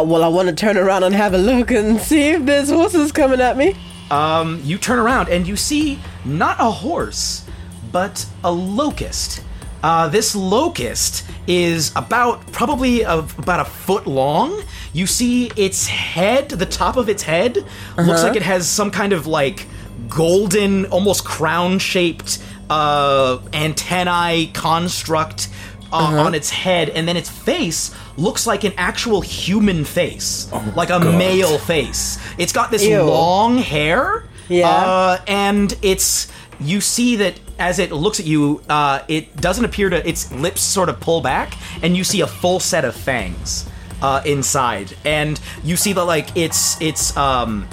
well, 0.06 0.24
I 0.24 0.28
want 0.28 0.48
to 0.48 0.54
turn 0.54 0.78
around 0.78 1.02
and 1.02 1.14
have 1.14 1.34
a 1.34 1.38
look 1.38 1.70
and 1.70 2.00
see 2.10 2.30
if 2.30 2.46
there's 2.46 2.70
horses 2.70 3.12
coming 3.12 3.40
at 3.40 3.58
me. 3.58 3.76
Um, 4.10 4.62
you 4.64 4.78
turn 4.78 4.98
around 4.98 5.28
and 5.28 5.46
you 5.46 5.56
see 5.56 5.98
not 6.24 6.56
a 6.58 6.70
horse, 6.70 7.44
but 7.92 8.24
a 8.42 8.50
locust. 8.50 9.44
Uh, 9.82 10.08
this 10.08 10.34
locust 10.34 11.26
is 11.46 11.92
about 11.96 12.50
probably 12.50 13.02
a, 13.02 13.18
about 13.18 13.60
a 13.60 13.66
foot 13.66 14.06
long. 14.06 14.62
You 14.94 15.06
see 15.06 15.50
its 15.56 15.86
head, 15.86 16.48
the 16.48 16.64
top 16.64 16.96
of 16.96 17.10
its 17.10 17.22
head, 17.22 17.56
looks 17.98 18.22
like 18.22 18.36
it 18.36 18.42
has 18.42 18.66
some 18.66 18.90
kind 18.90 19.12
of 19.12 19.26
like 19.26 19.66
golden, 20.14 20.86
almost 20.86 21.24
crown 21.24 21.78
shaped 21.78 22.38
uh, 22.70 23.38
antennae 23.52 24.46
construct 24.54 25.48
uh, 25.92 25.96
on 26.24 26.34
its 26.34 26.50
head, 26.50 26.88
and 26.90 27.06
then 27.06 27.16
its 27.16 27.28
face 27.28 27.94
looks 28.16 28.46
like 28.46 28.64
an 28.64 28.72
actual 28.76 29.20
human 29.20 29.84
face, 29.84 30.50
like 30.76 30.90
a 30.90 30.98
male 30.98 31.58
face. 31.58 32.18
It's 32.38 32.52
got 32.52 32.70
this 32.70 32.84
Ew. 32.84 33.02
long 33.02 33.58
hair, 33.58 34.24
Yeah. 34.48 34.68
uh, 34.68 35.18
and 35.26 35.76
it's 35.82 36.28
you 36.60 36.80
see 36.80 37.16
that 37.16 37.34
as 37.58 37.78
it 37.78 37.92
looks 37.92 38.18
at 38.20 38.26
you, 38.26 38.62
uh, 38.68 39.00
it 39.08 39.36
doesn't 39.36 39.64
appear 39.64 39.90
to 39.90 40.08
its 40.08 40.32
lips 40.32 40.60
sort 40.62 40.88
of 40.88 40.98
pull 41.00 41.20
back, 41.20 41.54
and 41.82 41.96
you 41.96 42.02
see 42.04 42.20
a 42.22 42.26
full 42.26 42.58
set 42.60 42.84
of 42.84 42.94
fangs 42.96 43.68
uh, 44.02 44.22
inside, 44.24 44.96
and 45.04 45.40
you 45.62 45.76
see 45.76 45.92
that 45.92 46.04
like 46.04 46.36
it's 46.36 46.80
it's 46.80 47.16
um 47.16 47.68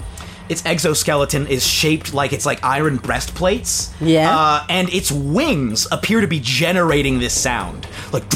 its 0.52 0.66
exoskeleton 0.66 1.48
is 1.48 1.66
shaped 1.66 2.14
like 2.14 2.34
it's 2.34 2.46
like 2.46 2.62
iron 2.62 2.98
breastplates. 2.98 3.94
Yeah. 4.02 4.38
Uh, 4.38 4.66
and 4.70 4.94
its 4.94 5.10
wings 5.10 5.88
appear 5.92 6.20
to 6.20 6.28
be 6.28 6.42
generating 6.42 7.20
this 7.20 7.40
sound. 7.40 7.88
Like 8.12 8.24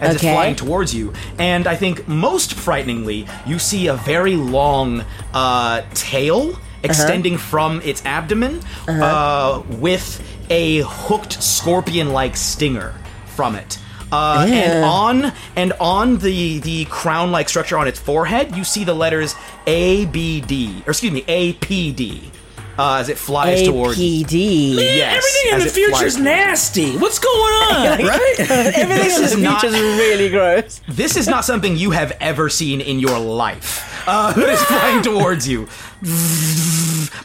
as 0.00 0.14
it's 0.14 0.22
flying 0.22 0.56
towards 0.56 0.94
you. 0.94 1.12
And 1.38 1.66
I 1.66 1.76
think 1.76 2.08
most 2.08 2.54
frighteningly, 2.54 3.26
you 3.46 3.58
see 3.58 3.88
a 3.88 3.94
very 3.94 4.36
long 4.36 5.04
uh, 5.34 5.82
tail 5.92 6.58
extending 6.82 7.36
from 7.36 7.82
its 7.82 8.04
abdomen 8.06 8.60
uh, 8.86 9.62
with 9.68 10.22
a 10.48 10.78
hooked 10.80 11.42
scorpion-like 11.42 12.36
stinger 12.36 12.94
from 13.26 13.54
it. 13.54 13.78
Uh, 14.10 14.46
and 14.48 14.84
on 14.84 15.32
and 15.56 15.72
on 15.80 16.18
the 16.18 16.58
the 16.60 16.84
crown 16.86 17.30
like 17.30 17.48
structure 17.48 17.76
on 17.76 17.86
its 17.86 17.98
forehead, 17.98 18.56
you 18.56 18.64
see 18.64 18.84
the 18.84 18.94
letters 18.94 19.34
A 19.66 20.06
B 20.06 20.40
D 20.40 20.82
or 20.86 20.90
excuse 20.90 21.12
me 21.12 21.24
A 21.28 21.52
P 21.54 21.92
D 21.92 22.30
uh, 22.78 22.94
as 23.00 23.08
it 23.08 23.18
flies 23.18 23.66
towards. 23.66 23.98
APD. 23.98 24.74
Yes, 24.76 25.16
Everything 25.16 25.52
in 25.52 25.58
the 25.58 25.66
it 25.66 25.90
flies 25.90 25.98
future's 26.00 26.16
nasty. 26.16 26.96
What's 26.96 27.18
going 27.18 27.34
on? 27.52 28.06
right? 28.06 28.34
Everything 28.38 28.88
This 28.88 29.18
in 29.18 29.24
is 29.24 29.34
the 29.34 29.42
not- 29.42 29.60
future's 29.60 29.78
really 29.80 30.28
gross. 30.30 30.80
This 30.88 31.16
is 31.16 31.26
not 31.28 31.44
something 31.44 31.76
you 31.76 31.90
have 31.90 32.16
ever 32.20 32.48
seen 32.48 32.80
in 32.80 32.98
your 33.00 33.18
life. 33.18 33.84
Uh, 34.08 34.32
it 34.38 34.48
is 34.48 34.62
flying 34.62 35.02
towards 35.02 35.46
you, 35.46 35.68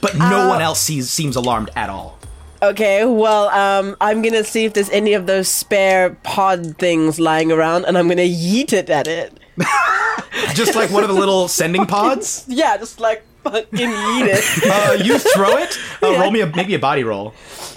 but 0.01 0.17
no 0.17 0.49
one 0.49 0.61
else 0.61 0.81
sees, 0.81 1.09
seems 1.09 1.35
alarmed 1.37 1.69
at 1.75 1.89
all. 1.89 2.17
Okay, 2.63 3.03
well, 3.05 3.49
um, 3.49 3.95
I'm 3.99 4.21
gonna 4.21 4.43
see 4.43 4.63
if 4.65 4.73
there's 4.73 4.89
any 4.89 5.13
of 5.13 5.25
those 5.27 5.49
spare 5.49 6.11
pod 6.23 6.77
things 6.77 7.19
lying 7.19 7.51
around, 7.51 7.85
and 7.85 7.97
I'm 7.97 8.07
gonna 8.07 8.21
yeet 8.21 8.71
it 8.71 8.89
at 8.89 9.07
it. 9.07 9.37
Just 10.55 10.73
like 10.75 10.89
one 10.89 11.03
of 11.03 11.09
the 11.09 11.15
little 11.15 11.47
sending 11.47 11.85
pods. 11.85 12.45
Yeah, 12.47 12.77
just 12.77 12.99
like 12.99 13.23
fucking 13.43 13.67
yeet 13.89 14.27
it. 14.27 14.43
Uh, 14.65 14.93
you 15.03 15.19
throw 15.19 15.57
it. 15.57 15.77
Uh, 16.01 16.17
Roll 16.19 16.31
me 16.31 16.41
a, 16.41 16.47
maybe 16.47 16.73
a 16.75 16.79
body 16.79 17.03
roll. 17.03 17.33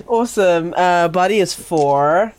awesome. 0.06 0.72
Uh, 0.76 1.08
body 1.08 1.38
is 1.40 1.52
4 1.52 2.32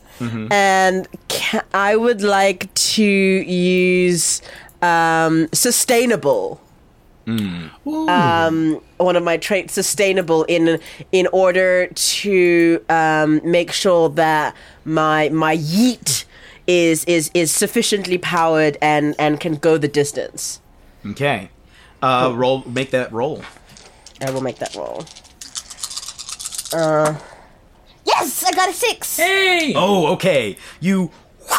and 0.50 1.06
ca- 1.28 1.62
I 1.72 1.94
would 1.94 2.22
like 2.22 2.72
to 2.74 3.04
use 3.04 4.42
um, 4.82 5.48
sustainable. 5.52 6.60
Um, 7.28 8.80
one 8.98 9.16
of 9.16 9.22
my 9.22 9.36
traits, 9.36 9.72
sustainable, 9.72 10.44
in 10.44 10.80
in 11.12 11.26
order 11.32 11.86
to 11.88 12.84
um, 12.88 13.40
make 13.44 13.72
sure 13.72 14.08
that 14.10 14.54
my 14.84 15.28
my 15.30 15.56
yeet 15.56 16.24
is 16.66 17.04
is 17.06 17.30
is 17.34 17.50
sufficiently 17.50 18.18
powered 18.18 18.76
and 18.82 19.14
and 19.18 19.40
can 19.40 19.54
go 19.54 19.78
the 19.78 19.88
distance. 19.88 20.60
Okay. 21.06 21.50
Uh, 22.02 22.32
roll. 22.34 22.62
Make 22.66 22.90
that 22.90 23.10
roll. 23.12 23.42
I 24.20 24.30
will 24.30 24.40
make 24.40 24.58
that 24.58 24.74
roll. 24.74 25.04
Uh, 26.72 27.18
yes, 28.04 28.44
I 28.44 28.52
got 28.52 28.68
a 28.68 28.72
six. 28.72 29.16
Hey! 29.16 29.72
Oh, 29.74 30.12
okay. 30.14 30.56
You, 30.80 31.10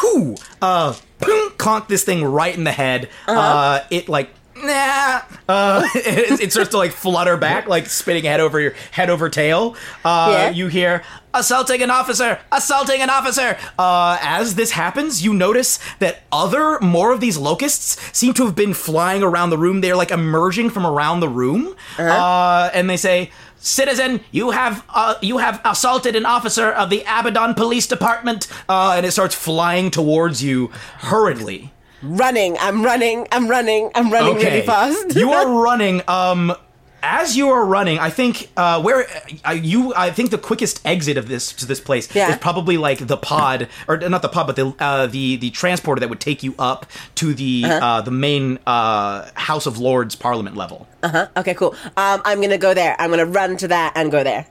whoo, 0.02 0.36
uh, 0.62 0.94
boom, 1.18 1.52
conk 1.58 1.88
this 1.88 2.04
thing 2.04 2.24
right 2.24 2.54
in 2.54 2.64
the 2.64 2.72
head. 2.72 3.08
uh 3.26 3.80
it 3.90 4.08
like. 4.08 4.30
Nah, 4.62 5.22
uh, 5.48 5.82
it, 5.94 6.40
it 6.40 6.52
starts 6.52 6.70
to 6.70 6.78
like 6.78 6.92
flutter 6.92 7.36
back, 7.36 7.66
like 7.66 7.86
spinning 7.86 8.24
head 8.24 8.40
over 8.40 8.60
your 8.60 8.74
head 8.90 9.08
over 9.10 9.28
tail. 9.28 9.76
Uh, 10.04 10.28
Yeah. 10.32 10.50
You 10.50 10.68
hear 10.68 11.02
assaulting 11.32 11.80
an 11.82 11.90
officer, 11.90 12.38
assaulting 12.52 13.00
an 13.00 13.08
officer. 13.10 13.56
Uh, 13.78 14.18
as 14.20 14.56
this 14.56 14.72
happens, 14.72 15.24
you 15.24 15.32
notice 15.32 15.78
that 16.00 16.22
other 16.32 16.78
more 16.80 17.12
of 17.12 17.20
these 17.20 17.38
locusts 17.38 17.96
seem 18.16 18.34
to 18.34 18.44
have 18.44 18.54
been 18.56 18.74
flying 18.74 19.22
around 19.22 19.50
the 19.50 19.58
room. 19.58 19.80
They're 19.80 19.96
like 19.96 20.10
emerging 20.10 20.70
from 20.70 20.86
around 20.86 21.20
the 21.20 21.28
room, 21.28 21.74
uh, 21.98 22.70
and 22.74 22.90
they 22.90 22.96
say, 22.96 23.30
"Citizen, 23.60 24.20
you 24.32 24.50
have 24.50 24.84
uh, 24.92 25.14
you 25.22 25.38
have 25.38 25.60
assaulted 25.64 26.16
an 26.16 26.26
officer 26.26 26.70
of 26.70 26.90
the 26.90 27.02
Abaddon 27.06 27.54
Police 27.54 27.86
Department," 27.86 28.46
uh, 28.68 28.94
and 28.96 29.06
it 29.06 29.12
starts 29.12 29.34
flying 29.34 29.90
towards 29.90 30.42
you 30.42 30.68
hurriedly. 30.98 31.72
Running, 32.02 32.56
I'm 32.58 32.82
running, 32.82 33.26
I'm 33.32 33.48
running, 33.48 33.90
I'm 33.94 34.10
running 34.10 34.36
really 34.36 34.62
fast. 34.62 35.14
you 35.16 35.30
are 35.32 35.62
running. 35.64 36.02
Um, 36.08 36.54
as 37.02 37.34
you 37.34 37.48
are 37.48 37.64
running, 37.64 37.98
I 37.98 38.10
think 38.10 38.50
uh, 38.58 38.80
where 38.82 39.06
uh, 39.46 39.52
you, 39.52 39.94
I 39.94 40.10
think 40.10 40.30
the 40.30 40.36
quickest 40.38 40.80
exit 40.86 41.16
of 41.16 41.28
this 41.28 41.52
to 41.54 41.66
this 41.66 41.80
place 41.80 42.14
Yeah. 42.14 42.30
is 42.30 42.36
probably 42.36 42.76
like 42.76 43.06
the 43.06 43.16
pod, 43.16 43.68
or 43.88 43.96
not 43.96 44.20
the 44.20 44.28
pod, 44.28 44.46
but 44.46 44.56
the 44.56 44.74
uh, 44.78 45.06
the 45.06 45.36
the 45.36 45.48
transporter 45.50 46.00
that 46.00 46.08
would 46.10 46.20
take 46.20 46.42
you 46.42 46.54
up 46.58 46.84
to 47.16 47.32
the 47.32 47.64
Uh-huh. 47.64 47.84
uh, 47.86 48.00
the 48.02 48.10
main 48.10 48.58
uh, 48.66 49.28
House 49.34 49.64
of 49.66 49.78
Lords 49.78 50.14
Parliament 50.14 50.56
level. 50.56 50.86
Uh 51.02 51.08
huh. 51.08 51.26
Okay, 51.38 51.54
cool. 51.54 51.74
Um, 51.96 52.20
I'm 52.24 52.40
gonna 52.42 52.58
go 52.58 52.74
there. 52.74 52.96
I'm 52.98 53.08
gonna 53.08 53.24
run 53.26 53.56
to 53.58 53.68
that 53.68 53.92
and 53.96 54.10
go 54.12 54.22
there. 54.22 54.46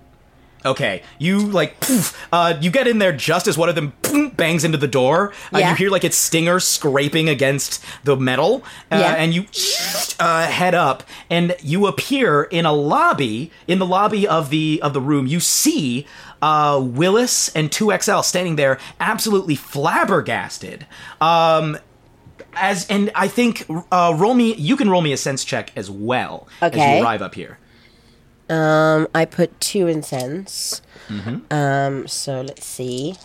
Okay, 0.65 1.03
you 1.19 1.39
like 1.39 1.79
poof, 1.79 2.27
uh, 2.33 2.55
you 2.59 2.69
get 2.69 2.85
in 2.85 2.99
there 2.99 3.13
just 3.13 3.47
as 3.47 3.57
one 3.57 3.69
of 3.69 3.75
them 3.75 3.93
poof, 4.01 4.35
bangs 4.35 4.65
into 4.65 4.77
the 4.77 4.87
door. 4.89 5.31
Uh, 5.53 5.59
Yeah. 5.59 5.69
You 5.69 5.75
hear 5.75 5.89
like 5.89 6.03
its 6.03 6.17
stinger 6.17 6.59
scraping 6.59 7.29
against 7.29 7.81
the 8.03 8.17
metal, 8.17 8.63
uh, 8.91 8.97
Yeah. 8.97 9.13
and 9.13 9.33
you 9.33 9.45
uh, 10.19 10.47
head 10.47 10.75
up, 10.75 11.03
and 11.29 11.55
you 11.61 11.87
appear 11.87 12.43
in 12.43 12.65
a 12.65 12.73
lobby. 12.73 13.51
In 13.67 13.79
the 13.79 13.85
lobby 13.85 14.27
of 14.27 14.49
the 14.49 14.81
of 14.83 14.93
the 14.93 14.99
room, 15.01 15.27
you 15.27 15.39
see 15.39 16.05
uh, 16.41 16.79
Willis 16.83 17.49
and 17.55 17.71
Two 17.71 17.97
XL 17.97 18.21
standing 18.21 18.57
there, 18.57 18.79
absolutely 18.99 19.55
flabbergasted. 19.55 20.85
Um, 21.21 21.77
as 22.55 22.85
and 22.89 23.11
I 23.15 23.27
think 23.29 23.65
uh, 23.91 24.13
roll 24.17 24.33
me. 24.33 24.55
You 24.55 24.75
can 24.75 24.89
roll 24.89 25.01
me 25.01 25.13
a 25.13 25.17
sense 25.17 25.45
check 25.45 25.71
as 25.77 25.89
well 25.89 26.47
okay. 26.61 26.79
as 26.79 26.97
you 26.97 27.03
arrive 27.03 27.21
up 27.21 27.35
here. 27.35 27.59
Um, 28.49 29.07
I 29.13 29.25
put 29.25 29.59
two 29.59 29.87
in 29.87 30.01
sense. 30.03 30.81
Mm-hmm. 31.07 31.53
Um, 31.53 32.07
so 32.07 32.41
let's 32.41 32.65
see. 32.65 33.15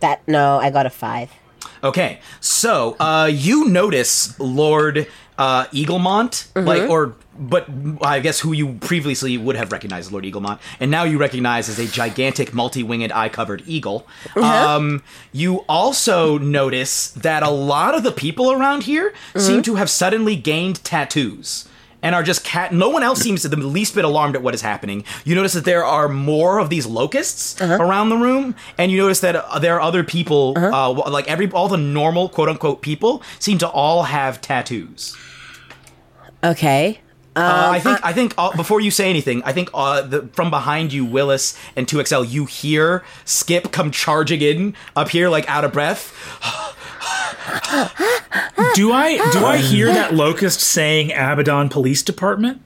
That 0.00 0.26
no, 0.26 0.58
I 0.58 0.70
got 0.70 0.86
a 0.86 0.90
five. 0.90 1.30
Okay, 1.84 2.20
so 2.40 2.96
uh, 3.00 3.28
you 3.32 3.68
notice 3.68 4.38
Lord 4.38 5.08
uh, 5.36 5.66
Eaglemont, 5.66 6.46
like, 6.54 6.88
or 6.88 7.16
but 7.36 7.68
I 8.02 8.20
guess 8.20 8.38
who 8.40 8.52
you 8.52 8.74
previously 8.74 9.36
would 9.36 9.56
have 9.56 9.72
recognized 9.72 10.06
as 10.06 10.12
Lord 10.12 10.24
Eaglemont, 10.24 10.60
and 10.78 10.90
now 10.90 11.02
you 11.04 11.18
recognize 11.18 11.68
as 11.68 11.78
a 11.78 11.86
gigantic, 11.86 12.54
multi-winged, 12.54 13.10
eye-covered 13.10 13.62
eagle. 13.66 14.06
Um, 14.36 15.02
you 15.32 15.64
also 15.68 16.38
notice 16.38 17.10
that 17.12 17.42
a 17.42 17.50
lot 17.50 17.96
of 17.96 18.04
the 18.04 18.12
people 18.12 18.52
around 18.52 18.84
here 18.84 19.12
seem 19.36 19.62
to 19.62 19.74
have 19.76 19.90
suddenly 19.90 20.36
gained 20.36 20.84
tattoos. 20.84 21.68
And 22.02 22.14
are 22.16 22.22
just 22.24 22.42
cat. 22.44 22.72
No 22.72 22.88
one 22.88 23.02
else 23.04 23.20
seems 23.20 23.42
to 23.42 23.48
the 23.48 23.56
least 23.56 23.94
bit 23.94 24.04
alarmed 24.04 24.34
at 24.34 24.42
what 24.42 24.54
is 24.54 24.62
happening. 24.62 25.04
You 25.24 25.36
notice 25.36 25.52
that 25.52 25.64
there 25.64 25.84
are 25.84 26.08
more 26.08 26.58
of 26.58 26.68
these 26.68 26.84
locusts 26.84 27.60
around 27.60 28.08
the 28.08 28.16
room, 28.16 28.56
and 28.76 28.90
you 28.90 28.98
notice 28.98 29.20
that 29.20 29.36
uh, 29.36 29.58
there 29.60 29.76
are 29.76 29.80
other 29.80 30.02
people, 30.02 30.54
uh, 30.56 30.90
like 31.10 31.28
every 31.28 31.48
all 31.52 31.68
the 31.68 31.76
normal 31.76 32.28
quote 32.28 32.48
unquote 32.48 32.82
people, 32.82 33.22
seem 33.38 33.58
to 33.58 33.68
all 33.68 34.02
have 34.04 34.40
tattoos. 34.40 35.16
Okay. 36.42 36.98
Uh, 37.34 37.70
I 37.72 37.80
think 37.80 37.98
I 38.04 38.12
think 38.12 38.34
uh, 38.36 38.54
before 38.56 38.80
you 38.80 38.90
say 38.90 39.08
anything, 39.08 39.42
I 39.44 39.52
think 39.54 39.70
uh, 39.72 40.02
the, 40.02 40.28
from 40.34 40.50
behind 40.50 40.92
you, 40.92 41.04
Willis 41.06 41.58
and 41.76 41.88
Two 41.88 42.04
XL, 42.04 42.24
you 42.24 42.44
hear 42.44 43.04
Skip 43.24 43.72
come 43.72 43.90
charging 43.90 44.42
in 44.42 44.74
up 44.94 45.08
here, 45.08 45.30
like 45.30 45.48
out 45.48 45.64
of 45.64 45.72
breath. 45.72 46.12
Do 48.74 48.92
I 48.92 49.16
do 49.32 49.44
I 49.44 49.58
hear 49.58 49.86
that 49.86 50.14
locust 50.14 50.60
saying 50.60 51.12
Abaddon 51.12 51.68
Police 51.68 52.02
Department? 52.02 52.62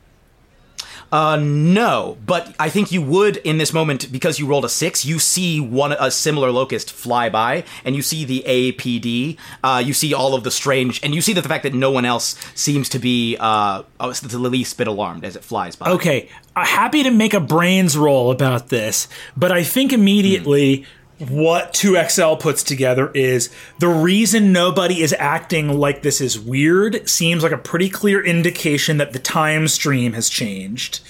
Uh, 1.13 1.37
no, 1.37 2.19
but 2.27 2.55
I 2.59 2.69
think 2.69 2.91
you 2.91 3.01
would 3.01 3.37
in 3.39 3.59
this 3.59 3.73
moment 3.73 4.11
because 4.11 4.39
you 4.39 4.47
rolled 4.47 4.65
a 4.65 4.69
six. 4.69 5.05
You 5.05 5.19
see 5.19 5.61
one 5.61 5.93
a 5.93 6.11
similar 6.11 6.51
locust 6.51 6.93
fly 6.93 7.29
by, 7.29 7.65
and 7.85 7.95
you 7.95 8.03
see 8.03 8.25
the 8.25 8.45
APD. 8.47 9.37
Uh, 9.63 9.83
you 9.85 9.93
see 9.93 10.13
all 10.13 10.35
of 10.35 10.43
the 10.43 10.51
strange, 10.51 11.03
and 11.03 11.15
you 11.15 11.21
see 11.21 11.33
that 11.33 11.43
the 11.43 11.49
fact 11.49 11.63
that 11.63 11.75
no 11.75 11.91
one 11.91 12.05
else 12.05 12.37
seems 12.55 12.89
to 12.91 12.99
be 12.99 13.37
uh, 13.39 13.83
uh, 14.01 14.13
the 14.23 14.39
least 14.39 14.77
bit 14.79 14.89
alarmed 14.89 15.25
as 15.25 15.37
it 15.37 15.45
flies 15.45 15.77
by. 15.77 15.91
Okay, 15.91 16.29
uh, 16.57 16.65
happy 16.65 17.03
to 17.05 17.11
make 17.11 17.35
a 17.35 17.41
brains 17.41 17.97
roll 17.97 18.31
about 18.31 18.69
this, 18.69 19.09
but 19.37 19.53
I 19.53 19.63
think 19.63 19.93
immediately 19.93 20.85
what 21.19 21.73
2XL 21.73 22.39
puts 22.41 22.63
together 22.63 23.11
is 23.13 23.49
the 23.79 23.89
reason 23.89 24.53
nobody 24.53 25.01
is 25.01 25.15
acting 25.19 25.69
like 25.79 26.03
this 26.03 26.21
is 26.21 26.39
weird 26.39 27.09
seems 27.09 27.43
like 27.43 27.53
a 27.53 27.59
pretty 27.59 27.89
clear 27.89 28.23
indication 28.23 28.99
that 28.99 29.13
the 29.15 29.19
time 29.19 29.67
stream 29.67 30.13
has 30.13 30.29
changed. 30.29 31.01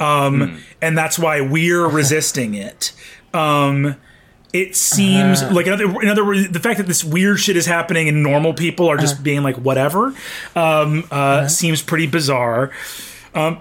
Um, 0.00 0.60
And 0.80 0.98
that's 0.98 1.16
why 1.18 1.40
we're 1.40 1.86
resisting 1.88 2.54
it. 2.54 2.92
Um, 3.32 3.94
it 4.52 4.76
seems 4.76 5.42
like 5.44 5.66
in 5.66 5.72
other, 5.72 5.84
in 6.02 6.08
other 6.08 6.24
words, 6.24 6.50
the 6.50 6.60
fact 6.60 6.78
that 6.78 6.86
this 6.86 7.02
weird 7.02 7.38
shit 7.40 7.56
is 7.56 7.64
happening 7.64 8.08
and 8.08 8.22
normal 8.22 8.52
people 8.52 8.88
are 8.88 8.98
just 8.98 9.22
being 9.22 9.42
like 9.42 9.56
whatever 9.56 10.14
um, 10.54 11.04
uh, 11.10 11.48
seems 11.48 11.80
pretty 11.82 12.06
bizarre. 12.06 12.70
Um, 13.34 13.60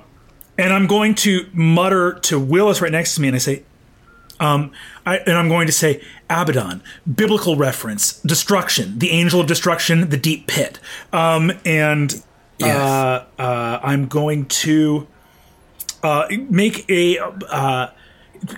and 0.58 0.74
I'm 0.74 0.88
going 0.88 1.16
to 1.16 1.48
mutter 1.54 2.14
to 2.24 2.40
Willis 2.40 2.82
right 2.82 2.92
next 2.92 3.16
to 3.16 3.22
me, 3.22 3.30
and 3.30 3.36
I 3.36 3.40
say, 3.40 3.64
um, 4.42 4.72
I, 5.06 5.18
and 5.20 5.38
I'm 5.38 5.48
going 5.48 5.68
to 5.68 5.74
say 5.74 6.02
Abaddon, 6.30 6.82
biblical 7.16 7.56
reference, 7.56 8.20
destruction, 8.22 8.98
the 9.00 9.12
angel 9.12 9.40
of 9.40 9.48
destruction, 9.48 10.10
the 10.10 10.18
deep 10.18 10.48
pit, 10.48 10.80
um, 11.14 11.52
and 11.64 12.22
uh, 12.62 13.24
uh, 13.38 13.80
I'm 13.84 14.08
going 14.08 14.46
to 14.46 15.08
uh, 16.04 16.28
make 16.50 16.90
a. 16.90 17.20
Uh, 17.20 17.88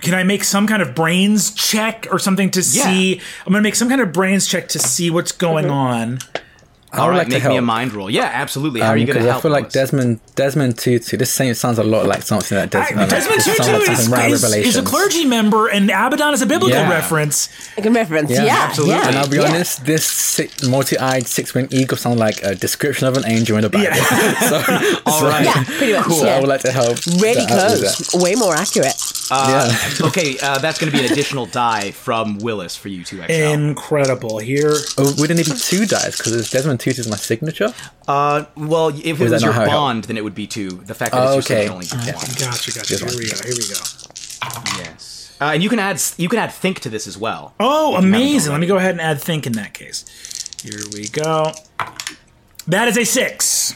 can 0.00 0.14
I 0.14 0.22
make 0.22 0.44
some 0.44 0.66
kind 0.66 0.80
of 0.80 0.94
brains 0.94 1.52
check 1.54 2.06
or 2.10 2.18
something 2.18 2.50
to 2.52 2.62
see? 2.62 3.20
I'm 3.46 3.52
going 3.52 3.62
to 3.62 3.66
make 3.66 3.74
some 3.74 3.90
kind 3.90 4.00
of 4.00 4.12
brains 4.14 4.46
check 4.46 4.68
to 4.68 4.78
see 4.78 5.10
what's 5.10 5.32
going 5.32 5.68
on. 5.68 6.20
I 6.94 6.98
All 6.98 7.06
would 7.06 7.10
right, 7.10 7.18
like 7.18 7.28
to 7.28 7.34
make 7.40 7.48
me 7.48 7.56
a 7.56 7.62
mind 7.62 7.92
roll. 7.92 8.08
Yeah, 8.08 8.30
absolutely. 8.32 8.80
How 8.80 8.88
are 8.90 8.96
you 8.96 9.06
going 9.06 9.16
to 9.18 9.22
Because 9.24 9.30
help? 9.30 9.38
I 9.40 9.42
feel 9.42 9.50
like 9.50 9.62
Willis? 9.64 9.72
Desmond 9.74 10.20
Desmond 10.36 10.78
Tutu. 10.78 11.16
This 11.16 11.30
same 11.32 11.52
sounds 11.54 11.78
a 11.78 11.84
lot 11.84 12.06
like 12.06 12.22
something 12.22 12.56
that 12.56 12.70
Desmond. 12.70 13.00
like, 13.00 13.10
Desmond 13.10 13.36
this 13.40 13.44
sounds 13.56 13.58
Tutu 13.68 13.72
like 13.78 13.90
is, 13.90 14.04
something 14.04 14.32
is, 14.60 14.66
is 14.68 14.76
a 14.76 14.82
clergy 14.82 15.24
member, 15.24 15.68
and 15.68 15.90
Abaddon 15.90 16.34
is 16.34 16.42
a 16.42 16.46
biblical 16.46 16.70
Yeah. 16.78 16.88
reference. 16.90 17.48
A 17.76 17.82
good 17.82 17.94
reference. 17.94 18.30
Yeah, 18.30 18.44
Yeah, 18.44 18.56
absolutely. 18.68 18.94
yeah, 18.96 19.08
And 19.08 19.16
I'll 19.18 19.28
be 19.28 19.36
yeah. 19.38 19.48
honest, 19.48 19.84
this 19.84 20.04
six, 20.06 20.62
multi-eyed 20.66 21.26
six-winged 21.26 21.74
eagle 21.74 21.96
sounds 21.98 22.18
like 22.18 22.42
a 22.42 22.54
description 22.54 23.08
of 23.08 23.16
an 23.16 23.24
angel 23.26 23.56
in 23.56 23.62
the 23.62 23.70
Bible. 23.70 23.94
so, 24.48 24.56
All 25.06 25.20
so- 25.20 25.28
right. 25.28 25.44
Yeah, 25.44 25.64
pretty 25.64 25.92
much. 25.94 26.06
So 26.06 26.24
yeah. 26.26 26.36
I 26.36 26.40
would 26.40 26.48
like 26.48 26.62
to 26.62 26.72
help. 26.72 26.98
Really 27.06 27.44
that 27.46 27.50
out 27.50 27.80
with 27.80 27.96
close. 28.10 28.22
Way 28.22 28.34
more 28.36 28.54
accurate. 28.54 28.94
Uh, 29.30 29.70
Yeah. 30.00 30.06
okay, 30.08 30.36
uh, 30.42 30.58
that's 30.58 30.78
going 30.78 30.92
to 30.92 30.96
be 30.98 31.04
an 31.04 31.10
additional 31.10 31.46
die 31.46 31.90
from 31.92 32.38
Willis 32.38 32.76
for 32.76 32.88
you 32.88 33.02
two 33.04 33.16
XL. 33.26 33.32
Incredible. 33.32 34.38
Here, 34.38 34.70
that. 34.70 34.94
Oh, 34.98 35.14
would 35.18 35.30
it 35.30 35.34
need 35.34 35.46
to 35.46 35.54
be 35.54 35.58
two 35.58 35.86
dice? 35.86 36.16
Because 36.16 36.34
it's 36.36 36.50
Desmond 36.50 36.80
Tutu 36.84 37.00
is 37.00 37.08
my 37.08 37.16
signature. 37.16 37.72
Uh, 38.06 38.44
well, 38.56 38.88
if 38.88 39.04
it 39.06 39.18
was 39.18 39.30
that 39.30 39.40
your 39.40 39.52
not 39.54 39.60
helped? 39.62 39.70
bond, 39.72 40.04
then 40.04 40.18
it 40.18 40.22
would 40.24 40.34
be 40.34 40.46
two. 40.46 40.68
The 40.68 40.92
fact 40.94 41.12
that 41.12 41.26
Oh, 41.26 41.38
it's 41.38 41.48
your 41.48 41.58
okay. 41.58 41.64
okay. 41.64 41.72
only 41.74 41.86
be 41.86 41.96
one. 41.96 42.26
gotcha, 42.38 42.72
gotcha. 42.74 42.98
Here 42.98 43.06
we 43.16 43.30
go. 43.30 43.36
Here 43.42 43.54
we 43.56 43.68
go. 43.68 43.80
Yes. 44.78 45.34
Uh, 45.40 45.52
and 45.54 45.62
you 45.62 45.70
can 45.70 45.78
add 45.78 46.00
you 46.18 46.28
can 46.28 46.38
add 46.38 46.52
think 46.52 46.80
to 46.80 46.90
this 46.90 47.06
as 47.06 47.16
well. 47.16 47.54
Oh, 47.58 47.96
amazing. 47.96 48.52
Let 48.52 48.60
me 48.60 48.66
go 48.66 48.76
ahead 48.76 48.90
and 48.90 49.00
add 49.00 49.18
think 49.20 49.46
in 49.46 49.54
that 49.54 49.72
case. 49.72 50.04
Here 50.62 50.78
we 50.92 51.08
go. 51.08 51.52
That 52.66 52.88
is 52.88 52.98
a 52.98 53.04
six. 53.04 53.74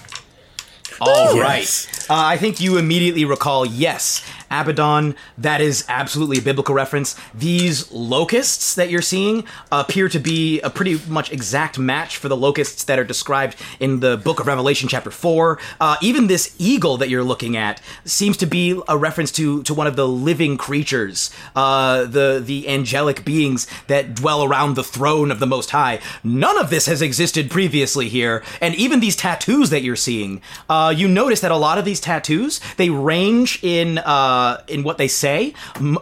All 1.01 1.39
right. 1.41 2.07
Uh, 2.11 2.15
I 2.15 2.37
think 2.37 2.61
you 2.61 2.77
immediately 2.77 3.25
recall, 3.25 3.65
yes, 3.65 4.23
Abaddon, 4.51 5.15
that 5.37 5.61
is 5.61 5.85
absolutely 5.89 6.39
a 6.39 6.43
biblical 6.43 6.75
reference. 6.75 7.17
These 7.35 7.91
locusts 7.93 8.75
that 8.75 8.91
you're 8.91 9.03
seeing 9.03 9.45
appear 9.71 10.09
to 10.09 10.19
be 10.19 10.61
a 10.61 10.71
pretty 10.71 11.01
much 11.09 11.33
exact 11.33 11.79
match 11.79 12.17
for 12.17 12.29
the 12.29 12.37
locusts 12.37 12.85
that 12.85 12.99
are 12.99 13.05
described 13.05 13.57
in 13.81 14.01
the 14.01 14.17
book 14.17 14.41
of 14.41 14.47
Revelation, 14.47 14.89
chapter 14.89 15.11
4. 15.11 15.59
Uh, 15.81 15.97
even 16.03 16.27
this 16.27 16.55
eagle 16.59 16.97
that 16.97 17.09
you're 17.09 17.25
looking 17.25 17.57
at 17.57 17.81
seems 18.05 18.37
to 18.39 18.47
be 18.47 18.81
a 18.89 18.97
reference 18.97 19.33
to, 19.33 19.63
to 19.65 19.75
one 19.75 19.87
of 19.87 19.97
the 19.97 20.09
living 20.09 20.57
creatures, 20.57 21.31
uh, 21.55 22.05
the, 22.05 22.43
the 22.45 22.69
angelic 22.69 23.25
beings 23.25 23.67
that 23.87 24.15
dwell 24.15 24.45
around 24.45 24.75
the 24.75 24.85
throne 24.85 25.31
of 25.31 25.41
the 25.41 25.47
Most 25.47 25.71
High. 25.71 26.01
None 26.25 26.59
of 26.59 26.71
this 26.71 26.87
has 26.87 27.03
existed 27.03 27.51
previously 27.51 28.09
here, 28.09 28.43
and 28.61 28.75
even 28.75 29.01
these 29.01 29.17
tattoos 29.17 29.71
that 29.71 29.83
you're 29.83 29.97
seeing, 29.97 30.41
uh, 30.69 30.93
you 30.97 31.09
notice 31.09 31.41
that 31.41 31.51
a 31.51 31.57
lot 31.57 31.79
of 31.79 31.85
these 31.85 32.01
tattoos 32.01 32.61
they 32.77 32.91
range 32.91 33.63
in 33.63 33.99
uh, 33.99 34.38
in 34.69 34.83
what 34.83 34.99
they 34.99 35.09
say. 35.09 35.55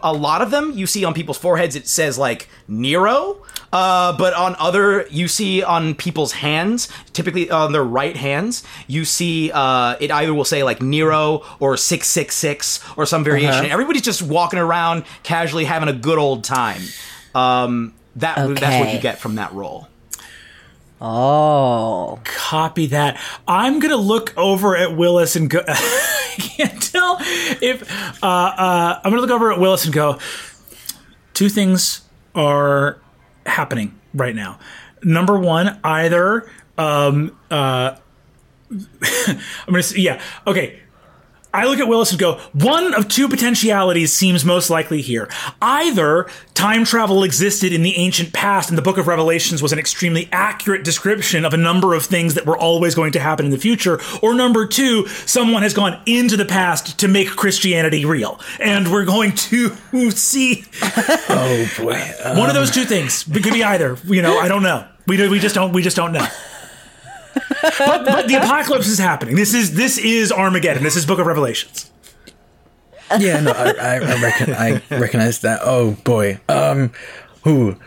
A 0.03 0.13
lot 0.13 0.41
of 0.41 0.51
them 0.51 0.71
you 0.71 0.87
see 0.87 1.03
on 1.05 1.13
people's 1.13 1.37
foreheads 1.37 1.75
it 1.75 1.87
says 1.87 2.17
like 2.17 2.49
Nero, 2.67 3.41
uh, 3.73 4.17
but 4.17 4.33
on 4.33 4.55
other 4.59 5.05
you 5.09 5.27
see 5.27 5.63
on 5.63 5.95
people's 5.95 6.33
hands, 6.33 6.87
typically 7.13 7.49
on 7.49 7.71
their 7.71 7.83
right 7.83 8.15
hands, 8.15 8.63
you 8.87 9.05
see 9.05 9.51
uh, 9.53 9.95
it 9.99 10.11
either 10.11 10.33
will 10.33 10.45
say 10.45 10.63
like 10.63 10.81
Nero 10.81 11.43
or 11.59 11.77
six 11.77 12.07
six 12.07 12.35
six 12.35 12.79
or 12.97 13.05
some 13.05 13.23
variation. 13.23 13.65
Everybody's 13.71 14.01
just 14.03 14.21
walking 14.21 14.59
around 14.59 15.03
casually 15.23 15.65
having 15.65 15.89
a 15.89 15.93
good 15.93 16.17
old 16.17 16.43
time. 16.43 16.81
Um, 17.35 17.93
that 18.17 18.35
that's 18.59 18.79
what 18.83 18.93
you 18.93 18.99
get 18.99 19.19
from 19.19 19.35
that 19.35 19.53
roll. 19.53 19.87
Oh. 20.99 22.19
Copy 22.23 22.87
that. 22.87 23.19
I'm 23.47 23.79
gonna 23.79 23.97
look 23.97 24.35
over 24.37 24.75
at 24.75 24.95
Willis 24.95 25.35
and 25.35 25.49
go. 25.49 25.61
I 25.67 26.35
can't 26.37 26.81
tell 26.81 27.17
if 27.19 27.83
uh, 28.23 28.25
uh, 28.25 29.01
I'm 29.03 29.11
gonna 29.11 29.21
look 29.21 29.31
over 29.31 29.51
at 29.51 29.59
Willis 29.59 29.85
and 29.85 29.93
go. 29.93 30.17
Two 31.33 31.49
things 31.49 32.01
are 32.33 32.99
happening 33.45 33.99
right 34.13 34.35
now. 34.35 34.59
Number 35.03 35.37
one, 35.37 35.79
either 35.83 36.49
um, 36.77 37.37
uh, 37.51 37.95
I'm 38.71 39.39
gonna 39.67 39.83
yeah, 39.95 40.21
okay. 40.45 40.79
I 41.53 41.65
look 41.65 41.79
at 41.79 41.87
Willis 41.87 42.11
and 42.11 42.19
go, 42.19 42.35
one 42.53 42.93
of 42.93 43.07
two 43.07 43.27
potentialities 43.27 44.13
seems 44.13 44.45
most 44.45 44.69
likely 44.69 45.01
here. 45.01 45.29
Either 45.61 46.27
time 46.53 46.83
travel 46.83 47.23
existed 47.23 47.73
in 47.73 47.81
the 47.83 47.95
ancient 47.97 48.31
past 48.33 48.69
and 48.69 48.77
the 48.77 48.81
book 48.81 48.97
of 48.97 49.07
Revelations 49.07 49.61
was 49.63 49.71
an 49.73 49.79
extremely 49.79 50.29
accurate 50.31 50.83
description 50.83 51.45
of 51.45 51.53
a 51.53 51.57
number 51.57 51.93
of 51.93 52.03
things 52.05 52.33
that 52.35 52.45
were 52.45 52.57
always 52.57 52.93
going 52.95 53.11
to 53.13 53.19
happen 53.19 53.45
in 53.45 53.51
the 53.51 53.57
future, 53.57 53.99
or 54.21 54.33
number 54.35 54.67
two, 54.67 55.07
someone 55.25 55.63
has 55.63 55.73
gone 55.73 55.99
into 56.05 56.37
the 56.37 56.45
past 56.45 56.99
to 56.99 57.07
make 57.07 57.29
Christianity 57.29 58.05
real. 58.05 58.39
And 58.59 58.91
we're 58.91 59.05
going 59.05 59.31
to 59.33 59.69
see 60.11 60.65
Oh 61.29 61.71
boy. 61.79 61.99
one 62.37 62.49
of 62.49 62.55
those 62.55 62.71
two 62.71 62.83
things. 62.85 63.25
It 63.27 63.43
could 63.43 63.53
be 63.53 63.63
either. 63.63 63.97
You 64.05 64.21
know, 64.21 64.37
I 64.37 64.47
don't 64.47 64.63
know. 64.63 64.85
We, 65.07 65.17
do, 65.17 65.29
we 65.29 65.39
just 65.39 65.55
don't 65.55 65.71
we 65.71 65.81
just 65.81 65.95
don't 65.95 66.11
know. 66.11 66.27
But, 67.61 68.05
but 68.05 68.27
the 68.27 68.35
apocalypse 68.35 68.87
is 68.87 68.99
happening. 68.99 69.35
This 69.35 69.53
is 69.53 69.75
this 69.75 69.97
is 69.97 70.31
Armageddon. 70.31 70.83
This 70.83 70.95
is 70.95 71.05
Book 71.05 71.19
of 71.19 71.25
Revelations. 71.27 71.91
yeah, 73.19 73.39
no, 73.39 73.51
I, 73.51 73.69
I, 73.71 73.95
I 73.95 74.21
reckon 74.21 74.53
I 74.53 74.81
recognize 74.89 75.39
that. 75.41 75.59
Oh 75.63 75.91
boy. 76.03 76.39
Um, 76.49 76.91
who? 77.43 77.77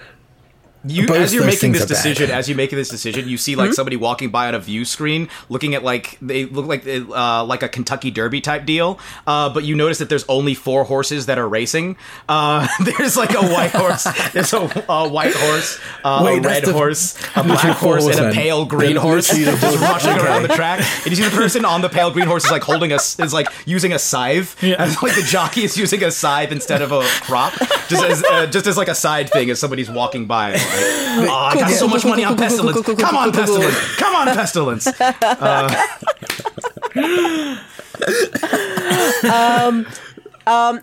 You, 0.83 1.07
Both 1.07 1.17
as 1.19 1.35
you're 1.35 1.45
making 1.45 1.73
this 1.73 1.83
are 1.83 1.85
bad. 1.85 1.89
decision, 1.89 2.31
as 2.31 2.49
you 2.49 2.55
make 2.55 2.71
this 2.71 2.89
decision, 2.89 3.29
you 3.29 3.37
see 3.37 3.55
like 3.55 3.75
somebody 3.75 3.97
walking 3.97 4.31
by 4.31 4.49
on 4.49 4.55
a 4.55 4.59
view 4.59 4.87
screen, 4.87 5.29
looking 5.51 5.75
at 5.75 5.85
like 5.85 6.17
they 6.23 6.47
look 6.47 6.65
like 6.67 6.87
uh, 6.87 7.45
like 7.45 7.63
a 7.63 7.69
Kentucky 7.69 8.11
Derby 8.11 8.41
type 8.41 8.65
deal. 8.65 8.99
Uh, 9.27 9.51
but 9.53 9.65
you 9.65 9.77
notice 9.77 9.99
that 9.99 10.09
there's 10.09 10.25
only 10.27 10.55
four 10.55 10.85
horses 10.85 11.27
that 11.27 11.39
are 11.39 11.47
racing. 11.47 11.97
Uh, 12.31 12.67
there's 12.85 13.15
like 13.15 13.35
a 13.35 13.43
white 13.43 13.73
horse, 13.73 14.05
there's 14.33 14.55
a, 14.55 14.85
a 14.89 15.07
white 15.07 15.35
horse, 15.35 15.79
uh, 16.03 16.23
Wait, 16.25 16.39
a 16.39 16.49
red 16.49 16.65
the- 16.65 16.73
horse, 16.73 17.15
a 17.37 17.45
black 17.45 17.77
four 17.77 17.99
horse, 17.99 18.17
and 18.17 18.29
a 18.29 18.33
pale 18.33 18.65
green 18.65 18.93
They're 18.95 19.01
horse 19.03 19.31
literally 19.35 19.57
the 19.57 19.61
just 19.67 19.81
rushing 19.83 20.11
okay. 20.13 20.25
around 20.27 20.43
the 20.45 20.49
track. 20.55 20.81
And 21.05 21.07
you 21.09 21.17
see 21.17 21.25
the 21.29 21.37
person 21.37 21.67
on 21.67 21.83
the 21.83 21.91
pale 21.91 22.11
green 22.11 22.27
horse 22.27 22.47
is 22.47 22.51
like 22.51 22.63
holding 22.63 22.93
a 22.93 22.97
is 22.97 23.35
like 23.35 23.49
using 23.67 23.93
a 23.93 23.99
scythe, 23.99 24.63
Yeah. 24.63 24.77
and 24.83 24.97
like 25.03 25.15
the 25.15 25.23
jockey 25.29 25.65
is 25.65 25.77
using 25.77 26.03
a 26.05 26.11
scythe 26.11 26.53
instead 26.53 26.81
of 26.81 26.91
a 26.91 27.03
crop, 27.21 27.53
just 27.89 28.03
as 28.03 28.25
uh, 28.25 28.47
just 28.47 28.67
as 28.67 28.79
like 28.79 28.89
a 28.89 28.95
side 28.95 29.29
thing 29.29 29.51
as 29.51 29.61
somebody's 29.61 29.91
walking 29.91 30.25
by. 30.25 30.59
Like, 30.71 31.29
oh, 31.29 31.35
I 31.35 31.55
got 31.55 31.71
so 31.73 31.89
much 31.89 32.05
money 32.05 32.25
on 32.25 32.37
pestilence. 32.37 32.81
Come 32.83 33.17
on, 33.17 33.33
pestilence. 33.33 33.97
Come 33.97 34.15
on, 34.15 34.27
pestilence. 34.29 34.87
Uh. 34.87 35.87
Um, 39.25 39.87
um, 40.47 40.81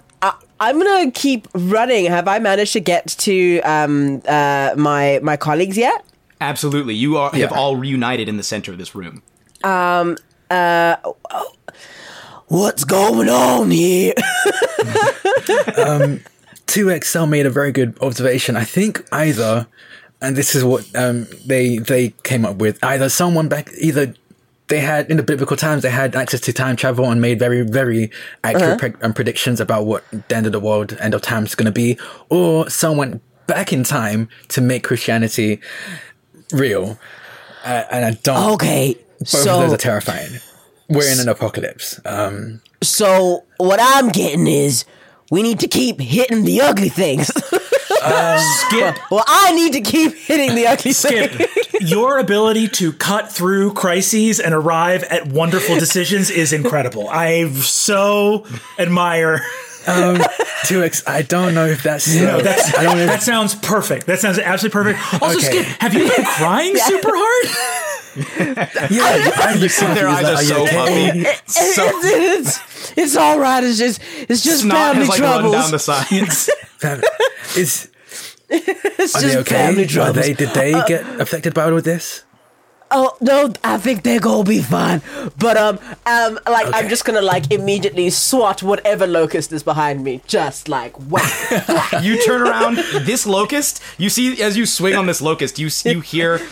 I'm 0.60 0.80
gonna 0.80 1.12
keep 1.12 1.48
running. 1.54 2.06
Have 2.06 2.28
I 2.28 2.40
managed 2.40 2.74
to 2.74 2.80
get 2.80 3.08
to 3.20 3.60
um, 3.62 4.22
uh, 4.28 4.74
my 4.76 5.20
my 5.22 5.38
colleagues 5.38 5.78
yet? 5.78 6.04
Absolutely, 6.42 6.96
you 6.96 7.18
are 7.18 7.32
have 7.32 7.52
all 7.52 7.76
reunited 7.76 8.28
in 8.30 8.38
the 8.38 8.44
center 8.44 8.72
of 8.72 8.78
this 8.78 8.96
room. 8.96 9.22
Um, 9.64 10.18
uh, 10.50 10.98
oh, 11.32 11.54
what's 12.48 12.84
going 12.84 13.30
on 13.30 13.72
here? 13.72 14.14
2XL 16.68 17.30
made 17.30 17.46
a 17.46 17.50
very 17.50 17.72
good 17.72 17.98
observation. 18.02 18.56
I 18.56 18.64
think 18.64 19.06
either, 19.12 19.68
and 20.22 20.36
this 20.36 20.56
is 20.56 20.64
what 20.64 20.86
um, 20.96 21.28
they 21.46 21.78
they 21.78 22.10
came 22.24 22.46
up 22.46 22.58
with, 22.58 22.84
either 22.84 23.10
someone 23.10 23.48
back, 23.48 23.72
either 23.80 24.14
they 24.68 24.80
had 24.80 25.10
in 25.10 25.18
the 25.18 25.24
biblical 25.24 25.56
times 25.56 25.82
they 25.82 25.90
had 25.90 26.16
access 26.16 26.42
to 26.42 26.54
time 26.54 26.76
travel 26.76 27.10
and 27.10 27.22
made 27.22 27.40
very 27.40 27.62
very 27.62 28.12
accurate 28.44 28.80
pre- 28.80 28.94
um, 29.02 29.14
predictions 29.14 29.60
about 29.60 29.86
what 29.86 30.04
the 30.12 30.36
end 30.36 30.46
of 30.46 30.52
the 30.52 30.60
world, 30.60 30.96
end 31.00 31.14
of 31.14 31.22
time 31.22 31.46
is 31.46 31.56
going 31.56 31.66
to 31.66 31.72
be, 31.72 31.98
or 32.30 32.70
someone 32.70 33.22
back 33.48 33.72
in 33.72 33.84
time 33.84 34.30
to 34.50 34.62
make 34.62 34.84
Christianity 34.84 35.62
real. 36.52 37.00
Uh, 37.64 37.84
and 37.92 38.06
I 38.06 38.12
don't. 38.24 38.54
Okay, 38.54 38.94
both 39.20 39.22
of 39.22 39.28
so 39.28 39.60
those 39.62 39.74
are 39.74 39.78
terrifying. 39.78 40.32
We're 40.90 41.12
in 41.12 41.20
an 41.20 41.28
apocalypse. 41.28 42.00
Um, 42.06 42.62
so 42.82 43.46
what 43.58 43.80
I'm 43.82 44.10
getting 44.10 44.48
is 44.48 44.86
we 45.32 45.42
need 45.44 45.60
to 45.62 45.68
keep 45.68 46.00
hitting 46.00 46.44
the 46.44 46.62
ugly 46.62 46.90
things. 46.90 47.28
Skip, 47.98 48.98
Well, 49.12 49.24
I 49.28 49.52
need 49.54 49.74
to 49.74 49.82
keep 49.82 50.14
hitting 50.14 50.56
the 50.56 50.68
ugly 50.68 50.94
Skip, 50.94 51.32
thing. 51.32 51.48
your 51.88 52.20
ability 52.20 52.68
to 52.70 52.94
cut 52.94 53.32
through 53.32 53.74
crises 53.74 54.40
and 54.40 54.54
arrive 54.54 55.04
at 55.04 55.28
wonderful 55.28 55.78
decisions 55.80 56.30
is 56.30 56.54
incredible. 56.54 57.10
I 57.10 57.50
so 57.52 58.46
admire. 58.80 59.42
um, 59.88 60.18
2X, 60.68 61.04
I 61.08 61.22
don't 61.24 61.54
know 61.56 61.66
if 61.66 61.82
that's. 61.84 62.14
No, 62.16 62.40
that's, 62.42 62.76
I 62.78 62.84
don't 62.84 62.98
know 62.98 63.04
if 63.04 63.10
that 63.10 63.22
sounds 63.24 63.56
perfect. 63.56 64.06
That 64.06 64.20
sounds 64.20 64.38
absolutely 64.40 64.94
perfect. 64.94 65.22
Also, 65.24 65.38
Okay. 65.40 65.64
Skip, 65.64 65.66
have 65.82 65.94
you 65.94 66.08
been 66.08 66.26
crying 66.26 66.76
super 66.78 67.10
hard? 67.14 67.87
Yeah, 68.18 69.04
I, 69.04 69.56
You 69.60 69.70
see 69.70 69.86
their 69.94 70.08
eyes 70.10 70.26
are 70.26 70.38
so 70.38 70.66
puffy. 70.68 71.24
So 71.46 71.84
it's, 72.04 72.98
it's 72.98 73.16
all 73.16 73.40
right. 73.40 73.64
It's 73.64 73.78
just 73.78 74.02
it's 74.28 74.44
just 74.44 74.62
snot 74.62 74.96
family 74.96 75.00
has 75.02 75.10
like 75.10 75.20
run 75.20 75.42
troubles. 75.42 75.54
down 75.54 75.72
the 75.72 75.80
sides. 75.80 76.50
Is 77.58 77.90
it's 78.50 79.16
are 79.16 79.22
just 79.22 79.22
they 79.22 79.38
okay? 79.38 79.56
family 79.56 80.00
Are 80.00 80.14
they? 80.14 80.34
Did 80.34 80.50
they 80.50 80.72
get 80.88 81.20
affected 81.20 81.54
by 81.54 81.64
all 81.64 81.78
of 81.78 81.84
this? 81.84 82.24
Oh 82.90 83.18
no, 83.20 83.52
I 83.64 83.78
think 83.78 84.04
they're 84.04 84.20
gonna 84.20 84.44
be 84.46 84.62
fine. 84.62 85.02
But 85.38 85.58
um, 85.58 85.80
um, 86.06 86.40
like 86.48 86.74
I'm 86.74 86.88
just 86.88 87.04
gonna 87.04 87.22
like 87.22 87.52
immediately 87.52 88.10
swat 88.10 88.64
whatever 88.64 89.06
locust 89.06 89.52
is 89.52 89.62
behind 89.64 90.04
me, 90.04 90.22
just 90.26 90.70
like 90.70 90.96
whack. 91.10 92.02
you 92.02 92.24
turn 92.26 92.42
around 92.42 92.78
this 93.06 93.26
locust 93.26 93.82
you 93.98 94.10
see 94.10 94.42
as 94.42 94.56
you 94.56 94.66
swing 94.66 94.96
on 94.96 95.06
this 95.06 95.22
locust 95.22 95.60
you 95.60 95.70
you 95.84 96.00
hear 96.00 96.40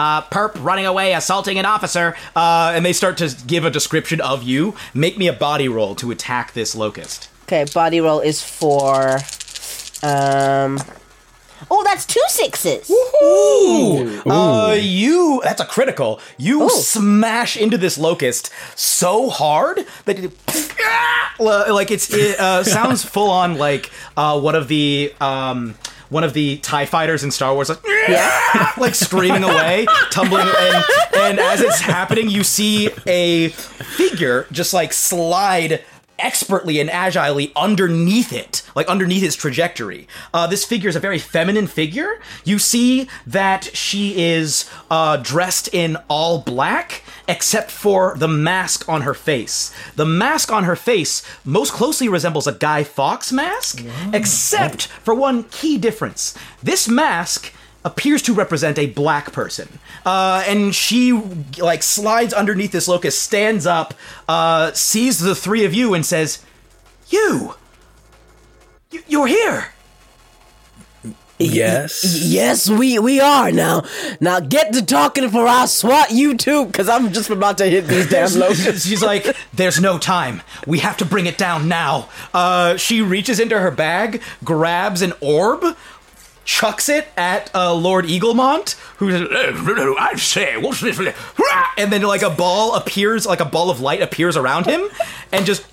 uh, 0.00 0.22
perp 0.22 0.52
running 0.64 0.86
away 0.86 1.12
assaulting 1.14 1.58
an 1.58 1.66
officer 1.66 2.16
uh, 2.34 2.72
and 2.74 2.84
they 2.84 2.92
start 2.92 3.16
to 3.16 3.28
give 3.46 3.64
a 3.64 3.70
description 3.70 4.20
of 4.20 4.42
you 4.42 4.74
make 4.94 5.18
me 5.18 5.26
a 5.28 5.32
body 5.32 5.68
roll 5.68 5.94
to 5.94 6.10
attack 6.10 6.52
this 6.52 6.74
locust 6.74 7.28
okay, 7.50 7.64
body 7.74 8.00
roll 8.00 8.20
is 8.20 8.42
for 8.42 9.18
um. 10.02 10.78
oh, 11.70 11.82
that's 11.84 12.06
two 12.06 12.22
sixes. 12.28 12.90
Uh, 14.26 14.78
you 14.80 15.40
that's 15.44 15.60
a 15.60 15.66
critical. 15.66 16.20
You 16.38 16.70
smash 16.70 17.56
into 17.56 17.76
this 17.76 17.98
locust 17.98 18.50
so 18.76 19.28
hard 19.28 19.84
that 20.06 20.18
it 20.18 20.32
like 21.38 21.90
it's 21.90 22.12
it 22.12 22.38
uh, 22.38 22.64
sounds 22.64 23.04
full 23.04 23.30
on 23.30 23.58
like 23.58 23.90
uh, 24.16 24.40
one 24.40 24.54
of 24.54 24.68
the 24.68 25.12
um 25.20 25.74
one 26.10 26.24
of 26.24 26.34
the 26.34 26.58
TIE 26.58 26.86
fighters 26.86 27.24
in 27.24 27.30
Star 27.30 27.54
Wars, 27.54 27.68
like, 27.68 27.82
like 28.76 28.94
screaming 28.94 29.44
away, 29.44 29.86
tumbling, 30.10 30.46
and, 30.46 30.84
and 31.16 31.40
as 31.40 31.60
it's 31.60 31.80
happening, 31.80 32.28
you 32.28 32.44
see 32.44 32.90
a 33.06 33.48
figure 33.48 34.46
just 34.52 34.74
like 34.74 34.92
slide 34.92 35.82
expertly 36.22 36.80
and 36.80 36.90
agilely 36.90 37.52
underneath 37.56 38.32
it, 38.32 38.62
like 38.74 38.86
underneath 38.88 39.22
its 39.22 39.36
trajectory. 39.36 40.06
Uh, 40.32 40.46
this 40.46 40.64
figure 40.64 40.88
is 40.88 40.96
a 40.96 41.00
very 41.00 41.18
feminine 41.18 41.66
figure. 41.66 42.20
You 42.44 42.58
see 42.58 43.08
that 43.26 43.64
she 43.76 44.22
is 44.22 44.68
uh, 44.90 45.16
dressed 45.18 45.68
in 45.72 45.96
all 46.08 46.40
black, 46.40 47.02
except 47.28 47.70
for 47.70 48.14
the 48.16 48.28
mask 48.28 48.88
on 48.88 49.02
her 49.02 49.14
face. 49.14 49.72
The 49.96 50.06
mask 50.06 50.50
on 50.52 50.64
her 50.64 50.76
face 50.76 51.22
most 51.44 51.72
closely 51.72 52.08
resembles 52.08 52.46
a 52.46 52.52
Guy 52.52 52.84
Fawkes 52.84 53.32
mask, 53.32 53.84
except 54.12 54.86
for 54.86 55.14
one 55.14 55.44
key 55.44 55.78
difference. 55.78 56.36
This 56.62 56.88
mask 56.88 57.52
appears 57.84 58.22
to 58.22 58.34
represent 58.34 58.78
a 58.78 58.86
black 58.86 59.32
person. 59.32 59.78
Uh, 60.04 60.44
and 60.46 60.74
she 60.74 61.12
like 61.58 61.82
slides 61.82 62.32
underneath 62.32 62.72
this 62.72 62.88
locust, 62.88 63.22
stands 63.22 63.66
up, 63.66 63.94
uh, 64.28 64.72
sees 64.72 65.18
the 65.18 65.34
three 65.34 65.64
of 65.64 65.74
you, 65.74 65.94
and 65.94 66.04
says, 66.04 66.44
"You, 67.08 67.54
you 68.90 69.02
you're 69.08 69.26
here." 69.26 69.72
Yes. 71.40 72.22
Yes, 72.22 72.68
we 72.68 72.98
we 72.98 73.18
are 73.18 73.50
now. 73.50 73.84
Now 74.20 74.40
get 74.40 74.74
to 74.74 74.84
talking 74.84 75.30
for 75.30 75.46
I 75.46 75.64
swat 75.64 76.10
you 76.10 76.36
too, 76.36 76.66
because 76.66 76.86
I'm 76.88 77.12
just 77.12 77.30
about 77.30 77.56
to 77.58 77.66
hit 77.66 77.86
these 77.86 78.10
damn 78.10 78.30
locusts. 78.38 78.86
She's 78.86 79.02
like, 79.02 79.34
"There's 79.54 79.80
no 79.80 79.98
time. 79.98 80.42
We 80.66 80.80
have 80.80 80.98
to 80.98 81.06
bring 81.06 81.24
it 81.24 81.38
down 81.38 81.66
now." 81.66 82.10
Uh, 82.34 82.76
she 82.76 83.00
reaches 83.00 83.40
into 83.40 83.58
her 83.58 83.70
bag, 83.70 84.20
grabs 84.44 85.00
an 85.00 85.14
orb, 85.22 85.64
chucks 86.50 86.88
it 86.88 87.06
at 87.16 87.54
uh, 87.54 87.72
Lord 87.72 88.06
Eaglemont, 88.06 88.72
who 88.96 89.10
says, 89.12 89.28
"Eh, 89.30 89.94
"I 89.98 90.16
say, 90.16 90.56
what's 90.56 90.80
this?" 90.80 90.98
And 91.78 91.92
then 91.92 92.02
like 92.02 92.22
a 92.22 92.30
ball 92.30 92.74
appears, 92.74 93.24
like 93.24 93.38
a 93.38 93.44
ball 93.44 93.70
of 93.70 93.80
light 93.80 94.02
appears 94.02 94.36
around 94.36 94.66
him, 94.66 94.88
and 95.30 95.46
just. 95.46 95.64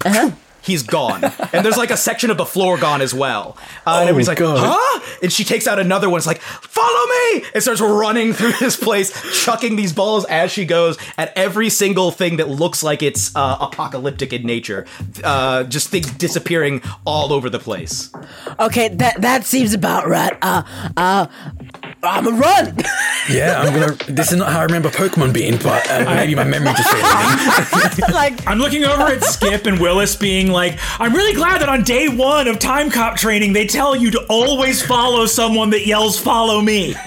He's 0.62 0.84
gone, 0.84 1.24
and 1.24 1.66
there's 1.66 1.78
like 1.78 1.92
a 1.92 1.98
section 1.98 2.30
of 2.30 2.38
the 2.38 2.46
floor 2.46 2.78
gone 2.78 3.02
as 3.02 3.14
well. 3.14 3.58
Uh, 3.86 4.00
and 4.02 4.10
everybody's 4.10 4.28
like, 4.28 4.40
God. 4.40 4.58
"Huh?" 4.60 5.18
And 5.24 5.32
she 5.32 5.44
takes 5.44 5.66
out 5.68 5.80
another 5.80 6.10
one. 6.10 6.18
It's 6.18 6.28
like, 6.28 6.42
"Follow 6.42 7.08
me!" 7.08 7.44
And 7.54 7.64
starts 7.64 7.80
running 7.80 8.34
through 8.34 8.52
this 8.60 8.76
place, 8.76 9.14
chucking 9.46 9.76
these 9.78 9.94
balls 9.94 10.26
as 10.26 10.52
she 10.52 10.66
goes 10.66 10.98
at 11.18 11.32
every 11.38 11.70
single 11.70 12.12
thing 12.12 12.38
that 12.38 12.50
looks 12.50 12.84
like 12.84 13.02
it's 13.02 13.34
uh, 13.36 13.58
apocalyptic 13.62 14.34
in 14.34 14.44
nature. 14.44 14.86
Uh, 15.24 15.64
just 15.64 15.90
things 15.90 16.12
disappearing 16.12 16.82
all 17.06 17.32
over 17.32 17.50
the 17.50 17.60
place. 17.60 18.12
Okay, 18.60 18.90
that 18.90 19.22
that 19.22 19.46
seems 19.46 19.74
about 19.74 20.08
right. 20.08 20.38
Uh, 20.42 20.64
uh, 20.98 21.28
I'ma 22.08 22.32
run. 22.38 22.78
Yeah, 23.30 23.60
I'm 23.60 23.74
gonna. 23.74 23.92
This 24.08 24.32
is 24.32 24.38
not 24.38 24.54
how 24.54 24.60
I 24.60 24.64
remember 24.64 24.88
Pokemon 24.90 25.34
being, 25.34 25.58
but 25.58 25.86
uh, 25.92 26.06
maybe 26.16 26.34
my 26.34 26.46
memory 26.46 26.72
just 26.78 26.90
faded. 26.90 28.10
like 28.14 28.48
I'm 28.48 28.58
looking 28.58 28.86
over 28.86 29.04
at 29.04 29.22
Skip 29.22 29.66
and 29.66 29.82
Willis 29.82 30.16
being 30.16 30.50
like, 30.50 30.80
I'm 30.98 31.12
really 31.14 31.34
glad 31.36 31.60
that 31.60 31.68
on 31.68 31.84
day 31.84 32.08
one 32.08 32.48
of 32.48 32.58
Time 32.58 32.90
Cop 32.90 33.18
training, 33.18 33.52
they 33.52 33.68
tell 33.68 33.98
you 33.98 34.12
to 34.12 34.26
always 34.30 34.82
follow 34.82 35.26
someone 35.26 35.72
that 35.72 35.86
yells, 35.86 36.18
follow 36.18 36.62
me. 36.62 36.96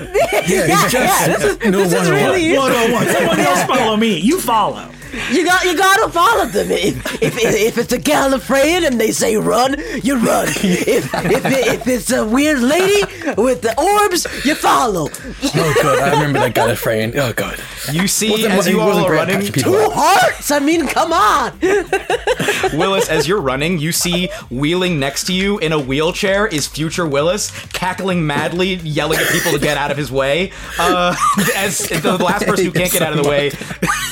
Yeah, 0.00 0.08
it's 0.46 0.92
just 0.92 0.94
yeah, 0.94 1.36
this 1.36 1.44
is- 1.44 1.58
no 1.70 1.84
this 1.84 1.92
is 1.92 2.10
really- 2.10 2.56
one. 2.56 2.72
101. 2.72 3.06
Someone 3.14 3.40
else 3.40 3.62
follow 3.64 3.96
me. 3.98 4.16
You 4.18 4.40
follow. 4.40 4.90
You 5.30 5.44
got 5.44 5.64
you 5.64 5.76
gotta 5.76 6.10
follow 6.10 6.46
them. 6.46 6.70
If 6.70 7.22
if, 7.22 7.36
if 7.38 7.78
it's 7.78 7.92
a 7.92 7.98
Gallifreyan 7.98 8.86
and 8.86 9.00
they 9.00 9.10
say 9.12 9.36
run, 9.36 9.76
you 10.02 10.16
run. 10.16 10.48
If 10.62 11.14
if, 11.14 11.44
if 11.44 11.86
it's 11.88 12.12
a 12.12 12.26
weird 12.26 12.60
lady 12.60 13.02
with 13.36 13.62
the 13.62 13.74
orbs, 13.80 14.26
you 14.44 14.54
follow. 14.54 15.08
Oh 15.12 15.74
god, 15.82 15.98
I 16.00 16.12
remember 16.12 16.38
that 16.40 16.54
Gallifreyan. 16.54 17.16
Oh 17.16 17.32
god. 17.32 17.58
You 17.92 18.06
see, 18.08 18.30
Wasn't- 18.30 18.52
as 18.54 18.66
he 18.66 18.72
you 18.72 18.80
all 18.80 18.88
wasn't 18.88 19.06
are 19.06 19.08
great 19.08 19.18
running, 19.34 19.52
Two 19.52 19.90
hearts. 19.92 20.50
I 20.50 20.58
mean, 20.58 20.86
come 20.86 21.12
on. 21.12 21.58
Willis, 22.78 23.08
as 23.08 23.26
you're 23.26 23.40
running, 23.40 23.78
you 23.78 23.92
see 23.92 24.28
wheeling 24.50 24.98
next 25.00 25.24
to 25.24 25.32
you 25.32 25.58
in 25.58 25.72
a 25.72 25.78
wheelchair 25.78 26.46
is 26.46 26.66
future 26.66 27.06
Willis, 27.06 27.50
cackling 27.72 28.26
madly, 28.26 28.74
yelling 28.76 29.18
at 29.18 29.28
people 29.28 29.52
to 29.52 29.58
get 29.58 29.76
out 29.78 29.90
of 29.90 29.96
his 29.96 30.10
way. 30.12 30.52
Uh, 30.78 31.14
as 31.56 31.78
the 31.88 32.16
last 32.22 32.46
person 32.46 32.66
who 32.66 32.72
can't 32.72 32.92
get 32.92 33.02
out 33.02 33.16
of 33.16 33.22
the 33.22 33.28
way, 33.28 33.46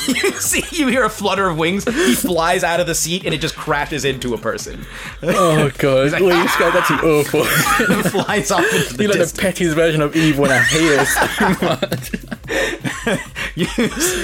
you 0.08 0.30
see, 0.40 0.64
you 0.76 0.87
hear 0.88 1.04
a 1.04 1.10
flutter 1.10 1.48
of 1.48 1.58
wings. 1.58 1.84
He 1.84 2.14
flies 2.14 2.64
out 2.64 2.80
of 2.80 2.86
the 2.86 2.94
seat 2.94 3.24
and 3.24 3.34
it 3.34 3.40
just 3.40 3.56
crashes 3.56 4.04
into 4.04 4.34
a 4.34 4.38
person. 4.38 4.86
Oh 5.22 5.70
god. 5.78 6.12
Wait, 6.12 6.20
this 6.20 6.56
guy's 6.56 6.74
actually 6.74 7.10
awful. 7.10 7.44
flies 8.10 8.50
off 8.50 8.64
into 8.72 8.96
the 8.96 9.02
You're 9.04 9.12
like 9.12 9.28
the 9.28 9.40
pettiest 9.40 9.74
version 9.74 10.00
of 10.00 10.14
evil, 10.16 10.44
and 10.44 10.54
I 10.54 10.58
hate 10.58 10.98
it 11.00 11.06
so 11.06 11.48
much. 11.66 12.12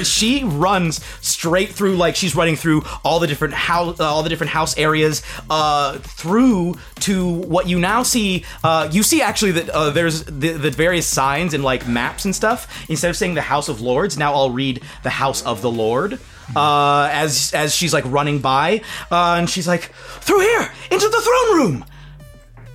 She 0.04 0.44
runs 0.44 1.04
straight 1.20 1.70
through 1.70 1.96
like 1.96 2.16
she's 2.16 2.36
running 2.36 2.56
through 2.56 2.82
all 3.04 3.18
the 3.18 3.26
different 3.26 3.54
house 3.54 3.98
all 4.00 4.22
the 4.22 4.28
different 4.28 4.50
house 4.50 4.76
areas 4.78 5.22
uh 5.50 5.98
through 5.98 6.76
to 7.00 7.28
what 7.32 7.68
you 7.68 7.78
now 7.78 8.02
see 8.02 8.44
uh 8.62 8.88
you 8.92 9.02
see 9.02 9.22
actually 9.22 9.52
that 9.52 9.68
uh, 9.70 9.90
there's 9.90 10.24
the, 10.24 10.52
the 10.52 10.70
various 10.70 11.06
signs 11.06 11.54
and 11.54 11.64
like 11.64 11.88
maps 11.88 12.24
and 12.24 12.34
stuff 12.34 12.88
instead 12.88 13.10
of 13.10 13.16
saying 13.16 13.34
the 13.34 13.42
house 13.42 13.68
of 13.68 13.80
lords 13.80 14.16
now 14.16 14.32
i'll 14.34 14.50
read 14.50 14.82
the 15.02 15.10
house 15.10 15.42
of 15.42 15.62
the 15.62 15.70
lord 15.70 16.18
uh 16.56 17.08
as 17.12 17.52
as 17.54 17.74
she's 17.74 17.92
like 17.92 18.04
running 18.06 18.38
by 18.40 18.80
uh 19.10 19.36
and 19.38 19.48
she's 19.48 19.66
like 19.68 19.90
through 20.20 20.40
here 20.40 20.70
into 20.90 21.08
the 21.08 21.20
throne 21.20 21.58
room 21.58 21.84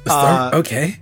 Uh, 0.07 0.51
okay. 0.53 0.97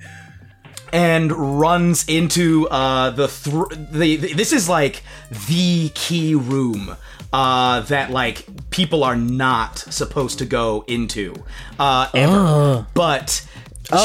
and 0.91 1.31
runs 1.31 2.03
into 2.09 2.67
uh, 2.69 3.09
the, 3.11 3.27
thr 3.27 3.63
the 3.91 4.15
the 4.17 4.33
this 4.33 4.51
is 4.51 4.67
like 4.67 5.01
the 5.47 5.89
key 5.95 6.35
room 6.35 6.95
uh, 7.33 7.81
that 7.81 8.09
like 8.11 8.45
people 8.69 9.03
are 9.03 9.15
not 9.15 9.77
supposed 9.77 10.39
to 10.39 10.45
go 10.45 10.83
into 10.87 11.33
uh, 11.79 12.07
ever. 12.13 12.85
But 12.93 13.45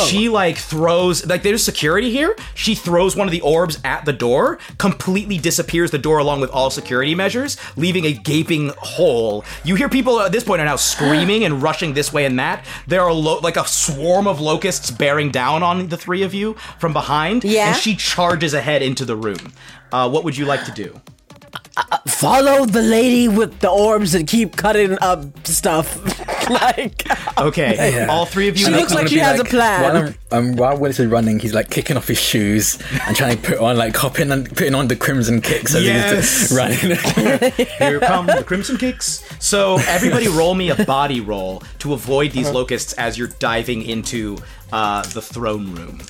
she 0.07 0.29
like 0.29 0.57
throws 0.57 1.27
like 1.27 1.43
there's 1.43 1.63
security 1.65 2.11
here. 2.11 2.37
She 2.55 2.75
throws 2.75 3.17
one 3.17 3.27
of 3.27 3.33
the 3.33 3.41
orbs 3.41 3.79
at 3.85 4.05
the 4.05 4.13
door, 4.13 4.59
completely 4.79 5.39
disappears 5.39 5.91
the 5.91 5.99
door 5.99 6.19
along 6.19 6.41
with 6.41 6.51
all 6.51 6.71
security 6.71 7.15
measures, 7.15 7.57
leaving 7.77 8.05
a 8.05 8.13
gaping 8.13 8.73
hole. 8.79 9.45
You 9.65 9.75
hear 9.75 9.89
people 9.89 10.21
at 10.21 10.33
this 10.33 10.45
point 10.45 10.61
are 10.61 10.65
now 10.67 10.77
screaming 10.93 11.45
and 11.45 11.63
rushing 11.63 11.95
this 11.95 12.13
way 12.13 12.25
and 12.27 12.39
that. 12.39 12.65
There 12.87 13.03
are 13.03 13.13
lo- 13.13 13.41
like 13.41 13.57
a 13.57 13.67
swarm 13.67 14.27
of 14.27 14.41
locusts 14.41 14.91
bearing 14.91 15.31
down 15.31 15.63
on 15.63 15.89
the 15.89 15.97
three 15.97 16.23
of 16.23 16.33
you 16.35 16.55
from 16.79 16.93
behind. 16.93 17.45
Yeah. 17.45 17.69
and 17.69 17.77
she 17.77 17.97
charges 17.97 18.55
ahead 18.55 18.83
into 18.83 19.05
the 19.05 19.17
room. 19.17 19.53
Uh, 19.91 20.09
what 20.09 20.25
would 20.25 20.37
you 20.37 20.45
like 20.47 20.65
to 20.65 20.73
do? 20.73 21.01
Follow 22.07 22.67
the 22.67 22.83
lady 22.83 23.29
with 23.29 23.61
the 23.61 23.69
orbs 23.69 24.15
and 24.15 24.27
keep 24.29 24.57
cutting 24.57 24.97
up 25.01 25.47
stuff. 25.47 25.99
like 26.51 27.07
Okay, 27.39 28.07
all 28.07 28.27
three 28.27 28.49
of 28.49 28.57
you. 28.57 28.67
She 28.67 28.71
make- 28.71 28.81
looks 28.81 28.93
like 28.95 29.03
I'm 29.03 29.09
she 29.09 29.17
gonna 29.17 29.29
has 29.29 29.43
be 29.43 29.49
a 29.49 29.51
plan. 29.51 29.83
While, 29.83 30.15
I'm, 30.33 30.51
um, 30.51 30.57
while 30.57 30.77
Willis 30.79 31.01
is 31.01 31.07
running, 31.09 31.39
he's 31.39 31.55
like 31.55 31.71
kicking 31.71 31.97
off 31.97 32.09
his 32.09 32.21
shoes 32.21 32.79
and 33.07 33.17
trying 33.17 33.37
to 33.41 33.43
put 33.43 33.59
on 33.59 33.77
like 33.77 33.95
hopping 33.97 34.31
and 34.31 34.49
putting 34.49 34.75
on 34.75 34.89
the 34.89 34.97
crimson 34.97 35.41
kicks 35.41 35.75
as 35.75 35.85
Yes. 35.85 36.41
he's 36.49 36.57
running. 36.57 36.79
Here 37.79 38.01
come 38.01 38.27
the 38.27 38.45
crimson 38.47 38.77
kicks. 38.79 39.25
So 39.41 39.77
everybody, 39.87 40.29
roll 40.29 40.55
me 40.55 40.71
a 40.71 40.85
body 40.85 41.21
roll 41.21 41.63
to 41.81 41.93
avoid 41.95 42.33
these 42.33 42.51
locusts 42.51 42.93
as 42.95 43.17
you're 43.19 43.29
diving 43.29 43.83
into 43.83 44.39
uh, 44.73 45.03
the 45.03 45.23
throne 45.23 45.75
room. 45.75 46.01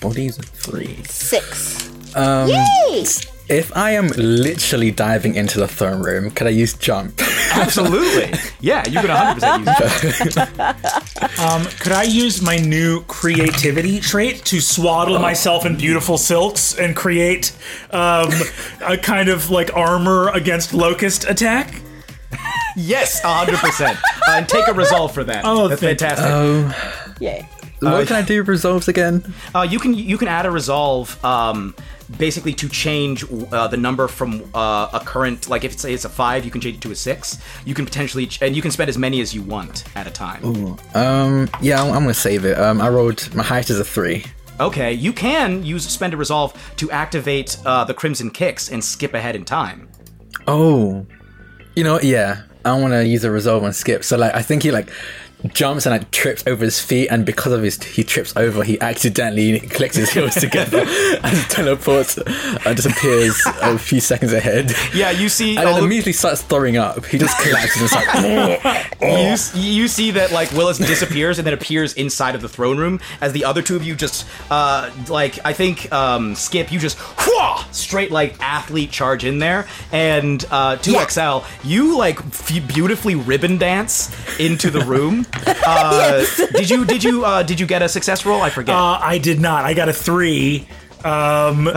Bodies 0.00 0.38
of 0.38 0.46
three. 0.46 0.96
Six. 1.04 1.88
Um, 2.16 2.48
Yay! 2.48 3.04
If 3.48 3.76
I 3.76 3.90
am 3.92 4.08
literally 4.16 4.90
diving 4.90 5.34
into 5.34 5.58
the 5.58 5.68
throne 5.68 6.02
room, 6.02 6.30
could 6.30 6.46
I 6.46 6.50
use 6.50 6.74
jump? 6.74 7.20
Absolutely. 7.54 8.38
Yeah, 8.62 8.86
you 8.86 9.00
could 9.00 9.10
100% 9.10 10.24
use 10.24 10.34
that. 10.34 10.98
Um, 11.40 11.64
could 11.80 11.90
I 11.90 12.04
use 12.04 12.40
my 12.40 12.56
new 12.58 13.02
creativity 13.04 13.98
trait 13.98 14.44
to 14.46 14.60
swaddle 14.60 15.18
myself 15.18 15.66
in 15.66 15.76
beautiful 15.76 16.16
silks 16.16 16.78
and 16.78 16.94
create 16.94 17.52
um, 17.90 18.30
a 18.84 18.96
kind 18.96 19.28
of 19.28 19.50
like 19.50 19.74
armor 19.76 20.28
against 20.30 20.72
locust 20.74 21.28
attack? 21.28 21.74
Yes, 22.76 23.20
100%. 23.22 23.94
Uh, 23.96 23.96
and 24.28 24.48
take 24.48 24.68
a 24.68 24.72
resolve 24.72 25.12
for 25.12 25.24
that. 25.24 25.44
Oh, 25.44 25.66
That's 25.66 25.80
fantastic. 25.80 26.26
Oh, 26.30 27.14
Yay. 27.18 27.48
what 27.80 28.06
can 28.06 28.16
I 28.16 28.22
do 28.22 28.42
resolves 28.44 28.86
again? 28.86 29.34
Uh, 29.54 29.66
you 29.68 29.80
can 29.80 29.92
you 29.94 30.16
can 30.18 30.28
add 30.28 30.46
a 30.46 30.50
resolve 30.52 31.22
um, 31.24 31.74
basically 32.18 32.52
to 32.54 32.68
change 32.68 33.24
uh, 33.52 33.68
the 33.68 33.76
number 33.76 34.08
from 34.08 34.48
uh, 34.54 34.88
a 34.92 35.00
current 35.04 35.48
like 35.48 35.64
if 35.64 35.72
it's, 35.72 35.84
it's 35.84 36.04
a 36.04 36.08
five, 36.08 36.44
you 36.44 36.50
can 36.50 36.60
change 36.60 36.76
it 36.76 36.80
to 36.82 36.90
a 36.90 36.94
six. 36.94 37.38
You 37.64 37.74
can 37.74 37.84
potentially 37.84 38.26
ch- 38.26 38.42
and 38.42 38.54
you 38.54 38.62
can 38.62 38.70
spend 38.70 38.88
as 38.88 38.98
many 38.98 39.20
as 39.20 39.34
you 39.34 39.42
want 39.42 39.84
at 39.96 40.06
a 40.06 40.10
time. 40.10 40.78
Um, 40.94 41.48
yeah, 41.60 41.82
I'm, 41.82 41.92
I'm 41.92 42.02
gonna 42.02 42.14
save 42.14 42.44
it. 42.44 42.58
Um, 42.58 42.80
I 42.80 42.88
rolled 42.88 43.34
my 43.34 43.42
highest 43.42 43.70
is 43.70 43.80
a 43.80 43.84
three. 43.84 44.24
Okay, 44.60 44.92
you 44.92 45.12
can 45.12 45.64
use 45.64 45.88
spend 45.88 46.14
a 46.14 46.16
resolve 46.16 46.52
to 46.76 46.90
activate 46.90 47.58
uh, 47.64 47.84
the 47.84 47.94
crimson 47.94 48.30
kicks 48.30 48.70
and 48.70 48.82
skip 48.84 49.14
ahead 49.14 49.34
in 49.34 49.44
time. 49.44 49.88
Oh, 50.46 51.06
you 51.74 51.84
know, 51.84 51.98
yeah, 52.00 52.42
I 52.64 52.78
want 52.78 52.92
to 52.92 53.06
use 53.06 53.24
a 53.24 53.30
resolve 53.30 53.62
and 53.64 53.74
Skip. 53.74 54.04
So 54.04 54.16
like, 54.16 54.34
I 54.34 54.42
think 54.42 54.62
he 54.62 54.70
like 54.70 54.90
jumps 55.52 55.86
and 55.86 55.92
like 55.92 56.10
trips 56.10 56.44
over 56.46 56.64
his 56.64 56.80
feet, 56.80 57.08
and 57.08 57.24
because 57.26 57.52
of 57.52 57.62
his 57.62 57.82
he 57.82 58.04
trips 58.04 58.34
over, 58.36 58.62
he 58.62 58.80
accidentally 58.80 59.60
clicks 59.60 59.96
his 59.96 60.10
heels 60.10 60.34
together 60.34 60.78
and 61.22 61.36
teleports 61.50 62.16
and 62.18 62.76
disappears 62.76 63.40
a 63.62 63.78
few 63.78 64.00
seconds 64.00 64.32
ahead. 64.32 64.72
Yeah, 64.94 65.10
you 65.10 65.28
see 65.28 65.56
And 65.56 65.66
all 65.66 65.72
then 65.74 65.80
the- 65.82 65.86
immediately 65.86 66.12
starts 66.12 66.42
throwing 66.42 66.76
up. 66.76 67.04
He 67.06 67.18
just 67.18 67.36
collapses 67.38 67.92
and 67.92 68.02
it's 68.02 68.64
like, 68.64 69.00
you, 69.02 69.08
s- 69.08 69.54
you 69.56 69.88
see 69.88 70.10
that 70.12 70.32
like 70.32 70.50
Willis 70.52 70.78
disappears 70.78 71.38
and 71.38 71.46
then 71.46 71.54
appears 71.54 71.94
inside 71.94 72.34
of 72.34 72.42
the 72.42 72.48
throne 72.48 72.78
room 72.78 73.00
as 73.20 73.32
the 73.32 73.44
other 73.44 73.62
two 73.62 73.76
of 73.76 73.82
you 73.82 73.94
just 73.94 74.26
uh 74.50 74.90
like 75.08 75.38
I 75.44 75.52
think 75.52 75.90
um 75.92 76.34
Skip 76.34 76.70
you 76.72 76.78
just 76.78 76.98
whooah, 76.98 77.72
straight 77.74 78.10
like 78.10 78.40
athlete 78.40 78.90
charge 78.90 79.24
in 79.24 79.38
there 79.38 79.66
and 79.90 80.44
uh 80.50 80.76
2XL 80.76 81.44
you 81.64 81.96
like 81.98 82.18
f- 82.20 82.66
beautifully 82.68 83.14
ribbon 83.14 83.58
dance 83.58 84.10
into 84.38 84.70
the 84.70 84.80
room. 84.80 85.26
Uh 85.64 86.24
did 86.54 86.68
you 86.70 86.84
did 86.84 87.02
you 87.04 87.24
uh 87.24 87.42
did 87.42 87.58
you 87.60 87.66
get 87.66 87.82
a 87.82 87.88
success 87.88 88.26
roll? 88.26 88.42
I 88.42 88.50
forget. 88.50 88.74
Uh, 88.74 88.98
I 89.00 89.18
did 89.18 89.40
not. 89.40 89.64
I 89.64 89.74
got 89.74 89.88
a 89.88 89.92
three. 89.92 90.66
Um, 91.04 91.68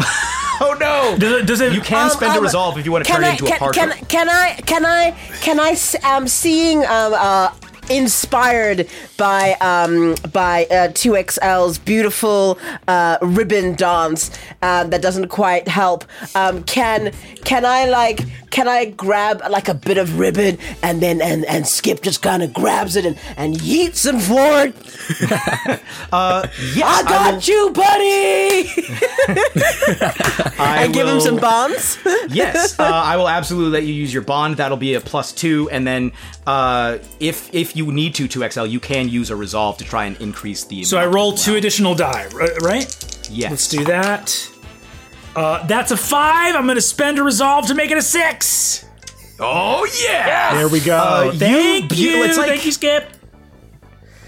oh 0.62 0.76
no! 0.80 1.16
Does 1.18 1.32
it? 1.42 1.46
Does 1.48 1.62
it 1.62 1.74
you 1.74 1.82
can 1.82 2.10
spend 2.10 2.36
a 2.38 2.42
resolve 2.42 2.78
if 2.78 2.86
you 2.86 2.92
want 2.92 3.06
to 3.06 3.12
Can 3.12 3.22
turn 3.22 3.26
it 3.26 3.28
I, 3.28 3.32
into 3.34 3.46
can, 3.46 3.56
a 3.56 3.60
partial. 3.60 3.84
can, 3.88 4.06
can 4.06 4.30
I 4.30 4.54
can 4.66 4.86
I 4.86 5.12
can 5.42 5.60
I 5.60 5.70
s- 5.72 6.04
um 6.04 6.28
seeing 6.28 6.80
um 6.86 7.14
uh 7.16 7.50
inspired 7.90 8.88
by 9.18 9.54
um 9.62 10.16
by 10.34 10.66
uh, 10.72 10.88
2XL's 10.90 11.78
beautiful 11.78 12.58
uh, 12.88 13.18
ribbon 13.22 13.76
dance 13.76 14.32
uh, 14.64 14.84
that 14.86 15.02
doesn't 15.04 15.28
quite 15.28 15.68
help 15.68 16.04
um 16.36 16.64
can 16.64 17.12
can 17.44 17.64
I 17.64 17.86
like 17.86 18.22
can 18.56 18.70
I 18.70 18.86
grab 18.86 19.42
like 19.50 19.68
a 19.68 19.74
bit 19.74 19.98
of 19.98 20.18
ribbon 20.18 20.58
and 20.82 21.02
then 21.02 21.22
and 21.22 21.44
and 21.44 21.68
Skip 21.68 22.02
just 22.02 22.22
kind 22.22 22.42
of 22.42 22.54
grabs 22.54 22.96
it 22.96 23.06
and 23.06 23.20
and 23.36 23.56
yeets 23.56 24.06
him 24.06 24.18
forward 24.18 24.74
uh 26.14 26.48
yes, 26.74 26.84
I 26.86 27.04
got 27.04 27.48
you 27.50 27.72
buddy 27.72 28.70
I 30.58 30.86
and 30.86 30.94
give 30.94 31.06
him 31.06 31.20
some 31.20 31.36
bombs 31.36 31.98
yes, 32.30 32.80
uh, 32.80 32.84
I 32.84 33.18
will 33.18 33.28
absolutely 33.28 33.72
let 33.72 33.84
you 33.84 33.94
use 33.94 34.14
your 34.14 34.24
bond. 34.24 34.58
That'll 34.58 34.78
be 34.78 34.94
a 34.94 35.02
plus 35.02 35.32
two, 35.32 35.70
and 35.70 35.86
then 35.86 36.12
uh, 36.48 37.00
if 37.20 37.54
if 37.54 37.76
you 37.76 37.92
need 37.92 38.16
to 38.16 38.28
2XL, 38.28 38.70
you 38.70 38.80
can 38.80 39.10
use 39.10 39.30
a 39.30 39.36
resolve 39.36 39.78
to 39.78 39.84
try 39.84 40.06
and 40.06 40.20
increase 40.22 40.64
the. 40.64 40.84
so 40.84 40.98
I 40.98 41.06
roll 41.06 41.34
two 41.34 41.56
additional 41.56 41.96
die, 41.96 42.28
right? 42.62 42.86
Yes. 43.30 43.52
Let's 43.52 43.68
do 43.68 43.84
that. 43.86 44.55
Uh, 45.36 45.66
that's 45.68 45.92
a 45.92 45.98
five. 45.98 46.56
I'm 46.56 46.66
going 46.66 46.76
to 46.76 46.82
spend 46.82 47.20
a 47.20 47.24
resolve 47.24 47.68
to 47.68 47.74
make 47.76 47.92
it 47.92 47.98
a 47.98 48.02
six. 48.02 48.86
Oh 49.40 49.86
yeah! 50.06 50.56
There 50.56 50.70
we 50.70 50.80
go. 50.80 50.96
Uh, 50.98 51.32
Thank 51.34 51.90
beau- 51.90 51.96
you. 51.96 52.24
it's 52.24 52.38
like- 52.38 52.48
Thank 52.48 52.66
you, 52.66 52.72
Skip. 52.72 53.10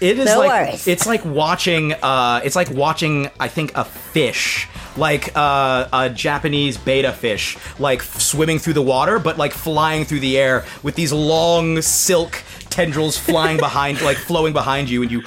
It 0.00 0.18
is 0.18 0.26
No 0.26 0.38
like 0.40 0.66
worries. 0.68 0.86
it's 0.86 1.06
like 1.06 1.24
watching 1.24 1.92
uh 1.94 2.40
it's 2.44 2.54
like 2.54 2.70
watching 2.70 3.30
I 3.40 3.48
think 3.48 3.72
a 3.76 3.84
fish 3.84 4.68
like 4.98 5.36
uh, 5.36 5.88
a 5.92 6.10
Japanese 6.10 6.76
betta 6.76 7.12
fish 7.12 7.56
like 7.78 8.00
f- 8.00 8.20
swimming 8.20 8.58
through 8.58 8.74
the 8.74 8.82
water 8.82 9.18
but 9.18 9.38
like 9.38 9.52
flying 9.52 10.04
through 10.04 10.20
the 10.20 10.36
air 10.38 10.64
with 10.82 10.94
these 10.94 11.12
long 11.12 11.80
silk 11.80 12.42
tendrils 12.68 13.16
flying 13.16 13.56
behind 13.56 14.00
like 14.10 14.16
flowing 14.16 14.52
behind 14.52 14.90
you 14.90 15.02
and 15.02 15.10
you 15.10 15.22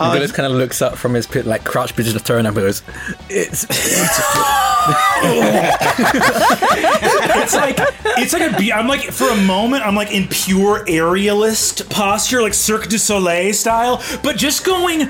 Willis 0.00 0.32
kind 0.32 0.50
of 0.50 0.58
looks 0.58 0.82
up 0.82 0.96
from 0.96 1.14
his 1.14 1.26
pit, 1.26 1.46
like 1.46 1.64
crouched 1.64 1.96
between 1.96 2.14
the 2.14 2.20
throne, 2.20 2.46
and 2.46 2.54
goes, 2.54 2.82
"It's 3.28 3.64
it's 7.34 7.54
like 7.54 7.78
it's 8.18 8.32
like 8.32 8.52
a 8.52 8.56
be- 8.58 8.72
I'm 8.72 8.88
like 8.88 9.02
for 9.02 9.28
a 9.30 9.36
moment 9.36 9.86
I'm 9.86 9.94
like 9.94 10.12
in 10.12 10.26
pure 10.28 10.84
aerialist 10.86 11.88
posture, 11.90 12.42
like 12.42 12.54
Cirque 12.54 12.88
du 12.88 12.98
Soleil 12.98 13.54
style, 13.54 14.02
but 14.22 14.36
just 14.36 14.64
going 14.64 15.08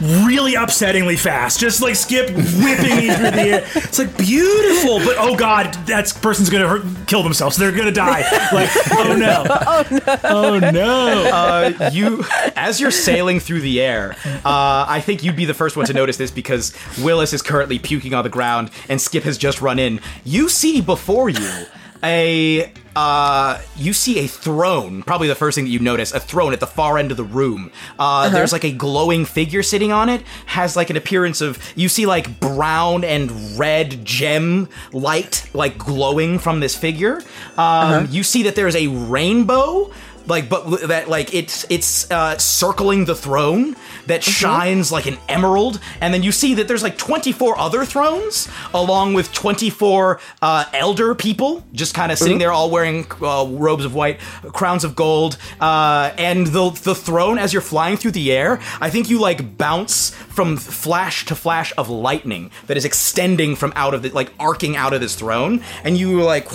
really 0.00 0.54
upsettingly 0.54 1.18
fast. 1.18 1.58
Just 1.60 1.82
like 1.82 1.96
Skip 1.96 2.30
whipping 2.30 2.96
me 2.96 3.14
through 3.14 3.30
the 3.30 3.40
air. 3.40 3.66
It's 3.74 3.98
like 3.98 4.16
beautiful, 4.16 4.98
but 5.00 5.16
oh 5.18 5.36
god, 5.36 5.74
that 5.86 6.12
person's 6.22 6.50
gonna 6.50 6.68
hurt, 6.68 6.82
kill 7.06 7.22
themselves. 7.22 7.56
They're 7.56 7.72
gonna 7.72 7.90
die. 7.92 8.20
Like 8.52 8.70
oh 8.92 9.16
no, 9.16 9.44
Oh 9.68 9.84
no. 9.90 10.18
oh 10.24 10.58
no. 10.58 11.24
uh, 11.32 11.90
you 11.92 12.24
as 12.56 12.80
you're 12.80 12.90
sailing 12.90 13.40
through 13.40 13.60
the 13.60 13.80
air 13.80 14.16
uh, 14.44 14.84
i 14.88 15.00
think 15.00 15.22
you'd 15.22 15.36
be 15.36 15.44
the 15.44 15.54
first 15.54 15.76
one 15.76 15.86
to 15.86 15.92
notice 15.92 16.16
this 16.16 16.30
because 16.30 16.72
willis 17.00 17.32
is 17.32 17.42
currently 17.42 17.78
puking 17.78 18.14
on 18.14 18.24
the 18.24 18.30
ground 18.30 18.70
and 18.88 19.00
skip 19.00 19.24
has 19.24 19.38
just 19.38 19.60
run 19.60 19.78
in 19.78 20.00
you 20.24 20.48
see 20.48 20.80
before 20.80 21.28
you 21.28 21.66
a 22.02 22.72
uh, 22.98 23.60
you 23.76 23.92
see 23.92 24.18
a 24.18 24.26
throne 24.26 25.04
probably 25.04 25.28
the 25.28 25.34
first 25.36 25.54
thing 25.54 25.64
that 25.64 25.70
you 25.70 25.78
notice 25.78 26.12
a 26.12 26.18
throne 26.18 26.52
at 26.52 26.58
the 26.58 26.66
far 26.66 26.98
end 26.98 27.12
of 27.12 27.16
the 27.16 27.22
room. 27.22 27.70
Uh, 27.96 28.28
there's 28.28 28.52
like 28.52 28.64
a 28.64 28.72
glowing 28.72 29.24
figure 29.24 29.62
sitting 29.62 29.92
on 29.92 30.08
it 30.08 30.20
has 30.46 30.74
like 30.74 30.90
an 30.90 30.96
appearance 30.96 31.40
of 31.40 31.58
you 31.76 31.88
see 31.88 32.06
like 32.06 32.40
brown 32.40 33.04
and 33.04 33.30
red 33.56 34.04
gem 34.04 34.68
light 34.92 35.48
like 35.54 35.78
glowing 35.78 36.40
from 36.40 36.58
this 36.58 36.74
figure. 36.74 37.22
Um, 37.56 38.08
you 38.10 38.24
see 38.24 38.42
that 38.42 38.56
there's 38.56 38.74
a 38.74 38.88
rainbow 38.88 39.92
like 40.28 40.48
but 40.48 40.88
that 40.88 41.08
like 41.08 41.34
it's 41.34 41.66
it's 41.70 42.10
uh, 42.10 42.36
circling 42.38 43.04
the 43.06 43.14
throne 43.14 43.76
that 44.06 44.22
shines 44.22 44.92
like 44.92 45.06
an 45.06 45.18
emerald. 45.28 45.80
And 46.00 46.14
then 46.14 46.22
you 46.22 46.32
see 46.32 46.54
that 46.54 46.68
there's 46.68 46.82
like 46.82 46.96
24 46.96 47.58
other 47.58 47.84
thrones 47.84 48.48
along 48.72 49.14
with 49.14 49.32
24 49.32 50.20
uh, 50.40 50.64
elder 50.72 51.14
people 51.14 51.64
just 51.72 51.94
kind 51.94 52.12
of 52.12 52.18
sitting 52.18 52.38
there 52.38 52.52
all 52.52 52.70
wearing 52.70 53.06
uh, 53.20 53.46
robes 53.48 53.84
of 53.84 53.94
white 53.94 54.20
crowns 54.52 54.84
of 54.84 54.94
gold. 54.94 55.38
Uh, 55.60 56.12
and 56.18 56.46
the 56.48 56.70
the 56.82 56.94
throne 56.94 57.38
as 57.38 57.52
you're 57.52 57.62
flying 57.62 57.96
through 57.96 58.10
the 58.10 58.32
air 58.32 58.60
i 58.80 58.90
think 58.90 59.08
you 59.08 59.18
like 59.18 59.56
bounce 59.56 60.10
from 60.10 60.56
flash 60.56 61.24
to 61.24 61.34
flash 61.34 61.72
of 61.76 61.88
lightning 61.88 62.50
that 62.66 62.76
is 62.76 62.84
extending 62.84 63.56
from 63.56 63.72
out 63.74 63.94
of 63.94 64.02
the 64.02 64.10
like 64.10 64.32
arcing 64.38 64.76
out 64.76 64.92
of 64.92 65.00
this 65.00 65.14
throne. 65.14 65.62
And 65.84 65.96
you 65.96 66.22
like 66.22 66.48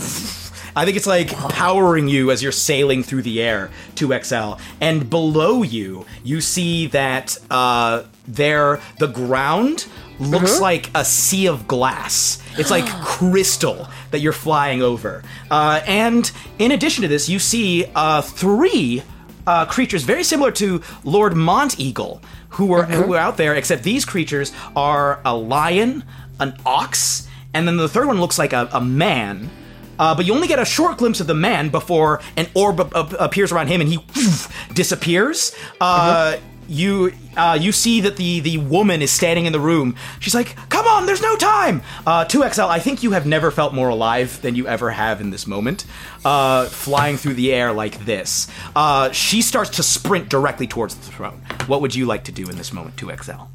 I 0.76 0.86
think 0.86 0.98
it's 0.98 1.08
like 1.08 1.30
powering 1.30 2.08
you 2.08 2.32
as 2.32 2.42
you're 2.42 2.52
sailing 2.52 3.04
through 3.04 3.22
the 3.24 3.42
air 3.42 3.70
2XL. 3.96 4.60
And 4.82 5.10
below 5.10 5.64
you, 5.64 6.06
you 6.24 6.42
see 6.42 6.88
that 6.88 7.38
uh, 7.52 8.04
there 8.28 8.80
the 9.00 9.08
ground 9.08 9.86
looks 10.20 10.60
like 10.60 10.90
a 10.96 11.04
sea 11.06 11.48
of 11.48 11.68
glass. 11.68 12.42
It's 12.58 12.72
like 12.72 12.86
crystal 13.04 13.88
that 14.12 14.20
you're 14.20 14.34
flying 14.34 14.82
over. 14.82 15.24
Uh, 15.50 15.82
and 15.86 16.32
in 16.60 16.72
addition 16.72 17.02
to 17.04 17.08
this, 17.08 17.30
you 17.30 17.40
see 17.40 17.86
uh, 17.96 18.22
three 18.22 19.04
uh, 19.46 19.66
creatures 19.66 20.04
very 20.04 20.24
similar 20.24 20.52
to 20.52 20.82
Lord 21.04 21.34
Monteagle, 21.34 22.22
who 22.50 22.68
were 22.68 22.84
who 22.84 23.10
were 23.10 23.18
out 23.18 23.38
there. 23.38 23.56
Except 23.56 23.84
these 23.84 24.06
creatures 24.06 24.54
are 24.76 25.20
a 25.26 25.36
lion, 25.36 26.04
an 26.40 26.56
ox, 26.66 27.28
and 27.54 27.68
then 27.68 27.78
the 27.78 27.90
third 27.90 28.08
one 28.08 28.20
looks 28.20 28.40
like 28.40 28.54
a, 28.54 28.70
a 28.72 28.82
man. 28.82 29.50
Uh, 30.00 30.16
but 30.16 30.26
you 30.26 30.34
only 30.34 30.48
get 30.48 30.60
a 30.60 30.66
short 30.66 30.98
glimpse 30.98 31.20
of 31.20 31.28
the 31.28 31.36
man 31.36 31.70
before 31.70 32.22
an 32.38 32.48
orb 32.56 32.80
ap- 32.80 32.96
ap- 32.96 33.14
appears 33.20 33.52
around 33.52 33.68
him 33.68 33.80
and 33.82 33.90
he 33.90 34.00
disappears. 34.74 35.56
Uh, 35.80 36.38
You 36.70 37.12
uh, 37.36 37.58
you 37.60 37.74
see 37.74 38.00
that 38.02 38.16
the 38.16 38.40
the 38.40 38.58
woman 38.58 39.02
is 39.02 39.12
standing 39.12 39.46
in 39.46 39.52
the 39.52 39.60
room. 39.60 39.96
She's 40.22 40.34
like, 40.34 40.56
"Come 40.70 40.88
on, 40.88 41.06
there's 41.06 41.22
no 41.22 41.36
time." 41.36 41.82
Uh, 42.08 42.24
2XL, 42.24 42.70
I 42.70 42.80
think 42.80 43.04
you 43.04 43.12
have 43.12 43.26
never 43.26 43.52
felt 43.52 43.74
more 43.74 43.90
alive 43.90 44.42
than 44.42 44.56
you 44.56 44.66
ever 44.66 44.90
have 44.92 45.20
in 45.20 45.30
this 45.30 45.46
moment, 45.46 45.84
uh, 46.24 46.66
flying 46.68 47.18
through 47.18 47.34
the 47.36 47.52
air 47.54 47.74
like 47.74 48.06
this. 48.06 48.48
Uh, 48.78 49.12
she 49.12 49.42
starts 49.42 49.72
to 49.72 49.84
sprint 49.84 50.30
directly 50.30 50.66
towards 50.66 50.96
the 50.96 51.04
throne. 51.12 51.42
What 51.68 51.82
would 51.82 51.94
you 51.94 52.06
like 52.06 52.24
to 52.26 52.32
do 52.32 52.50
in 52.50 52.56
this 52.56 52.72
moment, 52.72 52.96
2XL? 52.96 53.48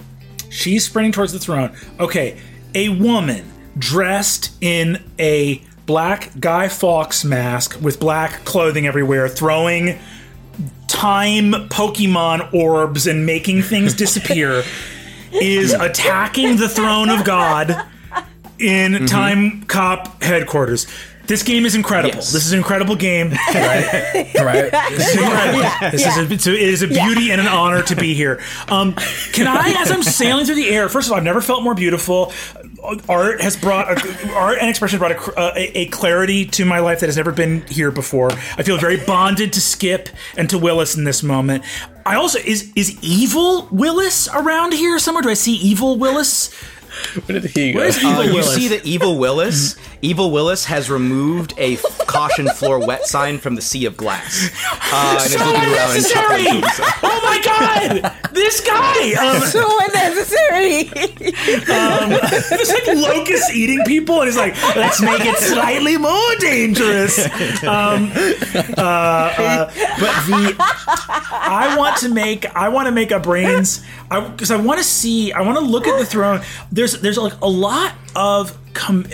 She's 0.51 0.85
sprinting 0.85 1.12
towards 1.12 1.32
the 1.32 1.39
throne. 1.40 1.70
Okay, 1.98 2.36
a 2.74 2.90
woman 2.90 3.43
dressed 3.78 4.52
in 4.60 5.02
a 5.19 5.62
black 5.89 6.39
Guy 6.39 6.69
Fawkes 6.69 7.24
mask 7.24 7.81
with 7.81 7.98
black 7.98 8.44
clothing 8.44 8.86
everywhere, 8.86 9.27
throwing 9.27 9.98
time 10.86 11.52
Pokemon 11.70 12.52
orbs 12.52 13.06
and 13.06 13.24
making 13.24 13.62
things 13.62 13.94
disappear, 13.94 14.62
is 15.32 15.73
attacking 15.73 16.59
the 16.59 16.69
throne 16.69 17.09
of 17.09 17.24
God 17.24 17.74
in 18.60 19.06
Time 19.06 19.62
Cop 19.65 20.23
headquarters. 20.23 20.86
This 21.27 21.43
game 21.43 21.66
is 21.66 21.74
incredible. 21.74 22.15
Yes. 22.16 22.32
This 22.32 22.47
is 22.47 22.52
an 22.52 22.59
incredible 22.59 22.97
game. 22.97 23.31
right. 23.55 24.70
This 24.90 25.09
is 25.09 25.16
incredible. 25.16 25.90
This 25.90 26.06
is 26.06 26.16
a, 26.16 26.32
it's 26.32 26.47
a, 26.47 26.55
it 26.55 26.69
is 26.69 26.82
a 26.82 26.89
beauty 26.89 27.31
and 27.31 27.40
an 27.40 27.47
honor 27.47 27.82
to 27.82 27.94
be 27.94 28.15
here. 28.15 28.40
Um, 28.69 28.94
can 29.32 29.47
I, 29.47 29.74
as 29.78 29.90
I'm 29.90 30.02
sailing 30.02 30.47
through 30.47 30.55
the 30.56 30.70
air, 30.70 30.89
first 30.89 31.09
of 31.09 31.12
all, 31.12 31.19
I've 31.19 31.24
never 31.24 31.43
felt 31.43 31.62
more 31.62 31.74
beautiful. 31.74 32.32
Art 33.09 33.40
has 33.40 33.56
brought 33.56 33.90
a, 33.90 34.32
art 34.32 34.59
and 34.60 34.70
expression 34.70 34.98
brought 34.98 35.12
a, 35.12 35.40
a, 35.59 35.78
a 35.80 35.86
clarity 35.86 36.44
to 36.46 36.64
my 36.64 36.78
life 36.78 37.00
that 37.00 37.06
has 37.06 37.16
never 37.16 37.32
been 37.32 37.62
here 37.66 37.90
before. 37.90 38.30
I 38.32 38.62
feel 38.62 38.78
very 38.78 38.96
bonded 39.05 39.52
to 39.55 39.60
Skip 39.60 40.09
and 40.36 40.48
to 40.50 40.59
Willis 40.59 40.96
in 40.96 41.05
this 41.05 41.22
moment. 41.22 41.64
I 42.06 42.14
also 42.14 42.38
is 42.38 42.72
is 42.76 42.96
evil 43.02 43.68
Willis 43.70 44.28
around 44.28 44.72
here 44.72 44.98
somewhere? 44.98 45.22
Do 45.22 45.30
I 45.30 45.34
see 45.34 45.55
evil 45.55 45.98
Willis? 45.98 46.52
Where 47.26 47.40
did 47.40 47.50
he 47.50 47.72
go? 47.72 47.80
Where's 47.80 47.98
evil 47.98 48.10
Uh, 48.10 48.22
you 48.22 48.42
see 48.42 48.68
the 48.68 48.80
Evil 48.84 49.18
Willis, 49.18 49.76
Evil 50.02 50.30
Willis 50.30 50.64
has 50.64 50.90
removed 50.90 51.55
a 51.59 51.76
caution 52.09 52.48
floor 52.48 52.85
wet 52.85 53.06
sign 53.06 53.39
from 53.39 53.55
the 53.55 53.62
sea 53.62 53.85
of 53.85 53.97
glass, 53.97 54.51
uh, 54.93 55.18
and 55.22 55.32
is 55.32 55.39
looking 55.39 55.55
around 55.55 55.97
and 55.97 56.06
chuckling 56.06 56.47
unnecessary! 56.47 56.60
himself. 56.60 56.98
Oh 57.05 57.20
my 57.22 57.39
god! 57.44 58.32
This 58.32 58.60
guy! 58.60 59.12
Um, 59.14 59.40
So 59.43 59.62
unnecessary. 59.86 60.90
It's 62.60 62.72
like 62.72 62.97
locusts 62.97 63.51
eating 63.52 63.82
people, 63.86 64.20
and 64.20 64.28
he's 64.28 64.36
like, 64.36 64.55
let's 64.74 65.01
make 65.01 65.20
it 65.20 65.36
slightly 65.39 65.97
more 65.97 66.35
dangerous. 66.39 67.18
Um, 67.62 68.10
uh, 68.76 68.80
uh, 68.80 69.66
but 70.01 70.26
the 70.26 70.55
I 70.59 71.74
want 71.78 71.98
to 71.98 72.09
make 72.09 72.47
I 72.55 72.68
want 72.68 72.86
to 72.86 72.93
make 72.93 73.10
a 73.10 73.20
brains 73.20 73.85
because 74.09 74.51
I, 74.51 74.56
want 74.56 74.78
to 74.78 74.85
see 74.85 75.32
I 75.32 75.43
want 75.43 75.59
to 75.59 75.64
look 75.64 75.86
at 75.86 75.98
the 75.98 76.06
throne. 76.06 76.40
There's 76.72 77.01
there's 77.01 77.18
like 77.18 77.39
a 77.43 77.48
lot 77.48 77.94
of 78.16 78.56
com- 78.74 79.05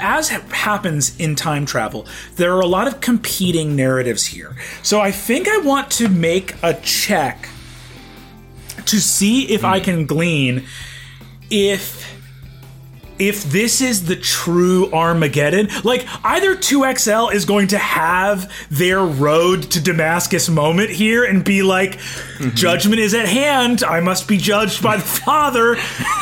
as 0.00 0.30
ha- 0.30 0.40
happens 0.50 1.18
in 1.18 1.34
time 1.36 1.66
travel. 1.66 2.06
There 2.36 2.54
are 2.56 2.60
a 2.60 2.66
lot 2.66 2.86
of 2.86 3.00
competing 3.00 3.76
narratives 3.76 4.26
here. 4.26 4.56
So 4.82 5.00
I 5.00 5.10
think 5.10 5.48
I 5.48 5.58
want 5.58 5.90
to 5.92 6.08
make 6.08 6.54
a 6.62 6.74
check 6.74 7.48
to 8.86 9.00
see 9.00 9.52
if 9.52 9.64
I 9.64 9.78
hmm. 9.78 9.84
can 9.84 10.06
glean 10.06 10.64
if 11.50 12.17
if 13.18 13.44
this 13.44 13.80
is 13.80 14.06
the 14.06 14.16
true 14.16 14.92
Armageddon, 14.92 15.68
like 15.84 16.06
either 16.24 16.54
2XL 16.56 17.32
is 17.32 17.44
going 17.44 17.68
to 17.68 17.78
have 17.78 18.52
their 18.70 19.04
road 19.04 19.62
to 19.70 19.82
Damascus 19.82 20.48
moment 20.48 20.90
here 20.90 21.24
and 21.24 21.44
be 21.44 21.62
like, 21.62 21.98
judgment 22.54 23.00
is 23.00 23.14
at 23.14 23.28
hand. 23.28 23.82
I 23.82 24.00
must 24.00 24.28
be 24.28 24.36
judged 24.36 24.82
by 24.82 24.96
the 24.96 25.02
Father. 25.02 25.76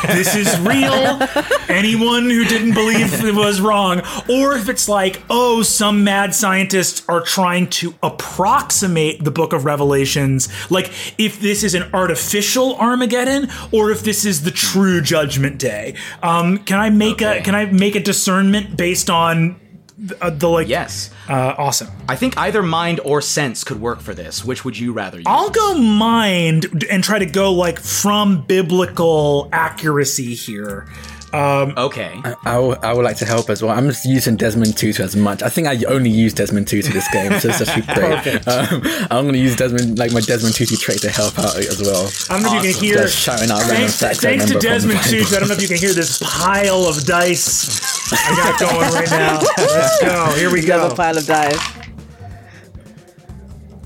This 0.07 0.35
is 0.35 0.59
real. 0.59 1.19
Anyone 1.69 2.29
who 2.29 2.43
didn't 2.45 2.73
believe 2.73 3.23
it 3.23 3.35
was 3.35 3.61
wrong. 3.61 4.01
Or 4.29 4.53
if 4.53 4.69
it's 4.69 4.89
like, 4.89 5.21
oh, 5.29 5.63
some 5.63 6.03
mad 6.03 6.33
scientists 6.33 7.07
are 7.07 7.21
trying 7.21 7.67
to 7.67 7.95
approximate 8.03 9.23
the 9.23 9.31
book 9.31 9.53
of 9.53 9.65
Revelations. 9.65 10.49
Like, 10.71 10.91
if 11.17 11.39
this 11.39 11.63
is 11.63 11.75
an 11.75 11.83
artificial 11.93 12.75
Armageddon 12.75 13.49
or 13.71 13.91
if 13.91 14.03
this 14.03 14.25
is 14.25 14.43
the 14.43 14.51
true 14.51 15.01
judgment 15.01 15.57
day. 15.57 15.95
Um, 16.23 16.57
can 16.59 16.79
I 16.79 16.86
make 16.89 17.21
a 17.21 17.41
can 17.41 17.55
I 17.55 17.65
make 17.65 17.95
a 17.95 17.99
discernment 17.99 18.77
based 18.77 19.09
on 19.09 19.59
the, 19.97 20.23
uh, 20.23 20.29
the 20.29 20.47
like 20.47 20.67
Yes, 20.67 21.09
uh, 21.27 21.55
awesome. 21.57 21.89
I 22.07 22.15
think 22.15 22.37
either 22.37 22.61
mind 22.61 22.99
or 23.03 23.21
sense 23.21 23.63
could 23.63 23.81
work 23.81 23.99
for 23.99 24.13
this. 24.13 24.45
Which 24.45 24.63
would 24.63 24.77
you 24.77 24.93
rather 24.93 25.17
use? 25.17 25.25
I'll 25.27 25.49
go 25.49 25.75
mind 25.75 26.85
and 26.89 27.03
try 27.03 27.19
to 27.19 27.25
go 27.25 27.53
like 27.53 27.79
from 27.79 28.43
biblical 28.43 29.49
accuracy 29.51 30.35
here. 30.35 30.87
Okay. 31.33 32.21
I 32.45 32.57
would, 32.57 32.77
I 32.83 32.93
would 32.93 33.03
like 33.03 33.17
to 33.17 33.25
help 33.25 33.49
as 33.49 33.61
well. 33.61 33.71
I'm 33.71 33.87
just 33.87 34.05
using 34.05 34.37
Desmond 34.37 34.77
Tutu 34.77 35.03
as 35.03 35.15
much. 35.15 35.43
I 35.43 35.49
think 35.49 35.67
I 35.67 35.83
only 35.85 36.09
use 36.09 36.33
Desmond 36.33 36.67
Tutu 36.67 36.91
this 36.93 37.07
game, 37.11 37.31
so 37.39 37.49
it's 37.49 37.61
actually 37.67 37.93
great. 37.93 38.47
Um, 38.47 38.81
I'm 39.11 39.23
going 39.25 39.33
to 39.33 39.39
use 39.39 39.55
Desmond, 39.55 39.99
like 39.99 40.13
my 40.13 40.21
Desmond 40.21 40.55
Tutu 40.55 40.77
trait 40.77 41.01
to 41.01 41.09
help 41.09 41.37
out 41.37 41.57
as 41.57 41.81
well. 41.81 42.09
I 42.29 42.33
don't 42.41 42.43
know 42.43 42.57
if 42.59 42.65
you 42.65 42.73
can 42.73 42.81
hear. 42.81 42.95
Just 43.03 43.17
shouting 43.17 43.51
out 43.51 43.59
random 43.59 43.77
Thanks, 43.77 43.99
facts 43.99 44.21
thanks 44.21 44.45
to 44.45 44.59
Desmond 44.59 44.99
the 44.99 45.03
Bible. 45.03 45.25
Tutu. 45.25 45.35
I 45.35 45.39
don't 45.39 45.49
know 45.49 45.55
if 45.55 45.61
you 45.61 45.67
can 45.67 45.77
hear 45.77 45.93
this 45.93 46.19
pile 46.23 46.85
of 46.85 47.05
dice 47.05 48.11
I 48.13 48.35
got 48.35 48.59
going 48.71 48.93
right 48.93 49.09
now. 49.11 49.39
Let's 49.57 50.01
go. 50.01 50.33
Here 50.37 50.51
we 50.51 50.63
Another 50.63 50.89
go. 50.89 50.95
pile 50.95 51.17
of 51.17 51.25
dice. 51.25 51.59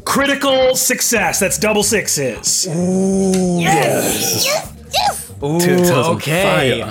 Critical 0.05 0.75
success. 0.75 1.39
That's 1.39 1.57
double 1.57 1.83
sixes. 1.83 2.63
Tutu's 5.39 5.89
on 5.89 6.15
okay. 6.17 6.83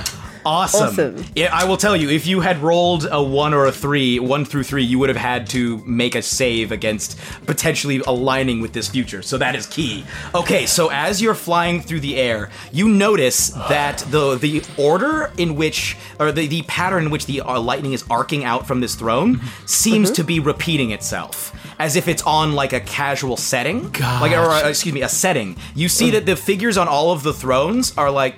Awesome. 0.45 0.89
Awesome. 0.89 1.25
Yeah, 1.35 1.51
I 1.53 1.65
will 1.65 1.77
tell 1.77 1.97
you, 1.97 2.11
if 2.11 2.27
you 2.27 2.41
had 2.41 2.59
rolled 2.63 3.07
a 3.11 3.23
one 3.23 3.53
or 3.55 3.67
a 3.67 3.73
three, 3.73 4.19
one 4.19 4.45
through 4.45 4.63
three, 4.65 4.85
you 4.85 4.99
would 4.99 5.09
have 5.09 5.19
had 5.19 5.47
to 5.51 5.79
make 5.85 6.15
a 6.15 6.23
save 6.23 6.73
against 6.73 7.19
potentially 7.47 8.01
aligning 8.07 8.61
with 8.61 8.73
this 8.73 8.89
future. 8.89 9.23
So 9.23 9.39
that 9.39 9.55
is 9.55 9.67
key. 9.67 10.05
Okay, 10.35 10.67
so 10.67 10.89
as 10.91 11.21
you're 11.21 11.35
flying 11.35 11.81
through 11.81 12.01
the 12.01 12.17
air, 12.17 12.51
you 12.73 12.89
notice 12.89 13.49
that 13.49 13.99
the 14.11 14.37
the 14.37 14.63
order 14.77 15.31
in 15.37 15.57
which, 15.57 15.97
or 16.19 16.33
the, 16.33 16.47
the 16.47 16.63
pattern 16.63 17.05
in 17.07 17.11
which 17.11 17.27
the 17.27 17.41
uh, 17.41 17.61
lightning 17.61 17.93
is 17.93 18.05
arcing 18.11 18.45
out 18.45 18.67
from 18.67 18.81
this 18.81 18.95
throne 18.95 19.41
seems 19.67 20.11
to 20.13 20.25
be 20.25 20.41
repeating 20.41 20.91
itself. 20.91 21.55
As 21.79 21.97
if 21.97 22.09
it's 22.09 22.23
on 22.23 22.53
like 22.53 22.73
a 22.75 22.81
casual 22.81 23.37
setting, 23.37 23.91
like 23.93 24.33
or 24.33 24.51
uh, 24.51 24.69
excuse 24.69 24.95
me, 24.95 25.03
a 25.03 25.09
setting. 25.09 25.57
You 25.75 25.89
see 25.89 26.11
that 26.11 26.27
the 26.27 26.37
figures 26.37 26.77
on 26.77 26.89
all 26.89 27.13
of 27.13 27.23
the 27.23 27.33
thrones 27.33 27.97
are 27.97 28.11
like 28.11 28.37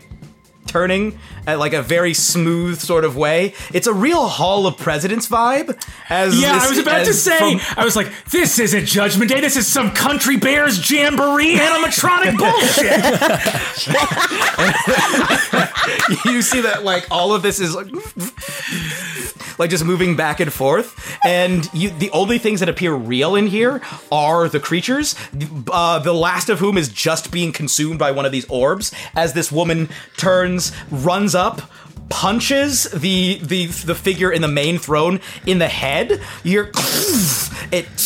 turning 0.76 1.18
at 1.46 1.58
like 1.58 1.74
a 1.74 1.82
very 1.82 2.14
smooth 2.14 2.80
sort 2.80 3.04
of 3.04 3.14
way. 3.16 3.52
It's 3.74 3.86
a 3.86 3.92
real 3.92 4.26
Hall 4.26 4.66
of 4.66 4.78
Presidents 4.78 5.28
vibe. 5.28 5.76
As 6.08 6.40
Yeah, 6.40 6.54
this- 6.54 6.64
I 6.64 6.68
was 6.70 6.78
about 6.78 7.04
to 7.04 7.12
say. 7.12 7.58
from- 7.58 7.60
I 7.76 7.84
was 7.84 7.94
like, 7.94 8.10
"This 8.30 8.58
isn't 8.58 8.86
Judgment 8.86 9.30
Day. 9.30 9.40
This 9.40 9.56
is 9.58 9.66
some 9.66 9.90
Country 9.92 10.38
Bears 10.38 10.90
Jamboree 10.90 11.56
animatronic 11.56 12.38
bullshit." 12.38 13.02
you 16.24 16.42
see 16.42 16.60
that 16.62 16.84
like 16.84 17.06
all 17.10 17.34
of 17.34 17.42
this 17.42 17.60
is 17.60 17.74
like 17.74 17.86
like 19.58 19.68
just 19.70 19.84
moving 19.84 20.16
back 20.16 20.40
and 20.40 20.52
forth 20.52 21.18
and 21.24 21.68
you 21.74 21.90
the 21.90 22.10
only 22.12 22.38
things 22.38 22.60
that 22.60 22.68
appear 22.68 22.92
real 22.94 23.34
in 23.36 23.46
here 23.46 23.80
are 24.10 24.48
the 24.48 24.60
creatures 24.60 25.14
uh, 25.70 25.98
the 25.98 26.12
last 26.12 26.48
of 26.48 26.58
whom 26.58 26.78
is 26.78 26.88
just 26.88 27.30
being 27.30 27.52
consumed 27.52 27.98
by 27.98 28.10
one 28.10 28.24
of 28.24 28.32
these 28.32 28.46
orbs 28.48 28.92
as 29.14 29.32
this 29.34 29.50
woman 29.52 29.88
turns 30.16 30.61
runs 30.90 31.34
up 31.34 31.62
punches 32.08 32.84
the 32.90 33.38
the 33.42 33.66
the 33.66 33.94
figure 33.94 34.30
in 34.30 34.42
the 34.42 34.48
main 34.48 34.78
throne 34.78 35.18
in 35.46 35.58
the 35.58 35.68
head. 35.68 36.20
You're 36.44 36.70
it 37.72 37.86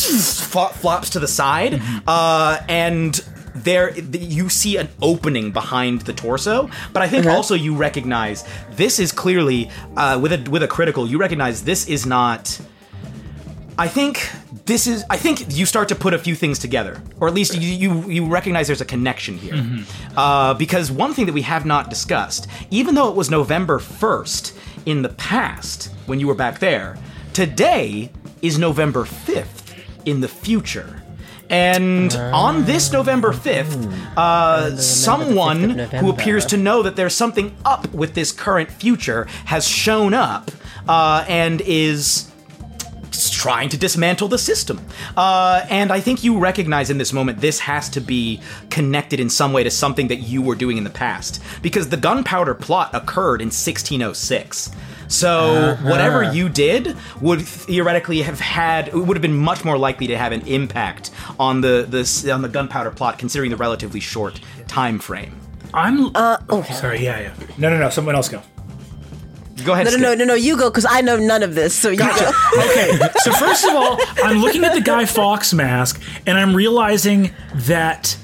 flo- 0.53 0.69
flops 0.69 1.11
to 1.11 1.19
the 1.19 1.29
side 1.29 1.83
uh, 2.07 2.61
and 2.69 3.15
there 3.55 3.99
you 3.99 4.49
see 4.49 4.77
an 4.77 4.89
opening 5.03 5.51
behind 5.51 6.03
the 6.03 6.13
torso. 6.13 6.71
But 6.93 7.03
i 7.03 7.09
think 7.09 7.27
also 7.27 7.55
you 7.55 7.75
recognize 7.75 8.45
this 8.73 8.99
is 8.99 9.11
clearly 9.13 9.71
uh, 9.97 10.19
with 10.23 10.33
a 10.33 10.51
with 10.51 10.63
a 10.63 10.69
critical 10.69 11.07
you 11.07 11.19
recognize 11.19 11.65
this 11.65 11.89
is 11.89 12.07
not 12.07 12.61
i 13.79 13.89
think 13.89 14.31
this 14.67 14.87
is 14.87 15.05
i 15.11 15.17
think 15.17 15.57
you 15.57 15.65
start 15.65 15.89
to 15.89 15.95
put 15.95 16.13
a 16.13 16.19
few 16.19 16.35
things 16.35 16.59
together 16.59 17.01
or 17.21 17.29
at 17.29 17.35
least 17.35 17.55
you 17.55 17.69
you, 17.69 18.11
you 18.11 18.27
recognize 18.27 18.67
there's 18.67 18.81
a 18.81 18.85
connection 18.85 19.39
here. 19.39 19.85
Uh, 20.17 20.55
because 20.55 20.91
one 20.91 21.13
thing 21.15 21.27
that 21.27 21.33
we 21.33 21.43
have 21.43 21.65
not 21.65 21.89
discussed 21.91 22.47
even 22.71 22.95
though 22.95 23.09
it 23.09 23.17
was 23.17 23.31
november 23.31 23.79
1st 23.79 24.53
in 24.87 25.03
the 25.03 25.11
past 25.11 25.91
when 26.07 26.21
you 26.21 26.27
were 26.27 26.35
back 26.35 26.59
there 26.59 26.99
today 27.33 28.11
is 28.43 28.59
november 28.59 29.05
5th 29.05 29.67
in 30.07 30.21
the 30.21 30.29
future. 30.29 31.03
And 31.51 32.13
on 32.15 32.65
this 32.65 32.91
November 32.93 33.33
5th, 33.33 33.93
uh, 34.17 34.77
someone 34.79 35.61
who 35.61 35.77
November. 35.77 36.11
appears 36.11 36.47
to 36.47 36.57
know 36.57 36.83
that 36.83 36.97
there's 36.97 37.15
something 37.15 37.55
up 37.65 37.93
with 37.93 38.15
this 38.15 38.33
current 38.33 38.71
future 38.71 39.27
has 39.45 39.67
shown 39.69 40.13
up 40.15 40.51
uh, 40.89 41.25
and 41.29 41.61
is 41.61 42.31
trying 43.47 43.69
to 43.69 43.79
dismantle 43.79 44.27
the 44.27 44.39
system. 44.39 44.85
Uh, 45.17 45.65
and 45.71 45.93
I 45.93 46.01
think 46.01 46.25
you 46.25 46.37
recognize 46.37 46.91
in 46.91 46.99
this 46.99 47.13
moment 47.13 47.41
this 47.41 47.61
has 47.61 47.89
to 47.91 48.01
be 48.01 48.41
connected 48.71 49.21
in 49.21 49.31
some 49.31 49.53
way 49.53 49.63
to 49.63 49.71
something 49.71 50.09
that 50.09 50.17
you 50.17 50.43
were 50.43 50.57
doing 50.57 50.79
in 50.79 50.83
the 50.83 50.91
past. 50.91 51.41
Because 51.63 51.89
the 51.89 51.97
gunpowder 51.97 52.55
plot 52.55 52.91
occurred 52.93 53.41
in 53.41 53.47
1606. 53.47 54.73
So 55.07 55.77
whatever 55.83 56.25
you 56.25 56.49
did 56.49 56.97
would 57.21 57.41
theoretically 57.41 58.23
have 58.23 58.41
had 58.41 58.89
it 58.89 58.95
would 58.95 59.17
have 59.17 59.23
been 59.23 59.39
much 59.39 59.65
more 59.65 59.79
likely 59.79 60.09
to 60.09 60.19
have 60.19 60.33
an 60.33 60.45
impact 60.49 61.13
on 61.39 61.61
the 61.61 61.87
the 61.89 62.33
on 62.33 62.43
the 62.43 62.49
gunpowder 62.49 62.91
plot 62.91 63.17
considering 63.17 63.53
the 63.53 63.57
relatively 63.57 64.01
short 64.01 64.41
time 64.67 64.99
frame. 64.99 65.39
I'm. 65.73 66.11
Uh, 66.17 66.39
oh, 66.49 66.63
sorry. 66.65 67.05
Yeah, 67.05 67.21
yeah. 67.21 67.35
No, 67.59 67.71
no, 67.71 67.79
no. 67.79 67.91
Someone 67.91 68.17
else 68.17 68.29
go. 68.29 68.43
Go 69.65 69.73
ahead. 69.73 69.87
No, 69.87 69.93
no, 69.93 69.99
no, 69.99 70.15
no, 70.15 70.25
no. 70.25 70.35
You 70.35 70.57
go 70.59 70.69
because 70.71 70.87
I 70.89 71.01
know 71.01 71.17
none 71.17 71.43
of 71.43 71.55
this. 71.55 71.75
So 71.75 71.91
you 71.91 71.99
go. 71.99 72.07
Okay, 72.57 72.99
so 73.19 73.33
first 73.33 73.65
of 73.65 73.75
all, 73.75 73.99
I'm 74.23 74.39
looking 74.39 74.65
at 74.65 74.75
the 74.75 74.81
Guy 74.81 75.05
Fawkes 75.05 75.53
mask, 75.55 76.01
and 76.27 76.39
I'm 76.39 76.55
realizing 76.55 77.33
that 77.55 78.17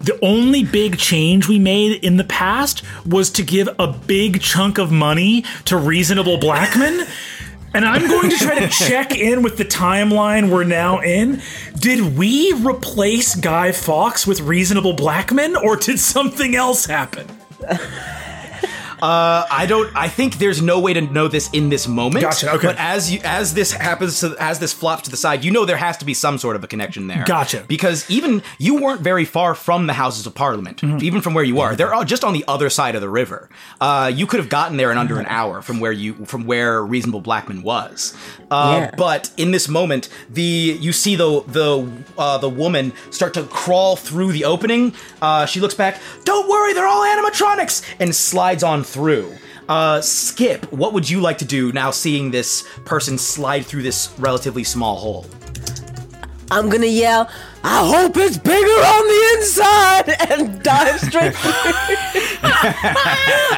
the 0.00 0.18
only 0.22 0.64
big 0.64 0.98
change 0.98 1.48
we 1.48 1.58
made 1.58 2.04
in 2.04 2.16
the 2.16 2.24
past 2.24 2.82
was 3.06 3.30
to 3.30 3.42
give 3.42 3.68
a 3.78 3.92
big 3.92 4.40
chunk 4.40 4.78
of 4.78 4.92
money 4.92 5.44
to 5.66 5.76
Reasonable 5.76 6.38
Blackman. 6.38 7.06
And 7.74 7.84
I'm 7.84 8.08
going 8.08 8.30
to 8.30 8.36
try 8.36 8.58
to 8.58 8.68
check 8.88 9.14
in 9.16 9.42
with 9.42 9.58
the 9.58 9.64
timeline 9.64 10.50
we're 10.50 10.64
now 10.64 11.00
in. 11.00 11.42
Did 11.78 12.16
we 12.16 12.52
replace 12.54 13.34
Guy 13.34 13.72
Fawkes 13.72 14.26
with 14.26 14.40
Reasonable 14.40 14.94
Blackman, 14.94 15.56
or 15.56 15.76
did 15.76 15.98
something 15.98 16.54
else 16.54 16.86
happen? 16.86 17.26
Uh, 19.02 19.46
I 19.50 19.66
don't. 19.66 19.94
I 19.96 20.08
think 20.08 20.38
there's 20.38 20.60
no 20.62 20.80
way 20.80 20.92
to 20.92 21.00
know 21.00 21.28
this 21.28 21.48
in 21.52 21.68
this 21.68 21.86
moment. 21.88 22.22
Gotcha, 22.22 22.52
okay. 22.54 22.66
But 22.68 22.76
as 22.78 23.12
you, 23.12 23.20
as 23.24 23.54
this 23.54 23.72
happens, 23.72 24.20
to, 24.20 24.36
as 24.38 24.58
this 24.58 24.72
flops 24.72 25.02
to 25.02 25.10
the 25.10 25.16
side, 25.16 25.44
you 25.44 25.50
know 25.50 25.64
there 25.64 25.76
has 25.76 25.96
to 25.98 26.04
be 26.04 26.14
some 26.14 26.38
sort 26.38 26.56
of 26.56 26.64
a 26.64 26.66
connection 26.66 27.06
there. 27.06 27.24
Gotcha. 27.26 27.64
Because 27.68 28.08
even 28.10 28.42
you 28.58 28.76
weren't 28.82 29.00
very 29.00 29.24
far 29.24 29.54
from 29.54 29.86
the 29.86 29.92
Houses 29.92 30.26
of 30.26 30.34
Parliament, 30.34 30.78
Mm-hmm. 30.80 31.02
even 31.02 31.20
from 31.20 31.34
where 31.34 31.44
you 31.44 31.60
are. 31.60 31.74
They're 31.76 31.94
all 31.94 32.04
just 32.04 32.24
on 32.24 32.32
the 32.32 32.44
other 32.48 32.70
side 32.70 32.94
of 32.94 33.00
the 33.00 33.08
river. 33.08 33.48
Uh, 33.80 34.10
you 34.14 34.26
could 34.26 34.40
have 34.40 34.48
gotten 34.48 34.76
there 34.76 34.90
in 34.92 34.98
under 34.98 35.18
an 35.18 35.26
hour 35.26 35.62
from 35.62 35.80
where 35.80 35.92
you 35.92 36.14
from 36.26 36.46
where 36.46 36.84
Reasonable 36.84 37.20
Blackman 37.20 37.62
was. 37.62 38.14
Uh, 38.50 38.78
Yeah. 38.80 38.94
But 38.96 39.30
in 39.36 39.50
this 39.52 39.68
moment, 39.68 40.08
the 40.30 40.42
you 40.80 40.92
see 40.92 41.16
the 41.16 41.42
the 41.46 41.86
uh, 42.16 42.38
the 42.38 42.48
woman 42.48 42.92
start 43.10 43.34
to 43.34 43.44
crawl 43.44 43.96
through 43.96 44.32
the 44.32 44.44
opening. 44.44 44.94
Uh, 45.22 45.46
she 45.46 45.60
looks 45.60 45.74
back. 45.74 46.00
Don't 46.24 46.48
worry, 46.48 46.72
they're 46.74 46.86
all 46.86 47.04
animatronics, 47.04 47.82
and 48.00 48.14
slides 48.14 48.62
on 48.62 48.82
through. 48.88 49.34
Uh, 49.68 50.00
Skip, 50.00 50.72
what 50.72 50.94
would 50.94 51.08
you 51.08 51.20
like 51.20 51.38
to 51.38 51.44
do 51.44 51.72
now, 51.72 51.90
seeing 51.90 52.30
this 52.30 52.64
person 52.84 53.18
slide 53.18 53.66
through 53.66 53.82
this 53.82 54.12
relatively 54.18 54.64
small 54.64 54.96
hole? 54.96 55.26
I'm 56.50 56.70
gonna 56.70 56.86
yell. 56.86 57.30
I 57.64 57.86
hope 57.86 58.16
it's 58.16 58.38
bigger 58.38 58.54
on 58.56 59.06
the 59.08 59.38
inside 59.38 60.30
and 60.30 60.62
dive 60.62 61.00
straight 61.00 61.34
through. 61.34 61.52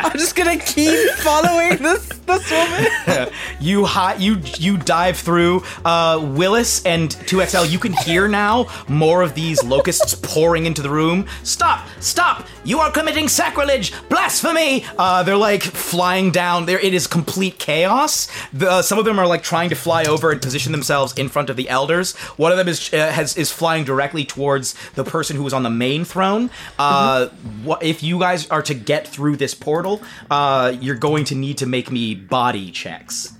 I'm 0.02 0.12
just 0.12 0.34
gonna 0.36 0.58
keep 0.58 1.10
following 1.16 1.76
this 1.82 2.08
this 2.08 2.50
woman. 2.50 3.28
You 3.60 3.84
hi- 3.84 4.14
you 4.14 4.40
you 4.58 4.78
dive 4.78 5.18
through 5.18 5.62
uh, 5.84 6.18
Willis 6.34 6.84
and 6.86 7.10
2XL. 7.10 7.70
You 7.70 7.78
can 7.78 7.92
hear 7.92 8.26
now 8.26 8.68
more 8.88 9.20
of 9.20 9.34
these 9.34 9.62
locusts 9.62 10.14
pouring 10.22 10.64
into 10.64 10.80
the 10.80 10.88
room. 10.88 11.26
Stop! 11.42 11.86
Stop! 12.00 12.46
You 12.64 12.78
are 12.78 12.90
committing 12.90 13.28
sacrilege! 13.28 13.92
Blasphemy! 14.08 14.86
Uh, 14.96 15.22
they're 15.24 15.36
like 15.36 15.62
flying 15.62 16.30
down. 16.30 16.64
There, 16.64 16.78
it 16.78 16.94
is 16.94 17.06
complete 17.06 17.58
chaos. 17.58 18.28
The, 18.54 18.80
some 18.80 18.98
of 18.98 19.04
them 19.04 19.18
are 19.18 19.26
like 19.26 19.42
trying 19.42 19.68
to 19.70 19.76
fly 19.76 20.04
over 20.04 20.30
and 20.30 20.40
position 20.40 20.72
themselves 20.72 21.12
in 21.18 21.28
front 21.28 21.50
of 21.50 21.56
the 21.56 21.68
elders. 21.68 22.16
One 22.38 22.50
of 22.50 22.56
them 22.56 22.68
is 22.68 22.92
uh, 22.94 23.12
has 23.12 23.36
is 23.36 23.50
flying 23.52 23.84
directly 23.90 24.24
towards 24.24 24.74
the 24.94 25.04
person 25.04 25.34
who 25.36 25.42
was 25.42 25.54
on 25.58 25.64
the 25.64 25.74
main 25.86 26.04
throne. 26.04 26.50
Uh, 26.78 27.28
what, 27.64 27.82
if 27.82 28.02
you 28.02 28.18
guys 28.18 28.48
are 28.50 28.62
to 28.62 28.74
get 28.74 29.02
through 29.14 29.36
this 29.36 29.54
portal, 29.54 30.00
uh, 30.30 30.72
you're 30.80 31.00
going 31.08 31.24
to 31.24 31.34
need 31.34 31.58
to 31.58 31.66
make 31.66 31.90
me 31.90 32.14
body 32.14 32.70
checks. 32.70 33.32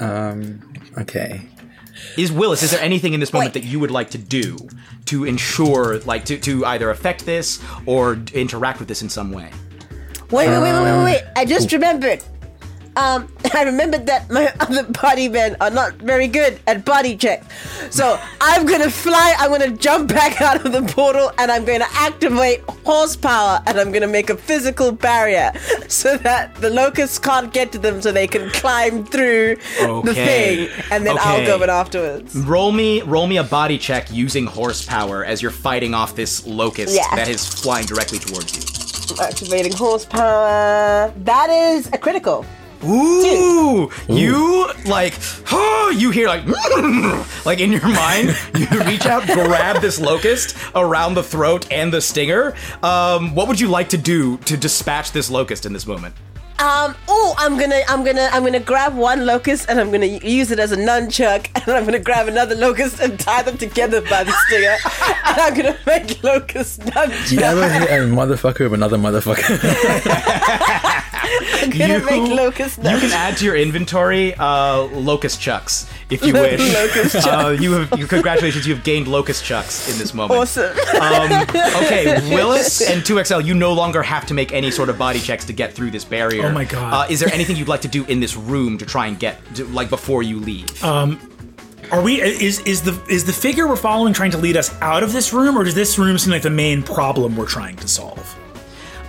Um, 0.00 0.60
okay. 0.98 1.48
Is 2.16 2.30
Willis, 2.30 2.62
is 2.62 2.70
there 2.72 2.80
anything 2.80 3.14
in 3.14 3.20
this 3.20 3.32
moment 3.32 3.54
that 3.54 3.64
you 3.64 3.80
would 3.80 3.90
like 3.90 4.10
to 4.10 4.18
do 4.18 4.56
to 5.06 5.24
ensure, 5.24 6.00
like, 6.00 6.24
to, 6.26 6.38
to 6.40 6.64
either 6.66 6.90
affect 6.90 7.24
this 7.24 7.60
or 7.86 8.18
interact 8.34 8.78
with 8.80 8.88
this 8.88 9.02
in 9.02 9.08
some 9.08 9.30
way? 9.32 9.50
Wait, 10.30 10.48
wait, 10.48 10.60
wait, 10.60 10.72
wait, 10.72 10.82
wait, 10.82 11.04
wait. 11.04 11.22
I 11.36 11.44
just 11.44 11.72
remembered. 11.72 12.22
Um, 12.96 13.28
I 13.54 13.62
remembered 13.64 14.06
that 14.06 14.30
my 14.30 14.52
other 14.60 14.84
body 14.84 15.28
men 15.28 15.56
are 15.60 15.70
not 15.70 15.94
very 15.94 16.28
good 16.28 16.58
at 16.66 16.84
body 16.84 17.16
checks. 17.16 17.46
So 17.90 18.18
I'm 18.40 18.64
gonna 18.66 18.90
fly, 18.90 19.34
I'm 19.38 19.50
gonna 19.50 19.70
jump 19.76 20.08
back 20.08 20.40
out 20.48 20.64
of 20.64 20.72
the 20.72 20.82
portal, 20.92 21.30
and 21.38 21.50
I'm 21.50 21.64
gonna 21.64 21.86
activate 21.92 22.60
horsepower, 22.84 23.60
and 23.66 23.78
I'm 23.78 23.92
gonna 23.92 24.06
make 24.06 24.30
a 24.30 24.36
physical 24.36 24.92
barrier 24.92 25.52
so 25.88 26.16
that 26.18 26.54
the 26.56 26.70
locusts 26.70 27.18
can't 27.18 27.52
get 27.52 27.72
to 27.72 27.78
them 27.78 28.00
so 28.02 28.12
they 28.12 28.26
can 28.26 28.50
climb 28.50 29.04
through 29.04 29.56
the 30.04 30.12
thing, 30.14 30.68
and 30.90 31.06
then 31.06 31.16
I'll 31.18 31.36
Okay. 31.36 31.46
go 31.46 31.62
in 31.62 31.70
afterwards. 31.70 32.34
Roll 32.36 32.72
me, 32.72 33.02
roll 33.02 33.26
me 33.26 33.38
a 33.38 33.44
body 33.44 33.78
check 33.78 34.10
using 34.12 34.46
horsepower 34.46 35.24
as 35.24 35.40
you're 35.42 35.50
fighting 35.50 35.94
off 35.94 36.14
this 36.14 36.46
locust 36.46 36.94
Yeah. 36.94 37.14
that 37.16 37.28
is 37.28 37.46
flying 37.46 37.86
directly 37.86 38.18
towards 38.18 38.54
you. 38.56 38.62
Activating 39.22 39.72
horsepower. 39.72 41.12
That 41.24 41.50
is 41.50 41.86
a 41.92 41.98
critical. 41.98 42.44
Ooh, 42.84 43.90
you 44.08 44.70
like, 44.86 45.14
oh, 45.52 45.94
you 45.96 46.10
hear 46.10 46.26
like, 46.26 46.44
like 47.46 47.60
in 47.60 47.70
your 47.70 47.88
mind, 47.88 48.36
you 48.56 48.66
reach 48.84 49.06
out, 49.06 49.24
grab 49.24 49.80
this 49.80 50.00
locust 50.00 50.56
around 50.74 51.14
the 51.14 51.22
throat 51.22 51.70
and 51.70 51.92
the 51.92 52.00
stinger. 52.00 52.54
Um, 52.82 53.34
what 53.34 53.46
would 53.48 53.60
you 53.60 53.68
like 53.68 53.88
to 53.90 53.98
do 53.98 54.36
to 54.38 54.56
dispatch 54.56 55.12
this 55.12 55.30
locust 55.30 55.64
in 55.64 55.72
this 55.72 55.86
moment? 55.86 56.14
Um. 56.62 56.94
Oh, 57.08 57.34
I'm 57.38 57.58
gonna, 57.58 57.80
I'm 57.88 58.04
gonna, 58.04 58.28
I'm 58.30 58.44
gonna 58.44 58.60
grab 58.60 58.94
one 58.94 59.26
locust 59.26 59.68
and 59.68 59.80
I'm 59.80 59.90
gonna 59.90 60.06
use 60.06 60.52
it 60.52 60.60
as 60.60 60.70
a 60.70 60.76
nunchuck, 60.76 61.48
and 61.66 61.76
I'm 61.76 61.84
gonna 61.84 61.98
grab 61.98 62.28
another 62.28 62.54
locust 62.54 63.00
and 63.00 63.18
tie 63.18 63.42
them 63.42 63.58
together 63.58 64.00
by 64.02 64.22
the 64.22 64.30
stinger, 64.46 64.76
and 65.26 65.40
I'm 65.40 65.54
gonna 65.54 65.76
make 65.86 66.22
locust 66.22 66.80
nunchuck. 66.82 67.32
You 67.32 67.40
ever 67.40 67.68
hit 67.68 67.90
a 67.90 68.04
motherfucker 68.04 68.60
with 68.70 68.74
another 68.74 68.96
motherfucker? 68.96 69.42
I'm 71.62 71.70
gonna 71.70 71.98
You- 71.98 72.04
make 72.04 72.30
locust 72.30 72.78
You 72.78 72.98
can 72.98 73.12
add 73.12 73.36
to 73.38 73.44
your 73.44 73.56
inventory 73.56 74.34
uh, 74.34 74.82
locust 74.82 75.40
chucks 75.40 75.88
if 76.12 76.24
you 76.24 76.32
wish. 76.32 76.60
Locust 76.74 77.14
chucks. 77.14 77.26
Uh, 77.26 77.56
you 77.60 77.72
have 77.72 77.98
you, 77.98 78.06
congratulations, 78.06 78.66
you 78.66 78.74
have 78.74 78.84
gained 78.84 79.08
locust 79.08 79.44
chucks 79.44 79.90
in 79.90 79.98
this 79.98 80.14
moment. 80.14 80.40
Awesome. 80.40 80.76
Um, 81.00 81.42
okay, 81.84 82.04
Willis 82.34 82.88
and 82.88 83.02
2XL, 83.02 83.44
you 83.44 83.54
no 83.54 83.72
longer 83.72 84.02
have 84.02 84.26
to 84.26 84.34
make 84.34 84.52
any 84.52 84.70
sort 84.70 84.88
of 84.88 84.98
body 84.98 85.20
checks 85.20 85.44
to 85.46 85.52
get 85.52 85.72
through 85.72 85.90
this 85.90 86.04
barrier. 86.04 86.46
Oh 86.46 86.52
my 86.52 86.64
God. 86.64 86.92
Uh, 86.92 87.12
is 87.12 87.20
there 87.20 87.32
anything 87.32 87.56
you'd 87.56 87.68
like 87.68 87.82
to 87.82 87.88
do 87.88 88.04
in 88.06 88.20
this 88.20 88.36
room 88.36 88.78
to 88.78 88.86
try 88.86 89.06
and 89.06 89.18
get, 89.18 89.38
to, 89.56 89.64
like, 89.66 89.90
before 89.90 90.22
you 90.22 90.38
leave? 90.38 90.82
Are 91.92 92.00
we? 92.00 92.22
Is 92.22 92.60
is 92.60 92.80
the 92.80 92.98
is 93.10 93.24
the 93.26 93.34
figure 93.34 93.66
we're 93.68 93.76
following 93.76 94.14
trying 94.14 94.30
to 94.30 94.38
lead 94.38 94.56
us 94.56 94.74
out 94.80 95.02
of 95.02 95.12
this 95.12 95.34
room, 95.34 95.58
or 95.58 95.64
does 95.64 95.74
this 95.74 95.98
room 95.98 96.16
seem 96.16 96.32
like 96.32 96.40
the 96.40 96.48
main 96.48 96.82
problem 96.82 97.36
we're 97.36 97.44
trying 97.46 97.76
to 97.76 97.88
solve? 97.88 98.34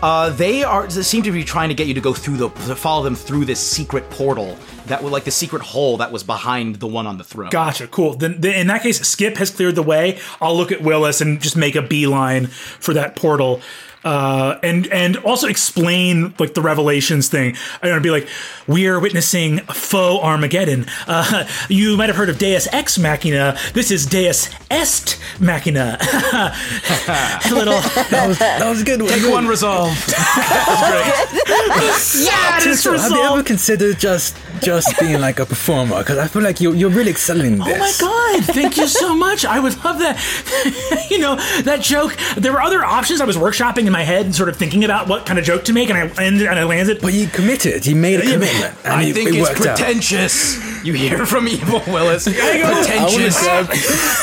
Uh, 0.03 0.29
they 0.31 0.65
are 0.65 0.89
seem 0.89 1.23
to 1.23 1.31
be 1.31 1.45
trying 1.45 1.69
to 1.69 1.75
get 1.75 1.87
you 1.87 1.93
to 1.93 2.01
go 2.01 2.13
through 2.13 2.35
the 2.35 2.49
to 2.49 2.75
follow 2.75 3.05
them 3.05 3.15
through 3.15 3.45
this 3.45 3.57
secret 3.57 4.09
portal 4.09 4.57
that 4.87 5.01
was 5.01 5.13
like 5.13 5.23
the 5.23 5.31
secret 5.31 5.61
hole 5.61 5.95
that 5.95 6.11
was 6.11 6.25
behind 6.25 6.75
the 6.75 6.87
one 6.87 7.07
on 7.07 7.17
the 7.17 7.23
throne. 7.23 7.49
Gotcha. 7.51 7.87
Cool. 7.87 8.15
Then, 8.15 8.41
then 8.41 8.59
in 8.59 8.67
that 8.67 8.83
case, 8.83 8.99
Skip 8.99 9.37
has 9.37 9.49
cleared 9.49 9.75
the 9.75 9.81
way. 9.81 10.19
I'll 10.41 10.57
look 10.57 10.73
at 10.73 10.81
Willis 10.81 11.21
and 11.21 11.39
just 11.41 11.55
make 11.55 11.77
a 11.77 11.81
beeline 11.81 12.47
for 12.47 12.93
that 12.95 13.15
portal. 13.15 13.61
Uh, 14.03 14.59
and 14.63 14.87
and 14.87 15.17
also 15.17 15.47
explain 15.47 16.33
like 16.39 16.53
the 16.53 16.61
revelations 16.61 17.29
thing. 17.29 17.55
I'm 17.81 17.89
gonna 17.89 18.01
be 18.01 18.11
like, 18.11 18.27
we 18.67 18.87
are 18.87 18.99
witnessing 18.99 19.59
faux 19.59 20.23
Armageddon. 20.23 20.85
Uh, 21.07 21.47
you 21.69 21.95
might 21.95 22.09
have 22.09 22.15
heard 22.15 22.29
of 22.29 22.37
Deus 22.37 22.67
Ex 22.73 22.97
Machina. 22.97 23.57
This 23.73 23.91
is 23.91 24.05
Deus 24.05 24.49
Est 24.69 25.19
Machina. 25.39 25.97
a 26.01 26.53
little. 27.53 27.73
that, 28.11 28.25
was, 28.27 28.39
that 28.39 28.69
was 28.69 28.81
a 28.81 28.85
good. 28.85 28.99
Take 29.07 29.31
one 29.31 29.47
resolve. 29.47 29.89
yeah, 32.17 32.57
it 32.57 32.67
is 32.67 32.81
So, 32.81 32.97
have 32.97 33.11
you 33.11 33.23
ever 33.23 33.43
considered 33.43 33.99
just 33.99 34.37
just 34.61 34.99
being 34.99 35.19
like 35.21 35.39
a 35.39 35.45
performer? 35.45 35.99
Because 35.99 36.17
I 36.17 36.27
feel 36.27 36.41
like 36.41 36.59
you're 36.59 36.75
you're 36.75 36.89
really 36.89 37.11
excelling 37.11 37.53
in 37.53 37.59
this. 37.59 38.01
Oh 38.01 38.05
my 38.07 38.39
god! 38.39 38.45
Thank 38.53 38.77
you 38.77 38.87
so 38.87 39.15
much. 39.15 39.45
I 39.45 39.59
would 39.59 39.81
love 39.83 39.99
that. 39.99 40.19
you 41.09 41.19
know 41.19 41.35
that 41.63 41.81
joke. 41.81 42.17
There 42.35 42.51
were 42.51 42.61
other 42.61 42.83
options. 42.83 43.21
I 43.21 43.25
was 43.25 43.37
workshopping 43.37 43.85
in 43.87 43.92
my 43.93 44.03
head 44.03 44.25
and 44.25 44.35
sort 44.35 44.49
of 44.49 44.57
thinking 44.57 44.83
about 44.83 45.07
what 45.07 45.25
kind 45.25 45.39
of 45.39 45.45
joke 45.45 45.63
to 45.65 45.73
make, 45.73 45.89
and 45.89 45.97
I 45.97 46.23
ended 46.23 46.47
and 46.47 46.59
I 46.59 46.65
landed. 46.65 46.99
But 47.01 47.13
you 47.13 47.27
committed. 47.27 47.85
You 47.85 47.95
made 47.95 48.19
a 48.19 48.23
commitment. 48.23 48.75
And 48.83 48.93
I 48.93 49.03
it, 49.05 49.13
think 49.13 49.29
it 49.29 49.35
it's 49.35 49.47
worked 49.49 49.65
out. 49.65 49.77
pretentious. 49.77 50.57
You 50.83 50.91
hear 50.91 51.25
from 51.25 51.47
Evil 51.47 51.81
Willis. 51.87 52.27
I 52.27 52.31
want 52.31 52.85
to 52.85 52.91
Pretentious. 52.91 53.39
grab, 53.39 53.69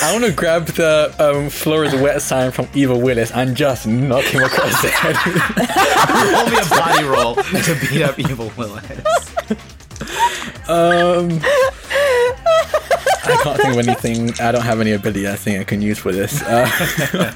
I 0.02 0.12
want 0.12 0.24
to 0.26 0.32
grab 0.32 0.66
the 0.66 1.14
um, 1.18 1.48
floor 1.48 1.84
is 1.86 1.94
wet 1.94 2.20
sign 2.20 2.50
from 2.50 2.68
Evil 2.74 3.00
Willis 3.00 3.30
and 3.30 3.56
just 3.56 3.86
knock 3.86 4.24
him 4.24 4.42
across 4.42 4.82
the 4.82 4.88
head. 4.88 5.16
Roll 6.34 6.50
me 6.50 6.58
a 6.60 6.68
body 6.68 7.04
roll 7.04 7.34
to 7.36 7.78
beat 7.88 8.02
up 8.02 8.18
Evil 8.18 8.52
Willis. 8.58 9.34
Um, 10.68 11.40
I 13.30 13.36
can't 13.42 13.60
think 13.60 13.76
of 13.76 13.88
anything. 13.88 14.32
I 14.40 14.52
don't 14.52 14.62
have 14.62 14.80
any 14.80 14.92
ability 14.92 15.28
I 15.28 15.36
think 15.36 15.60
I 15.60 15.64
can 15.64 15.82
use 15.82 15.98
for 15.98 16.12
this. 16.12 16.40
Uh, 16.42 17.32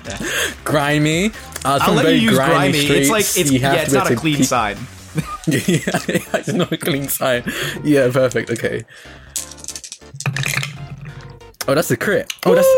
grimy. 0.64 1.26
Uh, 1.64 1.78
I'll 1.82 1.94
let 1.94 2.06
you 2.06 2.12
use 2.20 2.34
grimy 2.36 2.72
grimy. 2.72 2.78
It's 3.00 3.10
like 3.10 3.24
it's 3.24 3.50
You 3.50 3.58
yeah, 3.60 3.74
it's 3.74 3.92
not 3.92 4.10
a 4.10 4.16
clean 4.16 4.36
keep- 4.36 4.46
side. 4.46 4.76
yeah, 5.46 5.46
it's 5.46 6.52
not 6.52 6.72
a 6.72 6.76
clean 6.76 7.08
sign. 7.08 7.44
Yeah, 7.82 8.10
perfect. 8.12 8.50
Okay. 8.50 8.84
Oh, 11.66 11.74
that's 11.74 11.90
a 11.90 11.96
crit. 11.96 12.32
Oh, 12.44 12.54
that's 12.54 12.68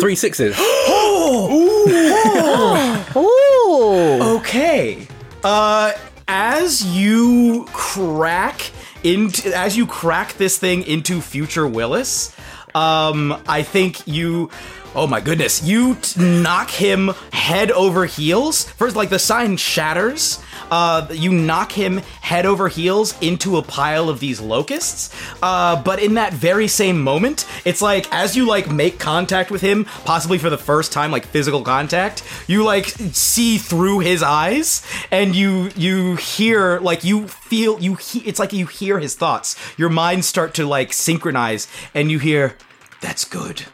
three 0.00 0.16
sixes. 0.16 0.56
Ooh. 3.16 4.36
Okay. 4.38 5.06
Uh, 5.44 5.92
as 6.28 6.84
you 6.96 7.66
crack 7.72 8.70
into, 9.04 9.56
as 9.56 9.76
you 9.76 9.86
crack 9.86 10.32
this 10.34 10.58
thing 10.58 10.82
into 10.84 11.20
future 11.20 11.66
Willis, 11.68 12.34
um, 12.76 13.42
I 13.48 13.62
think 13.62 14.06
you. 14.06 14.50
Oh 14.94 15.06
my 15.06 15.20
goodness! 15.20 15.62
You 15.62 15.96
t- 15.96 16.18
knock 16.22 16.70
him 16.70 17.08
head 17.32 17.70
over 17.70 18.06
heels. 18.06 18.64
First, 18.64 18.96
like 18.96 19.10
the 19.10 19.18
sign 19.18 19.56
shatters. 19.58 20.40
Uh, 20.70 21.06
you 21.12 21.30
knock 21.30 21.70
him 21.70 21.98
head 22.22 22.44
over 22.46 22.66
heels 22.68 23.14
into 23.20 23.56
a 23.56 23.62
pile 23.62 24.08
of 24.08 24.18
these 24.20 24.40
locusts. 24.40 25.14
Uh, 25.42 25.80
but 25.80 26.02
in 26.02 26.14
that 26.14 26.32
very 26.32 26.66
same 26.66 27.00
moment, 27.00 27.46
it's 27.64 27.80
like 27.82 28.12
as 28.12 28.36
you 28.36 28.46
like 28.48 28.70
make 28.70 28.98
contact 28.98 29.50
with 29.50 29.60
him, 29.60 29.84
possibly 30.04 30.38
for 30.38 30.48
the 30.50 30.58
first 30.58 30.92
time, 30.92 31.10
like 31.12 31.26
physical 31.26 31.62
contact, 31.62 32.22
you 32.48 32.64
like 32.64 32.86
see 33.12 33.58
through 33.58 33.98
his 34.00 34.22
eyes, 34.22 34.82
and 35.10 35.36
you 35.36 35.70
you 35.76 36.16
hear 36.16 36.80
like 36.80 37.04
you 37.04 37.28
feel 37.28 37.78
you. 37.80 37.96
He- 37.96 38.20
it's 38.26 38.40
like 38.40 38.52
you 38.54 38.64
hear 38.66 38.98
his 38.98 39.14
thoughts. 39.14 39.56
Your 39.76 39.90
minds 39.90 40.26
start 40.26 40.54
to 40.54 40.66
like 40.66 40.92
synchronize, 40.94 41.68
and 41.94 42.10
you 42.10 42.18
hear, 42.18 42.56
"That's 43.00 43.24
good. 43.24 43.64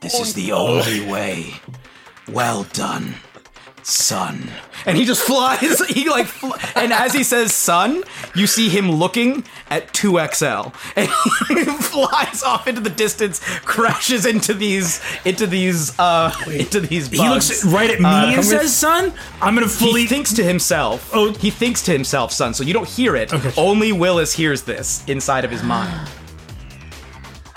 This 0.00 0.14
is 0.14 0.34
the 0.34 0.52
only 0.52 1.00
way. 1.06 1.54
Well 2.28 2.64
done." 2.72 3.14
son. 3.88 4.50
And 4.86 4.96
he 4.96 5.04
just 5.04 5.22
flies. 5.22 5.80
He 5.88 6.08
like, 6.08 6.26
fl- 6.26 6.52
and 6.76 6.92
as 6.92 7.14
he 7.14 7.24
says 7.24 7.52
son, 7.52 8.04
you 8.34 8.46
see 8.46 8.68
him 8.68 8.90
looking 8.90 9.44
at 9.70 9.92
2XL. 9.94 10.74
And 10.96 11.58
he 11.58 11.64
flies 11.64 12.42
off 12.42 12.68
into 12.68 12.80
the 12.80 12.90
distance, 12.90 13.40
crashes 13.60 14.26
into 14.26 14.52
these, 14.54 15.00
into 15.24 15.46
these, 15.46 15.98
uh, 15.98 16.32
into 16.52 16.80
these 16.80 17.08
bugs. 17.08 17.20
He 17.20 17.28
looks 17.28 17.64
right 17.64 17.90
at 17.90 17.98
me 18.00 18.06
Uh, 18.06 18.32
and 18.32 18.44
says, 18.44 18.76
"Son, 18.76 19.12
I'm 19.40 19.54
gonna 19.54 19.68
fully." 19.68 20.02
he 20.02 20.06
thinks 20.06 20.34
to 20.34 20.44
himself. 20.44 21.10
Oh. 21.14 21.32
he 21.32 21.50
thinks 21.50 21.82
to 21.84 21.92
himself, 21.92 22.32
son. 22.32 22.52
So 22.54 22.62
you 22.64 22.74
don't 22.74 22.88
hear 22.88 23.16
it. 23.16 23.32
Okay. 23.32 23.52
Only 23.56 23.92
Willis 23.92 24.34
hears 24.34 24.62
this 24.62 25.02
inside 25.06 25.44
of 25.44 25.50
his 25.50 25.62
mind. 25.62 26.08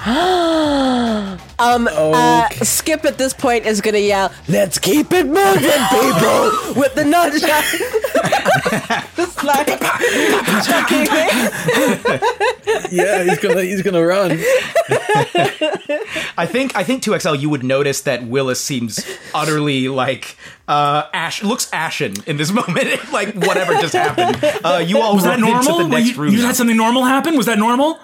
Um, 1.61 1.88
uh, 1.91 2.49
Skip 2.64 3.06
at 3.06 3.19
this 3.19 3.34
point 3.36 3.68
is 3.68 3.82
gonna 3.82 3.99
yell, 3.99 4.32
"Let's 4.48 4.80
keep 4.80 5.11
it 5.14 5.28
moving, 5.28 5.61
people!" 5.61 6.73
with 6.76 6.95
the 6.95 7.03
nunchuck. 7.03 7.61
Just 9.15 9.44
like 9.44 9.68
chucking 10.65 11.06
it. 11.11 12.91
yeah, 12.91 13.23
he's 13.23 13.38
gonna 13.38 13.61
he's 13.61 13.84
gonna 13.84 14.03
run. 14.03 14.32
I 16.36 16.48
think 16.48 16.76
I 16.76 16.84
think 16.84 17.03
2XL 17.03 17.40
you 17.40 17.49
would 17.52 17.64
notice 17.64 18.02
that 18.02 18.23
Willis 18.26 18.60
seems 18.60 19.06
utterly 19.36 19.88
like 19.88 20.36
uh 20.68 21.03
ash 21.14 21.44
looks 21.44 21.69
ashen 21.72 22.14
in 22.26 22.38
this 22.38 22.52
moment 22.68 23.11
like 23.14 23.36
whatever 23.36 23.73
just 23.76 23.94
happened. 23.94 24.40
Uh 24.65 24.84
you 24.84 24.99
all 24.99 25.14
was 25.14 25.26
that 25.26 25.40
run 25.40 25.48
into 25.48 25.69
normal? 25.69 25.78
the 25.78 25.88
next 25.90 26.15
you, 26.15 26.22
room. 26.23 26.34
you 26.34 26.41
had 26.41 26.56
something 26.56 26.76
normal 26.78 27.03
happen? 27.03 27.38
Was 27.38 27.45
that 27.45 27.60
normal? 27.60 27.99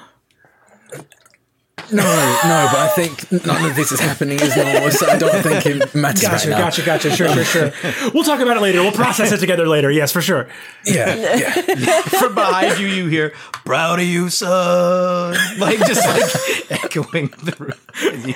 No, 1.91 2.03
no, 2.03 2.67
but 2.71 2.79
I 2.79 2.87
think 2.95 3.31
none 3.45 3.63
of 3.65 3.75
this 3.75 3.91
is 3.93 3.99
happening 3.99 4.39
as 4.41 4.55
normal, 4.57 4.91
so 4.91 5.07
I 5.07 5.17
don't 5.17 5.41
think 5.41 5.65
it 5.65 5.95
matters 5.95 6.21
Gotcha, 6.21 6.49
right 6.49 6.57
now. 6.57 6.65
gotcha, 6.65 6.81
gotcha. 6.85 7.15
Sure, 7.15 7.29
sure, 7.29 7.71
sure. 7.71 8.11
We'll 8.13 8.25
talk 8.25 8.41
about 8.41 8.57
it 8.57 8.61
later. 8.61 8.81
We'll 8.81 8.91
process 8.91 9.31
it 9.31 9.37
together 9.39 9.67
later. 9.67 9.89
Yes, 9.89 10.11
for 10.11 10.21
sure. 10.21 10.47
Yeah, 10.85 11.15
yeah. 11.37 12.01
From 12.01 12.35
behind 12.35 12.77
you, 12.79 12.87
you 12.87 13.07
hear 13.07 13.29
"Proud 13.63 13.99
of 13.99 14.05
you, 14.05 14.29
son," 14.29 15.35
like 15.59 15.79
just 15.85 16.05
like 16.05 16.71
echoing 16.83 17.27
the 17.43 17.55
room 17.57 18.35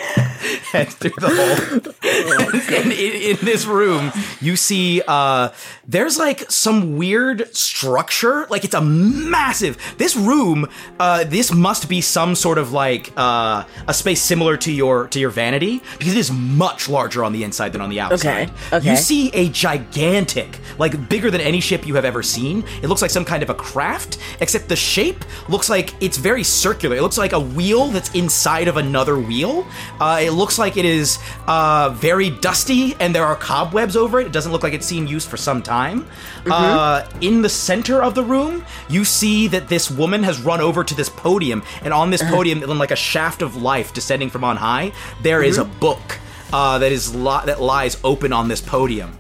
as 0.74 0.94
through 0.96 1.12
the 1.20 1.30
hole. 1.30 2.76
and 2.82 2.92
in, 2.94 3.32
in 3.32 3.46
this 3.46 3.66
room, 3.66 4.12
you 4.40 4.56
see 4.56 5.02
uh, 5.08 5.50
there's 5.88 6.18
like 6.18 6.50
some 6.50 6.96
weird 6.98 7.54
structure. 7.56 8.46
Like 8.50 8.64
it's 8.64 8.74
a 8.76 8.82
massive. 8.82 9.78
This 9.98 10.16
room, 10.16 10.68
uh, 11.00 11.26
this 11.26 11.52
must 11.54 11.90
be 11.90 12.00
some 12.02 12.36
sort 12.36 12.58
of 12.58 12.72
like 12.72 13.12
uh, 13.18 13.41
a 13.88 13.94
space 13.94 14.22
similar 14.22 14.58
to 14.58 14.72
your 14.72 15.08
to 15.08 15.20
your 15.20 15.30
vanity 15.30 15.82
because 15.98 16.14
it 16.14 16.20
is 16.20 16.32
much 16.32 16.90
larger 16.90 17.24
on 17.24 17.34
the 17.34 17.44
inside 17.44 17.74
than 17.74 17.82
on 17.82 17.90
the 17.90 18.00
outside. 18.00 18.50
Okay, 18.50 18.78
okay. 18.78 18.92
You 18.92 18.98
see 18.98 19.30
a 19.34 19.50
gigantic, 19.50 20.60
like 20.78 21.10
bigger 21.10 21.30
than 21.32 21.42
any 21.42 21.60
ship 21.60 21.86
you 21.88 21.96
have 21.96 22.06
ever 22.06 22.24
seen. 22.24 22.64
It 22.82 22.88
looks 22.88 23.02
like 23.02 23.12
some 23.12 23.26
kind 23.26 23.44
of 23.44 23.50
a 23.50 23.54
craft, 23.54 24.18
except 24.40 24.68
the 24.70 24.76
shape 24.76 25.24
looks 25.50 25.70
like 25.70 25.94
it's 26.02 26.18
very 26.18 26.44
circular. 26.44 26.96
It 26.96 27.02
looks 27.02 27.18
like 27.18 27.34
a 27.34 27.40
wheel 27.40 27.88
that's 27.88 28.14
inside 28.14 28.68
of 28.68 28.78
another 28.78 29.20
wheel. 29.20 29.66
Uh, 30.00 30.20
it 30.22 30.32
looks 30.32 30.58
like 30.58 30.78
it 30.78 30.86
is 30.86 31.20
uh, 31.48 31.90
very 31.96 32.30
dusty 32.30 32.96
and 33.00 33.14
there 33.16 33.26
are 33.26 33.36
cobwebs 33.36 33.96
over 33.96 34.20
it. 34.20 34.28
It 34.28 34.34
doesn't 34.34 34.52
look 34.52 34.64
like 34.64 34.74
it's 34.74 34.86
seen 34.86 35.08
use 35.08 35.26
for 35.26 35.38
some 35.38 35.62
time. 35.62 36.08
Uh, 36.50 37.08
in 37.22 37.42
the 37.42 37.50
center 37.50 38.02
of 38.02 38.16
the 38.16 38.24
room, 38.24 38.66
you 38.90 39.06
see 39.06 39.48
that 39.48 39.68
this 39.68 39.90
woman 39.92 40.24
has 40.24 40.42
run 40.42 40.60
over 40.62 40.84
to 40.84 40.96
this 40.96 41.10
podium, 41.10 41.64
and 41.84 41.94
on 41.94 42.10
this 42.10 42.22
podium, 42.24 42.64
in 42.64 42.78
like 42.78 42.92
a 42.92 42.96
shaft 42.96 43.31
of 43.42 43.56
life 43.56 43.94
descending 43.94 44.30
from 44.30 44.44
on 44.44 44.58
high, 44.58 44.92
there 45.22 45.42
is 45.44 45.58
a 45.58 45.66
book 45.66 46.20
uh, 46.52 46.78
that 46.80 46.92
is 46.92 47.16
li- 47.16 47.46
that 47.46 47.62
lies 47.62 47.98
open 48.04 48.34
on 48.34 48.48
this 48.48 48.60
podium. 48.62 49.18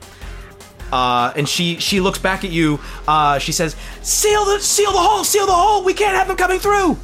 Uh, 0.91 1.31
and 1.37 1.47
she 1.47 1.77
she 1.77 2.01
looks 2.01 2.19
back 2.19 2.43
at 2.43 2.51
you. 2.51 2.79
Uh, 3.07 3.39
she 3.39 3.53
says, 3.53 3.75
"Seal 4.01 4.43
the 4.45 4.59
seal 4.59 4.91
the 4.91 4.99
hole, 4.99 5.23
seal 5.23 5.45
the 5.45 5.53
hole. 5.53 5.83
We 5.83 5.93
can't 5.93 6.17
have 6.17 6.27
them 6.27 6.35
coming 6.35 6.59
through." 6.59 6.97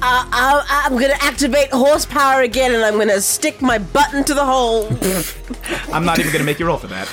Uh, 0.00 0.24
I, 0.30 0.84
I'm 0.86 0.92
gonna 0.92 1.18
activate 1.20 1.70
horsepower 1.70 2.42
again, 2.42 2.72
and 2.72 2.84
I'm 2.84 2.96
gonna 2.96 3.20
stick 3.20 3.60
my 3.60 3.78
button 3.78 4.24
to 4.24 4.32
the 4.32 4.44
hole. 4.44 4.86
I'm 5.92 6.04
not 6.04 6.20
even 6.20 6.32
gonna 6.32 6.44
make 6.44 6.58
you 6.60 6.66
roll 6.66 6.78
for 6.78 6.86
that. 6.86 7.08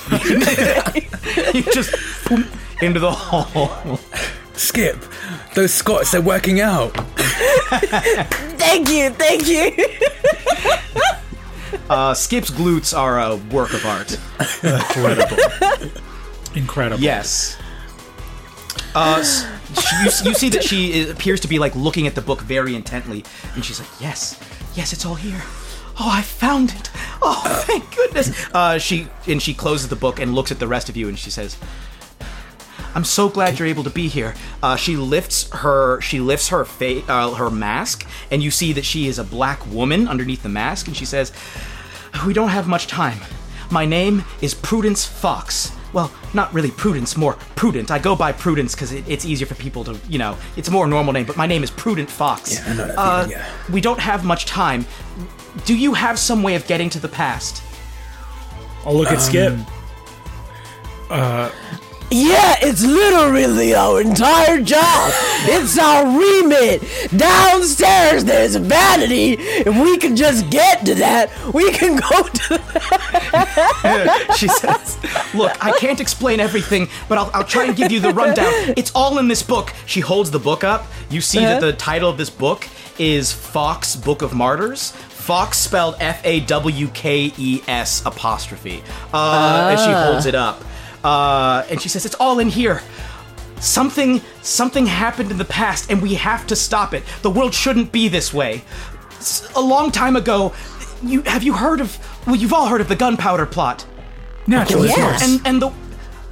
you 1.54 1.64
just 1.64 1.94
boom, 2.30 2.46
into 2.82 3.00
the 3.00 3.12
hole. 3.12 4.00
Skip, 4.58 4.98
those 5.54 5.74
Scots, 5.74 6.12
they're 6.12 6.22
working 6.22 6.62
out. 6.62 6.92
thank 8.58 8.90
you, 8.90 9.10
thank 9.12 9.48
you. 9.48 9.76
Uh, 11.90 12.14
Skip's 12.16 12.50
glutes 12.50 12.98
are 12.98 13.20
a 13.20 13.36
work 13.54 13.74
of 13.74 13.86
art. 13.86 14.18
Incredible. 14.64 15.38
Incredible. 16.56 17.04
Yes. 17.04 17.58
Uh, 18.96 19.18
s- 19.20 19.46
you, 20.24 20.30
you 20.30 20.34
see 20.34 20.50
that 20.50 20.64
she 20.64 20.94
is- 20.94 21.10
appears 21.12 21.42
to 21.42 21.48
be 21.48 21.60
like 21.60 21.76
looking 21.76 22.08
at 22.08 22.16
the 22.16 22.22
book 22.22 22.42
very 22.42 22.76
intently, 22.76 23.24
and 23.54 23.64
she's 23.64 23.80
like, 23.80 23.90
"Yes, 24.00 24.40
yes, 24.74 24.94
it's 24.94 25.06
all 25.06 25.16
here. 25.16 25.42
Oh, 26.00 26.10
I 26.12 26.22
found 26.24 26.72
it. 26.72 26.90
Oh, 27.22 27.64
thank 27.68 27.94
goodness." 27.96 28.32
Uh, 28.54 28.80
she 28.80 29.08
and 29.28 29.40
she 29.42 29.54
closes 29.54 29.88
the 29.90 29.96
book 29.98 30.20
and 30.20 30.34
looks 30.34 30.52
at 30.52 30.60
the 30.60 30.68
rest 30.68 30.90
of 30.90 30.96
you, 30.98 31.08
and 31.08 31.20
she 31.20 31.30
says, 31.30 31.56
"I'm 32.96 33.04
so 33.04 33.30
glad 33.30 33.60
you're 33.60 33.68
able 33.68 33.84
to 33.84 33.90
be 33.92 34.08
here." 34.08 34.34
Uh, 34.64 34.76
she 34.76 34.96
lifts 34.96 35.50
her 35.52 36.02
she 36.02 36.20
lifts 36.20 36.48
her 36.50 36.66
fa- 36.66 37.04
uh, 37.08 37.34
her 37.36 37.52
mask, 37.52 38.08
and 38.32 38.42
you 38.42 38.50
see 38.52 38.74
that 38.74 38.86
she 38.86 39.08
is 39.08 39.20
a 39.20 39.24
black 39.24 39.66
woman 39.68 40.08
underneath 40.08 40.42
the 40.44 40.50
mask, 40.50 40.88
and 40.88 40.96
she 40.98 41.06
says, 41.06 41.32
"We 42.26 42.34
don't 42.34 42.50
have 42.50 42.68
much 42.68 42.88
time. 42.88 43.20
My 43.70 43.86
name 43.86 44.24
is 44.42 44.54
Prudence 44.54 45.06
Fawkes." 45.06 45.72
Well, 45.94 46.12
not 46.34 46.54
really 46.54 46.72
Prudence, 46.72 47.16
more 47.16 47.38
Prudent. 47.56 47.90
I 47.90 48.00
go 48.00 48.18
by 48.18 48.34
Prudence 48.34 48.76
because 48.76 48.92
it, 48.92 49.06
it's 49.08 49.24
easier 49.24 49.48
for 49.48 49.56
people 49.56 49.86
to, 49.86 49.98
you 50.10 50.20
know, 50.20 50.38
it's 50.58 50.68
a 50.68 50.72
more 50.72 50.88
normal 50.88 51.14
name, 51.14 51.26
but 51.26 51.38
my 51.38 51.48
name 51.48 51.64
is 51.64 51.72
Prudent 51.72 52.10
Fawkes. 52.10 52.56
Yeah, 52.56 52.66
I 52.68 52.74
know 52.76 52.88
that 52.88 52.98
uh, 52.98 53.24
feeling, 53.24 53.32
yeah. 53.38 53.46
We 53.72 53.80
don't 53.80 54.00
have 54.02 54.26
much 54.26 54.46
time. 54.46 54.86
Do 55.64 55.74
you 55.74 55.94
have 55.94 56.20
some 56.20 56.44
way 56.44 56.56
of 56.56 56.68
getting 56.68 56.90
to 56.90 57.00
the 57.00 57.08
past? 57.08 57.64
I'll 58.86 58.94
look 58.94 59.08
at 59.10 59.22
Skip. 59.22 59.54
Yeah, 62.12 62.56
it's 62.62 62.86
literally 62.86 63.74
our 63.74 64.00
entire 64.00 64.62
job. 64.62 65.12
It's 65.48 65.78
our 65.78 66.06
remit. 66.06 66.82
Downstairs, 67.18 68.24
there's 68.24 68.56
a 68.56 68.60
vanity. 68.60 69.34
If 69.40 69.76
we 69.76 69.98
can 69.98 70.16
just 70.16 70.50
get 70.50 70.86
to 70.86 70.96
that, 70.96 71.32
we 71.54 71.72
can 71.72 71.98
go 71.98 72.28
to. 72.28 74.34
she 74.38 74.48
says, 74.48 74.98
Look, 75.34 75.58
I 75.66 75.78
can't 75.80 76.00
explain 76.00 76.40
everything, 76.40 76.88
but 77.10 77.18
I'll, 77.18 77.32
I'll 77.34 77.44
try 77.44 77.66
and 77.66 77.76
give 77.76 77.92
you 77.92 78.00
the 78.00 78.14
rundown. 78.14 78.54
It's 78.78 78.92
all 78.94 79.18
in 79.18 79.28
this 79.28 79.42
book. 79.44 79.74
She 79.86 80.00
holds 80.00 80.32
the 80.32 80.40
book 80.40 80.64
up. 80.64 80.86
You 81.10 81.22
see 81.22 81.40
that 81.40 81.60
the 81.62 81.74
title 81.74 82.10
of 82.10 82.18
this 82.18 82.30
book 82.30 82.68
is 83.00 83.34
Fox 83.34 83.96
Book 83.96 84.22
of 84.22 84.34
Martyrs. 84.34 84.92
Fox 84.92 85.58
spelled 85.58 85.96
F 86.00 86.22
A 86.24 86.40
W 86.42 86.88
K 86.90 87.34
E 87.38 87.62
S 87.68 88.04
apostrophe. 88.06 88.84
Uh, 89.14 89.70
And 89.72 89.80
she 89.80 89.92
holds 89.92 90.26
it 90.28 90.36
up. 90.36 90.64
Uh, 91.06 91.64
and 91.70 91.80
she 91.82 91.88
says, 91.90 92.06
It's 92.06 92.16
all 92.16 92.40
in 92.40 92.50
here. 92.50 92.82
Something 93.60 94.22
something 94.42 94.86
happened 94.86 95.32
in 95.32 95.38
the 95.38 95.46
past 95.46 95.90
and 95.92 96.02
we 96.02 96.16
have 96.16 96.46
to 96.48 96.56
stop 96.56 96.94
it. 96.94 97.04
The 97.22 97.30
world 97.30 97.54
shouldn't 97.54 97.92
be 97.92 98.08
this 98.10 98.34
way. 98.34 98.64
S- 99.18 99.50
A 99.56 99.62
long 99.62 99.92
time 99.92 100.16
ago, 100.16 100.54
you 101.02 101.22
have 101.24 101.44
you 101.44 101.54
heard 101.54 101.80
of 101.80 101.98
well 102.28 102.36
you've 102.36 102.54
all 102.54 102.68
heard 102.68 102.82
of 102.82 102.88
the 102.90 102.96
gunpowder 102.96 103.46
plot. 103.46 103.86
Naturally, 104.48 104.90
Yes. 104.90 105.22
And 105.24 105.42
and 105.48 105.62
the 105.62 105.70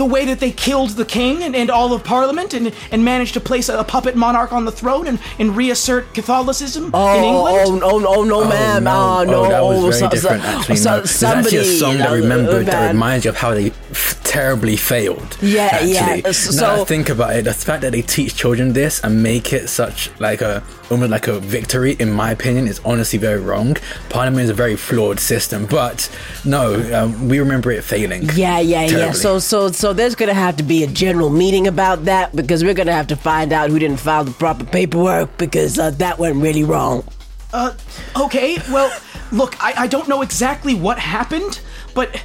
the 0.03 0.09
way 0.13 0.25
that 0.25 0.39
they 0.41 0.51
killed 0.51 0.89
the 0.91 1.05
king 1.05 1.41
and, 1.43 1.55
and 1.55 1.69
all 1.69 1.93
of 1.93 2.03
parliament 2.03 2.53
and, 2.53 2.73
and 2.91 3.05
managed 3.05 3.33
to 3.33 3.39
place 3.39 3.69
a, 3.69 3.83
puppet 3.83 4.15
monarch 4.15 4.51
on 4.51 4.65
the 4.65 4.71
throne 4.71 5.07
and, 5.07 5.19
and 5.39 5.55
reassert 5.55 6.13
Catholicism 6.13 6.91
Oh, 6.93 7.17
in 7.17 7.23
England. 7.23 7.83
oh, 7.83 7.89
oh, 8.05 8.15
oh, 8.19 8.23
no, 8.23 8.47
ma'am. 8.47 8.83
no. 8.83 8.91
Oh, 8.91 9.23
no. 9.23 9.49
that 9.49 9.63
was 9.63 9.79
very 9.79 9.93
so- 9.93 9.99
so- 9.99 10.09
different. 10.09 10.43
Actually, 10.43 10.75
so- 10.77 10.89
no. 10.89 10.95
There's 10.97 11.23
actually 11.23 11.57
a 11.59 11.63
song 11.79 11.97
that 11.99 12.09
I 12.09 12.13
uh, 12.13 12.15
remembered 12.17 12.65
that 12.65 12.91
reminds 12.91 13.23
you 13.25 13.29
of 13.31 13.37
how 13.37 13.53
they 13.53 13.67
f- 13.91 14.19
terribly 14.23 14.75
failed. 14.75 15.37
Yeah, 15.41 15.69
actually. 15.71 15.91
yeah, 15.93 16.15
now 16.17 16.31
so- 16.31 16.51
that 16.53 16.79
I 16.79 16.83
think 16.85 17.09
about 17.09 17.35
it, 17.35 17.45
the 17.45 17.53
fact 17.53 17.81
that 17.83 17.91
they 17.93 18.01
teach 18.01 18.35
children 18.35 18.73
this 18.73 19.01
and 19.03 19.23
make 19.23 19.53
it 19.53 19.69
such 19.69 20.09
like 20.19 20.41
a 20.41 20.61
almost 20.93 21.11
like 21.11 21.27
a 21.27 21.39
victory, 21.39 21.93
in 21.99 22.11
my 22.11 22.31
opinion, 22.31 22.67
is 22.67 22.79
honestly 22.85 23.19
very 23.19 23.39
wrong. 23.39 23.75
Parliament 24.09 24.45
is 24.45 24.49
a 24.49 24.53
very 24.53 24.75
flawed 24.75 25.19
system, 25.19 25.65
but 25.65 26.09
no, 26.45 26.75
um, 26.97 27.27
we 27.27 27.39
remember 27.39 27.71
it 27.71 27.83
failing. 27.83 28.29
Yeah, 28.33 28.59
yeah, 28.59 28.85
yeah. 28.85 29.11
So, 29.11 29.39
so, 29.39 29.69
so 29.69 29.91
there's 29.91 30.15
gonna 30.15 30.33
have 30.33 30.55
to 30.57 30.63
be 30.63 30.83
a 30.83 30.87
general 30.87 31.29
meeting 31.29 31.67
about 31.67 32.05
that 32.05 32.35
because 32.35 32.63
we're 32.63 32.73
gonna 32.73 32.93
have 32.93 33.07
to 33.07 33.15
find 33.15 33.51
out 33.51 33.69
who 33.69 33.79
didn't 33.79 33.99
file 33.99 34.23
the 34.23 34.31
proper 34.31 34.63
paperwork 34.63 35.37
because 35.37 35.77
uh, 35.77 35.91
that 35.91 36.17
went 36.17 36.37
really 36.37 36.63
wrong. 36.63 37.03
Uh, 37.51 37.73
okay, 38.15 38.57
well, 38.71 38.91
look, 39.31 39.61
I, 39.63 39.73
I 39.83 39.87
don't 39.87 40.07
know 40.07 40.21
exactly 40.21 40.75
what 40.75 40.97
happened, 40.99 41.59
but 41.93 42.23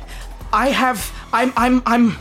I 0.52 0.68
have 0.68 1.12
I'm 1.32 1.52
I'm 1.56 1.82
I'm 1.84 2.16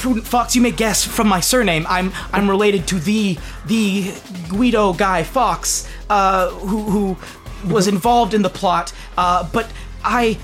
Prudent 0.00 0.26
Fawkes. 0.26 0.56
You 0.56 0.62
may 0.62 0.70
guess 0.70 1.04
from 1.04 1.28
my 1.28 1.40
surname. 1.40 1.86
I'm 1.86 2.10
I'm 2.32 2.48
related 2.48 2.88
to 2.88 2.98
the 2.98 3.38
the 3.66 4.14
Guido 4.48 4.94
Guy 4.94 5.22
Fawkes, 5.24 5.86
uh, 6.08 6.48
who 6.48 6.82
who 7.14 7.70
was 7.72 7.86
involved 7.86 8.32
in 8.32 8.40
the 8.40 8.48
plot. 8.48 8.94
Uh, 9.18 9.46
but 9.52 9.70
I 10.02 10.38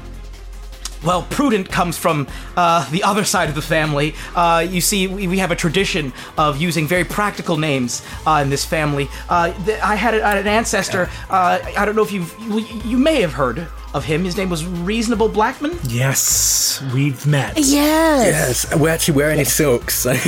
well, 1.02 1.22
Prudent 1.30 1.70
comes 1.70 1.96
from 1.96 2.26
uh, 2.56 2.88
the 2.90 3.02
other 3.02 3.24
side 3.24 3.48
of 3.48 3.54
the 3.54 3.62
family. 3.62 4.14
Uh, 4.34 4.66
you 4.68 4.80
see, 4.80 5.06
we, 5.06 5.28
we 5.28 5.38
have 5.38 5.50
a 5.50 5.56
tradition 5.56 6.12
of 6.36 6.60
using 6.60 6.86
very 6.86 7.04
practical 7.04 7.56
names 7.56 8.02
uh, 8.26 8.40
in 8.42 8.50
this 8.50 8.64
family. 8.64 9.08
Uh, 9.28 9.52
th- 9.64 9.80
I 9.80 9.94
had, 9.94 10.14
had 10.14 10.38
an 10.38 10.46
ancestor. 10.48 11.08
Uh, 11.30 11.60
I 11.76 11.84
don't 11.84 11.96
know 11.96 12.02
if 12.02 12.12
you've 12.12 12.34
you, 12.40 12.60
you 12.84 12.98
may 12.98 13.20
have 13.20 13.34
heard 13.34 13.68
of 13.96 14.04
him. 14.04 14.24
His 14.24 14.36
name 14.36 14.50
was 14.50 14.64
Reasonable 14.66 15.28
Blackman. 15.28 15.78
yes, 15.88 16.82
we've 16.92 17.26
met. 17.26 17.54
Yes. 17.56 18.66
Yes, 18.68 18.76
we're 18.76 18.90
actually 18.90 19.16
wearing 19.16 19.38
his 19.38 19.52
silks. 19.52 20.04
like, 20.04 20.22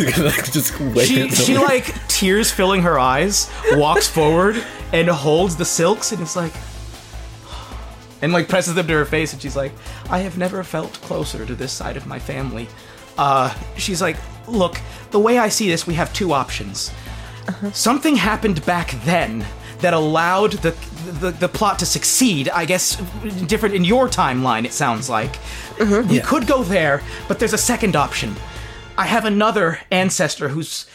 just 0.51 0.81
wait 0.81 1.07
She 1.07 1.28
she 1.31 1.59
like 1.59 1.95
tears 2.09 2.51
filling 2.51 2.82
her 2.82 2.99
eyes, 2.99 3.51
walks 3.73 4.09
forward 4.09 4.65
and 4.93 5.09
holds 5.09 5.57
the 5.57 5.65
silks, 5.65 6.12
and 6.12 6.20
it's 6.23 6.35
like. 6.36 6.53
And 8.20 8.32
like 8.32 8.49
presses 8.49 8.74
them 8.74 8.89
to 8.89 8.95
her 8.95 9.05
face, 9.05 9.32
and 9.32 9.40
she's 9.40 9.55
like, 9.55 9.70
"I 10.11 10.19
have 10.19 10.36
never 10.36 10.65
felt 10.65 10.93
closer 11.03 11.47
to 11.47 11.55
this 11.55 11.70
side 11.70 11.97
of 11.97 12.05
my 12.05 12.19
family." 12.19 12.66
Uh, 13.16 13.55
she's 13.77 14.03
like, 14.03 14.16
"Look, 14.49 14.81
the 15.12 15.20
way 15.20 15.39
I 15.39 15.49
see 15.51 15.69
this, 15.69 15.86
we 15.86 15.95
have 15.95 16.12
two 16.12 16.32
options. 16.32 16.90
Something 17.73 18.16
happened 18.16 18.66
back 18.66 18.90
then 19.05 19.47
that 19.82 19.95
allowed 19.95 20.53
the, 20.65 20.74
the 21.12 21.30
the 21.30 21.48
plot 21.48 21.78
to 21.80 21.86
succeed. 21.86 22.48
I 22.48 22.64
guess 22.64 22.97
different 23.47 23.74
in 23.74 23.85
your 23.85 24.09
timeline. 24.09 24.64
It 24.64 24.72
sounds 24.72 25.09
like 25.09 25.36
mm-hmm. 25.76 26.09
we 26.09 26.20
could 26.20 26.47
go 26.47 26.62
there, 26.62 27.02
but 27.26 27.39
there's 27.39 27.52
a 27.52 27.59
second 27.59 27.97
option. 27.97 28.36
I 28.97 29.06
have 29.06 29.24
another 29.24 29.80
ancestor 29.90 30.48
who's 30.48 30.86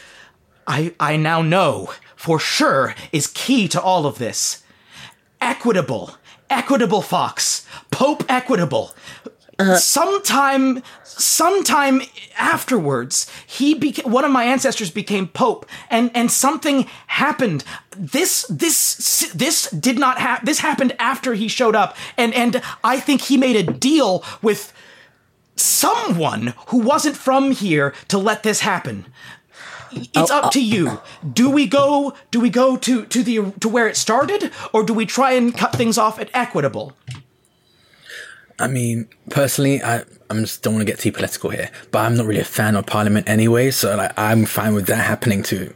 I 0.67 0.93
I 0.99 1.17
now 1.17 1.41
know 1.41 1.93
for 2.15 2.39
sure 2.39 2.95
is 3.11 3.27
key 3.27 3.67
to 3.69 3.81
all 3.81 4.05
of 4.05 4.17
this. 4.17 4.63
Equitable. 5.41 6.17
Equitable 6.49 7.01
Fox, 7.01 7.65
Pope 7.89 8.23
Equitable. 8.29 8.93
Uh-huh. 9.59 9.77
Sometime, 9.77 10.81
sometime 11.03 12.01
afterwards, 12.37 13.29
he 13.45 13.93
one 14.03 14.25
of 14.25 14.31
my 14.31 14.45
ancestors 14.45 14.89
became 14.89 15.27
pope, 15.27 15.67
and 15.91 16.09
and 16.15 16.31
something 16.31 16.87
happened. 17.07 17.63
This 17.95 18.45
this 18.49 19.31
this 19.35 19.69
did 19.69 19.99
not 19.99 20.17
happen. 20.17 20.45
This 20.45 20.59
happened 20.59 20.95
after 20.97 21.35
he 21.35 21.47
showed 21.47 21.75
up, 21.75 21.95
and 22.17 22.33
and 22.33 22.63
I 22.83 22.99
think 22.99 23.21
he 23.21 23.37
made 23.37 23.55
a 23.55 23.71
deal 23.71 24.23
with 24.41 24.73
someone 25.55 26.55
who 26.67 26.79
wasn't 26.79 27.15
from 27.15 27.51
here 27.51 27.93
to 28.07 28.17
let 28.17 28.41
this 28.41 28.61
happen. 28.61 29.05
It's 29.91 30.31
oh, 30.31 30.39
up 30.39 30.51
to 30.53 30.59
oh. 30.59 30.63
you. 30.63 31.01
Do 31.31 31.51
we 31.51 31.67
go? 31.67 32.15
Do 32.31 32.39
we 32.39 32.49
go 32.49 32.75
to 32.77 33.05
to 33.05 33.23
the 33.23 33.51
to 33.59 33.69
where 33.69 33.87
it 33.87 33.97
started, 33.97 34.51
or 34.73 34.83
do 34.83 34.93
we 34.93 35.05
try 35.05 35.33
and 35.33 35.55
cut 35.55 35.73
things 35.73 35.99
off 35.99 36.19
at 36.19 36.29
equitable? 36.33 36.93
I 38.59 38.67
mean, 38.67 39.07
personally, 39.29 39.81
I 39.83 40.03
I'm 40.29 40.41
just 40.41 40.61
don't 40.63 40.73
want 40.75 40.85
to 40.85 40.91
get 40.91 40.99
too 40.99 41.11
political 41.11 41.49
here, 41.49 41.69
but 41.91 41.99
I'm 41.99 42.15
not 42.15 42.25
really 42.25 42.41
a 42.41 42.45
fan 42.45 42.75
of 42.75 42.85
Parliament 42.85 43.27
anyway, 43.29 43.71
so 43.71 43.95
like 43.95 44.17
I'm 44.17 44.45
fine 44.45 44.73
with 44.73 44.87
that 44.87 45.03
happening 45.05 45.43
to 45.43 45.73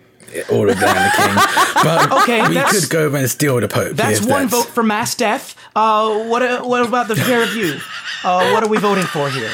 all 0.51 0.69
of 0.69 0.79
that 0.79 0.95
the 1.05 1.23
king. 1.23 1.63
But 1.83 2.11
Okay, 2.23 2.41
we 2.47 2.55
could 2.71 2.89
go 2.89 3.05
over 3.05 3.17
and 3.17 3.29
steal 3.29 3.59
the 3.59 3.67
Pope. 3.67 3.95
That's 3.95 4.19
if 4.19 4.25
one 4.25 4.47
vote 4.47 4.65
for 4.67 4.83
mass 4.83 5.15
death. 5.15 5.55
Uh, 5.75 6.23
what 6.25 6.41
uh, 6.41 6.63
what 6.63 6.85
about 6.85 7.07
the 7.07 7.15
pair 7.15 7.43
of 7.43 7.55
you? 7.55 7.79
Uh, 8.23 8.49
what 8.51 8.63
are 8.63 8.69
we 8.69 8.77
voting 8.77 9.05
for 9.05 9.29
here? 9.29 9.51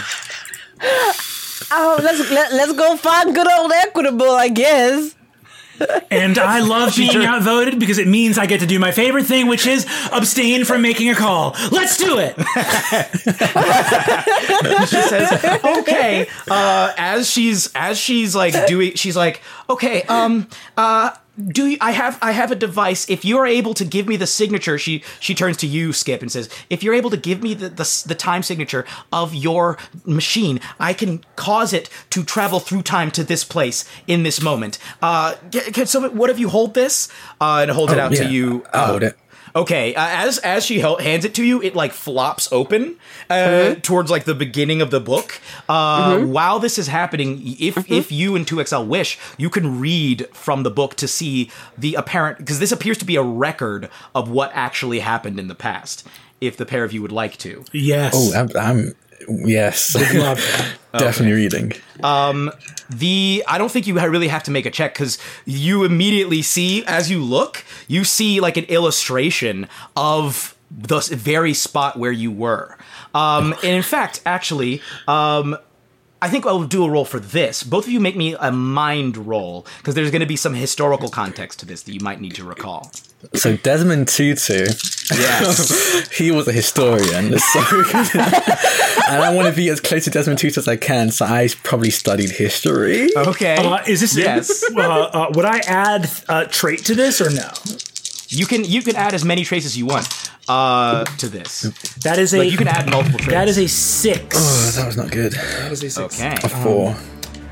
Oh, 1.71 1.99
let's 2.01 2.29
let, 2.31 2.53
let's 2.53 2.73
go 2.73 2.95
find 2.97 3.33
good 3.33 3.51
old 3.51 3.71
equitable, 3.71 4.31
I 4.31 4.49
guess. 4.49 5.15
And 6.11 6.37
I 6.37 6.59
love 6.59 6.95
being 6.95 7.11
turned- 7.11 7.25
outvoted 7.25 7.79
because 7.79 7.97
it 7.97 8.07
means 8.07 8.37
I 8.37 8.45
get 8.45 8.59
to 8.59 8.67
do 8.67 8.79
my 8.79 8.91
favorite 8.91 9.25
thing, 9.25 9.47
which 9.47 9.65
is 9.65 9.85
abstain 10.11 10.65
from 10.65 10.81
making 10.81 11.09
a 11.09 11.15
call. 11.15 11.55
Let's 11.71 11.97
do 11.97 12.19
it. 12.19 12.35
she 14.87 15.01
says, 15.01 15.43
"Okay." 15.79 16.27
Uh, 16.49 16.93
as 16.97 17.29
she's 17.29 17.71
as 17.75 17.97
she's 17.97 18.35
like 18.35 18.67
doing, 18.67 18.93
she's 18.95 19.15
like, 19.17 19.41
"Okay, 19.69 20.03
um, 20.03 20.47
uh." 20.77 21.11
Do 21.51 21.65
you, 21.65 21.77
I 21.81 21.91
have 21.91 22.19
I 22.21 22.31
have 22.31 22.51
a 22.51 22.55
device? 22.55 23.09
If 23.09 23.25
you 23.25 23.39
are 23.39 23.47
able 23.47 23.73
to 23.73 23.85
give 23.85 24.07
me 24.07 24.17
the 24.17 24.27
signature, 24.27 24.77
she 24.77 25.03
she 25.19 25.33
turns 25.33 25.57
to 25.57 25.67
you, 25.67 25.91
Skip, 25.91 26.21
and 26.21 26.31
says, 26.31 26.47
"If 26.69 26.83
you're 26.83 26.93
able 26.93 27.09
to 27.09 27.17
give 27.17 27.41
me 27.41 27.55
the 27.55 27.69
the, 27.69 28.03
the 28.07 28.13
time 28.13 28.43
signature 28.43 28.85
of 29.11 29.33
your 29.33 29.77
machine, 30.05 30.59
I 30.79 30.93
can 30.93 31.23
cause 31.35 31.73
it 31.73 31.89
to 32.11 32.23
travel 32.23 32.59
through 32.59 32.83
time 32.83 33.09
to 33.11 33.23
this 33.23 33.43
place 33.43 33.83
in 34.05 34.21
this 34.21 34.41
moment." 34.43 34.77
Uh, 35.01 35.33
can, 35.51 35.73
can 35.73 35.85
someone, 35.87 36.15
what 36.15 36.29
if 36.29 36.37
you 36.37 36.49
hold 36.49 36.75
this 36.75 37.09
uh, 37.41 37.59
and 37.63 37.71
hold 37.71 37.89
it 37.91 37.97
Oh, 37.97 38.01
out 38.01 38.11
yeah, 38.11 38.27
to 38.27 38.29
you? 38.31 38.63
I'll 38.71 38.83
uh, 38.83 38.87
hold 38.87 39.03
it. 39.03 39.17
Okay, 39.55 39.93
uh, 39.93 40.07
as 40.09 40.39
as 40.39 40.65
she 40.65 40.79
hel- 40.79 40.97
hands 40.97 41.25
it 41.25 41.35
to 41.35 41.43
you, 41.43 41.61
it 41.61 41.75
like 41.75 41.91
flops 41.93 42.51
open 42.51 42.95
uh, 43.29 43.75
towards 43.83 44.09
like 44.09 44.23
the 44.25 44.33
beginning 44.33 44.81
of 44.81 44.89
the 44.89 44.99
book. 44.99 45.39
Uh, 45.69 46.21
While 46.21 46.59
this 46.59 46.77
is 46.79 46.87
happening, 46.87 47.41
if 47.59 47.89
if 47.91 48.11
you 48.11 48.35
and 48.35 48.47
2XL 48.47 48.87
wish, 48.87 49.19
you 49.37 49.49
can 49.51 49.79
read 49.79 50.27
from 50.33 50.63
the 50.63 50.71
book 50.71 50.95
to 50.95 51.07
see 51.07 51.51
the 51.77 51.93
apparent 51.93 52.39
because 52.39 52.59
this 52.59 52.71
appears 52.71 52.97
to 52.99 53.05
be 53.05 53.15
a 53.15 53.21
record 53.23 53.89
of 54.15 54.29
what 54.29 54.49
actually 54.53 54.99
happened 54.99 55.39
in 55.39 55.47
the 55.47 55.55
past. 55.55 56.07
If 56.41 56.57
the 56.57 56.65
pair 56.65 56.83
of 56.83 56.91
you 56.91 57.01
would 57.01 57.11
like 57.11 57.37
to, 57.37 57.63
Yes. 57.71 58.13
Oh, 58.15 58.33
I'm, 58.33 58.49
I'm 58.57 58.95
yes, 59.29 59.95
love 59.95 60.37
that. 60.91 60.99
definitely 60.99 61.33
reading. 61.33 61.73
the 62.89 63.43
I 63.47 63.57
don't 63.57 63.71
think 63.71 63.87
you 63.87 63.99
really 63.99 64.27
have 64.27 64.43
to 64.43 64.51
make 64.51 64.65
a 64.65 64.71
check 64.71 64.93
because 64.93 65.17
you 65.45 65.83
immediately 65.83 66.41
see 66.41 66.83
as 66.85 67.09
you 67.09 67.23
look, 67.23 67.63
you 67.87 68.03
see 68.03 68.39
like 68.39 68.57
an 68.57 68.65
illustration 68.65 69.67
of 69.95 70.55
the 70.71 70.99
very 71.11 71.53
spot 71.53 71.97
where 71.97 72.11
you 72.11 72.31
were. 72.31 72.77
Um, 73.13 73.53
and 73.63 73.75
in 73.75 73.83
fact, 73.83 74.21
actually, 74.25 74.81
um, 75.07 75.57
I 76.23 76.29
think 76.29 76.45
I'll 76.45 76.63
do 76.63 76.85
a 76.85 76.89
roll 76.89 77.03
for 77.03 77.19
this. 77.19 77.63
Both 77.63 77.85
of 77.85 77.91
you 77.91 77.99
make 77.99 78.15
me 78.15 78.33
a 78.39 78.49
mind 78.49 79.17
roll 79.17 79.65
because 79.79 79.93
there's 79.93 80.09
going 80.09 80.21
to 80.21 80.25
be 80.25 80.37
some 80.37 80.53
historical 80.53 81.09
context 81.09 81.59
to 81.59 81.65
this 81.65 81.83
that 81.83 81.91
you 81.91 81.99
might 81.99 82.21
need 82.21 82.33
to 82.35 82.45
recall. 82.45 82.93
So 83.33 83.57
Desmond 83.57 84.07
Tutu, 84.07 84.67
Yes. 85.13 86.09
he 86.17 86.31
was 86.31 86.47
a 86.47 86.53
historian, 86.53 87.37
so 87.37 87.59
and 88.13 89.21
I 89.21 89.33
want 89.35 89.49
to 89.49 89.53
be 89.53 89.67
as 89.67 89.81
close 89.81 90.05
to 90.05 90.11
Desmond 90.11 90.39
Tutu 90.39 90.61
as 90.61 90.67
I 90.69 90.77
can. 90.77 91.11
So 91.11 91.25
I 91.25 91.49
probably 91.63 91.89
studied 91.89 92.29
history. 92.29 93.09
okay. 93.17 93.57
Uh, 93.57 93.83
is 93.85 93.99
this 93.99 94.15
Yes. 94.15 94.63
Uh, 94.73 94.79
uh, 94.79 95.31
would 95.33 95.45
I 95.45 95.59
add 95.67 96.09
a 96.29 96.45
trait 96.45 96.85
to 96.85 96.95
this 96.95 97.19
or 97.19 97.29
no? 97.31 97.49
You 98.35 98.45
can 98.45 98.63
you 98.63 98.81
can 98.81 98.95
add 98.95 99.13
as 99.13 99.23
many 99.23 99.43
traits 99.43 99.65
as 99.65 99.77
you 99.77 99.85
want 99.85 100.07
uh, 100.47 101.03
to 101.05 101.29
this. 101.29 101.61
That 102.03 102.17
is 102.19 102.33
a. 102.33 102.39
Like 102.39 102.51
you 102.51 102.57
can 102.57 102.67
add 102.67 102.89
multiple 102.89 103.19
traits. 103.19 103.33
that 103.33 103.47
is 103.47 103.57
a 103.57 103.67
six. 103.67 104.35
Oh, 104.39 104.71
that 104.75 104.85
was 104.87 104.97
not 104.97 105.11
good. 105.11 105.33
That 105.33 105.71
is 105.71 105.83
a 105.83 105.89
six. 105.89 106.21
okay. 106.21 106.35
A 106.43 106.49
four. 106.49 106.95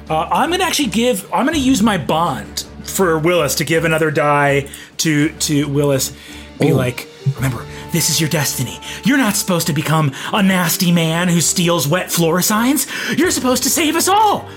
Uh, 0.10 0.28
I'm 0.32 0.50
gonna 0.50 0.64
actually 0.64 0.90
give. 0.90 1.32
I'm 1.34 1.46
gonna 1.46 1.58
use 1.58 1.82
my 1.84 1.98
bond 1.98 2.66
for 2.84 3.18
Willis 3.20 3.56
to 3.56 3.64
give 3.64 3.86
another 3.86 4.12
die 4.12 4.68
to 4.98 5.30
to 5.30 5.68
Willis. 5.70 6.16
Be 6.60 6.74
like, 6.74 7.08
remember, 7.36 7.66
this 7.92 8.12
is 8.12 8.22
your 8.22 8.30
destiny. 8.30 8.78
You're 9.04 9.18
not 9.18 9.36
supposed 9.36 9.66
to 9.68 9.74
become 9.74 10.12
a 10.32 10.44
nasty 10.44 10.92
man 10.92 11.28
who 11.28 11.42
steals 11.42 11.88
wet 11.88 12.12
floor 12.12 12.40
signs. 12.44 12.86
You're 13.18 13.32
supposed 13.32 13.64
to 13.64 13.70
save 13.70 13.96
us 13.96 14.08
all. 14.08 14.48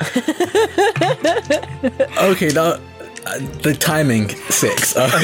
Okay, 2.18 2.48
now 2.48 2.78
uh, 3.28 3.38
the 3.62 3.74
timing 3.74 4.28
six. 4.50 4.96
Uh, 4.96 5.10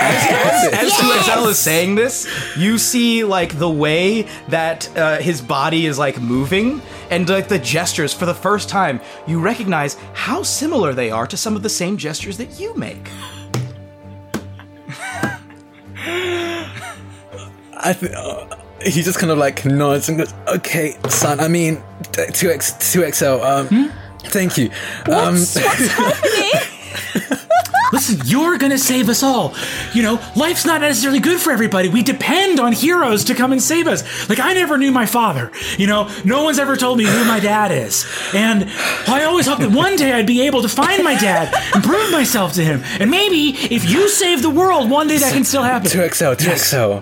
As 0.00 0.92
2XL 0.92 1.48
is 1.50 1.58
saying 1.58 1.94
this, 1.94 2.26
you 2.56 2.78
see 2.78 3.24
like 3.24 3.58
the 3.58 3.70
way 3.70 4.22
that 4.48 4.88
uh, 4.96 5.18
his 5.18 5.40
body 5.40 5.86
is 5.86 5.98
like 5.98 6.20
moving 6.20 6.80
and 7.10 7.28
like 7.28 7.48
the 7.48 7.58
gestures 7.58 8.12
for 8.12 8.26
the 8.26 8.34
first 8.34 8.68
time. 8.68 9.00
You 9.26 9.40
recognize 9.40 9.94
how 10.14 10.42
similar 10.42 10.92
they 10.94 11.10
are 11.10 11.26
to 11.26 11.36
some 11.36 11.56
of 11.56 11.62
the 11.62 11.68
same 11.68 11.96
gestures 11.96 12.36
that 12.38 12.58
you 12.60 12.74
make. 12.76 13.08
I 17.80 17.92
th- 17.98 18.12
uh, 18.12 18.46
he 18.82 19.02
just 19.02 19.18
kind 19.18 19.30
of 19.30 19.38
like 19.38 19.64
nods 19.64 20.08
and 20.08 20.18
goes, 20.18 20.34
"Okay, 20.48 20.96
son. 21.08 21.40
I 21.40 21.48
mean, 21.48 21.80
two 22.32 22.50
x 22.50 22.72
two 22.92 23.08
XL. 23.10 23.40
Um, 23.42 23.92
thank 24.24 24.58
you. 24.58 24.70
What's, 25.06 25.56
Um, 25.56 25.64
Listen, 27.92 28.20
you're 28.26 28.58
gonna 28.58 28.76
save 28.78 29.08
us 29.08 29.22
all. 29.22 29.54
You 29.94 30.02
know, 30.02 30.20
life's 30.36 30.66
not 30.66 30.82
necessarily 30.82 31.20
good 31.20 31.40
for 31.40 31.52
everybody. 31.52 31.88
We 31.88 32.02
depend 32.02 32.60
on 32.60 32.72
heroes 32.72 33.24
to 33.24 33.34
come 33.34 33.50
and 33.50 33.62
save 33.62 33.86
us. 33.86 34.28
Like, 34.28 34.40
I 34.40 34.52
never 34.52 34.76
knew 34.76 34.92
my 34.92 35.06
father. 35.06 35.50
You 35.78 35.86
know, 35.86 36.10
no 36.24 36.44
one's 36.44 36.58
ever 36.58 36.76
told 36.76 36.98
me 36.98 37.04
who 37.04 37.24
my 37.24 37.40
dad 37.40 37.72
is. 37.72 38.06
And 38.34 38.70
I 39.06 39.24
always 39.24 39.46
hoped 39.46 39.62
that 39.62 39.70
one 39.70 39.96
day 39.96 40.12
I'd 40.12 40.26
be 40.26 40.42
able 40.42 40.60
to 40.62 40.68
find 40.68 41.02
my 41.02 41.14
dad 41.14 41.54
and 41.74 41.82
prove 41.82 42.12
myself 42.12 42.52
to 42.54 42.64
him. 42.64 42.82
And 43.00 43.10
maybe 43.10 43.56
if 43.74 43.88
you 43.88 44.08
save 44.08 44.42
the 44.42 44.50
world, 44.50 44.90
one 44.90 45.08
day 45.08 45.16
that 45.18 45.32
can 45.32 45.44
still 45.44 45.62
happen. 45.62 45.88
two 45.88 46.06
XL, 46.06 46.34
two 46.34 46.56
XL. 46.56 46.98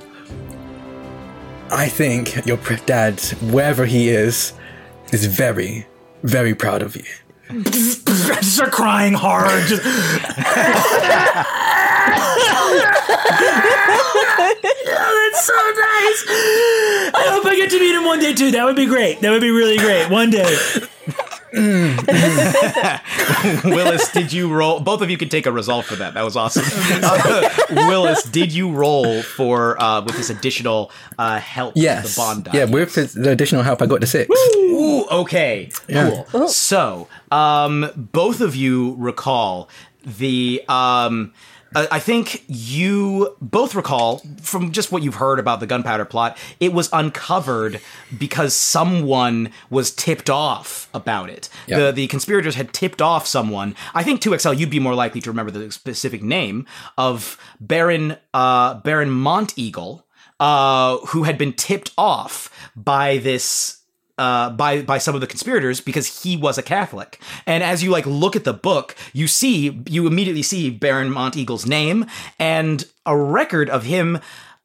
I 1.71 1.89
think 1.89 2.47
your 2.47 2.59
dad, 2.87 3.21
wherever 3.51 3.87
he 3.87 4.09
is, 4.09 4.53
is 5.13 5.27
very, 5.27 5.87
very 6.23 6.55
proud 6.55 6.83
of 6.83 6.95
you. 6.95 7.05
Start 7.47 8.73
crying 8.73 9.15
hard. 9.15 9.71
Oh, 14.89 15.31
that's 15.31 15.47
so 15.47 15.55
nice. 15.55 16.25
I 17.15 17.29
hope 17.31 17.47
I 17.47 17.55
get 17.57 17.71
to 17.71 17.79
meet 17.79 17.95
him 17.95 18.05
one 18.05 18.19
day 18.19 18.35
too. 18.35 18.51
That 18.51 18.65
would 18.65 18.75
be 18.75 18.87
great. 18.87 19.21
That 19.21 19.31
would 19.31 19.41
be 19.41 19.51
really 19.51 19.79
great. 19.79 20.11
One 20.11 20.31
day. 20.31 20.57
Willis, 23.65 24.11
did 24.13 24.33
you 24.33 24.53
roll? 24.53 24.81
Both 24.81 25.01
of 25.03 25.11
you 25.11 25.17
could 25.17 25.31
take 25.31 25.47
a 25.47 25.53
result 25.53 25.85
for 25.87 25.97
that. 25.97 26.15
That 26.15 26.25
was 26.25 26.37
awesome. 26.37 26.65
Uh, 27.07 27.49
Willis, 27.71 28.23
did 28.25 28.53
you 28.53 28.71
roll 28.73 29.23
for 29.23 29.81
uh, 29.83 30.01
with 30.03 30.17
this 30.17 30.31
additional 30.31 30.91
uh, 31.19 31.39
help? 31.39 31.75
Yes. 31.77 32.15
the 32.15 32.21
bond 32.21 32.45
die? 32.45 32.51
Yeah, 32.55 32.65
with 32.65 32.95
the- 32.95 33.05
the 33.07 33.31
additional 33.31 33.63
help, 33.63 33.81
I 33.83 33.87
got 33.87 34.01
the 34.01 34.07
six. 34.07 34.29
Ooh, 34.57 35.07
okay. 35.11 35.71
Yeah. 35.89 36.25
Cool. 36.29 36.49
So, 36.49 37.09
um, 37.31 37.91
both 37.97 38.41
of 38.41 38.57
you 38.57 38.95
recall 38.99 39.69
the. 40.05 40.63
Um, 40.69 41.33
I 41.77 41.89
I 41.97 41.99
think 42.01 42.45
you 42.49 43.37
both 43.41 43.75
recall 43.75 44.23
from 44.41 44.73
just 44.73 44.91
what 44.91 45.03
you've 45.03 45.17
heard 45.17 45.39
about 45.39 45.61
the 45.61 45.67
gunpowder 45.67 46.05
plot. 46.05 46.37
It 46.59 46.73
was 46.73 46.89
uncovered 46.93 47.81
because 48.19 48.55
someone 48.55 49.51
was 49.71 49.93
tipped 49.93 50.31
off 50.31 50.89
about 50.93 51.31
it. 51.31 51.49
Yeah. 51.67 51.79
The 51.79 51.93
the 51.93 52.07
conspirators 52.09 52.55
had 52.55 52.73
tipped 52.73 53.03
off 53.03 53.27
someone. 53.27 53.75
I 53.95 54.03
think 54.03 54.21
2XL 54.21 54.59
you'd 54.59 54.71
be 54.71 54.81
more 54.81 54.95
likely 54.95 55.21
to 55.21 55.31
remember 55.31 55.53
the 55.53 55.71
specific 55.71 56.23
name 56.23 56.67
of 56.97 57.39
Baron 57.61 58.17
uh, 58.35 58.75
Baron 58.81 59.11
Monteagle, 59.11 60.03
uh, 60.41 60.99
who 61.09 61.25
had 61.25 61.39
been 61.39 61.53
tipped 61.53 61.93
off 61.97 62.51
by 62.75 63.19
this 63.19 63.83
uh, 64.19 64.51
by 64.51 64.83
by 64.83 64.99
some 64.99 65.15
of 65.15 65.21
the 65.21 65.27
conspirators 65.27 65.81
because 65.81 66.23
he 66.23 66.37
was 66.37 66.59
a 66.59 66.63
Catholic. 66.63 67.21
And 67.47 67.63
as 67.63 67.83
you 67.83 67.91
like 67.91 68.07
look 68.07 68.37
at 68.37 68.45
the 68.45 68.53
book, 68.53 68.97
you 69.13 69.27
see 69.27 69.83
you 69.89 70.07
immediately 70.07 70.43
see 70.43 70.71
Baron 70.71 71.11
Monteagle's 71.11 71.67
name 71.67 72.07
and 72.39 72.85
a 73.05 73.17
record 73.17 73.71
of 73.71 73.85
him 73.85 74.19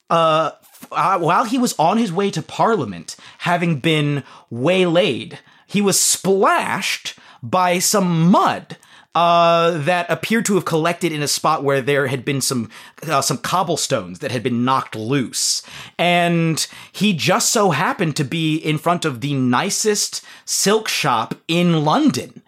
uh, 0.09 0.51
uh, 0.91 1.19
while 1.19 1.45
he 1.45 1.57
was 1.57 1.73
on 1.77 1.97
his 1.97 2.11
way 2.11 2.31
to 2.31 2.41
Parliament, 2.41 3.15
having 3.39 3.79
been 3.79 4.23
waylaid, 4.49 5.39
he 5.67 5.81
was 5.81 5.99
splashed 5.99 7.17
by 7.41 7.79
some 7.79 8.29
mud 8.29 8.77
uh, 9.13 9.71
that 9.71 10.09
appeared 10.09 10.45
to 10.45 10.55
have 10.55 10.65
collected 10.65 11.11
in 11.11 11.21
a 11.21 11.27
spot 11.27 11.63
where 11.63 11.81
there 11.81 12.07
had 12.07 12.23
been 12.23 12.39
some 12.39 12.69
uh, 13.03 13.21
some 13.21 13.37
cobblestones 13.37 14.19
that 14.19 14.31
had 14.31 14.41
been 14.43 14.63
knocked 14.63 14.95
loose, 14.95 15.61
and 15.97 16.67
he 16.91 17.13
just 17.13 17.49
so 17.49 17.71
happened 17.71 18.15
to 18.15 18.23
be 18.23 18.55
in 18.55 18.77
front 18.77 19.03
of 19.03 19.21
the 19.21 19.33
nicest 19.33 20.23
silk 20.45 20.87
shop 20.87 21.35
in 21.47 21.83
London. 21.83 22.41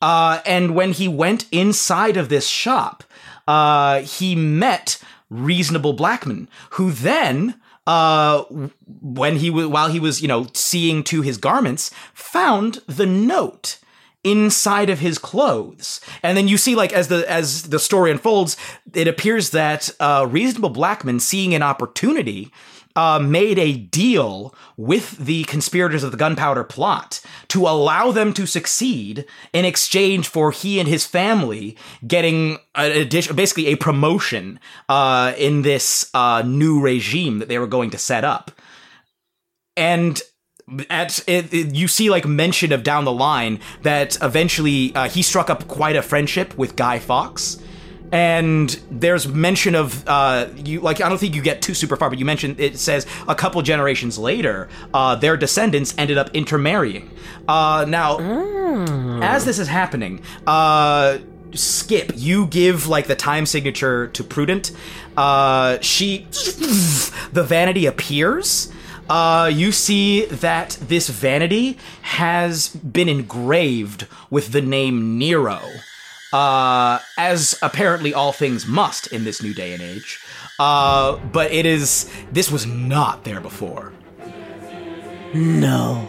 Uh, 0.00 0.40
and 0.46 0.74
when 0.74 0.92
he 0.92 1.08
went 1.08 1.46
inside 1.50 2.16
of 2.16 2.28
this 2.28 2.46
shop, 2.46 3.02
uh, 3.48 4.00
he 4.00 4.36
met 4.36 5.02
reasonable 5.30 5.94
Blackman, 5.94 6.48
who 6.70 6.92
then 6.92 7.54
uh, 7.86 8.44
when 9.00 9.36
he 9.36 9.50
was 9.50 9.66
while 9.66 9.88
he 9.88 9.98
was 9.98 10.22
you 10.22 10.28
know 10.28 10.46
seeing 10.52 11.02
to 11.02 11.22
his 11.22 11.38
garments, 11.38 11.90
found 12.12 12.82
the 12.86 13.06
note 13.06 13.78
inside 14.24 14.90
of 14.90 14.98
his 14.98 15.18
clothes 15.18 16.00
and 16.22 16.36
then 16.36 16.48
you 16.48 16.56
see 16.56 16.74
like 16.74 16.92
as 16.92 17.08
the 17.08 17.30
as 17.30 17.64
the 17.64 17.78
story 17.78 18.10
unfolds 18.10 18.56
it 18.94 19.06
appears 19.06 19.50
that 19.50 19.90
uh 20.00 20.26
reasonable 20.28 20.70
blackman 20.70 21.20
seeing 21.20 21.54
an 21.54 21.62
opportunity 21.62 22.50
uh, 22.96 23.18
made 23.18 23.58
a 23.58 23.76
deal 23.76 24.54
with 24.76 25.16
the 25.18 25.44
conspirators 25.44 26.04
of 26.04 26.12
the 26.12 26.16
gunpowder 26.16 26.64
plot 26.64 27.20
to 27.48 27.66
allow 27.66 28.12
them 28.12 28.32
to 28.32 28.46
succeed 28.46 29.24
in 29.52 29.64
exchange 29.64 30.28
for 30.28 30.52
he 30.52 30.78
and 30.78 30.88
his 30.88 31.04
family 31.04 31.76
getting 32.06 32.58
an 32.74 32.92
addition, 32.92 33.34
basically 33.34 33.66
a 33.66 33.76
promotion 33.76 34.60
uh, 34.88 35.34
in 35.36 35.62
this 35.62 36.08
uh, 36.14 36.42
new 36.46 36.80
regime 36.80 37.40
that 37.40 37.48
they 37.48 37.58
were 37.58 37.66
going 37.66 37.90
to 37.90 37.98
set 37.98 38.24
up. 38.24 38.52
And 39.76 40.20
at 40.90 41.18
it, 41.28 41.52
it- 41.52 41.74
you 41.74 41.88
see 41.88 42.10
like 42.10 42.24
mention 42.26 42.72
of 42.72 42.82
down 42.82 43.04
the 43.04 43.12
line 43.12 43.60
that 43.82 44.16
eventually 44.22 44.94
uh, 44.94 45.08
he 45.08 45.22
struck 45.22 45.50
up 45.50 45.68
quite 45.68 45.96
a 45.96 46.02
friendship 46.02 46.56
with 46.56 46.76
Guy 46.76 46.98
Fawkes. 46.98 47.58
And 48.12 48.70
there's 48.92 49.26
mention 49.26 49.74
of 49.74 50.06
uh, 50.06 50.46
you 50.56 50.80
like 50.80 51.00
I 51.00 51.08
don't 51.08 51.18
think 51.18 51.34
you 51.34 51.42
get 51.42 51.62
too 51.62 51.74
super 51.74 51.96
far, 51.96 52.10
but 52.10 52.18
you 52.18 52.24
mentioned 52.24 52.60
it 52.60 52.78
says 52.78 53.06
a 53.26 53.34
couple 53.34 53.60
generations 53.62 54.18
later, 54.18 54.68
uh, 54.92 55.16
their 55.16 55.36
descendants 55.36 55.94
ended 55.98 56.16
up 56.16 56.30
intermarrying. 56.32 57.10
Uh, 57.48 57.84
now, 57.88 58.18
as 59.20 59.44
this 59.44 59.58
is 59.58 59.66
happening, 59.66 60.22
uh, 60.46 61.18
Skip, 61.54 62.12
you 62.14 62.46
give 62.46 62.86
like 62.86 63.06
the 63.08 63.16
time 63.16 63.46
signature 63.46 64.06
to 64.08 64.22
Prudent. 64.22 64.70
Uh, 65.16 65.78
she, 65.80 66.26
the 67.32 67.44
vanity 67.46 67.86
appears. 67.86 68.70
Uh, 69.08 69.50
you 69.52 69.70
see 69.70 70.24
that 70.26 70.78
this 70.80 71.08
vanity 71.08 71.78
has 72.02 72.68
been 72.68 73.08
engraved 73.08 74.06
with 74.30 74.52
the 74.52 74.62
name 74.62 75.18
Nero, 75.18 75.60
uh, 76.32 76.98
as 77.18 77.58
apparently 77.60 78.14
all 78.14 78.32
things 78.32 78.66
must 78.66 79.08
in 79.08 79.24
this 79.24 79.42
new 79.42 79.52
day 79.52 79.74
and 79.74 79.82
age. 79.82 80.20
Uh, 80.58 81.16
but 81.16 81.52
it 81.52 81.66
is 81.66 82.10
this 82.32 82.50
was 82.50 82.66
not 82.66 83.24
there 83.24 83.40
before. 83.40 83.92
No. 85.34 86.08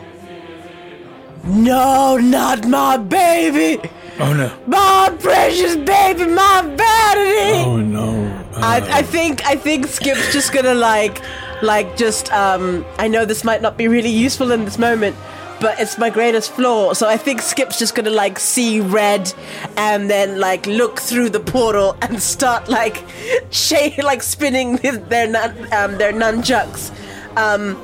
No, 1.43 2.17
not 2.17 2.67
my 2.67 2.97
baby! 2.97 3.89
Oh 4.19 4.33
no. 4.33 4.57
My 4.65 5.15
precious 5.19 5.75
baby, 5.75 6.25
my 6.25 6.61
vanity! 6.61 7.65
Oh 7.65 7.77
no. 7.77 8.45
I, 8.55 8.99
I 8.99 9.01
think 9.01 9.45
I 9.45 9.55
think 9.55 9.87
Skip's 9.87 10.31
just 10.31 10.53
gonna 10.53 10.73
like 10.73 11.21
like 11.61 11.97
just 11.97 12.31
um 12.31 12.85
I 12.97 13.07
know 13.07 13.25
this 13.25 13.43
might 13.43 13.61
not 13.61 13.77
be 13.77 13.87
really 13.87 14.09
useful 14.09 14.51
in 14.51 14.65
this 14.65 14.77
moment, 14.77 15.15
but 15.59 15.79
it's 15.79 15.97
my 15.97 16.09
greatest 16.09 16.51
flaw. 16.51 16.93
So 16.93 17.07
I 17.07 17.17
think 17.17 17.41
Skip's 17.41 17.79
just 17.79 17.95
gonna 17.95 18.09
like 18.09 18.39
see 18.39 18.79
red 18.81 19.33
and 19.77 20.09
then 20.09 20.39
like 20.39 20.65
look 20.65 20.99
through 20.99 21.29
the 21.29 21.39
portal 21.39 21.97
and 22.01 22.21
start 22.21 22.69
like 22.69 23.03
shake 23.51 23.97
like 23.97 24.23
spinning 24.23 24.75
their 25.09 25.27
nun, 25.27 25.73
um 25.73 25.97
their 25.97 26.13
nunchucks. 26.13 26.91
Um 27.37 27.77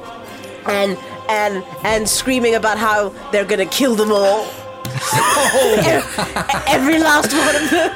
and 0.68 0.98
and 1.30 1.64
and 1.84 2.08
screaming 2.08 2.56
about 2.56 2.78
how 2.78 3.10
they're 3.32 3.46
gonna 3.46 3.66
kill 3.66 3.96
them 3.96 4.12
all. 4.12 4.46
Every 6.68 7.00
last 7.00 7.32
one 7.34 7.56
of 7.56 7.70
them. 7.70 7.92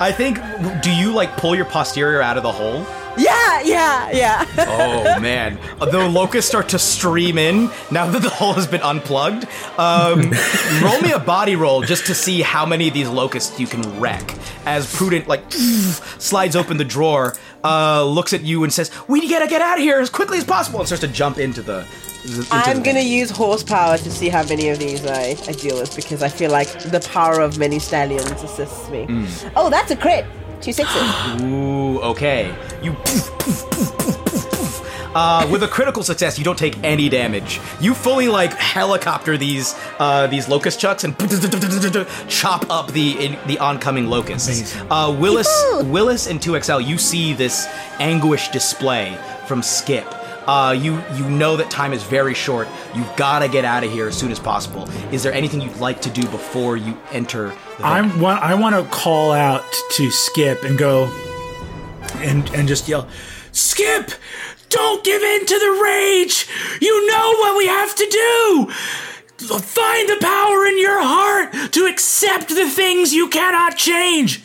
I 0.00 0.12
think. 0.16 0.38
Do 0.82 0.90
you 0.94 1.12
like 1.12 1.36
pull 1.36 1.56
your 1.56 1.64
posterior 1.64 2.22
out 2.22 2.36
of 2.36 2.42
the 2.42 2.52
hole? 2.52 2.86
Yeah, 3.22 3.60
yeah, 3.62 4.10
yeah. 4.10 4.46
Oh 4.58 5.20
man, 5.20 5.58
the 5.78 6.08
locusts 6.08 6.48
start 6.48 6.68
to 6.70 6.78
stream 6.78 7.38
in 7.38 7.70
now 7.90 8.06
that 8.10 8.22
the 8.22 8.28
hole 8.30 8.54
has 8.54 8.66
been 8.66 8.82
unplugged. 8.82 9.46
Um, 9.78 10.32
roll 10.82 11.00
me 11.00 11.12
a 11.12 11.18
body 11.18 11.56
roll 11.56 11.82
just 11.82 12.06
to 12.06 12.14
see 12.14 12.42
how 12.42 12.66
many 12.66 12.88
of 12.88 12.94
these 12.94 13.08
locusts 13.08 13.58
you 13.60 13.66
can 13.66 14.00
wreck. 14.00 14.34
As 14.66 14.92
Prudent 14.94 15.28
like 15.28 15.50
slides 15.52 16.56
open 16.56 16.76
the 16.76 16.84
drawer, 16.84 17.34
uh, 17.64 18.04
looks 18.04 18.32
at 18.32 18.42
you 18.42 18.64
and 18.64 18.72
says, 18.72 18.90
"We 19.08 19.28
gotta 19.28 19.46
get 19.48 19.62
out 19.62 19.78
of 19.78 19.82
here 19.84 20.00
as 20.00 20.10
quickly 20.10 20.38
as 20.38 20.44
possible," 20.44 20.78
and 20.80 20.88
starts 20.88 21.02
to 21.02 21.08
jump 21.08 21.38
into 21.38 21.62
the. 21.62 21.86
into 22.24 22.46
I'm 22.50 22.78
the- 22.78 22.82
gonna 22.84 23.00
use 23.00 23.30
horsepower 23.30 23.98
to 23.98 24.10
see 24.10 24.28
how 24.28 24.44
many 24.44 24.68
of 24.68 24.78
these 24.78 25.04
I, 25.06 25.36
I 25.48 25.52
deal 25.52 25.78
with 25.80 25.94
because 25.96 26.22
I 26.22 26.28
feel 26.28 26.50
like 26.50 26.68
the 26.90 27.00
power 27.12 27.40
of 27.40 27.58
many 27.58 27.78
stallions 27.78 28.30
assists 28.42 28.88
me. 28.90 29.06
Mm. 29.06 29.52
Oh, 29.56 29.70
that's 29.70 29.90
a 29.90 29.96
crit. 29.96 30.24
Two 30.62 30.72
sixes. 30.72 31.42
Ooh, 31.42 32.00
okay. 32.02 32.54
You 32.82 32.92
poof, 32.92 33.30
poof, 33.38 33.70
poof, 33.70 33.98
poof, 33.98 34.26
poof, 34.26 34.50
poof. 34.50 35.12
Uh, 35.12 35.46
with 35.50 35.64
a 35.64 35.68
critical 35.68 36.04
success, 36.04 36.38
you 36.38 36.44
don't 36.44 36.58
take 36.58 36.82
any 36.84 37.08
damage. 37.08 37.60
You 37.80 37.94
fully 37.94 38.28
like 38.28 38.52
helicopter 38.54 39.36
these 39.36 39.74
uh, 39.98 40.28
these 40.28 40.48
locust 40.48 40.78
chucks 40.78 41.02
and 41.02 41.18
chop 42.28 42.70
up 42.70 42.92
the 42.92 43.26
in, 43.26 43.38
the 43.48 43.58
oncoming 43.58 44.06
locusts. 44.06 44.76
Uh, 44.88 45.14
Willis 45.18 45.50
Willis 45.82 46.28
and 46.28 46.40
2XL, 46.40 46.86
you 46.86 46.96
see 46.96 47.34
this 47.34 47.66
anguish 47.98 48.48
display 48.50 49.18
from 49.48 49.62
Skip. 49.62 50.06
Uh, 50.46 50.76
you 50.78 51.02
you 51.14 51.28
know 51.28 51.56
that 51.56 51.70
time 51.70 51.92
is 51.92 52.04
very 52.04 52.34
short. 52.34 52.68
You've 52.94 53.14
got 53.16 53.40
to 53.40 53.48
get 53.48 53.64
out 53.64 53.82
of 53.82 53.90
here 53.90 54.06
as 54.06 54.16
soon 54.16 54.30
as 54.30 54.38
possible. 54.38 54.88
Is 55.12 55.24
there 55.24 55.32
anything 55.32 55.60
you'd 55.60 55.76
like 55.78 56.00
to 56.02 56.10
do 56.10 56.22
before 56.28 56.76
you 56.76 56.96
enter? 57.10 57.52
The 57.78 57.84
I 57.84 58.00
want 58.20 58.42
I 58.42 58.54
want 58.54 58.74
to 58.76 58.84
call 58.94 59.32
out 59.32 59.64
to 59.92 60.10
Skip 60.10 60.62
and 60.64 60.78
go 60.78 61.10
and 62.16 62.48
and 62.54 62.68
just 62.68 62.88
yell, 62.88 63.08
Skip, 63.52 64.10
don't 64.68 65.04
give 65.04 65.22
in 65.22 65.46
to 65.46 65.58
the 65.58 65.80
rage. 65.82 66.48
You 66.80 67.06
know 67.06 67.34
what 67.38 67.56
we 67.56 67.66
have 67.66 67.94
to 67.94 68.06
do. 68.10 68.72
Find 69.58 70.08
the 70.08 70.18
power 70.20 70.66
in 70.66 70.78
your 70.78 71.02
heart 71.02 71.72
to 71.72 71.86
accept 71.86 72.48
the 72.48 72.68
things 72.68 73.12
you 73.12 73.28
cannot 73.28 73.76
change. 73.76 74.42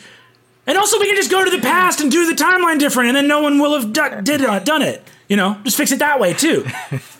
And 0.66 0.76
also, 0.76 0.98
we 0.98 1.06
can 1.06 1.16
just 1.16 1.30
go 1.30 1.44
to 1.44 1.50
the 1.50 1.62
past 1.62 2.00
and 2.00 2.10
do 2.10 2.26
the 2.26 2.34
timeline 2.34 2.78
different, 2.78 3.08
and 3.08 3.16
then 3.16 3.26
no 3.26 3.40
one 3.40 3.58
will 3.58 3.80
have 3.80 3.92
do- 3.92 4.20
did 4.22 4.44
uh, 4.44 4.58
done 4.58 4.82
it. 4.82 5.02
You 5.28 5.36
know, 5.36 5.58
just 5.64 5.76
fix 5.76 5.92
it 5.92 6.00
that 6.00 6.20
way 6.20 6.34
too. 6.34 6.66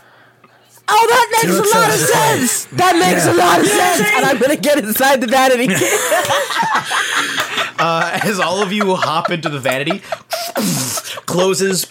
Oh, 0.90 1.06
that 1.08 1.28
makes 1.32 1.54
a 1.54 1.62
lot 1.78 1.90
of 1.90 1.96
sense. 2.00 2.64
That 2.72 2.96
makes 2.98 3.26
a 3.26 3.32
lot 3.34 3.60
of 3.60 3.66
You 3.66 3.72
know 3.72 3.78
what 3.78 3.88
I'm 3.88 3.96
sense. 3.96 4.08
saying? 4.08 4.16
And 4.16 4.24
I'm 4.26 4.38
gonna 4.38 4.56
get 4.56 4.78
inside 4.78 5.20
the 5.20 5.26
vanity. 5.26 5.68
uh, 7.78 8.18
as 8.22 8.40
all 8.40 8.62
of 8.62 8.72
you 8.72 8.94
hop 8.96 9.30
into 9.30 9.48
the 9.48 9.60
vanity, 9.60 10.02
closes. 11.26 11.86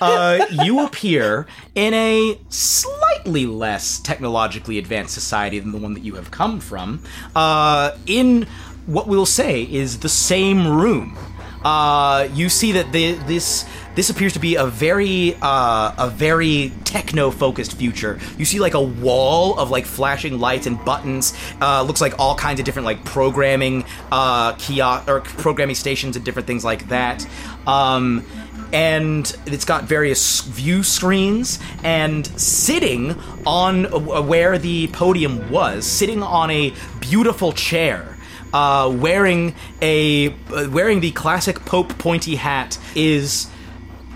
Uh, 0.00 0.46
you 0.62 0.80
appear 0.84 1.46
in 1.74 1.92
a 1.92 2.38
slightly 2.48 3.44
less 3.46 3.98
technologically 3.98 4.78
advanced 4.78 5.12
society 5.12 5.58
than 5.58 5.72
the 5.72 5.78
one 5.78 5.92
that 5.94 6.02
you 6.02 6.14
have 6.14 6.30
come 6.30 6.60
from. 6.60 7.02
Uh, 7.36 7.96
in 8.06 8.46
what 8.86 9.06
we'll 9.06 9.26
say 9.26 9.62
is 9.64 9.98
the 9.98 10.08
same 10.08 10.66
room. 10.66 11.18
Uh, 11.62 12.26
you 12.32 12.48
see 12.48 12.72
that 12.72 12.90
the, 12.92 13.12
this 13.26 13.66
this 13.94 14.10
appears 14.10 14.32
to 14.34 14.38
be 14.38 14.54
a 14.56 14.66
very 14.66 15.34
uh, 15.42 15.94
a 15.98 16.10
very 16.10 16.72
techno 16.84 17.30
focused 17.30 17.76
future. 17.76 18.18
You 18.38 18.44
see 18.44 18.60
like 18.60 18.74
a 18.74 18.80
wall 18.80 19.58
of 19.58 19.70
like 19.70 19.86
flashing 19.86 20.38
lights 20.38 20.66
and 20.66 20.82
buttons. 20.84 21.34
Uh, 21.60 21.82
looks 21.82 22.00
like 22.00 22.18
all 22.18 22.34
kinds 22.34 22.60
of 22.60 22.66
different 22.66 22.86
like 22.86 23.04
programming 23.04 23.84
uh, 24.12 24.52
kiosk 24.54 25.08
or 25.08 25.20
programming 25.20 25.74
stations 25.74 26.16
and 26.16 26.24
different 26.24 26.46
things 26.46 26.64
like 26.64 26.88
that. 26.88 27.26
Um, 27.66 28.24
and 28.72 29.36
it's 29.46 29.64
got 29.64 29.84
various 29.84 30.42
view 30.42 30.82
screens 30.84 31.58
and 31.82 32.26
sitting 32.40 33.18
on 33.44 33.86
uh, 33.86 34.22
where 34.22 34.58
the 34.58 34.86
podium 34.88 35.50
was, 35.50 35.84
sitting 35.84 36.22
on 36.22 36.50
a 36.50 36.72
beautiful 37.00 37.52
chair 37.52 38.16
uh, 38.52 38.92
wearing 38.94 39.54
a 39.82 40.28
uh, 40.28 40.68
wearing 40.70 41.00
the 41.00 41.10
classic 41.12 41.64
Pope 41.64 41.96
pointy 41.98 42.36
hat 42.36 42.78
is 42.94 43.48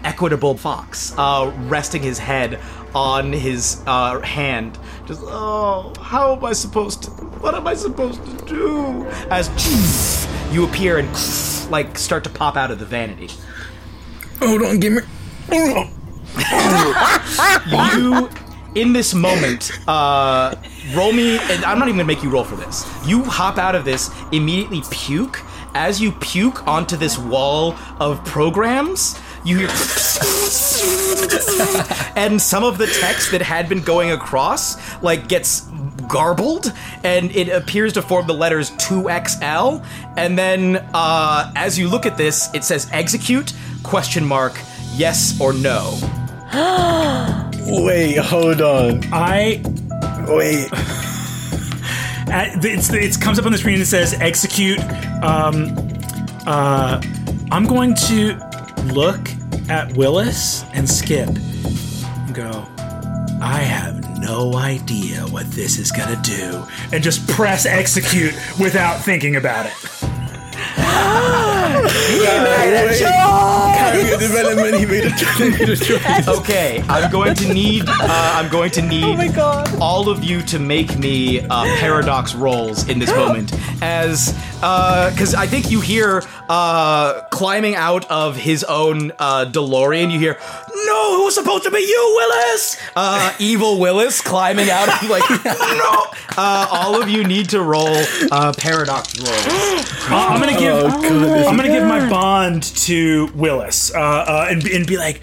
Equitable 0.05 0.56
Fawkes, 0.56 1.14
uh, 1.16 1.52
resting 1.66 2.02
his 2.02 2.18
head 2.18 2.60
on 2.94 3.32
his 3.32 3.82
uh, 3.86 4.20
hand. 4.20 4.78
Just 5.06 5.22
oh, 5.24 5.93
how 6.01 6.36
am 6.36 6.44
I 6.44 6.52
supposed 6.52 7.05
to? 7.05 7.10
What 7.10 7.55
am 7.55 7.66
I 7.66 7.74
supposed 7.74 8.24
to 8.24 8.44
do? 8.47 9.06
As 9.31 9.48
you 10.52 10.64
appear 10.64 10.98
and 10.98 11.09
like 11.70 11.98
start 11.98 12.24
to 12.24 12.31
pop 12.31 12.56
out 12.56 12.70
of 12.70 12.78
the 12.78 12.85
vanity. 12.85 13.31
Hold 14.39 14.62
on, 14.62 14.78
give 14.78 14.93
me. 14.93 15.01
you 17.97 18.28
in 18.74 18.93
this 18.93 19.14
moment 19.14 19.70
uh 19.89 20.55
roll 20.94 21.12
me 21.12 21.39
and 21.39 21.64
i'm 21.64 21.78
not 21.78 21.86
even 21.86 21.97
gonna 21.97 22.05
make 22.05 22.22
you 22.24 22.31
roll 22.31 22.43
for 22.43 22.56
this 22.56 22.85
you 23.06 23.22
hop 23.22 23.56
out 23.56 23.74
of 23.76 23.85
this 23.85 24.10
immediately 24.32 24.82
puke 24.90 25.40
as 25.74 26.01
you 26.01 26.10
puke 26.12 26.66
onto 26.66 26.97
this 26.97 27.16
wall 27.18 27.76
of 28.01 28.24
programs 28.24 29.20
you 29.45 29.59
hear 29.59 29.69
and 32.16 32.41
some 32.41 32.65
of 32.65 32.79
the 32.79 32.87
text 33.01 33.31
that 33.31 33.43
had 33.43 33.69
been 33.69 33.83
going 33.83 34.11
across 34.11 35.03
like 35.03 35.29
gets 35.29 35.61
garbled 36.09 36.73
and 37.03 37.31
it 37.33 37.49
appears 37.49 37.93
to 37.93 38.03
form 38.03 38.27
the 38.27 38.35
letters 38.35 38.71
2xl 38.73 39.85
and 40.16 40.39
then 40.39 40.77
uh 40.95 41.53
as 41.57 41.79
you 41.79 41.89
look 41.89 42.07
at 42.07 42.16
this 42.16 42.49
it 42.55 42.65
says 42.65 42.89
execute 42.93 43.53
question 43.83 44.25
mark 44.25 44.59
yes 44.95 45.41
or 45.41 45.53
no 45.53 45.99
Wait, 47.66 48.16
hold 48.19 48.61
on. 48.61 49.01
I 49.11 49.62
Wait. 50.29 50.73
at, 52.31 52.65
it's, 52.65 52.93
it 52.93 53.21
comes 53.21 53.39
up 53.39 53.47
on 53.47 53.53
the 53.53 53.59
screen 53.59 53.77
and 53.77 53.87
says 53.87 54.15
execute. 54.15 54.79
Um, 55.23 55.77
uh, 56.47 57.01
I'm 57.51 57.66
going 57.66 57.95
to 57.95 58.39
look 58.93 59.29
at 59.69 59.97
Willis 59.97 60.65
and 60.73 60.89
Skip 60.89 61.28
and 61.28 62.35
go, 62.35 62.66
I 63.41 63.59
have 63.61 64.19
no 64.19 64.55
idea 64.55 65.20
what 65.28 65.47
this 65.51 65.78
is 65.78 65.91
gonna 65.93 66.20
do, 66.23 66.65
and 66.93 67.03
just 67.03 67.27
press 67.28 67.66
execute 67.66 68.35
without 68.59 69.01
thinking 69.01 69.36
about 69.36 69.66
it. 69.66 69.73
Character 73.77 74.19
development. 74.19 74.77
He 74.77 74.86
made 74.86 75.05
a 75.05 75.11
choice. 75.11 76.28
Okay, 76.28 76.82
I'm 76.89 77.11
going 77.11 77.35
to 77.35 77.53
need 77.53 77.85
uh, 77.86 78.32
I'm 78.35 78.51
going 78.51 78.70
to 78.73 78.82
need 78.82 79.36
all 79.81 80.09
of 80.09 80.24
you 80.24 80.43
to 80.43 80.59
make 80.59 80.97
me 80.99 81.41
uh, 81.41 81.65
paradox 81.78 82.35
rolls 82.35 82.89
in 82.89 82.99
this 82.99 83.11
moment, 83.11 83.53
as 83.82 84.35
because 85.11 85.35
I 85.35 85.47
think 85.47 85.70
you 85.70 85.81
hear 85.81 86.23
uh, 86.49 87.23
climbing 87.31 87.74
out 87.74 88.11
of 88.11 88.36
his 88.36 88.65
own 88.65 89.12
uh, 89.19 89.45
DeLorean. 89.51 90.11
You 90.11 90.19
hear, 90.19 90.39
"No, 90.86 91.20
it 91.20 91.24
was 91.24 91.35
supposed 91.35 91.65
to 91.65 91.70
be 91.70 91.81
you, 91.81 92.12
Willis." 92.16 92.81
Uh, 92.97 93.35
evil 93.39 93.78
Willis 93.78 94.20
climbing 94.23 94.70
out 94.70 94.89
of 94.89 95.11
like, 95.11 95.28
no. 95.45 96.07
Uh, 96.36 96.66
all 96.70 97.01
of 97.01 97.09
you 97.09 97.24
need 97.24 97.51
to 97.51 97.62
roll 97.62 97.95
uh, 98.32 98.53
paradox 98.57 99.19
rolls. 99.19 99.47
Uh, 99.47 99.85
I'm 100.09 100.41
gonna 100.41 100.59
give 100.59 100.85
I'm 100.85 101.57
gonna 101.57 101.69
give 101.69 101.86
my 101.86 102.09
bond 102.09 102.62
to 102.62 103.27
Willis 103.35 103.95
uh, 103.95 103.99
uh, 103.99 104.47
and, 104.51 104.66
and 104.66 104.86
be 104.86 104.97
like, 104.97 105.20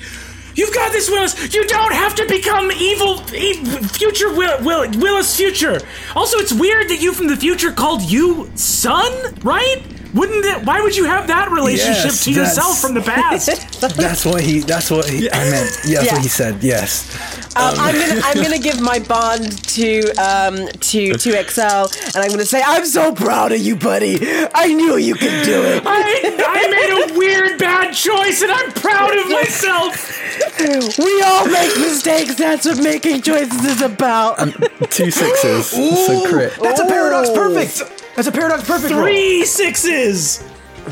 "You've 0.55 0.73
got 0.73 0.91
this, 0.91 1.09
Willis. 1.09 1.53
You 1.53 1.65
don't 1.65 1.93
have 1.93 2.15
to 2.15 2.25
become 2.27 2.71
evil, 2.71 3.17
future 3.17 4.33
Will, 4.33 4.61
Will, 4.63 4.89
Willis 4.99 5.35
future." 5.35 5.81
Also, 6.15 6.37
it's 6.37 6.53
weird 6.53 6.89
that 6.89 7.01
you 7.01 7.13
from 7.13 7.27
the 7.27 7.37
future 7.37 7.71
called 7.71 8.01
you 8.01 8.49
son, 8.55 9.11
right? 9.43 9.83
Wouldn't 10.13 10.43
it? 10.45 10.65
Why 10.65 10.81
would 10.81 10.95
you 10.95 11.05
have 11.05 11.27
that 11.27 11.51
relationship 11.51 12.05
Yes, 12.05 12.23
to 12.25 12.31
yourself 12.31 12.79
from 12.79 12.93
the 12.93 13.01
past? 13.01 13.47
That's 13.97 14.25
what 14.25 14.41
he. 14.41 14.59
That's 14.59 14.91
what 14.91 15.09
he. 15.09 15.31
I 15.31 15.49
meant. 15.49 15.71
Yeah, 15.85 15.99
that's 16.01 16.11
what 16.11 16.21
he 16.21 16.27
said. 16.27 16.63
Yes. 16.63 17.09
Um, 17.55 17.73
I'm 17.77 17.95
gonna 17.95 18.21
I'm 18.23 18.41
gonna 18.41 18.59
give 18.69 18.79
my 18.81 18.99
bond 18.99 19.63
to 19.69 20.01
um 20.15 20.67
to 20.67 21.13
to 21.13 21.49
XL, 21.49 21.61
and 22.15 22.17
I'm 22.17 22.29
gonna 22.29 22.45
say 22.45 22.61
I'm 22.63 22.85
so 22.85 23.13
proud 23.13 23.51
of 23.51 23.59
you, 23.59 23.75
buddy. 23.75 24.19
I 24.53 24.67
knew 24.73 24.97
you 24.97 25.15
could 25.15 25.43
do 25.43 25.61
it. 25.63 25.83
I, 25.85 26.35
I 26.47 26.69
made 26.69 27.15
a 27.15 27.17
weird 27.17 27.57
bad 27.59 27.93
choice, 27.93 28.41
and 28.41 28.51
I'm 28.51 28.71
proud 28.73 29.15
of 29.17 29.29
myself. 29.29 30.17
We 30.61 31.21
all 31.23 31.47
make 31.47 31.75
mistakes. 31.79 32.35
That's 32.35 32.65
what 32.65 32.81
making 32.83 33.21
choices 33.23 33.65
is 33.65 33.81
about. 33.81 34.37
Two 34.91 35.09
sixes. 35.09 35.73
It's 35.73 36.09
a 36.09 36.29
crit. 36.29 36.53
That's 36.61 36.79
a 36.79 36.85
paradox 36.85 37.29
perfect. 37.31 38.00
That's 38.15 38.27
a 38.27 38.31
paradox 38.31 38.63
perfect. 38.65 38.93
roll. 38.93 39.03
Three 39.03 39.45
sixes. 39.45 40.41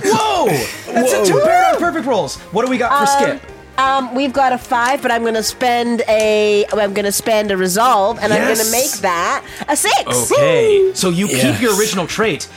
Whoa! 0.03 0.47
That's 0.93 1.13
a 1.13 1.25
two 1.25 1.39
paradox 1.41 1.79
perfect 1.81 2.05
rolls. 2.05 2.37
What 2.53 2.65
do 2.65 2.69
we 2.71 2.77
got 2.77 2.99
for 2.99 3.05
Skip? 3.07 3.41
Um, 3.77 4.13
we've 4.13 4.33
got 4.33 4.51
a 4.51 4.57
five, 4.57 5.01
but 5.01 5.09
I'm 5.11 5.23
gonna 5.23 5.41
spend 5.43 6.01
a 6.09 6.65
I'm 6.73 6.93
gonna 6.93 7.11
spend 7.11 7.51
a 7.51 7.57
resolve, 7.57 8.19
and 8.21 8.33
I'm 8.33 8.41
Yes. 8.41 8.57
gonna 8.59 8.71
make 8.71 8.91
that 9.01 9.43
a 9.67 9.75
six. 9.75 10.31
Okay, 10.31 10.91
so 10.93 11.09
you 11.09 11.27
Yes. 11.27 11.41
keep 11.41 11.61
your 11.61 11.77
original 11.77 12.05
trait. 12.07 12.47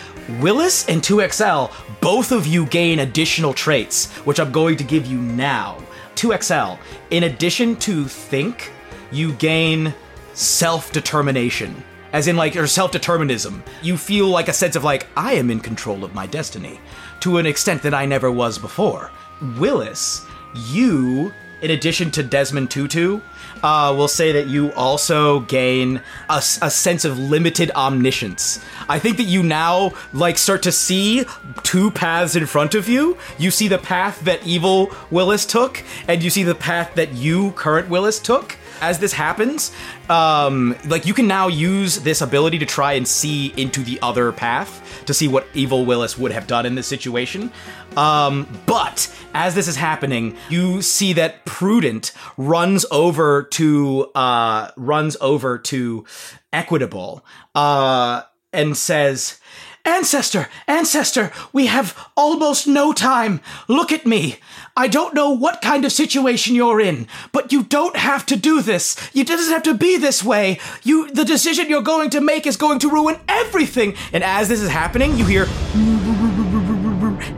Willis 0.40 0.89
and 0.89 1.02
2XL, 1.02 1.70
both 2.01 2.30
of 2.32 2.47
you 2.47 2.64
gain 2.66 3.01
additional 3.01 3.52
traits, 3.52 4.06
which 4.24 4.39
I'm 4.39 4.52
going 4.52 4.76
to 4.76 4.84
give 4.84 5.05
you 5.06 5.18
now. 5.18 5.78
2XL, 6.14 6.78
in 7.10 7.24
addition 7.24 7.74
to 7.76 8.05
think, 8.06 8.70
you 9.10 9.32
gain 9.34 9.94
self 10.34 10.93
determination. 10.93 11.82
As 12.12 12.28
in, 12.28 12.36
like, 12.36 12.56
or 12.56 12.66
self 12.66 12.93
determinism. 12.93 13.62
You 13.82 13.97
feel 13.97 14.28
like 14.28 14.48
a 14.48 14.52
sense 14.52 14.76
of, 14.76 14.84
like, 14.84 15.06
I 15.16 15.34
am 15.34 15.51
in 15.51 15.60
control 15.60 16.05
of 16.05 16.14
my 16.14 16.26
destiny 16.26 16.78
to 17.20 17.39
an 17.39 17.47
extent 17.47 17.82
that 17.82 17.94
I 17.94 18.05
never 18.05 18.30
was 18.30 18.59
before. 18.59 19.10
Willis, 19.59 20.26
you, 20.55 21.32
in 21.62 21.70
addition 21.70 22.10
to 22.12 22.22
Desmond 22.22 22.70
Tutu, 22.70 23.20
uh, 23.62 23.94
will 23.97 24.09
say 24.09 24.32
that 24.32 24.48
you 24.48 24.72
also 24.72 25.40
gain 25.40 26.01
a, 26.28 26.39
a, 26.39 26.70
sense 26.70 27.05
of 27.05 27.18
limited 27.18 27.70
omniscience. 27.72 28.64
I 28.89 28.98
think 28.98 29.16
that 29.18 29.24
you 29.24 29.43
now 29.43 29.93
like 30.12 30.36
start 30.36 30.62
to 30.64 30.72
see 30.72 31.24
two 31.62 31.90
paths 31.93 32.34
in 32.34 32.47
front 32.47 32.74
of 32.74 32.89
you. 32.89 33.16
You 33.39 33.51
see 33.51 33.68
the 33.68 33.78
path 33.78 34.20
that 34.24 34.44
evil 34.47 34.90
Willis 35.10 35.47
took, 35.47 35.84
and 36.09 36.22
you 36.22 36.30
see 36.30 36.43
the 36.43 36.55
path 36.55 36.94
that 36.97 37.12
you, 37.12 37.52
current 37.52 37.89
Willis, 37.89 38.18
took. 38.18 38.56
As 38.80 38.98
this 38.98 39.12
happens, 39.12 39.70
um, 40.09 40.77
like 40.87 41.07
you 41.07 41.15
can 41.15 41.27
now 41.27 41.49
use 41.49 42.01
this 42.01 42.20
ability 42.20 42.59
to 42.59 42.66
try 42.66 42.95
and 42.95 43.07
see 43.07 43.53
into 43.57 43.83
the 43.83 43.99
other 44.03 44.33
path 44.33 45.03
to 45.07 45.15
see 45.15 45.29
what 45.29 45.47
evil 45.55 45.85
Willis 45.85 46.19
would 46.19 46.33
have 46.33 46.47
done 46.47 46.66
in 46.66 46.74
this 46.74 46.87
situation. 46.87 47.51
Um, 47.97 48.47
but 48.66 49.15
as 49.35 49.55
this 49.55 49.69
is 49.69 49.77
happening, 49.77 50.37
you 50.49 50.83
see 50.83 51.12
that 51.15 51.45
Prudent 51.45 52.12
runs 52.37 52.85
over 52.91 53.45
to 53.45 54.11
uh, 54.15 54.70
runs 54.77 55.16
over 55.20 55.59
to 55.59 56.05
Equitable 56.53 57.24
uh, 57.55 58.23
and 58.53 58.77
says, 58.77 59.41
"Ancestor, 59.84 60.48
ancestor, 60.66 61.32
we 61.52 61.66
have 61.66 61.96
almost 62.16 62.66
no 62.66 62.92
time. 62.92 63.40
Look 63.68 63.92
at 63.92 64.06
me." 64.06 64.38
I 64.74 64.88
don't 64.88 65.12
know 65.12 65.30
what 65.30 65.60
kind 65.60 65.84
of 65.84 65.92
situation 65.92 66.54
you're 66.54 66.80
in, 66.80 67.06
but 67.30 67.52
you 67.52 67.62
don't 67.62 67.96
have 67.96 68.24
to 68.26 68.36
do 68.36 68.62
this. 68.62 68.96
You 69.12 69.22
doesn't 69.22 69.52
have 69.52 69.64
to 69.64 69.74
be 69.74 69.98
this 69.98 70.24
way. 70.24 70.59
You 70.82 71.10
the 71.10 71.24
decision 71.24 71.68
you're 71.68 71.82
going 71.82 72.09
to 72.10 72.20
make 72.20 72.46
is 72.46 72.56
going 72.56 72.78
to 72.78 72.88
ruin 72.88 73.16
everything. 73.28 73.94
And 74.12 74.24
as 74.24 74.48
this 74.48 74.60
is 74.60 74.70
happening, 74.70 75.18
you 75.18 75.26
hear 75.26 75.46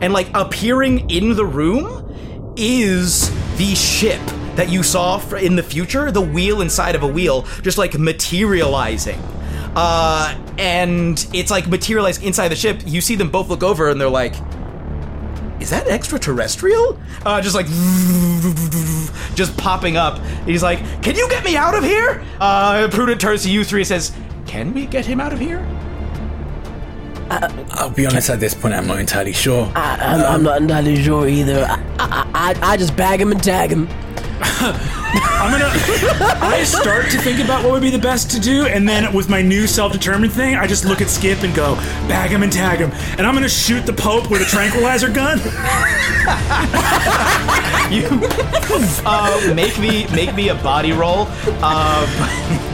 and 0.01 0.13
like 0.13 0.29
appearing 0.33 1.09
in 1.09 1.35
the 1.35 1.45
room 1.45 2.53
is 2.55 3.29
the 3.57 3.75
ship 3.75 4.21
that 4.55 4.69
you 4.69 4.83
saw 4.83 5.19
in 5.35 5.55
the 5.55 5.63
future, 5.63 6.11
the 6.11 6.21
wheel 6.21 6.61
inside 6.61 6.95
of 6.95 7.03
a 7.03 7.07
wheel, 7.07 7.45
just 7.61 7.77
like 7.77 7.97
materializing. 7.97 9.21
Uh, 9.75 10.37
and 10.57 11.27
it's 11.33 11.51
like 11.51 11.67
materialized 11.67 12.23
inside 12.23 12.47
the 12.49 12.55
ship. 12.55 12.81
You 12.85 13.01
see 13.01 13.15
them 13.15 13.29
both 13.29 13.49
look 13.49 13.63
over 13.63 13.89
and 13.89 13.99
they're 13.99 14.09
like, 14.09 14.33
is 15.59 15.69
that 15.69 15.87
extraterrestrial? 15.87 16.99
Uh, 17.25 17.41
just 17.41 17.55
like 17.55 17.65
just 19.35 19.57
popping 19.57 19.97
up. 19.97 20.19
He's 20.45 20.61
like, 20.61 20.79
"Can 21.01 21.15
you 21.15 21.27
get 21.29 21.43
me 21.43 21.55
out 21.57 21.73
of 21.75 21.83
here?" 21.83 22.23
Uh, 22.39 22.87
Prudent 22.91 23.19
turns 23.19 23.43
to 23.43 23.51
you 23.51 23.63
three 23.63 23.81
and 23.81 23.87
says, 23.87 24.11
"Can 24.45 24.73
we 24.73 24.85
get 24.85 25.05
him 25.05 25.19
out 25.19 25.33
of 25.33 25.39
here?" 25.39 25.65
I'll 27.29 27.89
be 27.89 28.05
honest. 28.05 28.29
At 28.29 28.39
this 28.39 28.53
point, 28.53 28.73
I'm 28.73 28.85
not 28.87 28.99
entirely 28.99 29.33
sure. 29.33 29.71
I, 29.75 29.97
I'm, 29.99 30.21
I'm 30.21 30.43
not 30.43 30.61
entirely 30.61 31.01
sure 31.01 31.27
either. 31.27 31.65
I, 31.65 31.81
I, 31.99 32.53
I, 32.61 32.71
I 32.73 32.77
just 32.77 32.95
bag 32.95 33.19
him 33.19 33.31
and 33.31 33.43
tag 33.43 33.71
him. 33.71 33.87
I'm 34.41 35.51
gonna. 35.51 35.71
I 36.41 36.63
start 36.65 37.09
to 37.11 37.17
think 37.17 37.39
about 37.39 37.63
what 37.63 37.71
would 37.73 37.81
be 37.81 37.89
the 37.89 37.99
best 37.99 38.29
to 38.31 38.39
do, 38.39 38.65
and 38.65 38.87
then 38.87 39.13
with 39.13 39.29
my 39.29 39.41
new 39.41 39.67
self-determined 39.67 40.33
thing, 40.33 40.55
I 40.55 40.67
just 40.67 40.83
look 40.85 41.01
at 41.01 41.09
Skip 41.09 41.43
and 41.43 41.53
go, 41.55 41.75
bag 42.07 42.31
him 42.31 42.43
and 42.43 42.51
tag 42.51 42.79
him, 42.79 42.91
and 43.17 43.25
I'm 43.25 43.33
gonna 43.33 43.47
shoot 43.47 43.85
the 43.85 43.93
Pope 43.93 44.29
with 44.29 44.41
a 44.41 44.45
tranquilizer 44.45 45.09
gun. 45.09 45.39
You 47.91 48.07
uh, 49.05 49.53
make 49.55 49.77
me 49.77 50.07
make 50.13 50.33
me 50.35 50.49
a 50.49 50.55
body 50.55 50.91
roll, 50.91 51.27
uh, 51.61 52.05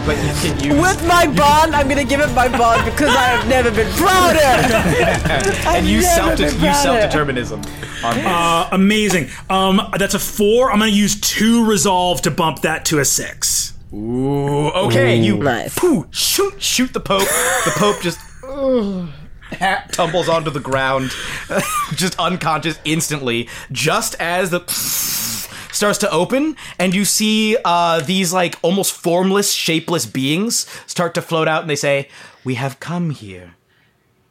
but 0.05 0.15
you 0.17 0.31
can 0.41 0.63
use 0.63 0.81
With 0.81 1.05
my 1.05 1.27
bond, 1.27 1.75
I'm 1.75 1.89
gonna 1.89 2.05
give 2.05 2.21
it 2.21 2.31
my 2.33 2.47
bond 2.47 2.85
because 2.85 3.09
I 3.09 3.23
have 3.23 3.47
never 3.49 3.69
been 3.71 3.91
prouder. 3.93 4.39
and 5.67 5.85
use 5.85 6.05
never 6.05 6.15
self 6.15 6.37
been 6.37 6.45
use 6.47 6.59
prouder. 6.61 6.79
self 6.81 7.01
determinism. 7.11 7.61
On 8.05 8.17
Uh, 8.19 8.69
amazing. 8.71 9.29
Um, 9.49 9.81
that's 9.97 10.13
a 10.13 10.19
four. 10.19 10.71
I'm 10.71 10.79
gonna 10.79 10.91
use 10.91 11.19
two 11.19 11.50
resolve 11.59 12.21
to 12.23 12.31
bump 12.31 12.61
that 12.61 12.85
to 12.85 12.99
a 12.99 13.05
six. 13.05 13.73
Ooh, 13.93 14.69
okay, 14.69 15.15
you 15.17 15.37
Nice. 15.37 15.77
poo, 15.77 16.07
shoot 16.11 16.61
shoot 16.61 16.93
the 16.93 16.99
Pope. 17.01 17.27
The 17.65 17.73
Pope 17.75 18.01
just 18.01 18.19
hat 19.51 19.91
tumbles 19.91 20.29
onto 20.29 20.49
the 20.49 20.59
ground, 20.61 21.11
just 21.95 22.17
unconscious 22.19 22.79
instantly, 22.85 23.49
just 23.71 24.15
as 24.19 24.49
the 24.49 24.61
starts 25.71 25.97
to 25.99 26.09
open, 26.11 26.55
and 26.79 26.95
you 26.95 27.03
see 27.05 27.57
uh, 27.65 27.99
these 28.01 28.31
like 28.31 28.55
almost 28.61 28.93
formless, 28.93 29.51
shapeless 29.51 30.05
beings 30.05 30.67
start 30.87 31.13
to 31.15 31.21
float 31.21 31.47
out, 31.49 31.61
and 31.61 31.69
they 31.69 31.75
say, 31.75 32.07
"We 32.45 32.55
have 32.55 32.79
come 32.79 33.09
here, 33.09 33.55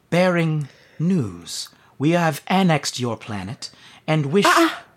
bearing 0.08 0.68
news. 0.98 1.68
We 1.98 2.12
have 2.12 2.40
annexed 2.46 2.98
your 2.98 3.16
planet 3.18 3.70
and 4.06 4.26
wish 4.32 4.46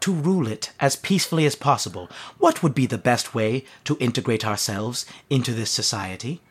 to 0.04 0.14
rule 0.14 0.48
it 0.48 0.72
as 0.80 0.96
peacefully 0.96 1.46
as 1.46 1.56
possible. 1.56 2.10
What 2.38 2.62
would 2.64 2.76
be 2.76 2.86
the 2.86 2.98
best 3.12 3.34
way 3.34 3.64
to 3.86 3.98
integrate 4.00 4.46
ourselves 4.46 5.06
into 5.30 5.54
this 5.54 5.72
society?" 5.72 6.42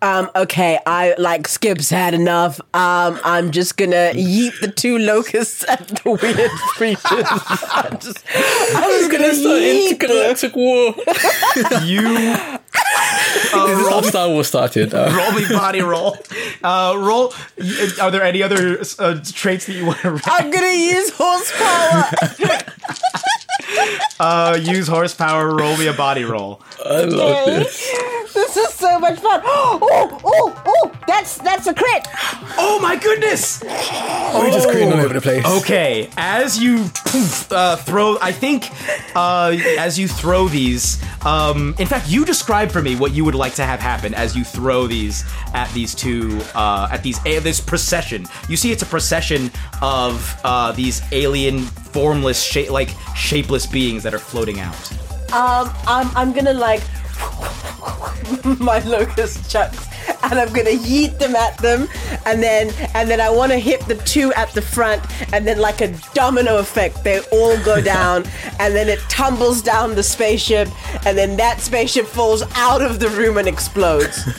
Um, 0.00 0.30
okay, 0.36 0.78
I 0.86 1.16
like 1.18 1.48
Skip's 1.48 1.90
had 1.90 2.14
enough. 2.14 2.60
Um, 2.72 3.18
I'm 3.24 3.50
just 3.50 3.76
gonna 3.76 4.12
yeet 4.14 4.60
the 4.60 4.68
two 4.70 4.96
locusts 4.96 5.64
at 5.68 5.88
the 5.88 6.10
weird 6.22 6.50
creatures. 6.76 7.02
I'm 7.72 7.98
just, 7.98 8.24
I'm 8.76 8.90
just 9.00 9.10
gonna 9.10 9.24
yeet 9.24 9.98
them. 9.98 10.10
intergalactic 10.10 10.54
war. 10.54 10.94
You 11.84 12.57
this 13.42 13.78
is 13.78 13.88
how 13.88 14.00
Star 14.02 14.28
Wars 14.28 14.48
started. 14.48 14.94
Uh, 14.94 15.12
roll 15.16 15.32
me 15.32 15.48
body 15.48 15.80
roll. 15.80 16.16
Uh, 16.62 16.94
roll. 16.96 17.32
Are 18.00 18.10
there 18.10 18.22
any 18.22 18.42
other 18.42 18.80
uh, 18.98 19.20
traits 19.24 19.66
that 19.66 19.74
you 19.74 19.86
want 19.86 19.98
to? 20.00 20.20
I'm 20.26 20.50
gonna 20.50 20.74
use 20.74 21.10
horsepower. 21.10 22.04
Uh, 24.20 24.58
use 24.60 24.88
horsepower. 24.88 25.54
Roll 25.54 25.76
me 25.76 25.86
a 25.86 25.92
body 25.92 26.24
roll. 26.24 26.60
I 26.84 27.02
love 27.02 27.46
this. 27.46 27.92
this 28.34 28.56
is 28.56 28.68
so 28.74 28.98
much 28.98 29.18
fun. 29.20 29.40
Oh, 29.44 30.20
oh, 30.24 30.62
oh! 30.66 30.92
That's 31.06 31.38
that's 31.38 31.66
a 31.66 31.74
crit. 31.74 32.06
Oh 32.58 32.78
my 32.82 32.96
goodness! 32.96 33.62
We're 33.62 34.50
just 34.50 34.68
creating 34.68 34.92
all 34.92 35.00
over 35.00 35.14
the 35.14 35.20
place. 35.20 35.44
Okay, 35.44 36.10
as 36.16 36.58
you 36.58 36.84
poof, 37.06 37.50
uh, 37.52 37.76
throw, 37.76 38.18
I 38.20 38.32
think 38.32 38.70
uh, 39.16 39.56
as 39.78 39.98
you 39.98 40.08
throw 40.08 40.48
these, 40.48 41.02
um, 41.24 41.74
in 41.78 41.86
fact, 41.86 42.08
you 42.08 42.24
describe 42.24 42.70
for 42.70 42.82
me 42.82 42.96
what 42.96 43.12
you 43.14 43.24
would 43.24 43.34
like 43.34 43.54
to 43.54 43.64
have 43.64 43.80
happen 43.80 44.14
as 44.14 44.36
you 44.36 44.44
throw 44.44 44.86
these 44.86 45.24
at 45.54 45.72
these 45.72 45.94
two, 45.94 46.40
uh, 46.54 46.88
at 46.90 47.02
these 47.02 47.18
a- 47.26 47.38
this 47.40 47.60
procession. 47.60 48.26
You 48.48 48.56
see, 48.56 48.72
it's 48.72 48.82
a 48.82 48.86
procession 48.86 49.50
of 49.80 50.38
uh, 50.44 50.72
these 50.72 51.02
alien, 51.12 51.66
formless, 51.92 52.42
sha- 52.42 52.70
like 52.72 52.90
shapeless 53.16 53.66
beings 53.66 54.02
that 54.02 54.14
are 54.14 54.18
floating 54.18 54.60
out. 54.60 54.92
Um, 55.32 55.72
I'm 55.86 56.08
I'm 56.16 56.32
gonna 56.32 56.54
like 56.54 56.82
my 58.60 58.78
locust 58.80 59.50
chucks, 59.50 59.86
and 60.22 60.38
I'm 60.38 60.52
gonna 60.52 60.70
yeet 60.70 61.18
them 61.18 61.34
at 61.34 61.56
them, 61.58 61.88
and 62.26 62.42
then 62.42 62.72
and 62.94 63.08
then 63.10 63.20
I 63.20 63.30
want 63.30 63.52
to 63.52 63.58
hit 63.58 63.80
the 63.86 63.94
two 63.96 64.32
at 64.34 64.52
the 64.52 64.62
front, 64.62 65.02
and 65.32 65.46
then 65.46 65.58
like 65.58 65.80
a 65.80 65.94
domino 66.14 66.58
effect, 66.58 67.04
they 67.04 67.20
all 67.32 67.62
go 67.64 67.80
down, 67.96 68.24
and 68.58 68.74
then 68.74 68.88
it 68.88 69.00
tumbles 69.08 69.62
down 69.62 69.94
the 69.94 70.02
spaceship, 70.02 70.68
and 71.06 71.16
then 71.16 71.36
that 71.36 71.60
spaceship 71.60 72.06
falls 72.06 72.42
out 72.54 72.82
of 72.82 73.00
the 73.00 73.08
room 73.10 73.38
and 73.38 73.48
explodes. 73.48 74.26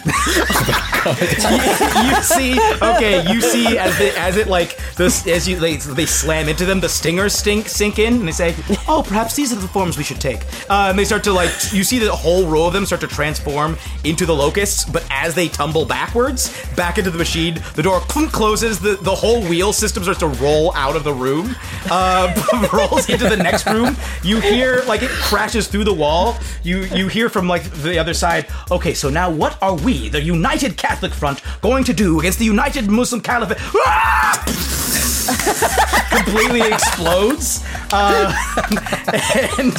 you 1.06 2.22
see, 2.22 2.60
okay, 2.82 3.24
you 3.32 3.42
see 3.42 3.78
as 3.78 3.98
the, 3.98 4.14
as 4.20 4.38
it 4.38 4.48
like 4.48 4.78
this 4.96 5.26
as 5.28 5.48
you 5.48 5.58
they, 5.58 5.78
they 5.78 6.06
slam 6.06 6.50
into 6.50 6.66
them, 6.66 6.80
the 6.80 6.90
stingers 6.90 7.34
stink 7.34 7.68
sink 7.68 8.00
in, 8.00 8.16
and 8.16 8.28
they 8.28 8.32
say, 8.32 8.56
"Oh, 8.88 9.04
perhaps 9.06 9.36
these 9.36 9.52
are 9.54 9.56
the 9.56 9.68
forms 9.68 9.98
we 9.98 10.04
should 10.04 10.22
take." 10.22 10.44
Uh, 10.70 10.88
and 10.90 11.00
they 11.00 11.06
start 11.06 11.24
to 11.24 11.34
like 11.34 11.52
you 11.72 11.84
see 11.84 12.00
the 12.00 12.12
whole 12.12 12.46
row 12.46 12.69
of 12.70 12.74
them 12.74 12.86
start 12.86 13.02
to 13.02 13.08
transform 13.08 13.76
into 14.06 14.26
the 14.26 14.34
locusts, 14.34 14.86
but 14.86 15.06
as 15.10 15.36
they 15.36 15.50
tumble 15.50 15.86
backwards 15.86 16.56
back 16.76 16.98
into 16.98 17.12
the 17.12 17.18
machine, 17.18 17.62
the 17.76 17.84
door 17.84 18.00
clunk 18.02 18.32
closes, 18.32 18.80
the 18.80 18.96
the 19.02 19.14
whole 19.14 19.42
wheel 19.42 19.74
system 19.74 20.04
starts 20.04 20.20
to 20.20 20.28
roll 20.28 20.74
out 20.76 20.96
of 20.96 21.04
the 21.04 21.14
room, 21.14 21.56
uh, 21.92 22.70
rolls 22.74 23.10
into 23.10 23.28
the 23.28 23.36
next 23.36 23.66
room. 23.66 23.98
You 24.24 24.40
hear 24.40 24.84
like 24.88 25.02
it 25.02 25.10
crashes 25.10 25.68
through 25.68 25.84
the 25.84 25.94
wall. 25.94 26.38
You 26.64 26.84
you 26.96 27.08
hear 27.08 27.28
from 27.28 27.48
like 27.48 27.64
the 27.72 27.98
other 28.00 28.14
side. 28.14 28.48
Okay, 28.72 28.94
so 28.94 29.10
now 29.10 29.30
what 29.30 29.62
are 29.62 29.76
we, 29.76 30.08
the 30.08 30.22
United 30.22 30.78
Catholic 30.78 31.14
Front, 31.14 31.42
going 31.62 31.84
to 31.84 31.94
do 31.94 32.20
against 32.20 32.40
the 32.40 32.46
United 32.46 32.90
Muslim 32.90 33.22
Caliphate? 33.22 33.58
Ah! 33.76 35.19
completely 36.12 36.62
explodes, 36.62 37.64
uh, 37.92 38.34
and 39.60 39.74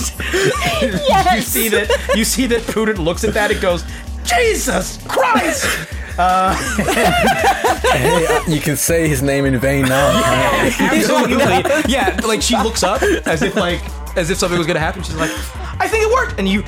you 1.37 1.43
see 1.43 1.69
that 1.69 2.13
you 2.15 2.25
see 2.25 2.47
that 2.47 2.63
Prudent 2.67 2.99
looks 2.99 3.25
at 3.25 3.35
that 3.35 3.51
and 3.51 3.61
goes, 3.61 3.85
"Jesus 4.25 4.99
Christ!" 5.07 5.67
Uh, 6.19 6.55
Hey, 7.93 8.27
uh, 8.27 8.43
you 8.47 8.61
can 8.61 8.77
say 8.77 9.09
his 9.09 9.23
name 9.23 9.45
in 9.47 9.59
vain 9.59 9.85
now. 9.87 10.71
absolutely, 10.81 11.37
yeah. 11.93 12.19
Like 12.25 12.43
she 12.43 12.57
looks 12.57 12.83
up 12.83 13.03
as 13.03 13.43
if 13.43 13.57
like 13.57 13.81
as 14.17 14.31
if 14.31 14.39
something 14.39 14.59
was 14.59 14.67
gonna 14.67 14.79
happen. 14.81 15.03
She's 15.03 15.17
like, 15.17 15.31
"I 15.81 15.89
think 15.89 16.05
it 16.05 16.13
worked," 16.13 16.39
and 16.39 16.49
you 16.49 16.63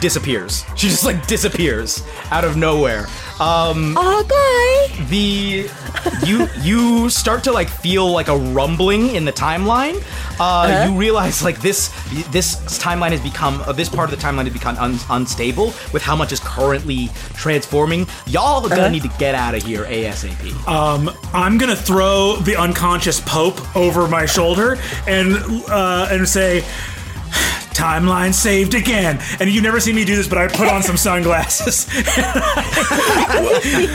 disappears. 0.00 0.64
She 0.76 0.88
just 0.88 1.04
like 1.04 1.26
disappears 1.26 2.02
out 2.30 2.44
of 2.44 2.56
nowhere. 2.56 3.06
Um, 3.42 3.96
okay. 3.98 5.04
the 5.08 5.68
you 6.24 6.46
you 6.60 7.10
start 7.10 7.44
to 7.44 7.52
like 7.52 7.68
feel 7.68 8.10
like 8.10 8.28
a 8.28 8.36
rumbling 8.36 9.14
in 9.14 9.24
the 9.24 9.32
timeline. 9.32 10.02
Uh, 10.40 10.86
You 10.88 10.96
realize 10.98 11.42
like 11.42 11.60
this 11.60 11.88
this 12.30 12.56
timeline 12.78 13.10
has 13.10 13.20
become 13.20 13.60
uh, 13.66 13.72
this 13.72 13.88
part 13.88 14.10
of 14.12 14.18
the 14.18 14.24
timeline 14.26 14.44
has 14.44 14.52
become 14.52 14.76
un- 14.78 14.98
unstable 15.10 15.72
with 15.92 16.02
how 16.02 16.16
much 16.16 16.32
is 16.32 16.40
currently 16.40 17.08
transforming. 17.34 18.06
Y'all 18.26 18.64
are 18.64 18.68
gonna 18.68 18.90
need 18.90 19.02
to 19.02 19.12
get 19.18 19.34
out 19.34 19.54
of 19.54 19.62
here 19.62 19.84
asap. 19.84 20.66
Um, 20.68 21.10
I'm 21.32 21.58
gonna 21.58 21.76
throw 21.76 22.36
the 22.36 22.56
unconscious 22.56 23.20
Pope 23.20 23.60
over 23.76 24.06
my 24.08 24.24
shoulder 24.26 24.78
and 25.06 25.34
uh, 25.68 26.08
and 26.10 26.28
say, 26.28 26.64
"Timeline 27.74 28.32
saved 28.34 28.74
again." 28.74 29.18
And 29.40 29.50
you 29.50 29.60
never 29.60 29.80
see 29.80 29.92
me 29.92 30.04
do 30.04 30.16
this, 30.16 30.28
but 30.28 30.38
I 30.38 30.48
put 30.48 30.68
on 30.68 30.82
some 30.82 30.96
sunglasses. 31.08 31.86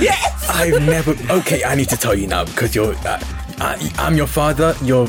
yes. 0.01 0.49
I've 0.49 0.81
never. 0.81 1.15
Okay, 1.31 1.63
I 1.63 1.75
need 1.75 1.89
to 1.89 1.97
tell 1.97 2.15
you 2.15 2.27
now 2.27 2.45
because 2.45 2.75
you're. 2.75 2.95
Uh, 3.05 3.19
I, 3.59 3.91
I'm 3.97 4.15
your 4.15 4.27
father. 4.27 4.75
You're. 4.83 5.07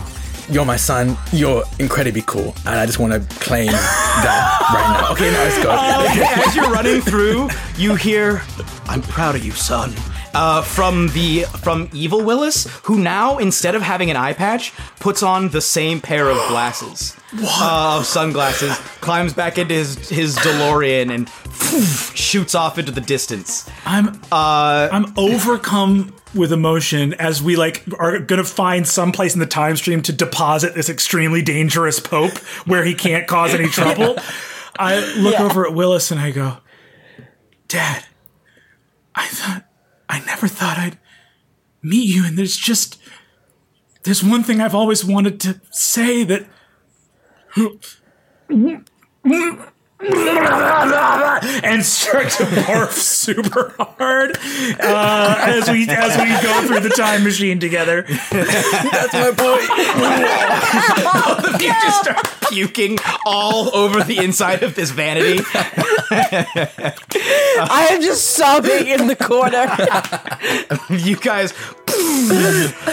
You're 0.51 0.65
my 0.65 0.77
son. 0.77 1.15
You're 1.31 1.63
incredibly 1.79 2.23
cool, 2.23 2.55
and 2.65 2.79
I 2.81 2.87
just 2.87 2.99
want 2.99 3.13
to 3.13 3.21
claim 3.39 3.67
that 3.67 4.69
right 4.73 5.01
now. 5.03 5.13
Okay, 5.13 5.31
now 5.31 5.43
let's 5.45 5.63
go. 5.63 5.71
As 6.47 6.57
you're 6.57 6.71
running 6.71 7.03
through, 7.03 7.51
you 7.77 7.95
hear, 7.97 8.41
"I'm 8.87 9.03
proud 9.03 9.35
of 9.35 9.45
you, 9.45 9.53
son." 9.53 9.93
Uh, 10.35 10.63
from 10.63 11.09
the 11.09 11.43
from 11.63 11.89
Evil 11.93 12.23
Willis, 12.23 12.67
who 12.85 12.99
now 12.99 13.39
instead 13.39 13.75
of 13.75 13.83
having 13.83 14.11
an 14.11 14.17
eye 14.17 14.33
patch, 14.35 14.73
puts 15.01 15.23
on 15.23 15.49
the 15.49 15.61
same 15.61 16.01
pair 16.01 16.29
of 16.29 16.37
glasses, 16.49 17.17
uh, 17.43 18.03
sunglasses, 18.03 18.77
climbs 19.01 19.33
back 19.33 19.59
into 19.59 19.75
his 19.75 20.09
his 20.09 20.37
DeLorean 20.37 21.11
and 21.13 21.29
shoots 22.17 22.55
off 22.55 22.79
into 22.79 22.93
the 22.93 23.01
distance. 23.01 23.69
I'm 23.85 24.21
Uh, 24.31 24.89
I'm 24.93 25.13
overcome 25.17 26.15
with 26.35 26.53
emotion 26.53 27.15
as 27.15 27.43
we 27.43 27.57
like 27.57 27.83
are 27.99 28.19
gonna 28.19 28.45
find 28.45 28.87
some 28.87 29.13
place 29.13 29.35
in 29.35 29.41
the 29.41 29.47
time 29.47 29.77
stream 29.77 30.03
to 30.03 30.13
deposit 30.13 30.75
this 30.75 30.89
extremely 30.91 31.43
dangerous 31.43 32.01
Pope 32.01 32.37
where 32.67 32.85
he 32.85 32.95
can't 32.95 33.27
cause 33.27 33.55
any 33.55 33.69
trouble. 33.69 34.17
I 34.79 35.01
look 35.17 35.41
over 35.41 35.67
at 35.67 35.75
Willis 35.75 36.11
and 36.11 36.21
I 36.21 36.31
go, 36.31 36.59
Dad, 37.67 38.05
I 39.15 39.27
thought 39.27 39.65
I 40.09 40.21
never 40.21 40.49
thought 40.49 40.79
I'd 40.79 40.99
meet 41.83 42.09
you, 42.09 42.25
and 42.25 42.39
there's 42.39 42.57
just 42.57 42.99
there's 44.05 44.25
one 44.25 44.43
thing 44.43 44.61
I've 44.61 44.75
always 44.75 45.05
wanted 45.05 45.39
to 45.41 45.61
say 45.71 46.25
that 46.25 46.47
and 50.01 51.85
start 51.85 52.31
to 52.31 52.45
barf 52.45 52.93
super 53.19 53.75
hard 53.81 54.39
uh, 54.79 55.37
as 55.41 55.69
we 55.69 55.89
as 55.89 56.17
we 56.17 56.29
go 56.41 56.67
through 56.69 56.89
the 56.89 56.95
time 56.97 57.25
machine 57.25 57.59
together. 57.59 58.03
That's 58.31 59.13
my 59.13 59.33
point. 59.35 59.67
Both 61.03 61.53
of 61.53 61.61
you 61.61 61.73
just 61.73 62.01
start 62.01 62.25
puking 62.49 62.99
all 63.27 63.75
over 63.75 64.05
the 64.05 64.19
inside 64.19 64.63
of 64.63 64.77
this 64.77 64.93
vanity. 64.93 65.43
I 67.61 67.89
am 67.91 68.01
just 68.01 68.37
sobbing 68.37 68.87
in 68.87 69.09
the 69.09 69.17
corner. 69.17 69.67
you 71.05 71.17
guys 71.17 71.53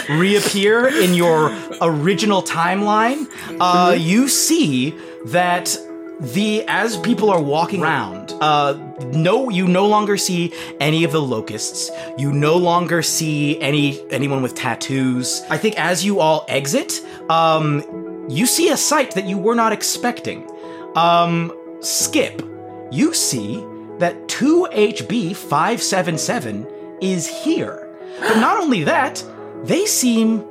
reappear 0.08 0.88
in 0.88 1.14
your 1.14 1.56
original 1.80 2.42
timeline. 2.42 3.28
Uh, 3.60 3.92
you 3.92 4.26
see 4.26 4.90
that 5.26 5.78
the 6.20 6.64
as 6.66 6.96
people 6.98 7.30
are 7.30 7.42
walking 7.42 7.82
around, 7.82 8.32
uh, 8.40 8.72
no, 9.12 9.50
you 9.50 9.68
no 9.68 9.86
longer 9.86 10.16
see 10.16 10.52
any 10.80 11.04
of 11.04 11.12
the 11.12 11.20
locusts. 11.20 11.90
You 12.16 12.32
no 12.32 12.56
longer 12.56 13.02
see 13.02 13.60
any 13.60 14.00
anyone 14.10 14.40
with 14.42 14.54
tattoos. 14.54 15.42
I 15.50 15.58
think 15.58 15.78
as 15.78 16.02
you 16.04 16.20
all 16.20 16.46
exit, 16.48 17.04
um, 17.28 18.24
you 18.28 18.46
see 18.46 18.70
a 18.70 18.76
sight 18.76 19.12
that 19.12 19.26
you 19.26 19.38
were 19.38 19.54
not 19.54 19.72
expecting. 19.72 20.50
Um, 20.94 21.52
Skip, 21.80 22.42
you 22.90 23.12
see 23.12 23.56
that 23.98 24.28
2HB577 24.28 27.02
is 27.02 27.28
here. 27.28 27.82
But 28.20 28.40
not 28.40 28.58
only 28.58 28.84
that, 28.84 29.22
they 29.64 29.84
seem 29.86 30.44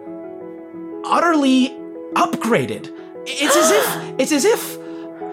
utterly 1.04 1.70
upgraded. 2.14 2.92
it's 3.26 3.56
as 3.56 3.72
if 3.72 4.20
it's 4.20 4.32
as 4.32 4.46
if 4.46 4.75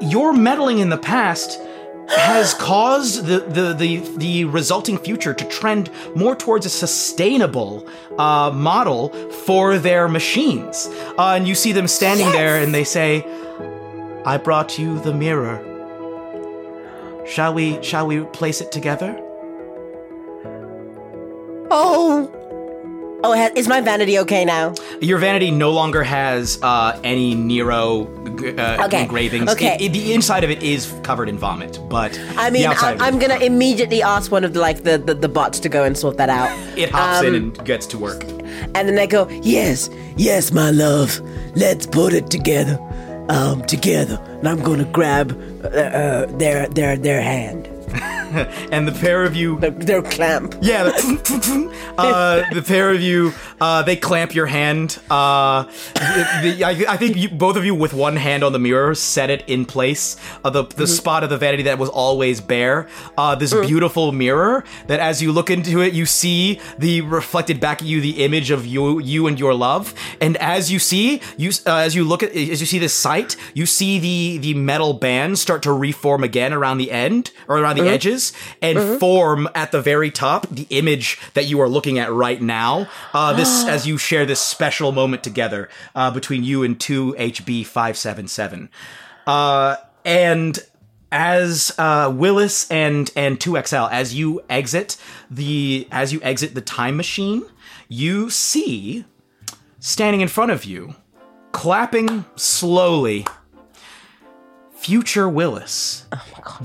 your 0.03 0.33
meddling 0.33 0.79
in 0.79 0.91
the 0.91 0.99
past 0.99 1.61
has 2.09 2.53
caused 2.55 3.27
the, 3.27 3.41
the, 3.41 3.73
the, 3.73 3.99
the 4.17 4.45
resulting 4.45 4.99
future 4.99 5.33
to 5.33 5.45
trend 5.47 5.91
more 6.15 6.35
towards 6.35 6.67
a 6.67 6.71
sustainable 6.71 7.87
uh, 8.19 8.51
model 8.53 9.09
for 9.31 9.79
their 9.79 10.09
machines. 10.09 10.89
Uh, 11.17 11.35
and 11.37 11.49
you 11.49 11.55
see 11.55 11.73
them 11.73 11.89
standing 11.89 12.31
there 12.33 12.61
and 12.61 12.75
they 12.75 12.85
say, 12.85 13.25
I 14.27 14.37
brought 14.37 14.79
you 14.79 14.99
the 15.01 15.15
mirror. 15.15 15.69
Shall 17.27 17.55
we 17.55 17.81
shall 17.83 18.07
we 18.07 18.25
place 18.25 18.61
it 18.61 18.73
together? 18.73 19.17
Oh. 21.71 22.42
Oh, 23.25 23.33
is 23.55 23.69
my 23.69 23.81
vanity 23.81 24.19
okay 24.21 24.45
now? 24.45 24.75
Your 25.01 25.19
vanity 25.19 25.51
no 25.51 25.71
longer 25.71 26.03
has 26.03 26.59
uh, 26.63 26.99
any 27.05 27.35
Nero 27.35 28.09
uh, 28.59 28.85
Okay, 28.87 29.03
engravings. 29.03 29.51
okay. 29.53 29.77
It- 29.77 29.83
it- 29.83 29.93
the 29.93 30.13
inside 30.13 30.43
of 30.45 30.51
it 30.51 30.63
is 30.63 30.93
covered 31.03 31.29
in 31.29 31.39
vomit, 31.39 31.79
but 31.89 32.19
I 32.37 32.51
mean, 32.51 32.67
I, 32.67 32.97
I'm 32.99 33.19
gonna 33.19 33.39
immediately 33.39 34.03
ask 34.03 34.33
one 34.33 34.43
of 34.45 34.53
the, 34.55 34.61
like 34.61 34.83
the, 34.83 34.99
the 34.99 35.15
the 35.15 35.29
bots 35.29 35.61
to 35.61 35.69
go 35.69 35.85
and 35.85 35.97
sort 35.97 36.17
that 36.17 36.29
out. 36.31 36.51
It 36.77 36.91
hops 36.91 37.23
in 37.23 37.29
Um, 37.29 37.35
and 37.35 37.65
gets 37.65 37.87
to 37.89 37.99
work. 37.99 38.25
And 38.75 38.89
then 38.89 38.97
they 38.97 39.07
go, 39.07 39.29
Yes, 39.43 39.89
yes, 40.17 40.51
my 40.53 40.71
love. 40.71 41.21
Let's 41.55 41.87
put 41.87 42.13
it 42.13 42.29
together. 42.31 42.79
Um, 43.29 43.63
together. 43.67 44.19
And 44.41 44.49
I'm 44.49 44.63
gonna 44.63 44.85
grab 44.99 45.31
uh, 45.63 45.69
uh, 45.69 46.27
their 46.39 46.67
their 46.69 46.97
their 46.97 47.23
hand. 47.23 47.69
and 48.73 48.89
the 48.89 48.93
pair 48.93 49.25
of 49.25 49.37
you, 49.37 49.59
their 49.61 50.03
clamp. 50.03 50.57
Yeah, 50.61 50.85
the, 50.85 51.95
uh, 51.99 52.55
the 52.55 52.63
pair 52.63 52.91
of 52.91 53.01
you, 53.01 53.33
uh, 53.63 53.83
they 53.83 53.95
clamp 54.09 54.35
your 54.35 54.47
hand. 54.47 54.99
Uh, 55.09 55.63
the, 55.95 56.27
the, 56.43 56.65
I, 56.65 56.71
I 56.95 56.97
think 56.97 57.17
you, 57.17 57.29
both 57.29 57.57
of 57.57 57.65
you, 57.65 57.75
with 57.77 57.95
one 57.95 58.17
hand 58.17 58.43
on 58.43 58.53
the 58.53 58.59
mirror, 58.59 58.95
set 58.95 59.31
it 59.31 59.45
in 59.49 59.65
place. 59.65 60.17
Uh, 60.45 60.51
the 60.51 60.65
the 60.65 60.87
spot 60.87 61.23
of 61.25 61.31
the 61.31 61.39
vanity 61.39 61.63
that 61.65 61.79
was 61.79 61.89
always 61.89 62.41
bare. 62.41 62.89
Uh, 63.17 63.35
this 63.37 63.53
beautiful 63.55 64.11
mirror 64.11 64.65
that, 64.89 64.99
as 65.01 65.23
you 65.23 65.31
look 65.33 65.49
into 65.51 65.81
it, 65.81 65.93
you 65.95 66.07
see 66.07 66.59
the 66.79 67.01
reflected 67.03 67.61
back 67.61 67.81
at 67.83 67.87
you 67.87 68.01
the 68.01 68.25
image 68.25 68.51
of 68.51 68.67
you, 68.67 68.99
you 69.01 69.27
and 69.29 69.39
your 69.39 69.55
love. 69.55 69.95
And 70.21 70.37
as 70.39 70.71
you 70.73 70.79
see, 70.81 71.21
you 71.37 71.51
uh, 71.67 71.77
as 71.77 71.95
you 71.95 72.03
look 72.05 72.23
at 72.25 72.31
as 72.35 72.61
you 72.61 72.67
see 72.67 72.79
this 72.81 72.95
sight, 72.95 73.37
you 73.55 73.67
see 73.67 73.99
the 74.01 74.39
the 74.39 74.55
metal 74.55 74.93
bands 74.93 75.41
start 75.41 75.63
to 75.63 75.73
reform 75.73 76.25
again 76.25 76.53
around 76.53 76.79
the 76.79 76.91
end 76.91 77.31
or 77.49 77.59
around 77.59 77.77
the 77.77 77.83
Mhm. 77.83 77.95
edges 77.95 78.33
and 78.61 78.79
Mhm. 78.79 78.99
form 78.99 79.49
at 79.55 79.71
the 79.73 79.81
very 79.81 80.11
top 80.11 80.47
the 80.51 80.67
image 80.71 81.19
that 81.35 81.47
you 81.47 81.61
are 81.61 81.69
looking 81.69 81.99
at 81.99 82.09
right 82.13 82.41
now. 82.43 82.89
Uh, 83.15 83.33
this 83.53 83.65
as 83.69 83.87
you 83.87 83.99
share 83.99 84.27
this 84.27 84.41
special 84.41 84.93
moment 84.93 85.23
together 85.23 85.69
uh, 85.95 86.11
between 86.11 86.45
you 86.45 86.63
and 86.63 86.79
two 86.79 87.15
HB 87.19 87.67
five 87.67 87.97
seven 87.97 88.29
seven, 88.29 88.71
uh, 89.27 89.77
and 90.05 90.59
as 91.11 91.75
uh, 91.79 92.13
Willis 92.15 92.71
and 92.71 93.11
and 93.17 93.41
two 93.41 93.61
XL 93.63 93.87
as 93.91 94.15
you 94.15 94.43
exit 94.49 94.97
the 95.31 95.87
as 95.91 96.13
you 96.13 96.21
exit 96.23 96.55
the 96.55 96.61
time 96.61 96.97
machine, 96.97 97.43
you 97.89 98.31
see 98.31 99.05
standing 99.79 100.21
in 100.21 100.29
front 100.29 100.51
of 100.51 100.65
you, 100.65 100.95
clapping 101.53 102.25
slowly. 102.37 103.27
Future 104.75 105.29
Willis. 105.29 106.07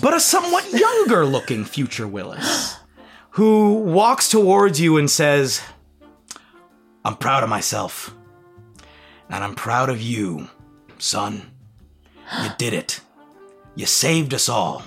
But 0.01 0.15
a 0.15 0.19
somewhat 0.19 0.73
younger 0.73 1.23
looking 1.23 1.63
future 1.63 2.07
Willis 2.07 2.77
who 3.31 3.75
walks 3.75 4.27
towards 4.27 4.81
you 4.81 4.97
and 4.97 5.07
says, 5.07 5.61
I'm 7.07 7.15
proud 7.15 7.41
of 7.41 7.47
myself. 7.49 8.13
And 9.29 9.41
I'm 9.41 9.55
proud 9.55 9.89
of 9.89 10.01
you, 10.01 10.49
son. 10.97 11.49
You 12.43 12.49
did 12.57 12.73
it. 12.73 12.99
You 13.75 13.85
saved 13.85 14.33
us 14.33 14.49
all. 14.49 14.83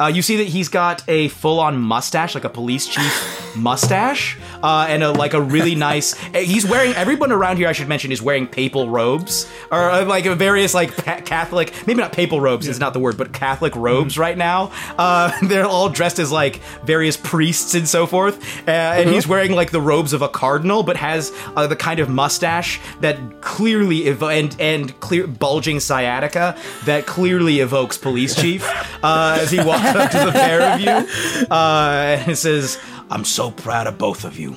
Uh, 0.00 0.10
you 0.12 0.22
see 0.22 0.36
that 0.38 0.48
he's 0.48 0.68
got 0.68 1.04
a 1.08 1.28
full-on 1.28 1.78
mustache, 1.78 2.34
like 2.34 2.42
a 2.42 2.48
police 2.48 2.88
chief 2.88 3.54
mustache, 3.56 4.38
uh, 4.62 4.86
and 4.88 5.02
a, 5.02 5.12
like 5.12 5.34
a 5.34 5.40
really 5.40 5.74
nice. 5.74 6.14
He's 6.34 6.66
wearing. 6.66 6.92
Everyone 6.94 7.32
around 7.32 7.56
here, 7.56 7.68
I 7.68 7.72
should 7.72 7.88
mention, 7.88 8.12
is 8.12 8.20
wearing 8.22 8.46
papal 8.46 8.88
robes 8.88 9.50
or 9.70 9.90
uh, 9.90 10.04
like 10.04 10.24
various 10.24 10.74
like 10.74 10.94
Catholic, 11.24 11.72
maybe 11.86 12.00
not 12.00 12.12
papal 12.12 12.40
robes 12.40 12.68
is 12.68 12.78
not 12.78 12.92
the 12.92 13.00
word, 13.00 13.16
but 13.16 13.32
Catholic 13.32 13.74
robes 13.76 14.18
right 14.18 14.36
now. 14.36 14.72
Uh, 14.98 15.32
they're 15.46 15.66
all 15.66 15.88
dressed 15.88 16.18
as 16.18 16.30
like 16.32 16.56
various 16.84 17.16
priests 17.16 17.74
and 17.74 17.88
so 17.88 18.06
forth, 18.06 18.36
uh, 18.68 18.70
and 18.70 19.08
Mhm. 19.10 19.12
he's 19.14 19.26
wearing 19.26 19.52
like 19.52 19.70
the 19.70 19.80
robes 19.80 20.12
of 20.12 20.22
a 20.22 20.28
cardinal, 20.28 20.82
but 20.82 20.96
has 20.96 21.32
uh, 21.56 21.66
the 21.66 21.76
kind 21.76 22.00
of 22.00 22.08
mustache 22.08 22.80
that 23.00 23.40
clearly 23.40 24.02
evo- 24.02 24.32
and 24.38 24.56
and 24.60 24.98
clear 25.00 25.26
bulging 25.26 25.80
sciatica 25.80 26.56
that 26.84 27.06
clearly 27.06 27.60
evokes 27.60 27.96
police 27.96 28.34
chief 28.34 28.68
uh, 29.04 29.38
as 29.40 29.50
he 29.50 29.58
walks 29.62 29.84
up 29.94 30.10
to 30.10 30.18
the 30.18 30.32
pair 30.32 30.60
of 30.74 30.80
you 30.80 31.46
uh, 31.50 32.22
and 32.26 32.36
says, 32.36 32.78
"I'm 33.10 33.24
so 33.24 33.50
proud 33.50 33.86
of 33.86 33.98
both 33.98 34.24
of 34.24 34.38
you. 34.38 34.56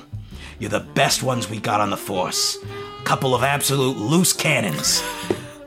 You're 0.58 0.70
the 0.70 0.80
best 0.80 1.22
ones 1.22 1.50
we 1.50 1.58
got 1.58 1.80
on 1.80 1.90
the 1.90 1.96
force. 1.96 2.58
A 3.00 3.04
couple 3.04 3.34
of 3.34 3.42
absolute 3.42 3.96
loose 3.96 4.32
cannons, 4.32 5.02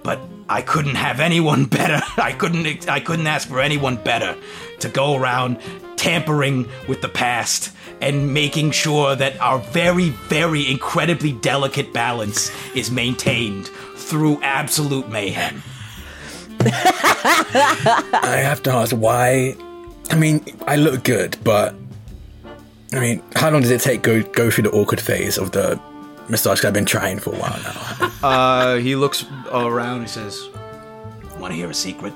but." 0.03 0.19
I 0.49 0.61
couldn't 0.61 0.95
have 0.95 1.19
anyone 1.19 1.65
better. 1.79 2.01
I 2.17 2.31
couldn't. 2.31 2.87
I 2.89 3.01
couldn't 3.01 3.27
ask 3.27 3.49
for 3.49 3.59
anyone 3.59 3.97
better 3.97 4.33
to 4.79 4.87
go 4.87 5.15
around 5.15 5.59
tampering 5.97 6.67
with 6.87 7.01
the 7.01 7.09
past 7.09 7.71
and 7.99 8.33
making 8.33 8.71
sure 8.71 9.15
that 9.15 9.39
our 9.41 9.59
very, 9.59 10.09
very 10.09 10.69
incredibly 10.69 11.31
delicate 11.33 11.91
balance 11.93 12.51
is 12.75 12.91
maintained 12.91 13.67
through 13.95 14.41
absolute 14.43 15.09
mayhem. 15.09 15.63
I 16.61 18.39
have 18.43 18.61
to 18.63 18.71
ask 18.71 18.95
why. 18.95 19.55
I 20.09 20.15
mean, 20.15 20.45
I 20.65 20.75
look 20.75 21.03
good, 21.03 21.37
but 21.43 21.75
I 22.93 22.99
mean, 22.99 23.21
how 23.35 23.49
long 23.49 23.61
does 23.61 23.71
it 23.71 23.81
take 23.81 24.01
go 24.01 24.21
go 24.23 24.49
through 24.49 24.63
the 24.63 24.71
awkward 24.71 25.01
phase 25.01 25.37
of 25.37 25.51
the 25.51 25.79
massage? 26.29 26.63
I've 26.63 26.73
been 26.73 26.85
trying 26.85 27.19
for 27.19 27.33
a 27.33 27.37
while 27.37 27.59
now. 27.63 28.11
Uh, 28.23 28.77
he 28.77 28.95
looks 28.95 29.25
around. 29.51 30.01
He 30.01 30.07
says, 30.07 30.49
"Want 31.37 31.51
to 31.51 31.55
hear 31.55 31.69
a 31.69 31.73
secret?" 31.73 32.13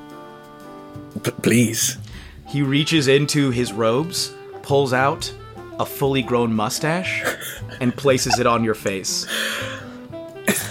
P- 1.22 1.32
please. 1.44 1.98
He 2.48 2.64
reaches 2.64 3.08
into 3.08 3.52
his 3.52 3.72
robes, 3.72 4.34
pulls 4.64 4.94
out 4.94 5.32
a 5.80 5.86
fully 5.86 6.24
grown 6.24 6.54
mustache, 6.54 7.24
and 7.80 7.96
places 7.96 8.40
it 8.40 8.48
on 8.48 8.64
your 8.64 8.74
face. 8.74 9.28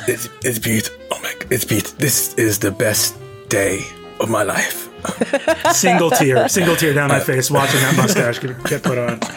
It's, 0.09 0.29
it's 0.45 0.59
beautiful. 0.59 0.99
Oh 1.13 1.21
my! 1.23 1.33
It's 1.49 1.65
beautiful. 1.65 1.97
This 1.99 2.35
is 2.35 2.59
the 2.59 2.73
best 2.73 3.17
day 3.49 3.87
of 4.19 4.29
my 4.29 4.43
life. 4.43 4.90
Single 5.73 6.11
tear, 6.11 6.49
single 6.49 6.77
tear 6.77 6.93
down 6.95 7.09
my 7.09 7.21
face 7.21 7.51
watching 7.51 7.81
that 7.81 7.97
mustache 7.97 8.39
get, 8.39 8.63
get 8.65 8.83
put 8.83 8.99
on. 8.99 9.21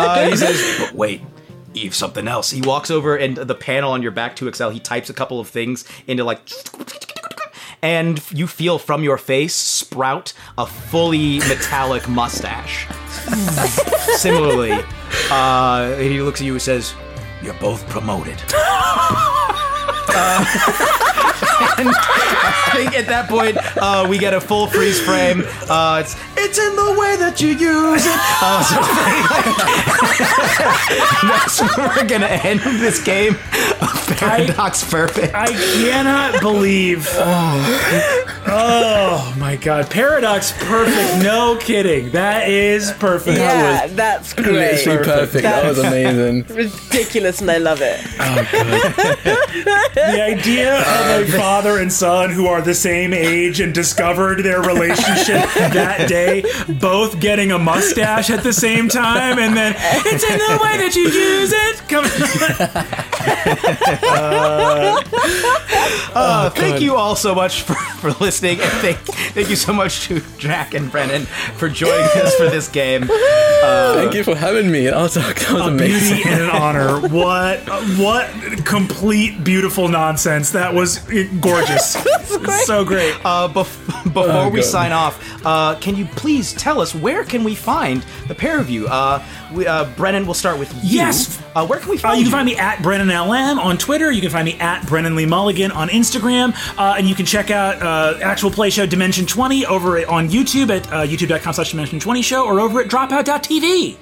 Uh, 0.00 0.28
he 0.28 0.36
says, 0.36 0.78
but 0.78 0.94
wait, 0.94 1.20
Eve, 1.74 1.94
something 1.94 2.26
else. 2.28 2.50
He 2.50 2.60
walks 2.62 2.90
over 2.90 3.16
and 3.16 3.36
the 3.36 3.54
panel 3.54 3.92
on 3.92 4.02
your 4.02 4.12
back 4.12 4.36
2XL, 4.36 4.72
he 4.72 4.80
types 4.80 5.10
a 5.10 5.14
couple 5.14 5.40
of 5.40 5.48
things 5.48 5.84
into 6.06 6.24
like. 6.24 6.40
And 7.82 8.20
you 8.30 8.46
feel 8.46 8.78
from 8.78 9.02
your 9.02 9.16
face 9.18 9.54
sprout 9.54 10.32
a 10.58 10.66
fully 10.66 11.38
metallic 11.40 12.08
mustache. 12.08 12.86
Similarly, 14.18 14.78
uh, 15.30 15.96
he 15.96 16.20
looks 16.20 16.40
at 16.40 16.46
you 16.46 16.52
and 16.52 16.62
says, 16.62 16.94
You're 17.42 17.54
both 17.54 17.88
promoted. 17.88 18.36
Uh, 20.12 21.16
and 21.78 21.88
I 21.88 22.70
think 22.74 22.94
at 22.98 23.06
that 23.06 23.28
point 23.28 23.56
uh, 23.76 24.06
we 24.08 24.18
get 24.18 24.34
a 24.34 24.40
full 24.40 24.66
freeze 24.66 25.00
frame. 25.00 25.44
Uh, 25.68 26.00
it's 26.04 26.16
it's 26.36 26.58
in 26.58 26.74
the 26.76 26.92
way 26.98 27.16
that 27.16 27.40
you 27.40 27.48
use 27.48 28.06
it. 28.06 28.18
Uh, 28.42 28.62
so 28.64 28.80
that's 31.28 31.60
where 31.76 31.88
we're 31.88 32.06
gonna 32.08 32.26
end 32.26 32.60
this 32.80 33.02
game. 33.02 33.34
of 33.80 34.06
Paradox 34.16 34.84
Perfect. 34.90 35.34
I 35.34 35.46
cannot 35.48 36.40
believe. 36.40 37.08
Oh, 38.52 39.32
oh 39.32 39.38
my 39.38 39.54
god. 39.56 39.90
Paradox 39.90 40.52
perfect. 40.58 41.22
No 41.22 41.56
kidding. 41.60 42.10
That 42.10 42.48
is 42.48 42.90
perfect. 42.92 43.38
Yeah, 43.38 43.86
that's 43.88 44.32
great. 44.32 44.86
Literally 44.86 45.04
perfect. 45.04 45.42
That 45.42 45.64
was 45.64 45.78
amazing. 45.78 46.44
Ridiculous, 46.56 47.40
and 47.42 47.50
I 47.50 47.58
love 47.58 47.80
it. 47.82 48.00
the 49.94 50.22
idea 50.22 50.78
of 50.80 51.34
a 51.34 51.38
father 51.50 51.78
and 51.78 51.92
son 51.92 52.30
who 52.30 52.46
are 52.46 52.62
the 52.62 52.72
same 52.72 53.12
age 53.12 53.58
and 53.58 53.74
discovered 53.74 54.44
their 54.44 54.60
relationship 54.62 55.42
that 55.74 56.08
day, 56.08 56.44
both 56.78 57.18
getting 57.18 57.50
a 57.50 57.58
mustache 57.58 58.30
at 58.30 58.44
the 58.44 58.52
same 58.52 58.88
time, 58.88 59.36
and 59.36 59.56
then 59.56 59.74
it's 60.06 60.22
in 60.22 60.38
the 60.38 60.60
way 60.62 60.76
that 60.78 60.94
you 60.94 61.08
use 61.10 61.52
it. 61.52 61.82
Come 61.88 62.04
Uh, 66.12 66.50
thank 66.50 66.80
you 66.80 66.96
all 66.96 67.14
so 67.14 67.34
much 67.34 67.62
for, 67.62 67.74
for 67.74 68.10
listening, 68.24 68.60
and 68.60 68.70
thank, 68.80 68.98
thank 68.98 69.48
you 69.48 69.56
so 69.56 69.72
much 69.72 70.06
to 70.06 70.20
Jack 70.38 70.74
and 70.74 70.90
Brennan 70.90 71.22
for 71.56 71.68
joining 71.68 72.08
us 72.16 72.34
for 72.34 72.48
this 72.48 72.68
game. 72.68 73.06
Thank 73.06 74.14
you 74.14 74.24
for 74.24 74.34
having 74.34 74.70
me. 74.70 74.86
That 74.86 74.96
was, 74.96 75.14
that 75.14 75.52
was 75.52 75.66
a 75.66 75.68
amazing. 75.68 76.16
beauty 76.16 76.30
and 76.30 76.42
an 76.42 76.50
honor. 76.50 77.00
What 77.08 77.60
what 77.96 78.28
complete 78.64 79.44
beautiful 79.44 79.88
nonsense. 79.88 80.50
That 80.50 80.74
was 80.74 80.98
gorgeous. 81.40 81.96
So 82.64 82.84
great. 82.84 83.14
Uh, 83.24 83.48
bef- 83.48 84.04
before 84.04 84.24
Oh, 84.30 84.48
we 84.48 84.60
God. 84.60 84.64
sign 84.66 84.92
off, 84.92 85.20
uh, 85.44 85.74
can 85.80 85.96
you 85.96 86.04
please 86.06 86.54
tell 86.54 86.80
us 86.80 86.94
where 86.94 87.24
can 87.24 87.42
we 87.44 87.54
find 87.54 88.04
the 88.28 88.34
pair 88.34 88.58
of 88.60 88.70
you? 88.70 88.86
Uh, 88.86 89.22
we, 89.52 89.66
uh, 89.66 89.84
Brennan, 89.96 90.24
we'll 90.24 90.34
start 90.34 90.58
with 90.58 90.72
you. 90.74 90.80
Yes. 90.84 91.42
Uh, 91.54 91.66
where 91.66 91.78
can 91.80 91.90
we 91.90 91.96
Uh, 91.96 92.00
find 92.00 92.18
you 92.18 92.24
can 92.24 92.32
find 92.32 92.46
me 92.46 92.56
at 92.56 92.80
Brennan 92.82 93.08
LM 93.08 93.58
on 93.58 93.76
Twitter. 93.78 94.10
You 94.10 94.20
can 94.20 94.30
find 94.30 94.44
me 94.44 94.54
at 94.60 94.86
Brennan 94.86 95.16
Lee 95.16 95.26
Mulligan 95.26 95.70
on 95.72 95.88
Instagram. 95.88 96.54
Uh, 96.78 96.94
and 96.96 97.08
you 97.08 97.14
can 97.14 97.26
check 97.26 97.50
out 97.50 97.82
uh, 97.82 98.18
actual 98.22 98.50
play 98.50 98.70
show 98.70 98.86
Dimension 98.86 99.26
20 99.26 99.66
over 99.66 99.98
on 100.08 100.28
YouTube 100.28 100.70
at 100.70 100.86
uh, 100.92 101.02
youtube.com 101.06 101.52
slash 101.52 101.70
Dimension 101.72 101.98
20 102.00 102.22
show 102.22 102.44
or 102.46 102.60
over 102.60 102.80
at 102.80 102.88
dropout.tv. 102.88 103.96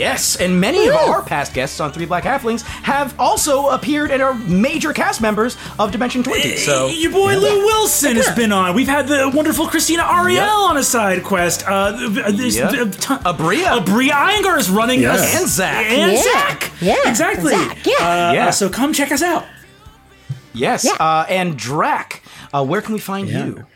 Yes, 0.00 0.36
and 0.36 0.58
many 0.58 0.88
of 0.88 0.94
our 0.94 1.22
past 1.22 1.52
guests 1.52 1.78
on 1.78 1.92
Three 1.92 2.06
Black 2.06 2.24
Halflings 2.24 2.62
have 2.62 3.14
also 3.20 3.68
appeared 3.68 4.10
and 4.10 4.22
are 4.22 4.32
major 4.34 4.94
cast 4.94 5.20
members 5.20 5.58
of 5.78 5.92
Dimension 5.92 6.22
20. 6.22 6.56
So 6.56 6.86
Your 6.88 7.12
boy 7.12 7.36
Lou 7.36 7.66
Wilson 7.66 8.16
has 8.16 8.34
been 8.34 8.50
on. 8.50 8.74
We've 8.74 8.88
had 8.88 9.08
the 9.08 9.30
wonderful 9.34 9.66
Krystina 9.66 10.02
Arielle 10.02 10.32
Yep. 10.36 10.48
on 10.70 10.76
a 10.78 10.82
side 10.82 11.22
quest. 11.22 11.64
Uh, 11.66 11.92
this, 12.30 12.56
Yep. 12.56 12.70
uh, 12.72 12.74
t- 12.86 13.24
Aabria. 13.24 13.78
Aabria 13.78 14.12
Iyengar 14.12 14.58
is 14.58 14.70
running 14.70 15.00
Yeah. 15.02 15.12
us. 15.12 15.34
And 15.38 15.48
Zach. 15.48 15.86
And 15.86 16.12
Yeah. 16.12 16.22
Zach. 16.22 16.70
Yeah. 16.80 16.94
Exactly. 17.04 17.52
Zach, 17.54 17.78
yeah. 17.86 17.92
Uh, 18.00 18.32
Yeah. 18.32 18.46
uh, 18.48 18.50
so 18.52 18.68
come 18.70 18.94
check 18.94 19.12
us 19.12 19.22
out. 19.22 19.44
yes, 20.54 20.84
Yeah. 20.84 20.92
uh, 20.98 21.26
and 21.28 21.56
Drac, 21.58 22.22
uh, 22.54 22.64
where 22.64 22.80
can 22.80 22.94
we 22.94 23.00
find 23.00 23.28
you? 23.28 23.66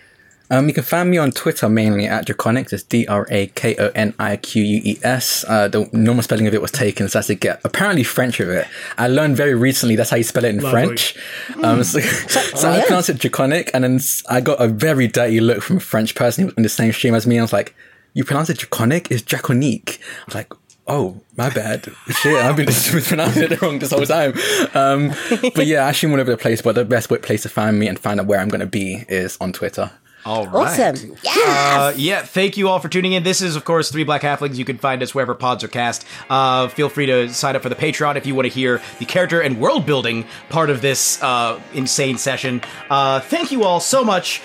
Um, 0.50 0.68
you 0.68 0.74
can 0.74 0.82
find 0.82 1.10
me 1.10 1.16
on 1.16 1.32
Twitter 1.32 1.68
mainly 1.68 2.06
at 2.06 2.26
Drakoniques. 2.26 2.72
It's 2.72 2.82
D 2.82 3.06
R 3.06 3.26
A 3.30 3.46
K 3.48 3.76
O 3.76 3.90
N 3.94 4.14
I 4.18 4.36
Q 4.36 4.62
U 4.62 4.80
E 4.84 4.98
S. 5.02 5.44
Uh, 5.48 5.68
the 5.68 5.88
normal 5.92 6.22
spelling 6.22 6.46
of 6.46 6.54
it 6.54 6.60
was 6.60 6.70
taken, 6.70 7.08
so 7.08 7.18
I 7.18 7.22
had 7.22 7.26
to 7.26 7.34
get 7.34 7.60
apparently 7.64 8.04
French 8.04 8.38
with 8.38 8.50
it. 8.50 8.66
I 8.98 9.08
learned 9.08 9.36
very 9.36 9.54
recently 9.54 9.96
that's 9.96 10.10
how 10.10 10.16
you 10.16 10.22
spell 10.22 10.44
it 10.44 10.50
in 10.50 10.60
Lovely. 10.60 10.70
French. 10.70 11.16
Um, 11.62 11.82
so 11.82 12.00
so 12.28 12.70
I 12.70 12.82
pronounced 12.82 13.08
it 13.08 13.18
Draconic, 13.18 13.70
and 13.72 13.84
then 13.84 14.00
I 14.28 14.40
got 14.40 14.60
a 14.60 14.68
very 14.68 15.06
dirty 15.06 15.40
look 15.40 15.62
from 15.62 15.78
a 15.78 15.80
French 15.80 16.14
person 16.14 16.42
who 16.42 16.46
was 16.46 16.54
in 16.56 16.62
the 16.62 16.68
same 16.68 16.92
stream 16.92 17.14
as 17.14 17.26
me. 17.26 17.38
I 17.38 17.42
was 17.42 17.52
like, 17.52 17.74
"You 18.12 18.24
pronounce 18.24 18.50
it 18.50 18.58
Draconic? 18.58 19.10
It's 19.10 19.22
Draconique." 19.22 20.00
I 20.22 20.24
was 20.26 20.34
like. 20.34 20.52
Oh, 20.86 21.22
my 21.38 21.48
bad. 21.48 21.86
Shit, 22.08 22.36
I've 22.36 22.56
been 22.56 22.66
mispronouncing 22.94 23.44
it 23.44 23.62
wrong 23.62 23.78
this 23.78 23.90
whole 23.90 24.04
time. 24.04 24.34
Um, 24.74 25.14
but 25.54 25.64
yeah, 25.64 25.86
I 25.86 25.92
stream 25.92 26.12
all 26.12 26.20
over 26.20 26.30
the 26.30 26.36
place. 26.36 26.60
But 26.60 26.74
the 26.74 26.84
best 26.84 27.08
place 27.08 27.40
to 27.44 27.48
find 27.48 27.78
me 27.78 27.88
and 27.88 27.98
find 27.98 28.20
out 28.20 28.26
where 28.26 28.38
I'm 28.38 28.50
going 28.50 28.60
to 28.60 28.66
be 28.66 29.06
is 29.08 29.38
on 29.40 29.54
Twitter. 29.54 29.90
All 30.26 30.46
right. 30.46 30.80
Awesome. 30.80 31.16
Yes. 31.22 31.76
Uh, 31.76 31.92
yeah, 31.96 32.22
thank 32.22 32.56
you 32.56 32.68
all 32.68 32.78
for 32.78 32.88
tuning 32.88 33.12
in. 33.12 33.24
This 33.24 33.42
is, 33.42 33.56
of 33.56 33.64
course, 33.66 33.90
Three 33.90 34.04
Black 34.04 34.22
Halflings. 34.22 34.56
You 34.56 34.64
can 34.64 34.78
find 34.78 35.02
us 35.02 35.14
wherever 35.14 35.34
pods 35.34 35.62
are 35.62 35.68
cast. 35.68 36.06
Uh, 36.30 36.68
feel 36.68 36.88
free 36.88 37.04
to 37.06 37.28
sign 37.28 37.56
up 37.56 37.62
for 37.62 37.68
the 37.68 37.74
Patreon 37.74 38.16
if 38.16 38.24
you 38.24 38.34
want 38.34 38.46
to 38.46 38.52
hear 38.52 38.80
the 38.98 39.04
character 39.04 39.42
and 39.42 39.60
world 39.60 39.84
building 39.84 40.24
part 40.48 40.70
of 40.70 40.80
this 40.80 41.22
uh, 41.22 41.60
insane 41.74 42.16
session. 42.16 42.62
Uh, 42.88 43.20
thank 43.20 43.52
you 43.52 43.64
all 43.64 43.80
so 43.80 44.02
much. 44.02 44.40